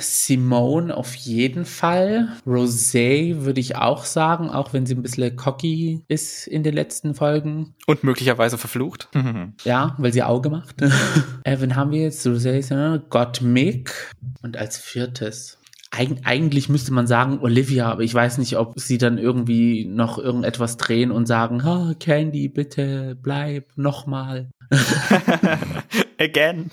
Simone 0.00 0.96
auf 0.96 1.14
jeden 1.14 1.64
Fall. 1.64 2.28
Rosé 2.46 3.44
würde 3.44 3.60
ich 3.60 3.76
auch 3.76 4.04
sagen, 4.04 4.50
auch 4.50 4.72
wenn 4.72 4.86
sie 4.86 4.94
ein 4.94 5.02
bisschen 5.02 5.36
cocky 5.36 6.04
ist 6.08 6.46
in 6.46 6.62
den 6.62 6.74
letzten 6.74 7.14
Folgen. 7.14 7.74
Und 7.86 8.04
möglicherweise 8.04 8.58
verflucht. 8.58 9.08
ja, 9.64 9.94
weil 9.98 10.12
sie 10.12 10.22
Auge 10.22 10.50
macht. 10.50 10.82
äh, 11.44 11.60
wen 11.60 11.76
haben 11.76 11.90
wir 11.90 12.02
jetzt? 12.02 12.26
Rosé, 12.26 12.98
Gottmik. 13.08 14.12
Und 14.42 14.56
als 14.56 14.78
viertes 14.78 15.58
Eig 15.96 16.18
eigentlich 16.24 16.68
müsste 16.68 16.92
man 16.92 17.06
sagen 17.06 17.38
Olivia, 17.40 17.90
aber 17.90 18.02
ich 18.02 18.12
weiß 18.12 18.38
nicht, 18.38 18.56
ob 18.56 18.78
sie 18.78 18.98
dann 18.98 19.18
irgendwie 19.18 19.84
noch 19.84 20.18
irgendetwas 20.18 20.76
drehen 20.76 21.10
und 21.10 21.26
sagen, 21.26 21.62
oh, 21.64 21.94
Candy, 21.98 22.48
bitte 22.48 23.16
bleib 23.20 23.68
nochmal. 23.76 24.50
Again, 26.18 26.70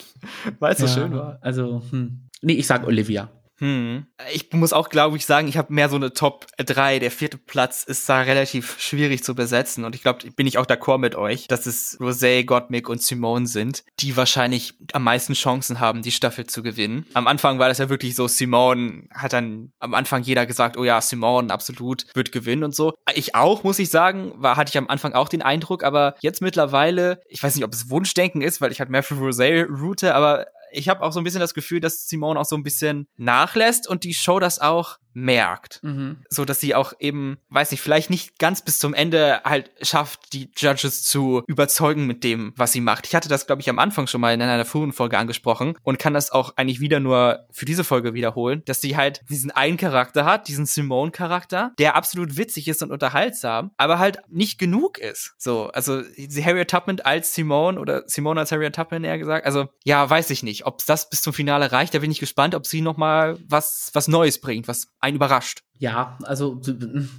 weil 0.60 0.74
es 0.74 0.80
ja, 0.80 0.88
so 0.88 1.02
schön 1.02 1.14
war. 1.14 1.38
Also, 1.42 1.84
hm. 1.92 2.30
Nee, 2.42 2.54
ich 2.54 2.68
sag 2.68 2.86
Olivia. 2.86 3.30
Hm. 3.62 4.08
Ich 4.34 4.52
muss 4.54 4.74
auch, 4.74 4.90
glaube 4.90 5.18
ich, 5.18 5.28
sagen, 5.28 5.48
ich 5.48 5.56
habe 5.56 5.72
mehr 5.72 5.88
so 5.88 5.96
eine 5.96 6.14
Top 6.14 6.48
3. 6.58 6.98
Der 6.98 7.12
vierte 7.12 7.38
Platz 7.38 7.84
ist 7.84 8.10
da 8.10 8.22
relativ 8.22 8.80
schwierig 8.80 9.24
zu 9.24 9.36
besetzen. 9.36 9.86
Und 9.86 9.94
ich 9.94 10.02
glaube, 10.02 10.32
bin 10.32 10.48
ich 10.48 10.58
auch 10.58 10.66
d'accord 10.66 10.98
mit 10.98 11.14
euch, 11.14 11.48
dass 11.48 11.68
es 11.68 12.00
Rosé, 12.00 12.44
Gottmik 12.44 12.90
und 12.90 13.04
Simone 13.04 13.46
sind, 13.46 13.84
die 14.00 14.18
wahrscheinlich 14.18 14.74
am 14.94 15.04
meisten 15.04 15.34
Chancen 15.34 15.80
haben, 15.80 16.02
die 16.02 16.12
Staffel 16.12 16.48
zu 16.48 16.64
gewinnen. 16.64 17.06
Am 17.14 17.28
Anfang 17.28 17.60
war 17.60 17.70
das 17.70 17.78
ja 17.78 17.88
wirklich 17.88 18.16
so, 18.16 18.28
Simone 18.28 19.04
hat 19.14 19.34
dann 19.34 19.72
am 19.80 19.94
Anfang 19.94 20.24
jeder 20.24 20.48
gesagt, 20.48 20.76
oh 20.76 20.84
ja, 20.84 21.00
Simone 21.00 21.54
absolut 21.54 22.08
wird 22.16 22.32
gewinnen 22.32 22.64
und 22.64 22.76
so. 22.76 22.96
Ich 23.14 23.36
auch, 23.36 23.64
muss 23.64 23.78
ich 23.78 23.92
sagen, 23.92 24.34
war, 24.38 24.58
hatte 24.58 24.72
ich 24.72 24.78
am 24.80 24.88
Anfang 24.88 25.14
auch 25.14 25.30
den 25.30 25.44
Eindruck, 25.44 25.84
aber 25.84 26.16
jetzt 26.22 26.42
mittlerweile, 26.42 27.22
ich 27.28 27.44
weiß 27.44 27.54
nicht, 27.56 27.66
ob 27.66 27.74
es 27.74 27.92
Wunschdenken 27.92 28.42
ist, 28.42 28.60
weil 28.60 28.72
ich 28.72 28.80
halt 28.80 28.90
mehr 28.90 29.04
für 29.04 29.14
Rosé 29.14 29.68
route, 29.68 30.16
aber 30.16 30.48
ich 30.72 30.90
habe 30.90 31.02
auch 31.02 31.12
so 31.12 31.20
ein 31.20 31.24
bisschen 31.24 31.40
das 31.40 31.54
Gefühl, 31.54 31.80
dass 31.80 32.08
Simone 32.08 32.40
auch 32.40 32.46
so 32.46 32.56
ein 32.56 32.64
bisschen 32.64 33.08
nachlässt 33.18 33.88
und 33.88 34.04
die 34.04 34.14
Show 34.14 34.40
das 34.40 34.60
auch 34.60 34.98
merkt. 35.14 35.80
Mhm. 35.84 36.18
So 36.30 36.46
dass 36.46 36.60
sie 36.60 36.76
auch 36.76 36.94
eben, 37.00 37.38
weiß 37.50 37.72
nicht, 37.72 37.82
vielleicht 37.82 38.10
nicht 38.10 38.40
ganz 38.40 38.62
bis 38.62 38.80
zum 38.80 38.94
Ende 38.94 39.42
halt 39.44 39.72
schafft, 39.82 40.34
die 40.34 40.50
Judges 40.56 41.04
zu 41.04 41.44
überzeugen 41.48 42.08
mit 42.08 42.24
dem, 42.24 42.54
was 42.56 42.72
sie 42.72 42.82
macht. 42.82 43.08
Ich 43.08 43.16
hatte 43.16 43.30
das, 43.30 43.48
glaube 43.48 43.62
ich, 43.62 43.70
am 43.70 43.80
Anfang 43.80 44.08
schon 44.08 44.22
mal 44.22 44.34
in 44.34 44.42
einer 44.42 44.66
frühen 44.66 44.94
Folge 44.94 45.18
angesprochen 45.18 45.78
und 45.84 46.00
kann 46.00 46.14
das 46.14 46.32
auch 46.32 46.54
eigentlich 46.58 46.80
wieder 46.80 47.00
nur 47.00 47.46
für 47.52 47.66
diese 47.66 47.84
Folge 47.84 48.14
wiederholen, 48.14 48.64
dass 48.66 48.82
sie 48.82 48.98
halt 48.98 49.22
diesen 49.30 49.52
einen 49.52 49.78
Charakter 49.78 50.26
hat, 50.26 50.48
diesen 50.48 50.66
Simone-Charakter, 50.66 51.74
der 51.78 51.96
absolut 51.96 52.38
witzig 52.38 52.68
ist 52.68 52.82
und 52.84 52.92
unterhaltsam, 52.92 53.72
aber 53.78 54.00
halt 54.00 54.20
nicht 54.30 54.60
genug 54.60 54.98
ist. 54.98 55.34
So, 55.38 55.70
also 55.70 56.02
Harriet 56.44 56.70
Tubman 56.70 57.00
als 57.02 57.34
Simone 57.34 57.80
oder 57.80 58.04
Simone 58.08 58.40
als 58.40 58.52
Harriet 58.52 58.76
Tubman 58.76 59.04
eher 59.04 59.18
gesagt. 59.18 59.46
Also, 59.46 59.70
ja, 59.84 60.10
weiß 60.10 60.30
ich 60.30 60.44
nicht, 60.44 60.66
ob 60.66 60.86
das 60.86 61.10
bis 61.10 61.22
zum 61.22 61.34
Finale 61.34 61.72
reicht. 61.72 61.94
Da 61.94 62.00
bin 62.00 62.12
ich 62.12 62.20
gespannt, 62.20 62.56
ob 62.56 62.66
sie 62.66 62.82
noch 62.82 62.98
mal 62.98 63.38
was, 63.48 63.92
was 63.94 64.08
Neues 64.08 64.40
bringt, 64.40 64.68
was 64.68 64.92
einen 65.02 65.16
überrascht. 65.16 65.64
Ja, 65.78 66.18
also 66.24 66.62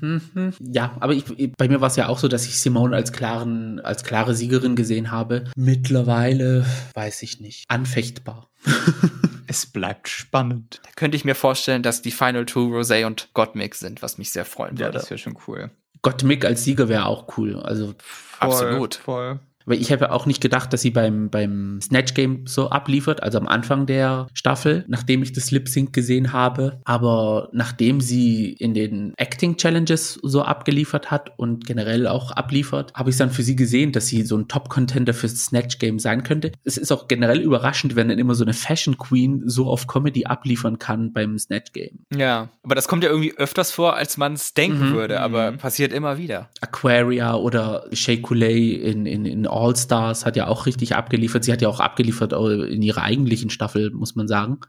ja, 0.60 0.96
aber 1.00 1.12
ich, 1.14 1.24
bei 1.56 1.68
mir 1.68 1.80
war 1.80 1.88
es 1.88 1.96
ja 1.96 2.08
auch 2.08 2.18
so, 2.18 2.28
dass 2.28 2.46
ich 2.46 2.60
Simone 2.60 2.94
als 2.94 3.12
klaren, 3.12 3.80
als 3.80 4.04
klare 4.04 4.34
Siegerin 4.34 4.76
gesehen 4.76 5.10
habe. 5.10 5.44
Mittlerweile 5.56 6.64
weiß 6.94 7.22
ich 7.24 7.40
nicht. 7.40 7.64
Anfechtbar. 7.68 8.48
es 9.48 9.66
bleibt 9.66 10.08
spannend. 10.08 10.80
Da 10.84 10.90
könnte 10.94 11.16
ich 11.16 11.24
mir 11.24 11.34
vorstellen, 11.34 11.82
dass 11.82 12.02
die 12.02 12.12
Final 12.12 12.46
Two 12.46 12.68
Rosé 12.68 13.04
und 13.04 13.30
Gottmik 13.34 13.74
sind, 13.74 14.00
was 14.00 14.16
mich 14.16 14.30
sehr 14.30 14.44
freuen 14.44 14.72
würde. 14.72 14.84
Ja, 14.84 14.90
das 14.90 15.10
wäre 15.10 15.18
schon 15.18 15.36
cool. 15.48 15.70
Gottmik 16.02 16.44
als 16.44 16.64
Sieger 16.64 16.88
wäre 16.88 17.06
auch 17.06 17.36
cool. 17.36 17.60
Also 17.60 17.94
voll, 17.98 18.48
absolut. 18.48 18.94
Voll. 18.94 19.40
Weil 19.66 19.80
ich 19.80 19.92
habe 19.92 20.04
ja 20.04 20.10
auch 20.10 20.26
nicht 20.26 20.40
gedacht, 20.40 20.72
dass 20.72 20.82
sie 20.82 20.90
beim, 20.90 21.30
beim 21.30 21.80
Snatch 21.80 22.14
Game 22.14 22.46
so 22.46 22.70
abliefert, 22.70 23.22
also 23.22 23.38
am 23.38 23.48
Anfang 23.48 23.86
der 23.86 24.26
Staffel, 24.34 24.84
nachdem 24.88 25.22
ich 25.22 25.32
das 25.32 25.50
Lip 25.50 25.68
Sync 25.68 25.92
gesehen 25.92 26.32
habe. 26.32 26.80
Aber 26.84 27.48
nachdem 27.52 28.00
sie 28.00 28.52
in 28.52 28.74
den 28.74 29.14
Acting 29.16 29.56
Challenges 29.56 30.18
so 30.22 30.42
abgeliefert 30.42 31.10
hat 31.10 31.32
und 31.38 31.66
generell 31.66 32.06
auch 32.06 32.30
abliefert, 32.32 32.92
habe 32.94 33.10
ich 33.10 33.16
dann 33.16 33.30
für 33.30 33.42
sie 33.42 33.56
gesehen, 33.56 33.92
dass 33.92 34.06
sie 34.06 34.22
so 34.22 34.36
ein 34.36 34.48
Top-Contender 34.48 35.14
fürs 35.14 35.36
Snatch 35.44 35.78
Game 35.78 35.98
sein 35.98 36.22
könnte. 36.22 36.52
Es 36.64 36.76
ist 36.76 36.92
auch 36.92 37.08
generell 37.08 37.40
überraschend, 37.40 37.96
wenn 37.96 38.08
dann 38.08 38.18
immer 38.18 38.34
so 38.34 38.44
eine 38.44 38.54
Fashion 38.54 38.98
Queen 38.98 39.42
so 39.46 39.68
auf 39.68 39.86
Comedy 39.86 40.26
abliefern 40.26 40.78
kann 40.78 41.12
beim 41.12 41.38
Snatch 41.38 41.72
Game. 41.72 42.00
Ja, 42.14 42.48
aber 42.62 42.74
das 42.74 42.88
kommt 42.88 43.04
ja 43.04 43.10
irgendwie 43.10 43.36
öfters 43.36 43.70
vor, 43.70 43.96
als 43.96 44.16
man 44.16 44.34
es 44.34 44.54
denken 44.54 44.90
mhm, 44.90 44.94
würde, 44.94 45.20
aber 45.20 45.52
mhm. 45.52 45.58
passiert 45.58 45.92
immer 45.92 46.18
wieder. 46.18 46.48
Aquaria 46.60 47.34
oder 47.34 47.86
Shea 47.92 48.16
Coulee 48.16 48.72
in, 48.74 49.06
in, 49.06 49.26
in 49.26 49.46
All-Stars 49.52 50.26
hat 50.26 50.36
ja 50.36 50.48
auch 50.48 50.66
richtig 50.66 50.94
abgeliefert. 50.94 51.44
Sie 51.44 51.52
hat 51.52 51.62
ja 51.62 51.68
auch 51.68 51.80
abgeliefert 51.80 52.32
in 52.32 52.82
ihrer 52.82 53.02
eigentlichen 53.02 53.50
Staffel, 53.50 53.90
muss 53.90 54.14
man 54.14 54.28
sagen. 54.28 54.60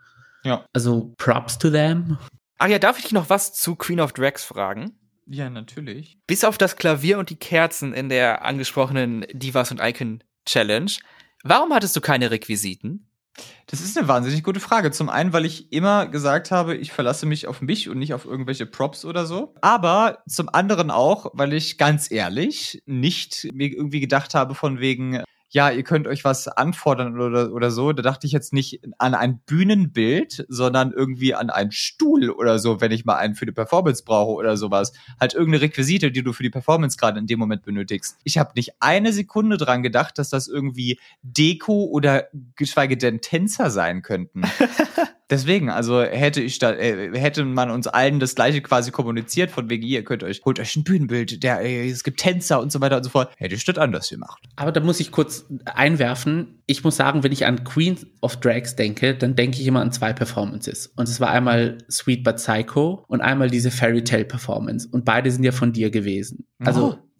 Ja. 0.43 0.65
Also 0.73 1.13
Props 1.17 1.57
to 1.57 1.69
them. 1.69 2.17
Ach 2.59 2.67
ja, 2.67 2.79
darf 2.79 2.99
ich 2.99 3.11
noch 3.11 3.29
was 3.29 3.53
zu 3.53 3.75
Queen 3.75 3.99
of 3.99 4.13
Drags 4.13 4.43
fragen? 4.43 4.91
Ja, 5.25 5.49
natürlich. 5.49 6.19
Bis 6.27 6.43
auf 6.43 6.57
das 6.57 6.75
Klavier 6.75 7.17
und 7.17 7.29
die 7.29 7.37
Kerzen 7.37 7.93
in 7.93 8.09
der 8.09 8.43
angesprochenen 8.43 9.25
Divas 9.31 9.71
und 9.71 9.79
Icon 9.81 10.21
Challenge, 10.45 10.91
warum 11.43 11.73
hattest 11.73 11.95
du 11.95 12.01
keine 12.01 12.29
Requisiten? 12.29 13.07
Das 13.67 13.81
ist 13.81 13.97
eine 13.97 14.07
wahnsinnig 14.07 14.43
gute 14.43 14.59
Frage. 14.59 14.91
Zum 14.91 15.09
einen, 15.09 15.33
weil 15.33 15.45
ich 15.45 15.71
immer 15.71 16.07
gesagt 16.07 16.51
habe, 16.51 16.75
ich 16.75 16.91
verlasse 16.91 17.25
mich 17.25 17.47
auf 17.47 17.61
mich 17.61 17.89
und 17.89 17.97
nicht 17.97 18.13
auf 18.13 18.25
irgendwelche 18.25 18.65
Props 18.65 19.05
oder 19.05 19.25
so. 19.25 19.55
Aber 19.61 20.19
zum 20.27 20.49
anderen 20.49 20.91
auch, 20.91 21.31
weil 21.33 21.53
ich 21.53 21.77
ganz 21.77 22.11
ehrlich 22.11 22.83
nicht 22.85 23.47
mir 23.53 23.69
irgendwie 23.69 23.99
gedacht 23.99 24.35
habe 24.35 24.53
von 24.53 24.79
wegen, 24.79 25.23
ja, 25.53 25.69
ihr 25.69 25.83
könnt 25.83 26.07
euch 26.07 26.23
was 26.23 26.47
anfordern 26.47 27.21
oder, 27.21 27.53
oder 27.53 27.69
so. 27.69 27.93
Da 27.93 28.01
dachte 28.01 28.25
ich 28.25 28.33
jetzt 28.33 28.53
nicht 28.53 28.81
an 28.97 29.13
ein 29.13 29.37
Bühnenbild, 29.45 30.45
sondern 30.49 30.91
irgendwie 30.91 31.35
an 31.35 31.51
einen 31.51 31.71
Stuhl 31.71 32.31
oder 32.31 32.57
so, 32.57 32.81
wenn 32.81 32.91
ich 32.91 33.05
mal 33.05 33.17
einen 33.17 33.35
für 33.35 33.45
die 33.45 33.51
Performance 33.51 34.03
brauche 34.03 34.33
oder 34.33 34.57
sowas. 34.57 34.93
Halt 35.19 35.35
irgendeine 35.35 35.61
Requisite, 35.61 36.11
die 36.11 36.23
du 36.23 36.33
für 36.33 36.41
die 36.41 36.49
Performance 36.49 36.97
gerade 36.97 37.19
in 37.19 37.27
dem 37.27 37.37
Moment 37.37 37.61
benötigst. 37.61 38.17
Ich 38.23 38.39
habe 38.39 38.53
nicht 38.55 38.71
eine 38.79 39.13
Sekunde 39.13 39.57
dran 39.57 39.83
gedacht, 39.83 40.17
dass 40.17 40.31
das 40.31 40.47
irgendwie 40.47 40.99
Deko 41.21 41.83
oder 41.85 42.29
geschweige 42.55 42.97
denn 42.97 43.21
Tänzer 43.21 43.69
sein 43.69 44.01
könnten. 44.01 44.41
Deswegen, 45.29 45.69
also 45.69 46.01
hätte 46.01 46.41
ich 46.41 46.59
da, 46.59 46.73
äh, 46.73 47.17
hätte 47.17 47.45
man 47.45 47.71
uns 47.71 47.87
allen 47.87 48.19
das 48.19 48.35
gleiche 48.35 48.61
quasi 48.61 48.91
kommuniziert, 48.91 49.51
von 49.51 49.69
wegen, 49.69 49.83
ihr 49.83 50.03
könnt 50.03 50.23
euch, 50.23 50.41
holt 50.45 50.59
euch 50.59 50.75
ein 50.75 50.83
Bühnenbild, 50.83 51.43
der, 51.43 51.61
äh, 51.61 51.89
es 51.89 52.03
gibt 52.03 52.19
Tänzer 52.19 52.59
und 52.59 52.71
so 52.71 52.81
weiter 52.81 52.97
und 52.97 53.03
so 53.03 53.09
fort, 53.09 53.33
hätte 53.37 53.55
ich 53.55 53.65
das 53.65 53.77
anders 53.77 54.09
gemacht. 54.09 54.43
Aber 54.55 54.71
da 54.71 54.79
muss 54.81 54.99
ich 54.99 55.11
kurz 55.11 55.45
einwerfen, 55.65 56.61
ich 56.65 56.83
muss 56.83 56.95
sagen, 56.95 57.23
wenn 57.23 57.31
ich 57.31 57.45
an 57.45 57.63
Queen 57.63 57.97
of 58.21 58.37
Drags 58.37 58.75
denke, 58.75 59.15
dann 59.15 59.35
denke 59.35 59.59
ich 59.59 59.67
immer 59.67 59.81
an 59.81 59.91
zwei 59.91 60.13
Performances. 60.13 60.87
Und 60.95 61.07
es 61.07 61.19
war 61.19 61.29
einmal 61.29 61.77
Sweet 61.89 62.23
But 62.23 62.37
Psycho 62.37 63.03
und 63.07 63.21
einmal 63.21 63.49
diese 63.49 63.71
Fairy 63.71 64.03
Tale 64.03 64.25
Performance. 64.25 64.87
Und 64.91 65.05
beide 65.05 65.31
sind 65.31 65.43
ja 65.43 65.51
von 65.51 65.73
dir 65.73 65.89
gewesen. 65.89 66.45
Also, 66.59 66.93
oh. 66.93 67.12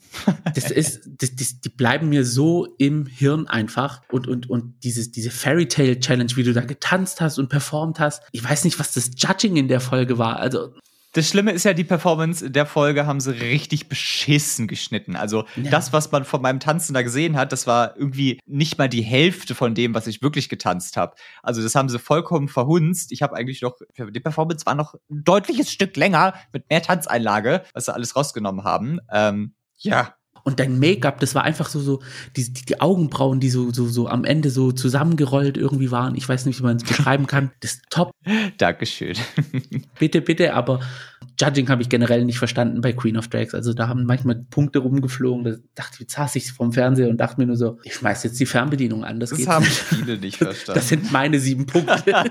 Das 0.54 0.70
ist, 0.72 1.02
das, 1.06 1.36
das, 1.36 1.62
die 1.62 1.70
bleiben 1.70 2.10
mir 2.10 2.26
so 2.26 2.76
im 2.78 3.06
Hirn 3.06 3.48
einfach. 3.48 4.02
Und, 4.12 4.28
und, 4.28 4.50
und 4.50 4.84
dieses, 4.84 5.12
diese 5.12 5.32
Fairy 5.32 5.68
Tale 5.68 6.00
Challenge, 6.00 6.32
wie 6.36 6.44
du 6.44 6.54
da 6.54 6.62
getanzt 6.62 7.22
hast 7.22 7.40
und 7.40 7.50
performt 7.50 8.00
hast. 8.00 8.22
Ich 8.32 8.44
weiß 8.44 8.64
nicht, 8.66 8.80
was 8.80 8.94
das 8.94 9.12
Judging 9.18 9.56
in 9.56 9.68
der 9.68 9.80
Folge 9.80 10.18
war. 10.18 10.38
Also, 10.38 10.74
Das 11.14 11.28
Schlimme 11.28 11.52
ist 11.52 11.64
ja, 11.64 11.74
die 11.74 11.84
Performance 11.84 12.50
der 12.50 12.66
Folge 12.66 13.06
haben 13.06 13.20
sie 13.20 13.32
richtig 13.32 13.88
beschissen 13.88 14.68
geschnitten. 14.68 15.16
Also 15.16 15.46
ja. 15.56 15.70
das, 15.70 15.94
was 15.94 16.12
man 16.12 16.26
von 16.26 16.42
meinem 16.42 16.60
Tanzen 16.60 16.96
da 16.96 17.04
gesehen 17.04 17.38
hat, 17.38 17.52
das 17.52 17.68
war 17.68 17.96
irgendwie 17.96 18.40
nicht 18.48 18.80
mal 18.80 18.90
die 18.90 19.04
Hälfte 19.04 19.54
von 19.54 19.76
dem, 19.76 19.94
was 19.94 20.08
ich 20.08 20.24
wirklich 20.24 20.50
getanzt 20.50 20.98
habe. 20.98 21.16
Also 21.44 21.62
das 21.62 21.76
haben 21.76 21.90
sie 21.90 22.00
vollkommen 22.00 22.48
verhunzt. 22.48 23.12
Ich 23.12 23.22
habe 23.22 23.36
eigentlich 23.36 23.62
noch, 23.62 23.78
die 23.98 24.20
Performance 24.20 24.66
war 24.66 24.74
noch 24.74 24.96
ein 25.10 25.24
deutliches 25.24 25.72
Stück 25.72 25.96
länger 25.98 26.34
mit 26.52 26.70
mehr 26.70 26.82
Tanzeinlage, 26.82 27.64
was 27.74 27.86
sie 27.86 27.94
alles 27.94 28.16
rausgenommen 28.16 28.64
haben. 28.64 29.00
Ähm, 29.12 29.54
ja, 29.84 30.16
und 30.44 30.60
dein 30.60 30.78
Make-up, 30.78 31.20
das 31.20 31.36
war 31.36 31.44
einfach 31.44 31.70
so, 31.70 31.80
so, 31.80 32.02
die, 32.36 32.52
die, 32.52 32.66
die 32.66 32.82
Augenbrauen, 32.82 33.40
die 33.40 33.50
so, 33.50 33.72
so, 33.72 33.88
so 33.88 34.08
am 34.10 34.26
Ende 34.26 34.50
so 34.50 34.74
zusammengerollt 34.74 35.56
irgendwie 35.58 35.90
waren. 35.90 36.16
Ich 36.16 36.28
weiß 36.28 36.46
nicht, 36.46 36.60
wie 36.60 36.64
man 36.64 36.78
es 36.78 36.84
beschreiben 36.84 37.28
kann. 37.28 37.52
Das 37.62 37.76
ist 37.76 37.84
top. 37.90 38.12
Dankeschön. 38.58 39.16
bitte, 40.00 40.22
bitte, 40.22 40.54
aber 40.54 40.82
Judging 41.40 41.70
habe 41.70 41.82
ich 41.82 41.88
generell 41.88 42.26
nicht 42.26 42.38
verstanden 42.38 42.82
bei 42.82 42.92
Queen 42.92 43.16
of 43.16 43.30
Drags. 43.30 43.54
Also 43.54 43.74
da 43.74 43.88
haben 43.88 44.06
manchmal 44.06 44.44
Punkte 44.50 44.80
rumgeflogen. 44.80 45.46
Da 45.46 45.52
dachte 45.76 45.94
ich, 45.94 46.00
jetzt 46.02 46.14
saß 46.16 46.36
ich 46.36 46.52
vom 46.52 46.74
Fernseher 46.74 47.10
und 47.10 47.18
dachte 47.18 47.40
mir 47.40 47.48
nur 47.48 47.56
so, 47.56 47.80
ich 47.84 47.96
schmeiß 47.96 48.24
jetzt 48.24 48.40
die 48.40 48.46
Fernbedienung 48.46 49.06
an. 49.06 49.22
Das, 49.22 49.30
das 49.30 49.48
haben 49.48 49.64
viele 49.64 50.18
nicht 50.18 50.38
verstanden. 50.40 50.80
Das 50.80 50.90
sind 50.90 51.12
meine 51.12 51.40
sieben 51.40 51.66
Punkte. 51.66 52.26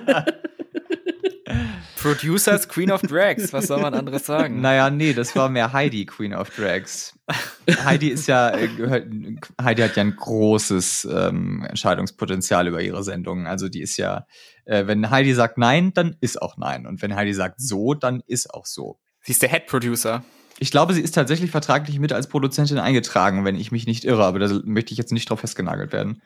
Producers 2.03 2.69
Queen 2.69 2.91
of 2.91 3.03
Drags, 3.03 3.53
was 3.53 3.69
soll 3.69 3.81
man 3.81 3.95
anderes 3.95 4.27
sagen? 4.27 4.61
Naja, 4.61 4.91
nee, 4.91 5.13
das 5.13 5.37
war 5.37 5.49
mehr 5.49 5.73
Heidi 5.73 6.05
Queen 6.05 6.35
of 6.35 6.51
Drags. 6.51 7.17
Heidi 7.85 8.09
ist 8.09 8.27
ja, 8.27 8.51
äh, 8.57 8.67
gehört, 8.69 9.07
Heidi 9.61 9.83
hat 9.83 9.97
ja 9.97 10.03
ein 10.03 10.17
großes 10.17 11.09
ähm, 11.13 11.65
Entscheidungspotenzial 11.69 12.67
über 12.67 12.83
ihre 12.83 13.05
Sendungen. 13.05 13.47
Also 13.47 13.69
die 13.69 13.83
ist 13.83 13.97
ja, 13.99 14.27
äh, 14.65 14.87
wenn 14.87 15.11
Heidi 15.11 15.33
sagt 15.33 15.59
nein, 15.59 15.93
dann 15.95 16.17
ist 16.21 16.43
auch 16.43 16.57
nein. 16.57 16.87
Und 16.87 17.03
wenn 17.03 17.15
Heidi 17.15 17.35
sagt 17.35 17.61
so, 17.61 17.95
dann 17.95 18.23
ist 18.27 18.53
auch 18.53 18.67
so. 18.67 18.99
Sie 19.21 19.31
ist 19.31 19.43
der 19.43 19.51
Head 19.51 19.67
Producer. 19.67 20.25
Ich 20.59 20.73
glaube, 20.73 20.95
sie 20.95 21.01
ist 21.01 21.15
tatsächlich 21.15 21.53
vertraglich 21.53 22.01
mit 22.01 22.13
als 22.13 22.27
Produzentin 22.27 22.79
eingetragen, 22.79 23.45
wenn 23.45 23.57
ich 23.57 23.71
mich 23.71 23.87
nicht 23.87 24.05
irre, 24.05 24.25
aber 24.25 24.41
da 24.41 24.61
möchte 24.65 24.93
ich 24.93 24.99
jetzt 24.99 25.13
nicht 25.13 25.31
drauf 25.31 25.41
festgenagelt 25.41 25.93
werden 25.93 26.21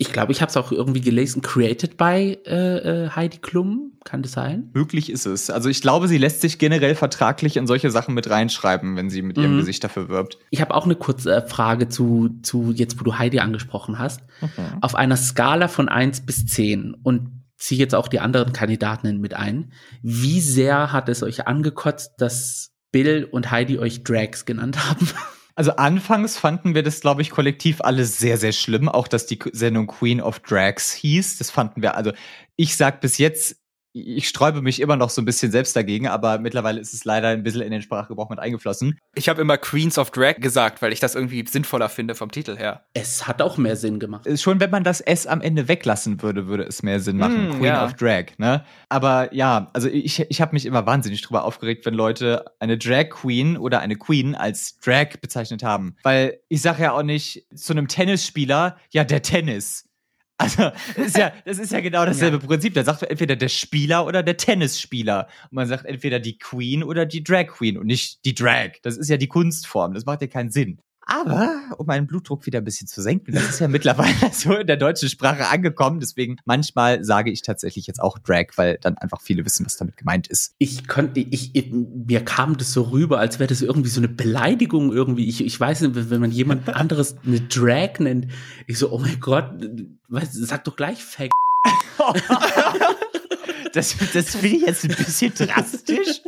ich 0.00 0.12
glaube, 0.12 0.30
ich 0.30 0.40
habe 0.40 0.48
es 0.48 0.56
auch 0.56 0.70
irgendwie 0.70 1.00
gelesen, 1.00 1.42
created 1.42 1.96
by 1.96 2.38
äh, 2.46 3.06
äh, 3.06 3.10
Heidi 3.10 3.38
Klum. 3.38 3.94
Kann 4.04 4.22
das 4.22 4.30
sein? 4.30 4.70
Möglich 4.72 5.10
ist 5.10 5.26
es. 5.26 5.50
Also 5.50 5.68
ich 5.68 5.82
glaube, 5.82 6.06
sie 6.06 6.18
lässt 6.18 6.40
sich 6.40 6.60
generell 6.60 6.94
vertraglich 6.94 7.56
in 7.56 7.66
solche 7.66 7.90
Sachen 7.90 8.14
mit 8.14 8.30
reinschreiben, 8.30 8.96
wenn 8.96 9.10
sie 9.10 9.22
mit 9.22 9.36
ihrem 9.36 9.54
mhm. 9.54 9.58
Gesicht 9.58 9.82
dafür 9.82 10.08
wirbt. 10.08 10.38
Ich 10.50 10.60
habe 10.60 10.72
auch 10.72 10.84
eine 10.84 10.94
kurze 10.94 11.34
äh, 11.34 11.46
Frage 11.46 11.88
zu, 11.88 12.30
zu 12.42 12.70
jetzt, 12.70 13.00
wo 13.00 13.04
du 13.04 13.18
Heidi 13.18 13.40
angesprochen 13.40 13.98
hast. 13.98 14.20
Mhm. 14.40 14.78
Auf 14.82 14.94
einer 14.94 15.16
Skala 15.16 15.66
von 15.66 15.88
eins 15.88 16.24
bis 16.24 16.46
zehn 16.46 16.94
und 16.94 17.42
ziehe 17.56 17.80
jetzt 17.80 17.96
auch 17.96 18.06
die 18.06 18.20
anderen 18.20 18.52
Kandidaten 18.52 19.20
mit 19.20 19.34
ein. 19.34 19.72
Wie 20.00 20.40
sehr 20.40 20.92
hat 20.92 21.08
es 21.08 21.24
euch 21.24 21.48
angekotzt, 21.48 22.12
dass 22.18 22.70
Bill 22.92 23.28
und 23.28 23.50
Heidi 23.50 23.80
euch 23.80 24.04
Drags 24.04 24.44
genannt 24.44 24.78
haben? 24.88 25.08
Also 25.58 25.72
anfangs 25.72 26.38
fanden 26.38 26.76
wir 26.76 26.84
das, 26.84 27.00
glaube 27.00 27.20
ich, 27.20 27.30
kollektiv 27.30 27.80
alles 27.80 28.16
sehr, 28.16 28.38
sehr 28.38 28.52
schlimm. 28.52 28.88
Auch, 28.88 29.08
dass 29.08 29.26
die 29.26 29.40
Sendung 29.50 29.88
Queen 29.88 30.20
of 30.20 30.38
Drags 30.38 30.92
hieß. 30.92 31.38
Das 31.38 31.50
fanden 31.50 31.82
wir, 31.82 31.96
also 31.96 32.12
ich 32.54 32.76
sag 32.76 33.00
bis 33.00 33.18
jetzt 33.18 33.56
ich 34.02 34.28
sträube 34.28 34.62
mich 34.62 34.80
immer 34.80 34.96
noch 34.96 35.10
so 35.10 35.22
ein 35.22 35.24
bisschen 35.24 35.50
selbst 35.50 35.74
dagegen, 35.76 36.06
aber 36.06 36.38
mittlerweile 36.38 36.80
ist 36.80 36.94
es 36.94 37.04
leider 37.04 37.28
ein 37.28 37.42
bisschen 37.42 37.62
in 37.62 37.70
den 37.70 37.82
Sprachgebrauch 37.82 38.30
mit 38.30 38.38
eingeflossen. 38.38 38.98
Ich 39.14 39.28
habe 39.28 39.40
immer 39.40 39.58
Queens 39.58 39.98
of 39.98 40.10
Drag 40.10 40.36
gesagt, 40.36 40.82
weil 40.82 40.92
ich 40.92 41.00
das 41.00 41.14
irgendwie 41.14 41.44
sinnvoller 41.46 41.88
finde 41.88 42.14
vom 42.14 42.30
Titel 42.30 42.56
her. 42.56 42.84
Es 42.94 43.26
hat 43.26 43.42
auch 43.42 43.56
mehr 43.56 43.76
Sinn 43.76 43.98
gemacht. 43.98 44.26
Schon 44.40 44.60
wenn 44.60 44.70
man 44.70 44.84
das 44.84 45.00
S 45.00 45.26
am 45.26 45.40
Ende 45.40 45.68
weglassen 45.68 46.22
würde, 46.22 46.46
würde 46.46 46.64
es 46.64 46.82
mehr 46.82 47.00
Sinn 47.00 47.16
machen. 47.16 47.48
Mm, 47.48 47.52
Queen 47.52 47.64
ja. 47.64 47.84
of 47.84 47.94
Drag, 47.94 48.26
ne? 48.38 48.64
Aber 48.88 49.34
ja, 49.34 49.70
also 49.72 49.88
ich, 49.88 50.20
ich 50.20 50.40
habe 50.40 50.52
mich 50.52 50.66
immer 50.66 50.86
wahnsinnig 50.86 51.22
drüber 51.22 51.44
aufgeregt, 51.44 51.86
wenn 51.86 51.94
Leute 51.94 52.44
eine 52.60 52.78
Drag 52.78 53.10
Queen 53.10 53.56
oder 53.56 53.80
eine 53.80 53.96
Queen 53.96 54.34
als 54.34 54.78
Drag 54.78 55.18
bezeichnet 55.20 55.62
haben. 55.62 55.96
Weil 56.02 56.40
ich 56.48 56.62
sage 56.62 56.82
ja 56.82 56.92
auch 56.92 57.02
nicht 57.02 57.46
zu 57.54 57.72
einem 57.72 57.88
Tennisspieler, 57.88 58.76
ja, 58.90 59.04
der 59.04 59.22
Tennis. 59.22 59.87
Also, 60.38 60.70
das 60.96 61.06
ist 61.06 61.18
ja, 61.18 61.32
das 61.44 61.58
ist 61.58 61.72
ja 61.72 61.80
genau 61.80 62.06
dasselbe 62.06 62.38
ja. 62.38 62.46
Prinzip. 62.46 62.72
Da 62.74 62.84
sagt 62.84 63.02
man 63.02 63.10
entweder 63.10 63.36
der 63.36 63.48
Spieler 63.48 64.06
oder 64.06 64.22
der 64.22 64.36
Tennisspieler. 64.36 65.28
Und 65.50 65.52
man 65.52 65.66
sagt 65.66 65.84
entweder 65.84 66.20
die 66.20 66.38
Queen 66.38 66.84
oder 66.84 67.06
die 67.06 67.24
Drag 67.24 67.48
Queen 67.48 67.76
und 67.76 67.86
nicht 67.86 68.24
die 68.24 68.34
Drag. 68.34 68.72
Das 68.82 68.96
ist 68.96 69.10
ja 69.10 69.16
die 69.16 69.28
Kunstform. 69.28 69.94
Das 69.94 70.06
macht 70.06 70.22
ja 70.22 70.28
keinen 70.28 70.50
Sinn. 70.50 70.80
Aber 71.10 71.58
um 71.78 71.86
meinen 71.86 72.06
Blutdruck 72.06 72.44
wieder 72.44 72.58
ein 72.58 72.64
bisschen 72.64 72.86
zu 72.86 73.00
senken, 73.00 73.32
das 73.32 73.48
ist 73.48 73.60
ja 73.60 73.68
mittlerweile 73.68 74.12
so 74.32 74.54
in 74.56 74.66
der 74.66 74.76
deutschen 74.76 75.08
Sprache 75.08 75.48
angekommen. 75.48 76.00
Deswegen 76.00 76.36
manchmal 76.44 77.02
sage 77.02 77.30
ich 77.30 77.40
tatsächlich 77.40 77.86
jetzt 77.86 77.98
auch 77.98 78.18
Drag, 78.18 78.48
weil 78.56 78.76
dann 78.82 78.98
einfach 78.98 79.22
viele 79.22 79.46
wissen, 79.46 79.64
was 79.64 79.78
damit 79.78 79.96
gemeint 79.96 80.26
ist. 80.26 80.54
Ich 80.58 80.86
konnte, 80.86 81.20
ich, 81.20 81.50
ich 81.54 81.72
mir 81.72 82.22
kam 82.26 82.58
das 82.58 82.74
so 82.74 82.82
rüber, 82.82 83.20
als 83.20 83.38
wäre 83.38 83.48
das 83.48 83.62
irgendwie 83.62 83.88
so 83.88 84.00
eine 84.00 84.08
Beleidigung 84.08 84.92
irgendwie. 84.92 85.26
Ich, 85.30 85.42
ich 85.42 85.58
weiß 85.58 85.80
nicht, 85.80 86.10
wenn 86.10 86.20
man 86.20 86.30
jemand 86.30 86.68
anderes 86.76 87.16
eine 87.24 87.40
Drag 87.40 88.00
nennt, 88.00 88.26
ich 88.66 88.78
so, 88.78 88.92
oh 88.92 88.98
mein 88.98 89.18
Gott, 89.18 89.50
was, 90.08 90.34
sag 90.34 90.64
doch 90.64 90.76
gleich 90.76 91.02
Fake. 91.02 91.30
das, 93.72 93.96
das 94.12 94.36
finde 94.36 94.56
ich 94.56 94.62
jetzt 94.66 94.84
ein 94.84 94.94
bisschen 94.94 95.32
drastisch 95.32 96.20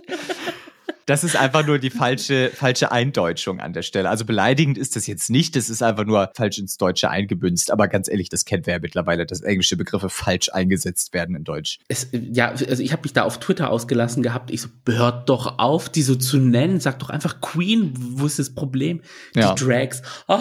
das 1.07 1.25
ist 1.25 1.37
einfach 1.37 1.67
nur 1.67 1.79
die 1.79 1.91
falsche, 1.91 2.51
falsche 2.55 2.93
Eindeutschung 2.93 3.61
an 3.61 3.73
der 3.73 3.83
Stelle. 3.83 4.09
Also 4.09 4.25
beleidigend 4.25 4.79
ist 4.79 4.97
das 4.97 5.07
jetzt 5.07 5.31
nicht, 5.31 5.57
das 5.57 5.71
ist 5.71 5.83
einfach 5.83 6.05
nur 6.05 6.31
falsch 6.35 6.59
ins 6.59 6.77
Deutsche 6.77 7.11
eingebünzt. 7.11 7.71
Aber 7.71 7.89
ganz 7.89 8.09
ehrlich, 8.09 8.29
das 8.29 8.45
kennt 8.45 8.67
wer 8.67 8.75
ja 8.75 8.81
mittlerweile, 8.81 9.27
dass 9.27 9.41
englische 9.41 9.77
Begriffe 9.77 10.09
falsch 10.09 10.51
eingesetzt 10.53 11.13
werden 11.13 11.35
in 11.35 11.45
Deutsch. 11.45 11.79
Es, 11.89 12.09
ja, 12.13 12.49
also 12.49 12.83
ich 12.83 12.93
habe 12.93 13.03
mich 13.03 13.13
da 13.13 13.25
auf 13.25 13.41
Twitter 13.41 13.71
ausgelassen 13.71 14.23
gehabt. 14.23 14.51
Ich 14.51 14.63
so, 14.63 14.69
hört 14.87 15.29
doch 15.29 15.59
auf, 15.59 15.89
die 15.89 16.03
so 16.03 16.15
zu 16.15 16.39
nennen. 16.39 16.81
Sag 16.81 16.99
doch 16.99 17.11
einfach 17.11 17.41
Queen, 17.41 17.93
wo 17.97 18.27
ist 18.27 18.39
das 18.39 18.55
Problem? 18.55 19.01
Die 19.35 19.41
ja. 19.41 19.55
Drags. 19.55 20.03
Oh, 20.29 20.39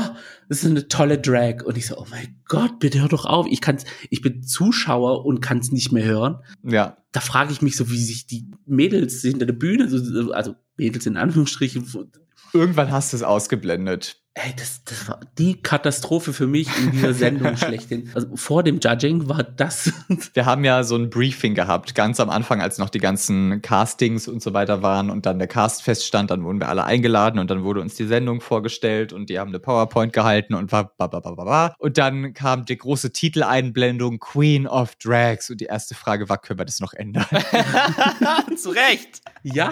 das 0.50 0.64
ist 0.64 0.70
eine 0.70 0.88
tolle 0.88 1.18
Drag. 1.18 1.64
Und 1.64 1.78
ich 1.78 1.88
so, 1.88 1.98
oh 1.98 2.08
mein 2.10 2.42
Gott, 2.48 2.80
bitte 2.80 3.00
hör 3.00 3.08
doch 3.08 3.26
auf. 3.26 3.48
Ich 3.50 3.62
kann's, 3.62 3.86
ich 4.10 4.22
bin 4.22 4.44
Zuschauer 4.44 5.26
und 5.26 5.40
kann 5.40 5.60
es 5.60 5.72
nicht 5.72 5.92
mehr 5.92 6.04
hören. 6.04 6.40
Ja 6.64 6.98
da 7.12 7.22
frage 7.22 7.52
ich 7.52 7.62
mich 7.62 7.76
so, 7.76 7.90
wie 7.90 7.98
sich 7.98 8.28
die 8.28 8.46
Mädels 8.66 9.22
hinter 9.22 9.46
der 9.46 9.54
Bühne, 9.54 9.86
also 10.34 10.56
Mädels 10.78 11.06
in 11.06 11.18
Anführungsstrichen. 11.18 12.12
Irgendwann 12.54 12.92
hast 12.92 13.14
du 13.14 13.18
es 13.18 13.24
ausgeblendet. 13.24 14.19
Ey, 14.36 14.54
das, 14.56 14.84
das 14.86 15.08
war 15.10 15.20
die 15.38 15.62
Katastrophe 15.62 16.34
für 16.34 16.48
mich 16.48 16.70
in 16.78 16.92
dieser 16.92 17.14
Sendung 17.14 17.58
schlechthin. 17.58 18.10
Also 18.14 18.36
vor 18.36 18.64
dem 18.64 18.80
Judging 18.80 19.28
war 19.28 19.44
das. 19.44 19.92
Wir 20.34 20.46
haben 20.46 20.64
ja 20.64 20.84
so 20.84 20.96
ein 20.96 21.10
Briefing 21.10 21.56
gehabt, 21.56 21.96
ganz 21.96 22.20
am 22.20 22.30
Anfang, 22.30 22.62
als 22.62 22.78
noch 22.78 22.90
die 22.90 23.00
ganzen 23.00 23.62
Castings 23.62 24.28
und 24.28 24.42
so 24.42 24.54
weiter 24.54 24.82
waren 24.84 25.10
und 25.10 25.26
dann 25.26 25.40
der 25.40 25.48
Cast 25.48 25.82
feststand, 25.82 26.32
dann 26.32 26.44
wurden 26.44 26.60
wir 26.60 26.70
alle 26.70 26.86
eingeladen 26.86 27.40
und 27.40 27.50
dann 27.50 27.64
wurde 27.64 27.82
uns 27.82 27.96
die 27.96 28.06
Sendung 28.06 28.40
vorgestellt 28.40 29.14
und 29.14 29.30
die 29.30 29.40
haben 29.40 29.50
eine 29.50 29.60
PowerPoint 29.60 30.14
gehalten 30.14 30.54
und 30.54 30.72
war. 30.72 31.76
Und 31.80 31.98
dann 31.98 32.34
kam 32.34 32.66
die 32.66 32.78
große 32.78 33.12
Titeleinblendung 33.12 34.20
Queen 34.20 34.68
of 34.68 34.96
Drags 34.96 35.50
und 35.50 35.60
die 35.60 35.66
erste 35.66 35.96
Frage 35.96 36.30
war, 36.30 36.38
können 36.38 36.60
wir 36.60 36.66
das 36.66 36.80
noch 36.80 36.94
ändern? 36.94 37.26
Zu 38.56 38.70
Recht. 38.70 39.22
Ja. 39.44 39.72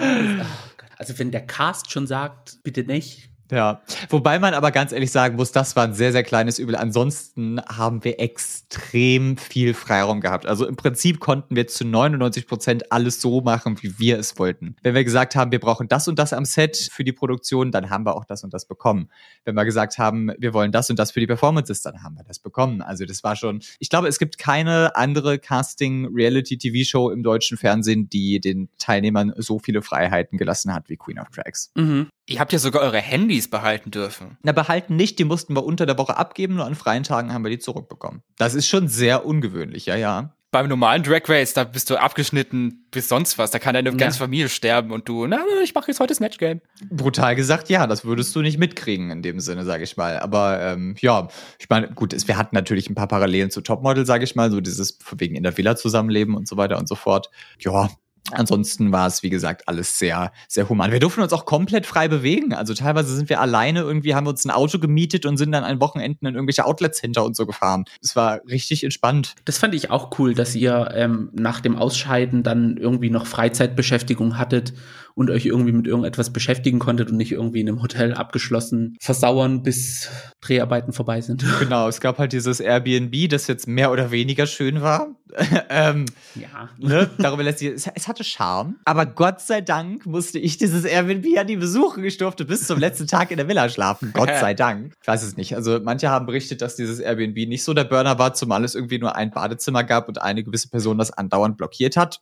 Also 0.98 1.18
wenn 1.18 1.30
der 1.30 1.46
Cast 1.46 1.90
schon 1.92 2.06
sagt, 2.06 2.58
bitte 2.64 2.82
nicht, 2.82 3.27
ja, 3.50 3.80
wobei 4.10 4.38
man 4.38 4.54
aber 4.54 4.70
ganz 4.70 4.92
ehrlich 4.92 5.10
sagen 5.10 5.36
muss, 5.36 5.52
das 5.52 5.74
war 5.74 5.84
ein 5.84 5.94
sehr, 5.94 6.12
sehr 6.12 6.22
kleines 6.22 6.58
Übel. 6.58 6.76
Ansonsten 6.76 7.60
haben 7.62 8.04
wir 8.04 8.20
extrem 8.20 9.36
viel 9.36 9.74
Freiraum 9.74 10.20
gehabt. 10.20 10.46
Also 10.46 10.66
im 10.66 10.76
Prinzip 10.76 11.18
konnten 11.20 11.56
wir 11.56 11.66
zu 11.66 11.86
99 11.86 12.46
Prozent 12.46 12.92
alles 12.92 13.20
so 13.20 13.40
machen, 13.40 13.82
wie 13.82 13.98
wir 13.98 14.18
es 14.18 14.38
wollten. 14.38 14.76
Wenn 14.82 14.94
wir 14.94 15.04
gesagt 15.04 15.34
haben, 15.34 15.50
wir 15.50 15.60
brauchen 15.60 15.88
das 15.88 16.08
und 16.08 16.18
das 16.18 16.32
am 16.32 16.44
Set 16.44 16.76
für 16.92 17.04
die 17.04 17.12
Produktion, 17.12 17.72
dann 17.72 17.88
haben 17.90 18.04
wir 18.04 18.16
auch 18.16 18.24
das 18.24 18.44
und 18.44 18.52
das 18.52 18.66
bekommen. 18.66 19.08
Wenn 19.44 19.54
wir 19.54 19.64
gesagt 19.64 19.98
haben, 19.98 20.30
wir 20.38 20.52
wollen 20.52 20.72
das 20.72 20.90
und 20.90 20.98
das 20.98 21.10
für 21.10 21.20
die 21.20 21.26
Performances, 21.26 21.80
dann 21.80 22.02
haben 22.02 22.16
wir 22.16 22.24
das 22.24 22.38
bekommen. 22.38 22.82
Also 22.82 23.06
das 23.06 23.24
war 23.24 23.34
schon, 23.34 23.62
ich 23.78 23.88
glaube, 23.88 24.08
es 24.08 24.18
gibt 24.18 24.38
keine 24.38 24.94
andere 24.94 25.38
Casting-Reality-TV-Show 25.38 27.10
im 27.10 27.22
deutschen 27.22 27.56
Fernsehen, 27.56 28.10
die 28.10 28.40
den 28.40 28.68
Teilnehmern 28.78 29.32
so 29.36 29.58
viele 29.58 29.80
Freiheiten 29.80 30.36
gelassen 30.36 30.74
hat 30.74 30.88
wie 30.88 30.96
Queen 30.96 31.18
of 31.18 31.28
Drags. 31.30 31.70
Mhm. 31.74 32.08
Ihr 32.28 32.40
habt 32.40 32.52
ja 32.52 32.58
sogar 32.58 32.82
eure 32.82 32.98
Handys 32.98 33.48
behalten 33.48 33.90
dürfen. 33.90 34.36
Na, 34.42 34.52
behalten 34.52 34.96
nicht, 34.96 35.18
die 35.18 35.24
mussten 35.24 35.56
wir 35.56 35.64
unter 35.64 35.86
der 35.86 35.96
Woche 35.96 36.18
abgeben, 36.18 36.56
nur 36.56 36.66
an 36.66 36.74
freien 36.74 37.02
Tagen 37.02 37.32
haben 37.32 37.42
wir 37.42 37.50
die 37.50 37.58
zurückbekommen. 37.58 38.22
Das 38.36 38.54
ist 38.54 38.68
schon 38.68 38.86
sehr 38.86 39.24
ungewöhnlich, 39.24 39.86
ja, 39.86 39.96
ja. 39.96 40.34
Beim 40.50 40.68
normalen 40.68 41.02
Drag 41.02 41.22
Race, 41.26 41.54
da 41.54 41.64
bist 41.64 41.88
du 41.88 41.96
abgeschnitten 41.96 42.86
bis 42.90 43.08
sonst 43.08 43.38
was. 43.38 43.50
Da 43.50 43.58
kann 43.58 43.72
deine 43.72 43.88
ja. 43.90 43.96
ganze 43.96 44.18
Familie 44.18 44.50
sterben 44.50 44.92
und 44.92 45.08
du, 45.08 45.26
na, 45.26 45.38
ich 45.64 45.74
mache 45.74 45.90
jetzt 45.90 46.00
heute 46.00 46.14
Snatch 46.14 46.36
Game. 46.36 46.60
Brutal 46.90 47.34
gesagt, 47.34 47.70
ja, 47.70 47.86
das 47.86 48.04
würdest 48.04 48.36
du 48.36 48.42
nicht 48.42 48.58
mitkriegen 48.58 49.10
in 49.10 49.22
dem 49.22 49.40
Sinne, 49.40 49.64
sage 49.64 49.84
ich 49.84 49.96
mal. 49.96 50.18
Aber 50.18 50.60
ähm, 50.60 50.96
ja, 51.00 51.28
ich 51.58 51.70
meine, 51.70 51.88
gut, 51.92 52.14
wir 52.28 52.36
hatten 52.36 52.54
natürlich 52.54 52.90
ein 52.90 52.94
paar 52.94 53.08
Parallelen 53.08 53.50
zu 53.50 53.62
Topmodel, 53.62 54.04
sage 54.04 54.24
ich 54.24 54.36
mal, 54.36 54.50
so 54.50 54.60
dieses 54.60 54.98
wegen 55.16 55.34
in 55.34 55.44
der 55.44 55.56
Villa 55.56 55.76
zusammenleben 55.76 56.34
und 56.34 56.46
so 56.46 56.58
weiter 56.58 56.78
und 56.78 56.88
so 56.88 56.94
fort. 56.94 57.30
Ja, 57.58 57.88
Ansonsten 58.32 58.92
war 58.92 59.06
es, 59.06 59.22
wie 59.22 59.30
gesagt, 59.30 59.68
alles 59.68 59.98
sehr, 59.98 60.32
sehr 60.48 60.68
human. 60.68 60.92
Wir 60.92 61.00
durften 61.00 61.22
uns 61.22 61.32
auch 61.32 61.44
komplett 61.44 61.86
frei 61.86 62.08
bewegen. 62.08 62.52
Also 62.52 62.74
teilweise 62.74 63.14
sind 63.14 63.28
wir 63.28 63.40
alleine 63.40 63.80
irgendwie, 63.80 64.14
haben 64.14 64.26
wir 64.26 64.30
uns 64.30 64.44
ein 64.44 64.50
Auto 64.50 64.78
gemietet 64.78 65.26
und 65.26 65.36
sind 65.36 65.52
dann 65.52 65.64
an 65.64 65.80
Wochenenden 65.80 66.26
in 66.26 66.34
irgendwelche 66.34 66.64
Outlets 66.64 67.00
hinter 67.00 67.24
und 67.24 67.36
so 67.36 67.46
gefahren. 67.46 67.84
Es 68.02 68.16
war 68.16 68.40
richtig 68.48 68.84
entspannt. 68.84 69.34
Das 69.44 69.58
fand 69.58 69.74
ich 69.74 69.90
auch 69.90 70.18
cool, 70.18 70.34
dass 70.34 70.54
ihr 70.54 70.90
ähm, 70.94 71.30
nach 71.32 71.60
dem 71.60 71.76
Ausscheiden 71.76 72.42
dann 72.42 72.76
irgendwie 72.76 73.10
noch 73.10 73.26
Freizeitbeschäftigung 73.26 74.38
hattet 74.38 74.72
und 75.18 75.30
euch 75.30 75.46
irgendwie 75.46 75.72
mit 75.72 75.88
irgendetwas 75.88 76.32
beschäftigen 76.32 76.78
konntet 76.78 77.10
und 77.10 77.16
nicht 77.16 77.32
irgendwie 77.32 77.60
in 77.60 77.68
einem 77.68 77.82
Hotel 77.82 78.14
abgeschlossen 78.14 78.96
versauern, 79.00 79.64
bis 79.64 80.08
Dreharbeiten 80.40 80.92
vorbei 80.92 81.20
sind. 81.20 81.44
Genau, 81.58 81.88
es 81.88 82.00
gab 82.00 82.18
halt 82.18 82.32
dieses 82.32 82.60
Airbnb, 82.60 83.28
das 83.28 83.48
jetzt 83.48 83.66
mehr 83.66 83.90
oder 83.90 84.12
weniger 84.12 84.46
schön 84.46 84.80
war. 84.80 85.08
ähm, 85.70 86.06
Ja. 86.36 86.68
ne? 86.78 87.10
Darüber 87.18 87.42
lässt 87.42 87.58
sich, 87.58 87.68
es, 87.68 87.88
es 87.92 88.06
hatte 88.06 88.22
Charme. 88.22 88.76
Aber 88.84 89.06
Gott 89.06 89.40
sei 89.40 89.60
Dank 89.60 90.06
musste 90.06 90.38
ich 90.38 90.56
dieses 90.56 90.84
Airbnb 90.84 91.26
ja 91.26 91.42
nie 91.42 91.56
besuchen. 91.56 92.04
Ich 92.04 92.16
durfte 92.16 92.44
bis 92.44 92.66
zum 92.66 92.78
letzten 92.78 93.06
Tag 93.08 93.32
in 93.32 93.38
der 93.38 93.48
Villa 93.48 93.68
schlafen. 93.68 94.12
Gott 94.14 94.28
sei 94.28 94.54
Dank. 94.54 94.94
Ich 95.02 95.08
weiß 95.08 95.24
es 95.24 95.36
nicht. 95.36 95.56
Also 95.56 95.80
manche 95.82 96.10
haben 96.10 96.26
berichtet, 96.26 96.62
dass 96.62 96.76
dieses 96.76 97.00
Airbnb 97.00 97.36
nicht 97.48 97.64
so 97.64 97.74
der 97.74 97.84
Burner 97.84 98.20
war, 98.20 98.34
zumal 98.34 98.62
es 98.62 98.76
irgendwie 98.76 98.98
nur 98.98 99.16
ein 99.16 99.32
Badezimmer 99.32 99.82
gab 99.82 100.08
und 100.08 100.22
eine 100.22 100.44
gewisse 100.44 100.68
Person 100.68 100.96
das 100.96 101.10
andauernd 101.10 101.56
blockiert 101.56 101.96
hat. 101.96 102.20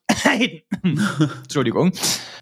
Entschuldigung. 0.82 1.92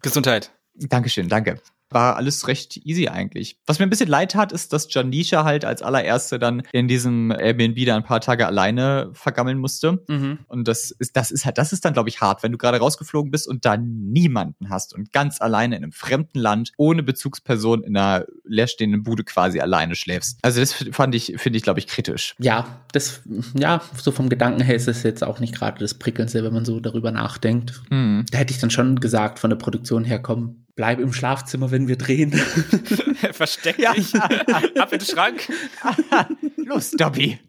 Gesundheit. 0.01 0.44
Dankeschön, 0.75 1.29
danke. 1.29 1.59
War 1.91 2.15
alles 2.15 2.47
recht 2.47 2.77
easy 2.77 3.07
eigentlich. 3.07 3.59
Was 3.67 3.77
mir 3.77 3.85
ein 3.85 3.91
bisschen 3.91 4.09
leid 4.09 4.33
hat, 4.33 4.51
ist, 4.51 4.73
dass 4.73 4.91
Janisha 4.91 5.43
halt 5.43 5.63
als 5.63 5.83
allererste 5.83 6.39
dann 6.39 6.63
in 6.71 6.87
diesem 6.87 7.29
Airbnb 7.29 7.85
da 7.85 7.95
ein 7.95 8.03
paar 8.03 8.21
Tage 8.21 8.47
alleine 8.47 9.11
vergammeln 9.13 9.59
musste. 9.59 10.03
Mhm. 10.07 10.39
Und 10.47 10.67
das 10.67 10.89
ist, 10.89 11.15
das 11.15 11.29
ist 11.29 11.45
halt, 11.45 11.59
das 11.59 11.73
ist 11.73 11.85
dann, 11.85 11.93
glaube 11.93 12.09
ich, 12.09 12.21
hart, 12.21 12.41
wenn 12.41 12.51
du 12.51 12.57
gerade 12.57 12.79
rausgeflogen 12.79 13.29
bist 13.29 13.47
und 13.47 13.65
da 13.65 13.77
niemanden 13.77 14.69
hast 14.69 14.95
und 14.95 15.13
ganz 15.13 15.39
alleine 15.39 15.77
in 15.77 15.83
einem 15.83 15.91
fremden 15.91 16.39
Land, 16.39 16.71
ohne 16.77 17.03
Bezugsperson 17.03 17.83
in 17.83 17.95
einer 17.95 18.25
leerstehenden 18.43 19.03
Bude 19.03 19.23
quasi 19.23 19.59
alleine 19.59 19.95
schläfst. 19.95 20.39
Also 20.41 20.61
das 20.61 20.73
fand 20.73 21.13
ich, 21.13 21.35
finde 21.37 21.57
ich, 21.57 21.63
glaube 21.63 21.79
ich, 21.79 21.87
kritisch. 21.87 22.35
Ja, 22.39 22.81
das, 22.93 23.21
ja, 23.53 23.79
so 23.95 24.11
vom 24.11 24.29
Gedanken 24.29 24.63
her 24.63 24.75
ist 24.75 24.87
es 24.87 25.03
jetzt 25.03 25.23
auch 25.23 25.39
nicht 25.39 25.53
gerade 25.53 25.79
das 25.79 25.93
Prickelndste, 25.93 26.43
wenn 26.43 26.53
man 26.53 26.65
so 26.65 26.79
darüber 26.79 27.11
nachdenkt. 27.11 27.83
Hm. 27.89 28.25
Da 28.31 28.39
hätte 28.39 28.53
ich 28.53 28.59
dann 28.59 28.71
schon 28.71 28.99
gesagt, 28.99 29.37
von 29.37 29.51
der 29.51 29.57
Produktion 29.57 30.03
her, 30.03 30.19
komm, 30.19 30.64
bleib 30.75 30.99
im 30.99 31.13
Schlafzimmer, 31.13 31.71
wenn 31.71 31.87
wir 31.87 31.97
drehen. 31.97 32.31
Versteck 33.31 33.77
Ja. 33.79 33.93
dich. 33.93 34.13
Ab 34.15 34.91
in 34.93 34.99
den 34.99 35.05
Schrank. 35.05 35.49
Los, 36.57 36.91
Dobby. 36.91 37.39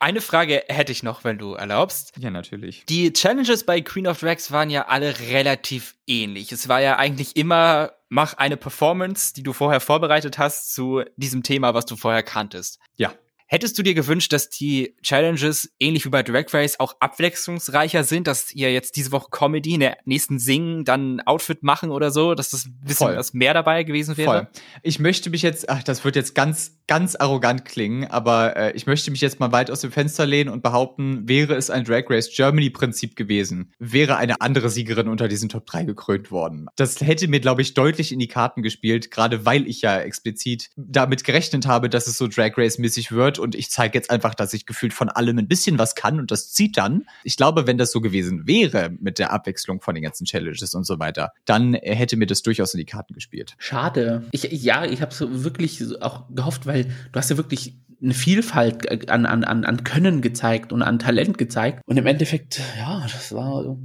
Eine 0.00 0.20
Frage 0.22 0.64
hätte 0.68 0.92
ich 0.92 1.02
noch, 1.02 1.24
wenn 1.24 1.38
du 1.38 1.52
erlaubst. 1.54 2.14
Ja, 2.18 2.30
natürlich. 2.30 2.84
Die 2.86 3.12
Challenges 3.12 3.64
bei 3.64 3.80
Queen 3.82 4.06
of 4.06 4.18
Drags 4.18 4.50
waren 4.50 4.70
ja 4.70 4.86
alle 4.88 5.18
relativ 5.28 5.94
ähnlich. 6.06 6.52
Es 6.52 6.68
war 6.68 6.80
ja 6.80 6.96
eigentlich 6.96 7.36
immer, 7.36 7.92
mach 8.08 8.34
eine 8.34 8.56
Performance, 8.56 9.34
die 9.34 9.42
du 9.42 9.52
vorher 9.52 9.80
vorbereitet 9.80 10.38
hast, 10.38 10.74
zu 10.74 11.02
diesem 11.16 11.42
Thema, 11.42 11.74
was 11.74 11.84
du 11.84 11.96
vorher 11.96 12.22
kanntest. 12.22 12.78
Ja. 12.96 13.12
Hättest 13.52 13.76
du 13.76 13.82
dir 13.82 13.92
gewünscht, 13.92 14.32
dass 14.32 14.48
die 14.48 14.96
Challenges 15.02 15.74
ähnlich 15.78 16.06
wie 16.06 16.08
bei 16.08 16.22
Drag 16.22 16.46
Race 16.54 16.80
auch 16.80 16.96
abwechslungsreicher 17.00 18.02
sind, 18.02 18.26
dass 18.26 18.50
ihr 18.54 18.72
jetzt 18.72 18.96
diese 18.96 19.12
Woche 19.12 19.28
Comedy, 19.30 19.74
in 19.74 19.80
der 19.80 19.98
nächsten 20.06 20.38
Singen, 20.38 20.86
dann 20.86 21.20
Outfit 21.20 21.62
machen 21.62 21.90
oder 21.90 22.10
so, 22.10 22.34
dass 22.34 22.48
das 22.48 22.64
ein 22.64 22.80
bisschen 22.80 23.08
Voll. 23.08 23.16
was 23.18 23.34
mehr 23.34 23.52
dabei 23.52 23.82
gewesen 23.82 24.16
wäre? 24.16 24.30
Voll. 24.30 24.48
Ich 24.82 25.00
möchte 25.00 25.28
mich 25.28 25.42
jetzt, 25.42 25.68
ach, 25.68 25.82
das 25.82 26.02
wird 26.02 26.16
jetzt 26.16 26.34
ganz, 26.34 26.78
ganz 26.92 27.16
arrogant 27.16 27.64
klingen, 27.64 28.04
aber 28.10 28.54
äh, 28.54 28.72
ich 28.72 28.86
möchte 28.86 29.10
mich 29.10 29.22
jetzt 29.22 29.40
mal 29.40 29.50
weit 29.50 29.70
aus 29.70 29.80
dem 29.80 29.90
Fenster 29.90 30.26
lehnen 30.26 30.50
und 30.50 30.62
behaupten, 30.62 31.26
wäre 31.26 31.54
es 31.54 31.70
ein 31.70 31.84
Drag 31.84 32.04
Race 32.10 32.28
Germany 32.30 32.68
Prinzip 32.68 33.16
gewesen, 33.16 33.72
wäre 33.78 34.18
eine 34.18 34.42
andere 34.42 34.68
Siegerin 34.68 35.08
unter 35.08 35.26
diesen 35.26 35.48
Top 35.48 35.64
3 35.64 35.84
gekrönt 35.84 36.30
worden. 36.30 36.66
Das 36.76 37.00
hätte 37.00 37.28
mir, 37.28 37.40
glaube 37.40 37.62
ich, 37.62 37.72
deutlich 37.72 38.12
in 38.12 38.18
die 38.18 38.28
Karten 38.28 38.60
gespielt, 38.60 39.10
gerade 39.10 39.46
weil 39.46 39.66
ich 39.66 39.80
ja 39.80 40.00
explizit 40.00 40.68
damit 40.76 41.24
gerechnet 41.24 41.66
habe, 41.66 41.88
dass 41.88 42.06
es 42.08 42.18
so 42.18 42.28
Drag 42.28 42.58
Race 42.58 42.76
mäßig 42.76 43.10
wird 43.10 43.38
und 43.38 43.54
ich 43.54 43.70
zeige 43.70 43.96
jetzt 43.96 44.10
einfach, 44.10 44.34
dass 44.34 44.52
ich 44.52 44.66
gefühlt 44.66 44.92
von 44.92 45.08
allem 45.08 45.38
ein 45.38 45.48
bisschen 45.48 45.78
was 45.78 45.94
kann 45.94 46.20
und 46.20 46.30
das 46.30 46.52
zieht 46.52 46.76
dann. 46.76 47.06
Ich 47.24 47.38
glaube, 47.38 47.66
wenn 47.66 47.78
das 47.78 47.90
so 47.90 48.02
gewesen 48.02 48.46
wäre 48.46 48.90
mit 49.00 49.18
der 49.18 49.32
Abwechslung 49.32 49.80
von 49.80 49.94
den 49.94 50.04
ganzen 50.04 50.26
Challenges 50.26 50.74
und 50.74 50.84
so 50.84 50.98
weiter, 50.98 51.32
dann 51.46 51.72
hätte 51.72 52.18
mir 52.18 52.26
das 52.26 52.42
durchaus 52.42 52.74
in 52.74 52.78
die 52.80 52.84
Karten 52.84 53.14
gespielt. 53.14 53.54
Schade. 53.56 54.24
Ich, 54.32 54.42
ja, 54.42 54.84
ich 54.84 55.00
habe 55.00 55.14
so 55.14 55.42
wirklich 55.42 56.02
auch 56.02 56.24
gehofft, 56.28 56.66
weil 56.66 56.81
du 56.84 57.18
hast 57.18 57.30
ja 57.30 57.36
wirklich 57.36 57.78
eine 58.02 58.14
Vielfalt 58.14 59.10
an, 59.10 59.26
an, 59.26 59.44
an, 59.44 59.64
an 59.64 59.84
Können 59.84 60.22
gezeigt 60.22 60.72
und 60.72 60.82
an 60.82 60.98
Talent 60.98 61.38
gezeigt. 61.38 61.80
Und 61.86 61.96
im 61.96 62.06
Endeffekt, 62.06 62.60
ja, 62.78 63.00
das 63.02 63.32
war. 63.32 63.76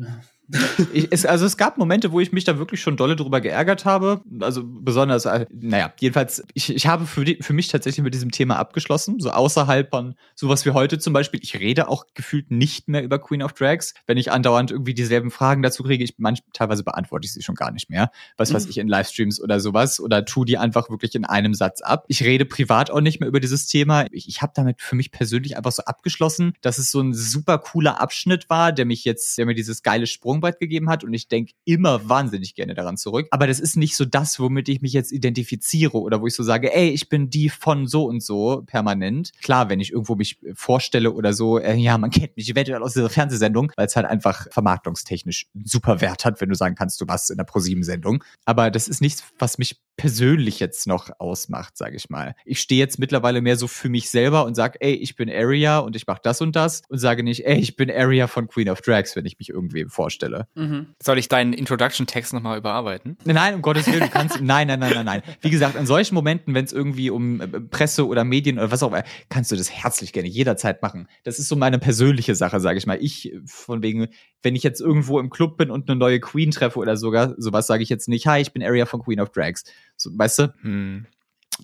Ich, 0.94 1.08
es, 1.12 1.26
also 1.26 1.46
es 1.46 1.58
gab 1.58 1.78
Momente, 1.78 2.12
wo 2.12 2.20
ich 2.20 2.32
mich 2.32 2.44
da 2.44 2.58
wirklich 2.58 2.82
schon 2.82 2.96
dolle 2.98 3.16
drüber 3.16 3.42
geärgert 3.42 3.86
habe. 3.86 4.22
Also 4.40 4.64
besonders, 4.66 5.26
äh, 5.26 5.46
naja, 5.52 5.94
jedenfalls, 6.00 6.44
ich, 6.54 6.74
ich 6.74 6.88
habe 6.88 7.06
für, 7.06 7.26
die, 7.26 7.38
für 7.42 7.54
mich 7.54 7.68
tatsächlich 7.68 8.04
mit 8.04 8.14
diesem 8.14 8.32
Thema 8.32 8.58
abgeschlossen. 8.58 9.20
So 9.20 9.32
außerhalb 9.32 9.90
von 9.90 10.16
sowas 10.36 10.66
wie 10.66 10.72
heute 10.72 11.00
zum 11.00 11.14
Beispiel. 11.14 11.40
Ich 11.44 11.60
rede 11.60 11.88
auch 11.90 12.06
gefühlt 12.14 12.52
nicht 12.52 12.88
mehr 12.88 13.04
über 13.04 13.20
Queen 13.20 13.44
of 13.44 13.54
Drags. 13.54 13.94
Wenn 14.06 14.18
ich 14.18 14.32
andauernd 14.32 14.72
irgendwie 14.72 14.94
dieselben 14.94 15.32
Fragen 15.32 15.62
dazu 15.62 15.84
kriege, 15.84 16.04
ich 16.04 16.16
manch, 16.18 16.40
teilweise 16.54 16.84
beantworte 16.84 17.26
ich 17.26 17.34
sie 17.34 17.42
schon 17.42 17.56
gar 17.56 17.72
nicht 17.72 17.90
mehr. 17.90 18.12
Was 18.38 18.54
weiß 18.54 18.64
Mhm. 18.66 18.70
ich, 18.70 18.78
in 18.78 18.88
Livestreams 18.88 19.42
oder 19.42 19.60
sowas. 19.60 20.00
Oder 20.00 20.24
tu 20.26 20.46
die 20.46 20.58
einfach 20.58 20.90
wirklich 20.90 21.14
in 21.16 21.26
einem 21.26 21.54
Satz 21.54 21.82
ab. 21.82 22.06
Ich 22.08 22.24
rede 22.24 22.46
privat 22.46 22.90
auch 22.92 23.02
nicht 23.02 23.20
mehr 23.20 23.28
über 23.28 23.40
dieses 23.40 23.68
Thema. 23.68 24.06
Ich, 24.12 24.28
ich 24.28 24.42
habe 24.42 24.54
damit 24.56 24.82
für 24.82 24.96
mich 24.96 25.12
persönlich 25.12 25.58
einfach 25.58 25.72
so 25.72 25.84
abgeschlossen, 25.84 26.54
dass 26.62 26.78
es 26.78 26.92
so 26.92 27.02
ein 27.02 27.14
super 27.14 27.58
cooler 27.58 28.00
Abschnitt 28.00 28.50
war, 28.50 28.72
der 28.72 28.86
mich 28.86 29.04
jetzt, 29.04 29.38
der 29.38 29.46
mir 29.46 29.56
dieses 29.56 29.84
geile 29.84 30.08
Sprungbrett 30.38 30.60
gegeben 30.60 30.90
hat 30.90 31.04
und 31.04 31.14
ich 31.14 31.28
denke 31.28 31.54
immer 31.66 32.08
wahnsinnig 32.08 32.56
gerne 32.56 32.74
daran 32.74 32.98
zurück. 32.98 33.28
Aber 33.32 33.48
das 33.48 33.60
ist 33.60 33.76
nicht 33.76 33.96
so 33.96 34.06
das, 34.06 34.40
womit 34.40 34.70
ich 34.70 34.82
mich 34.82 34.94
jetzt 34.94 35.12
identifiziere 35.12 36.00
oder 36.00 36.22
wo 36.22 36.28
ich 36.28 36.36
so 36.36 36.44
sage, 36.44 36.74
ey, 36.74 36.90
ich 36.90 37.10
bin 37.10 37.30
die 37.30 37.50
von 37.50 37.88
so 37.88 38.06
und 38.06 38.24
so 38.24 38.64
permanent. 38.66 39.32
Klar, 39.42 39.70
wenn 39.70 39.80
ich 39.80 39.92
irgendwo 39.92 40.16
mich 40.16 40.40
vorstelle 40.54 41.12
oder 41.12 41.34
so, 41.34 41.60
äh, 41.60 41.76
ja, 41.76 41.98
man 41.98 42.12
kennt 42.12 42.38
mich 42.38 42.50
eventuell 42.50 42.84
aus 42.84 42.94
dieser 42.94 43.10
Fernsehsendung, 43.10 43.72
weil 43.76 43.88
es 43.88 43.96
halt 43.96 44.06
einfach 44.06 44.48
vermarktungstechnisch 44.52 45.48
super 45.64 46.02
Wert 46.02 46.26
hat, 46.26 46.40
wenn 46.42 46.50
du 46.50 46.56
sagen 46.56 46.76
kannst, 46.76 47.02
du 47.02 47.08
warst 47.08 47.32
in 47.32 47.38
der 47.38 47.46
ProSieben-Sendung. 47.46 48.24
Aber 48.46 48.72
das 48.72 48.88
ist 48.88 49.02
nichts, 49.02 49.24
was 49.40 49.58
mich 49.58 49.80
persönlich 49.98 50.60
jetzt 50.60 50.88
noch 50.88 51.10
ausmacht, 51.20 51.76
sage 51.76 51.96
ich 51.96 52.10
mal. 52.10 52.36
Ich 52.46 52.62
stehe 52.62 52.80
jetzt 52.80 53.00
mittlerweile 53.00 53.42
mehr 53.42 53.58
so 53.58 53.68
für 53.68 53.90
mich 53.90 54.10
selber 54.10 54.46
und 54.46 54.56
sage, 54.56 54.80
ey, 54.80 54.94
ich 54.94 55.16
bin 55.16 55.30
Aria 55.30 55.80
und 55.80 55.96
ich 55.96 56.06
mache 56.06 56.22
das 56.24 56.40
und 56.40 56.56
das 56.56 56.84
und 56.88 57.00
sage 57.00 57.24
nicht, 57.24 57.46
ey, 57.46 57.58
ich 57.58 57.76
bin 57.76 57.92
Aria 57.92 58.28
von 58.28 58.48
Queen 58.48 58.70
of 58.70 58.82
Drags, 58.82 59.16
wenn 59.16 59.26
ich 59.26 59.40
mich 59.40 59.50
irgendwem 59.50 59.90
vorstelle. 59.90 60.48
Mhm. 60.54 60.94
Soll 61.02 61.18
ich 61.18 61.28
deinen 61.28 61.54
Introduction-Text 61.54 62.32
nochmal 62.34 62.60
überarbeiten? 62.60 63.18
Nein, 63.26 63.56
um 63.56 63.64
Gottes 63.64 63.88
Willen, 63.88 64.02
du 64.02 64.10
kannst, 64.10 64.40
nein, 64.42 64.68
nein, 64.68 64.80
nein, 64.80 64.94
nein, 64.94 65.06
nein. 65.06 65.22
Wie 65.42 65.50
gesagt, 65.50 65.76
an 65.76 65.88
solchen 65.88 66.14
Momenten, 66.14 66.54
wenn 66.54 66.66
es 66.66 66.74
irgendwie 66.74 67.10
um 67.10 67.42
äh, 67.42 67.48
Presse 67.48 68.08
oder 68.08 68.24
Medien 68.24 68.60
oder 68.60 68.72
was 68.72 68.84
auch 68.84 68.90
immer, 68.90 69.04
kannst 69.30 69.52
du 69.52 69.56
das 69.56 69.72
herzlich 69.72 70.14
gerne 70.14 70.30
jederzeit 70.30 70.84
machen. 70.84 71.08
Das 71.24 71.40
ist 71.40 71.48
so 71.48 71.56
meine 71.56 71.80
persönliche 71.80 72.36
Sache, 72.36 72.60
sage 72.60 72.78
ich 72.78 72.86
mal. 72.86 73.00
Ich, 73.02 73.34
äh, 73.34 73.40
von 73.46 73.82
wegen, 73.82 74.10
wenn 74.44 74.56
ich 74.56 74.64
jetzt 74.64 74.82
irgendwo 74.82 75.20
im 75.20 75.30
Club 75.30 75.58
bin 75.58 75.72
und 75.72 75.90
eine 75.90 75.98
neue 75.98 76.20
Queen 76.20 76.52
treffe 76.52 76.80
oder 76.80 76.96
sogar, 76.98 77.34
sowas 77.38 77.68
sage 77.68 77.84
ich 77.84 77.90
jetzt 77.90 78.08
nicht, 78.08 78.28
hi, 78.28 78.40
ich 78.42 78.54
bin 78.54 78.64
Area 78.64 78.86
von 78.86 79.02
Queen 79.04 79.20
of 79.20 79.30
Drags. 79.30 79.64
So, 79.96 80.10
weißt 80.14 80.40
du, 80.40 80.54
Hm. 80.62 81.06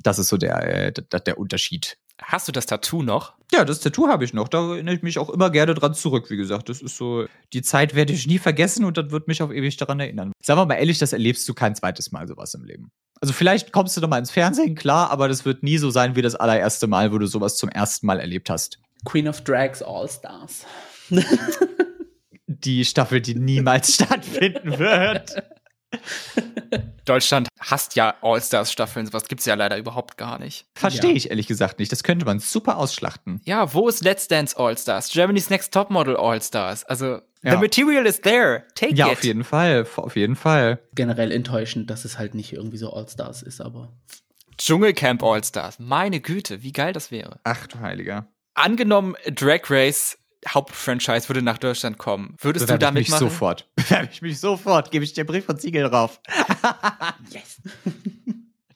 das 0.04 0.20
ist 0.20 0.30
so 0.30 0.38
der, 0.38 0.88
äh, 0.88 0.92
der, 0.92 1.20
der 1.20 1.38
Unterschied. 1.38 1.98
Hast 2.22 2.48
du 2.48 2.52
das 2.52 2.68
Tattoo 2.68 3.02
noch? 3.04 3.34
Ja, 3.52 3.66
das 3.66 3.80
Tattoo 3.80 4.08
habe 4.08 4.24
ich 4.24 4.34
noch. 4.34 4.48
Da 4.48 4.72
erinnere 4.74 4.96
ich 4.96 5.02
mich 5.02 5.18
auch 5.18 5.30
immer 5.30 5.50
gerne 5.50 5.74
dran 5.74 5.94
zurück. 5.96 6.30
Wie 6.30 6.38
gesagt, 6.38 6.70
das 6.70 6.82
ist 6.82 6.96
so, 6.96 7.26
die 7.54 7.62
Zeit 7.64 7.96
werde 7.96 8.14
ich 8.14 8.28
nie 8.28 8.38
vergessen 8.38 8.86
und 8.86 8.98
das 8.98 9.10
wird 9.12 9.28
mich 9.28 9.42
auf 9.42 9.52
ewig 9.52 9.78
daran 9.78 10.00
erinnern. 10.00 10.32
Sagen 10.42 10.60
wir 10.60 10.66
mal 10.68 10.76
ehrlich, 10.76 11.00
das 11.00 11.12
erlebst 11.14 11.48
du 11.50 11.54
kein 11.54 11.76
zweites 11.76 12.12
Mal 12.12 12.28
sowas 12.28 12.54
im 12.54 12.64
Leben. 12.64 12.92
Also 13.20 13.34
vielleicht 13.34 13.72
kommst 13.72 13.98
du 13.98 14.02
noch 14.02 14.10
mal 14.10 14.20
ins 14.20 14.32
Fernsehen, 14.32 14.76
klar, 14.76 15.10
aber 15.10 15.28
das 15.28 15.44
wird 15.46 15.64
nie 15.64 15.78
so 15.80 15.90
sein 15.90 16.16
wie 16.16 16.22
das 16.22 16.36
allererste 16.36 16.88
Mal, 16.88 17.12
wo 17.12 17.18
du 17.18 17.26
sowas 17.26 17.58
zum 17.58 17.70
ersten 17.70 18.06
Mal 18.06 18.20
erlebt 18.20 18.50
hast. 18.50 18.80
Queen 19.06 19.28
of 19.28 19.42
Drags 19.42 19.82
All 19.82 20.08
Stars. 20.10 20.66
Die 22.66 22.86
Staffel, 22.86 23.22
die 23.22 23.36
niemals 23.36 23.94
stattfinden 23.96 24.78
wird. 24.80 25.44
Deutschland 27.06 27.50
hasst 27.60 27.96
ja 27.96 28.16
All-Stars-Staffeln, 28.22 29.06
sowas 29.06 29.28
gibt's 29.28 29.46
ja 29.46 29.54
leider 29.56 29.78
überhaupt 29.78 30.18
gar 30.18 30.40
nicht. 30.40 30.66
Verstehe 30.74 31.12
Ja. 31.12 31.16
ich 31.18 31.30
ehrlich 31.30 31.48
gesagt 31.48 31.80
nicht. 31.80 31.92
Das 31.92 32.04
könnte 32.04 32.26
man 32.26 32.40
super 32.40 32.78
ausschlachten. 32.78 33.42
Ja, 33.46 33.74
wo 33.74 33.88
ist 33.88 34.04
Let's 34.04 34.28
Dance 34.28 34.58
All-Stars? 34.58 35.10
Germany's 35.12 35.50
Next 35.50 35.74
Topmodel 35.74 36.16
All-Stars? 36.18 36.86
Also, 36.86 37.20
Ja. 37.44 37.52
the 37.52 37.58
material 37.58 38.06
is 38.06 38.22
there. 38.22 38.64
Take 38.76 38.96
Ja, 38.96 39.08
it. 39.08 39.14
auf 39.14 39.24
jeden 39.24 39.44
Fall. 39.44 39.86
Auf 39.98 40.16
jeden 40.16 40.36
Fall. 40.36 40.80
Generell 40.96 41.32
enttäuschend, 41.32 41.90
dass 41.90 42.06
es 42.06 42.18
halt 42.18 42.34
nicht 42.36 42.54
irgendwie 42.54 42.78
so 42.78 42.92
All 42.92 43.08
Stars 43.08 43.44
ist, 43.44 43.62
aber. 43.62 43.92
Dschungelcamp 44.58 45.22
All-Stars. 45.24 45.78
Meine 45.80 46.22
Güte, 46.22 46.64
wie 46.64 46.72
geil 46.72 46.94
das 46.94 47.12
wäre. 47.12 47.40
Ach 47.44 47.68
du 47.68 47.80
Heiliger. 47.80 48.28
Angenommen, 48.56 49.16
Drag 49.32 49.62
Race 49.70 50.18
Hauptfranchise 50.48 51.30
würde 51.30 51.42
nach 51.42 51.58
Deutschland 51.58 51.98
kommen. 51.98 52.36
Würdest 52.40 52.64
du 52.64 52.68
Bewerbe 52.68 52.80
da 52.80 52.88
ich 52.90 52.94
mich 52.94 53.08
mitmachen? 53.10 53.30
sofort. 53.30 53.68
Bewerbe 53.76 54.10
ich 54.12 54.22
mich 54.22 54.40
sofort. 54.40 54.92
Gebe 54.92 55.04
ich 55.06 55.14
dir 55.14 55.26
Brief 55.26 55.48
und 55.50 55.62
Siegel 55.62 55.90
drauf. 55.90 56.20
Yes. 57.30 57.62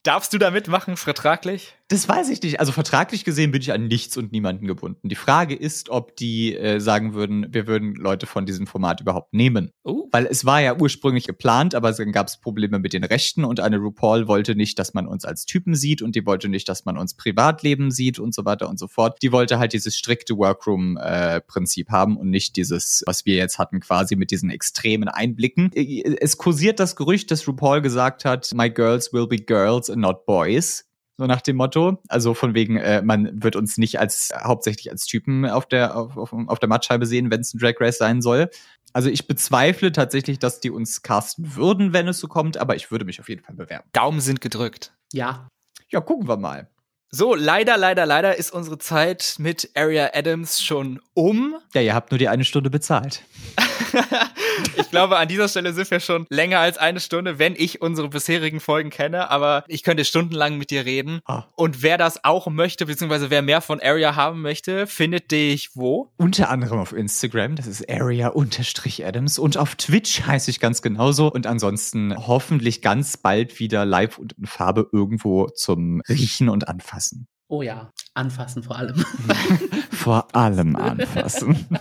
Darfst 0.04 0.34
du 0.34 0.38
da 0.38 0.52
mitmachen, 0.52 0.96
vertraglich? 0.98 1.77
Das 1.90 2.10
weiß 2.10 2.30
ich 2.30 2.42
nicht. 2.42 2.60
Also 2.60 2.74
vertraglich 2.74 3.24
gesehen 3.24 3.52
bin 3.52 3.62
ich 3.62 3.72
an 3.72 3.88
nichts 3.88 4.18
und 4.18 4.34
niemanden 4.34 4.68
gebunden. 4.68 5.08
Die 5.08 5.16
Frage 5.16 5.56
ist, 5.56 5.90
ob 5.90 6.18
die 6.18 6.54
äh, 6.54 6.80
sagen 6.80 7.14
würden, 7.14 7.48
wir 7.54 7.66
würden 7.66 7.96
Leute 7.96 8.26
von 8.26 8.46
diesem 8.46 8.68
Format 8.68 9.00
überhaupt 9.00 9.34
nehmen. 9.34 9.72
Oh. 9.84 10.06
Weil 10.12 10.26
es 10.26 10.44
war 10.44 10.62
ja 10.62 10.78
ursprünglich 10.78 11.28
geplant, 11.28 11.76
aber 11.76 11.94
dann 11.94 12.12
gab 12.12 12.28
es 12.28 12.42
Probleme 12.42 12.80
mit 12.80 12.92
den 12.92 13.06
Rechten 13.06 13.46
und 13.46 13.62
eine 13.62 13.78
RuPaul 13.78 14.28
wollte 14.28 14.56
nicht, 14.56 14.78
dass 14.80 14.94
man 14.94 15.08
uns 15.08 15.24
als 15.24 15.46
Typen 15.46 15.76
sieht 15.76 16.02
und 16.02 16.16
die 16.16 16.26
wollte 16.26 16.50
nicht, 16.50 16.68
dass 16.68 16.84
man 16.84 16.98
uns 16.98 17.16
Privatleben 17.16 17.90
sieht 17.92 18.20
und 18.20 18.36
so 18.36 18.44
weiter 18.44 18.68
und 18.68 18.78
so 18.80 18.88
fort. 18.88 19.20
Die 19.22 19.32
wollte 19.32 19.58
halt 19.58 19.72
dieses 19.72 19.96
strikte 19.96 20.38
Workroom-Prinzip 20.38 21.90
haben 21.90 22.18
und 22.18 22.30
nicht 22.30 22.58
dieses, 22.58 23.04
was 23.06 23.26
wir 23.26 23.36
jetzt 23.36 23.60
hatten, 23.60 23.80
quasi 23.80 24.18
mit 24.18 24.32
diesen 24.32 24.50
extremen 24.50 25.08
Einblicken. 25.08 25.72
Es 25.74 26.38
kursiert 26.38 26.82
das 26.82 26.98
Gerücht, 26.98 27.32
dass 27.32 27.48
RuPaul 27.48 27.82
gesagt 27.82 28.26
hat, 28.26 28.52
my 28.54 28.70
girls 28.70 29.14
will 29.14 29.28
be 29.28 29.38
girls 29.38 29.90
and 29.90 30.02
not 30.02 30.26
boys 30.26 30.87
so 31.18 31.26
nach 31.26 31.42
dem 31.42 31.58
Motto. 31.58 32.02
Also 32.08 32.34
von 32.34 32.54
wegen, 32.54 32.78
äh, 32.78 33.02
man 33.02 33.44
wird 33.44 33.56
uns 33.56 33.78
nicht 33.78 34.00
als 34.00 34.32
hauptsächlich 34.36 34.92
als 34.92 35.06
Typen 35.06 35.46
auf 35.46 35.66
der 35.66 35.96
auf, 35.98 36.16
auf, 36.16 36.32
auf 36.34 36.60
der 36.60 36.70
Mattscheibe 36.70 37.06
sehen, 37.06 37.32
wenn 37.32 37.42
es 37.42 37.54
ein 37.54 37.60
Drag 37.60 37.74
Race 37.80 37.98
sein 37.98 38.22
soll. 38.22 38.50
Also 38.94 39.10
ich 39.10 39.28
bezweifle 39.28 39.92
tatsächlich, 39.92 40.40
dass 40.40 40.60
die 40.60 40.72
uns 40.72 41.02
casten 41.02 41.56
würden, 41.56 41.92
wenn 41.94 42.08
es 42.08 42.20
so 42.20 42.28
kommt, 42.28 42.58
aber 42.58 42.76
ich 42.76 42.92
würde 42.92 43.06
mich 43.06 43.20
auf 43.20 43.30
jeden 43.30 43.44
Fall 43.44 43.56
bewerben. 43.56 43.88
Daumen 43.94 44.22
sind 44.22 44.42
gedrückt. 44.42 44.94
Ja. 45.12 45.48
Ja, 45.90 46.02
gucken 46.02 46.28
wir 46.28 46.38
mal. 46.38 46.70
So, 47.10 47.36
leider, 47.36 47.78
leider, 47.78 48.06
leider 48.06 48.36
ist 48.36 48.52
unsere 48.52 48.78
Zeit 48.78 49.36
mit 49.40 49.72
Area 49.76 50.12
Adams 50.14 50.62
schon 50.62 51.00
um. 51.14 51.56
Ja, 51.74 51.82
ihr 51.82 51.96
habt 51.96 52.12
nur 52.12 52.18
die 52.18 52.28
eine 52.28 52.44
Stunde 52.44 52.70
bezahlt. 52.70 53.24
ich 54.76 54.90
glaube, 54.90 55.18
an 55.18 55.28
dieser 55.28 55.48
Stelle 55.48 55.74
sind 55.74 55.90
wir 55.92 56.00
schon 56.00 56.26
länger 56.30 56.60
als 56.60 56.78
eine 56.78 57.00
Stunde, 57.00 57.40
wenn 57.40 57.56
ich 57.56 57.82
unsere 57.82 58.10
bisherigen 58.10 58.60
Folgen 58.60 58.90
kenne, 58.90 59.30
aber 59.30 59.64
ich 59.68 59.84
könnte 59.84 60.06
stundenlang 60.06 60.58
mit 60.58 60.72
dir 60.72 60.86
reden. 60.86 61.22
Ah. 61.26 61.44
Und 61.56 61.82
wer 61.82 61.98
das 61.98 62.24
auch 62.24 62.48
möchte, 62.48 62.86
beziehungsweise 62.86 63.30
wer 63.30 63.42
mehr 63.42 63.62
von 63.62 63.82
Area 63.82 64.16
haben 64.16 64.42
möchte, 64.42 64.88
findet 64.88 65.32
dich 65.32 65.76
wo? 65.76 66.12
Unter 66.18 66.50
anderem 66.50 66.80
auf 66.80 66.94
Instagram, 66.94 67.56
das 67.56 67.68
ist 67.68 67.90
Area-Adams 67.90 69.40
und 69.40 69.58
auf 69.58 69.76
Twitch 69.76 70.26
heiße 70.26 70.52
ich 70.52 70.60
ganz 70.60 70.82
genauso 70.82 71.32
und 71.32 71.48
ansonsten 71.48 72.16
hoffentlich 72.16 72.82
ganz 72.82 73.18
bald 73.18 73.60
wieder 73.60 73.86
live 73.86 74.18
und 74.18 74.34
in 74.34 74.46
Farbe 74.46 74.88
irgendwo 74.92 75.48
zum 75.50 76.02
Riechen 76.08 76.50
und 76.50 76.68
Anfassen. 76.68 77.28
Oh 77.50 77.62
ja, 77.62 77.94
anfassen 78.14 78.64
vor 78.64 78.76
allem. 78.76 79.06
vor 79.92 80.36
allem 80.36 80.76
anfassen. 80.76 81.66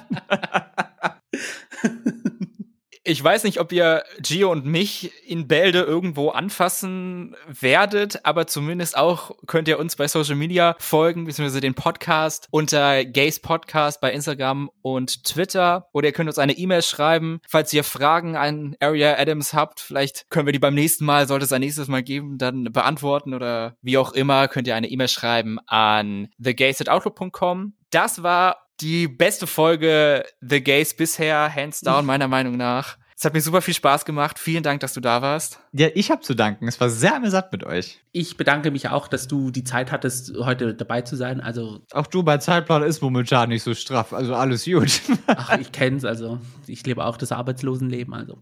Ich 3.08 3.22
weiß 3.22 3.44
nicht, 3.44 3.60
ob 3.60 3.70
ihr 3.70 4.02
Gio 4.18 4.50
und 4.50 4.66
mich 4.66 5.12
in 5.24 5.46
Bälde 5.46 5.82
irgendwo 5.82 6.30
anfassen 6.30 7.36
werdet, 7.46 8.26
aber 8.26 8.48
zumindest 8.48 8.96
auch 8.96 9.30
könnt 9.46 9.68
ihr 9.68 9.78
uns 9.78 9.94
bei 9.94 10.08
Social 10.08 10.34
Media 10.34 10.74
folgen, 10.80 11.24
beziehungsweise 11.24 11.60
den 11.60 11.74
Podcast 11.74 12.48
unter 12.50 13.04
Gays 13.04 13.38
Podcast 13.38 14.00
bei 14.00 14.10
Instagram 14.10 14.72
und 14.82 15.22
Twitter. 15.22 15.88
Oder 15.92 16.08
ihr 16.08 16.12
könnt 16.12 16.28
uns 16.28 16.40
eine 16.40 16.54
E-Mail 16.54 16.82
schreiben, 16.82 17.38
falls 17.48 17.72
ihr 17.72 17.84
Fragen 17.84 18.34
an 18.34 18.74
Area 18.80 19.16
Adams 19.16 19.54
habt. 19.54 19.78
Vielleicht 19.78 20.28
können 20.28 20.46
wir 20.46 20.52
die 20.52 20.58
beim 20.58 20.74
nächsten 20.74 21.04
Mal, 21.04 21.28
sollte 21.28 21.44
es 21.44 21.52
ein 21.52 21.60
nächstes 21.60 21.86
Mal 21.86 22.02
geben, 22.02 22.38
dann 22.38 22.72
beantworten 22.72 23.34
oder 23.34 23.76
wie 23.82 23.98
auch 23.98 24.14
immer, 24.14 24.48
könnt 24.48 24.66
ihr 24.66 24.74
eine 24.74 24.88
E-Mail 24.88 25.06
schreiben 25.06 25.60
an 25.68 26.26
thegays.outlook.com. 26.42 27.74
Das 27.90 28.24
war 28.24 28.65
die 28.80 29.08
beste 29.08 29.46
Folge 29.46 30.24
The 30.40 30.62
Gays 30.62 30.94
bisher, 30.94 31.54
hands 31.54 31.80
down, 31.80 32.06
meiner 32.06 32.28
Meinung 32.28 32.56
nach. 32.56 32.98
Es 33.18 33.24
hat 33.24 33.32
mir 33.32 33.40
super 33.40 33.62
viel 33.62 33.72
Spaß 33.72 34.04
gemacht. 34.04 34.38
Vielen 34.38 34.62
Dank, 34.62 34.80
dass 34.80 34.92
du 34.92 35.00
da 35.00 35.22
warst. 35.22 35.58
Ja, 35.72 35.88
ich 35.94 36.10
habe 36.10 36.20
zu 36.20 36.34
danken. 36.34 36.68
Es 36.68 36.78
war 36.82 36.90
sehr 36.90 37.16
amüsant 37.16 37.50
mit 37.50 37.64
euch. 37.64 38.02
Ich 38.12 38.36
bedanke 38.36 38.70
mich 38.70 38.90
auch, 38.90 39.08
dass 39.08 39.26
du 39.26 39.50
die 39.50 39.64
Zeit 39.64 39.90
hattest, 39.90 40.34
heute 40.36 40.74
dabei 40.74 41.00
zu 41.00 41.16
sein. 41.16 41.40
Also 41.40 41.80
auch 41.92 42.06
du, 42.08 42.22
mein 42.22 42.42
Zeitplan 42.42 42.82
ist 42.82 43.00
momentan 43.00 43.48
nicht 43.48 43.62
so 43.62 43.72
straff. 43.72 44.12
Also 44.12 44.34
alles 44.34 44.66
gut. 44.66 45.00
Ach, 45.28 45.56
ich 45.58 45.72
kenn's. 45.72 46.04
Also 46.04 46.40
ich 46.66 46.84
lebe 46.84 47.06
auch 47.06 47.16
das 47.16 47.32
Arbeitslosenleben. 47.32 48.12
Also 48.12 48.38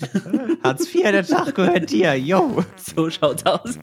Hartz 0.64 0.94
IV, 0.94 1.02
der 1.02 1.26
Tag 1.26 1.54
gehört 1.54 1.90
dir. 1.90 2.14
Yo. 2.18 2.64
So 2.78 3.10
schaut's 3.10 3.44
aus. 3.44 3.78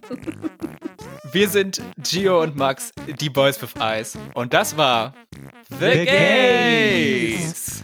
Wir 1.31 1.47
sind 1.47 1.79
Gio 1.99 2.41
und 2.41 2.55
Max, 2.55 2.91
die 3.19 3.29
Boys 3.29 3.61
with 3.61 3.75
Eyes. 3.79 4.17
Und 4.33 4.51
das 4.55 4.77
war 4.77 5.13
The, 5.69 5.75
The 5.79 6.05
Gays. 6.05 6.07
Gays. 6.07 7.83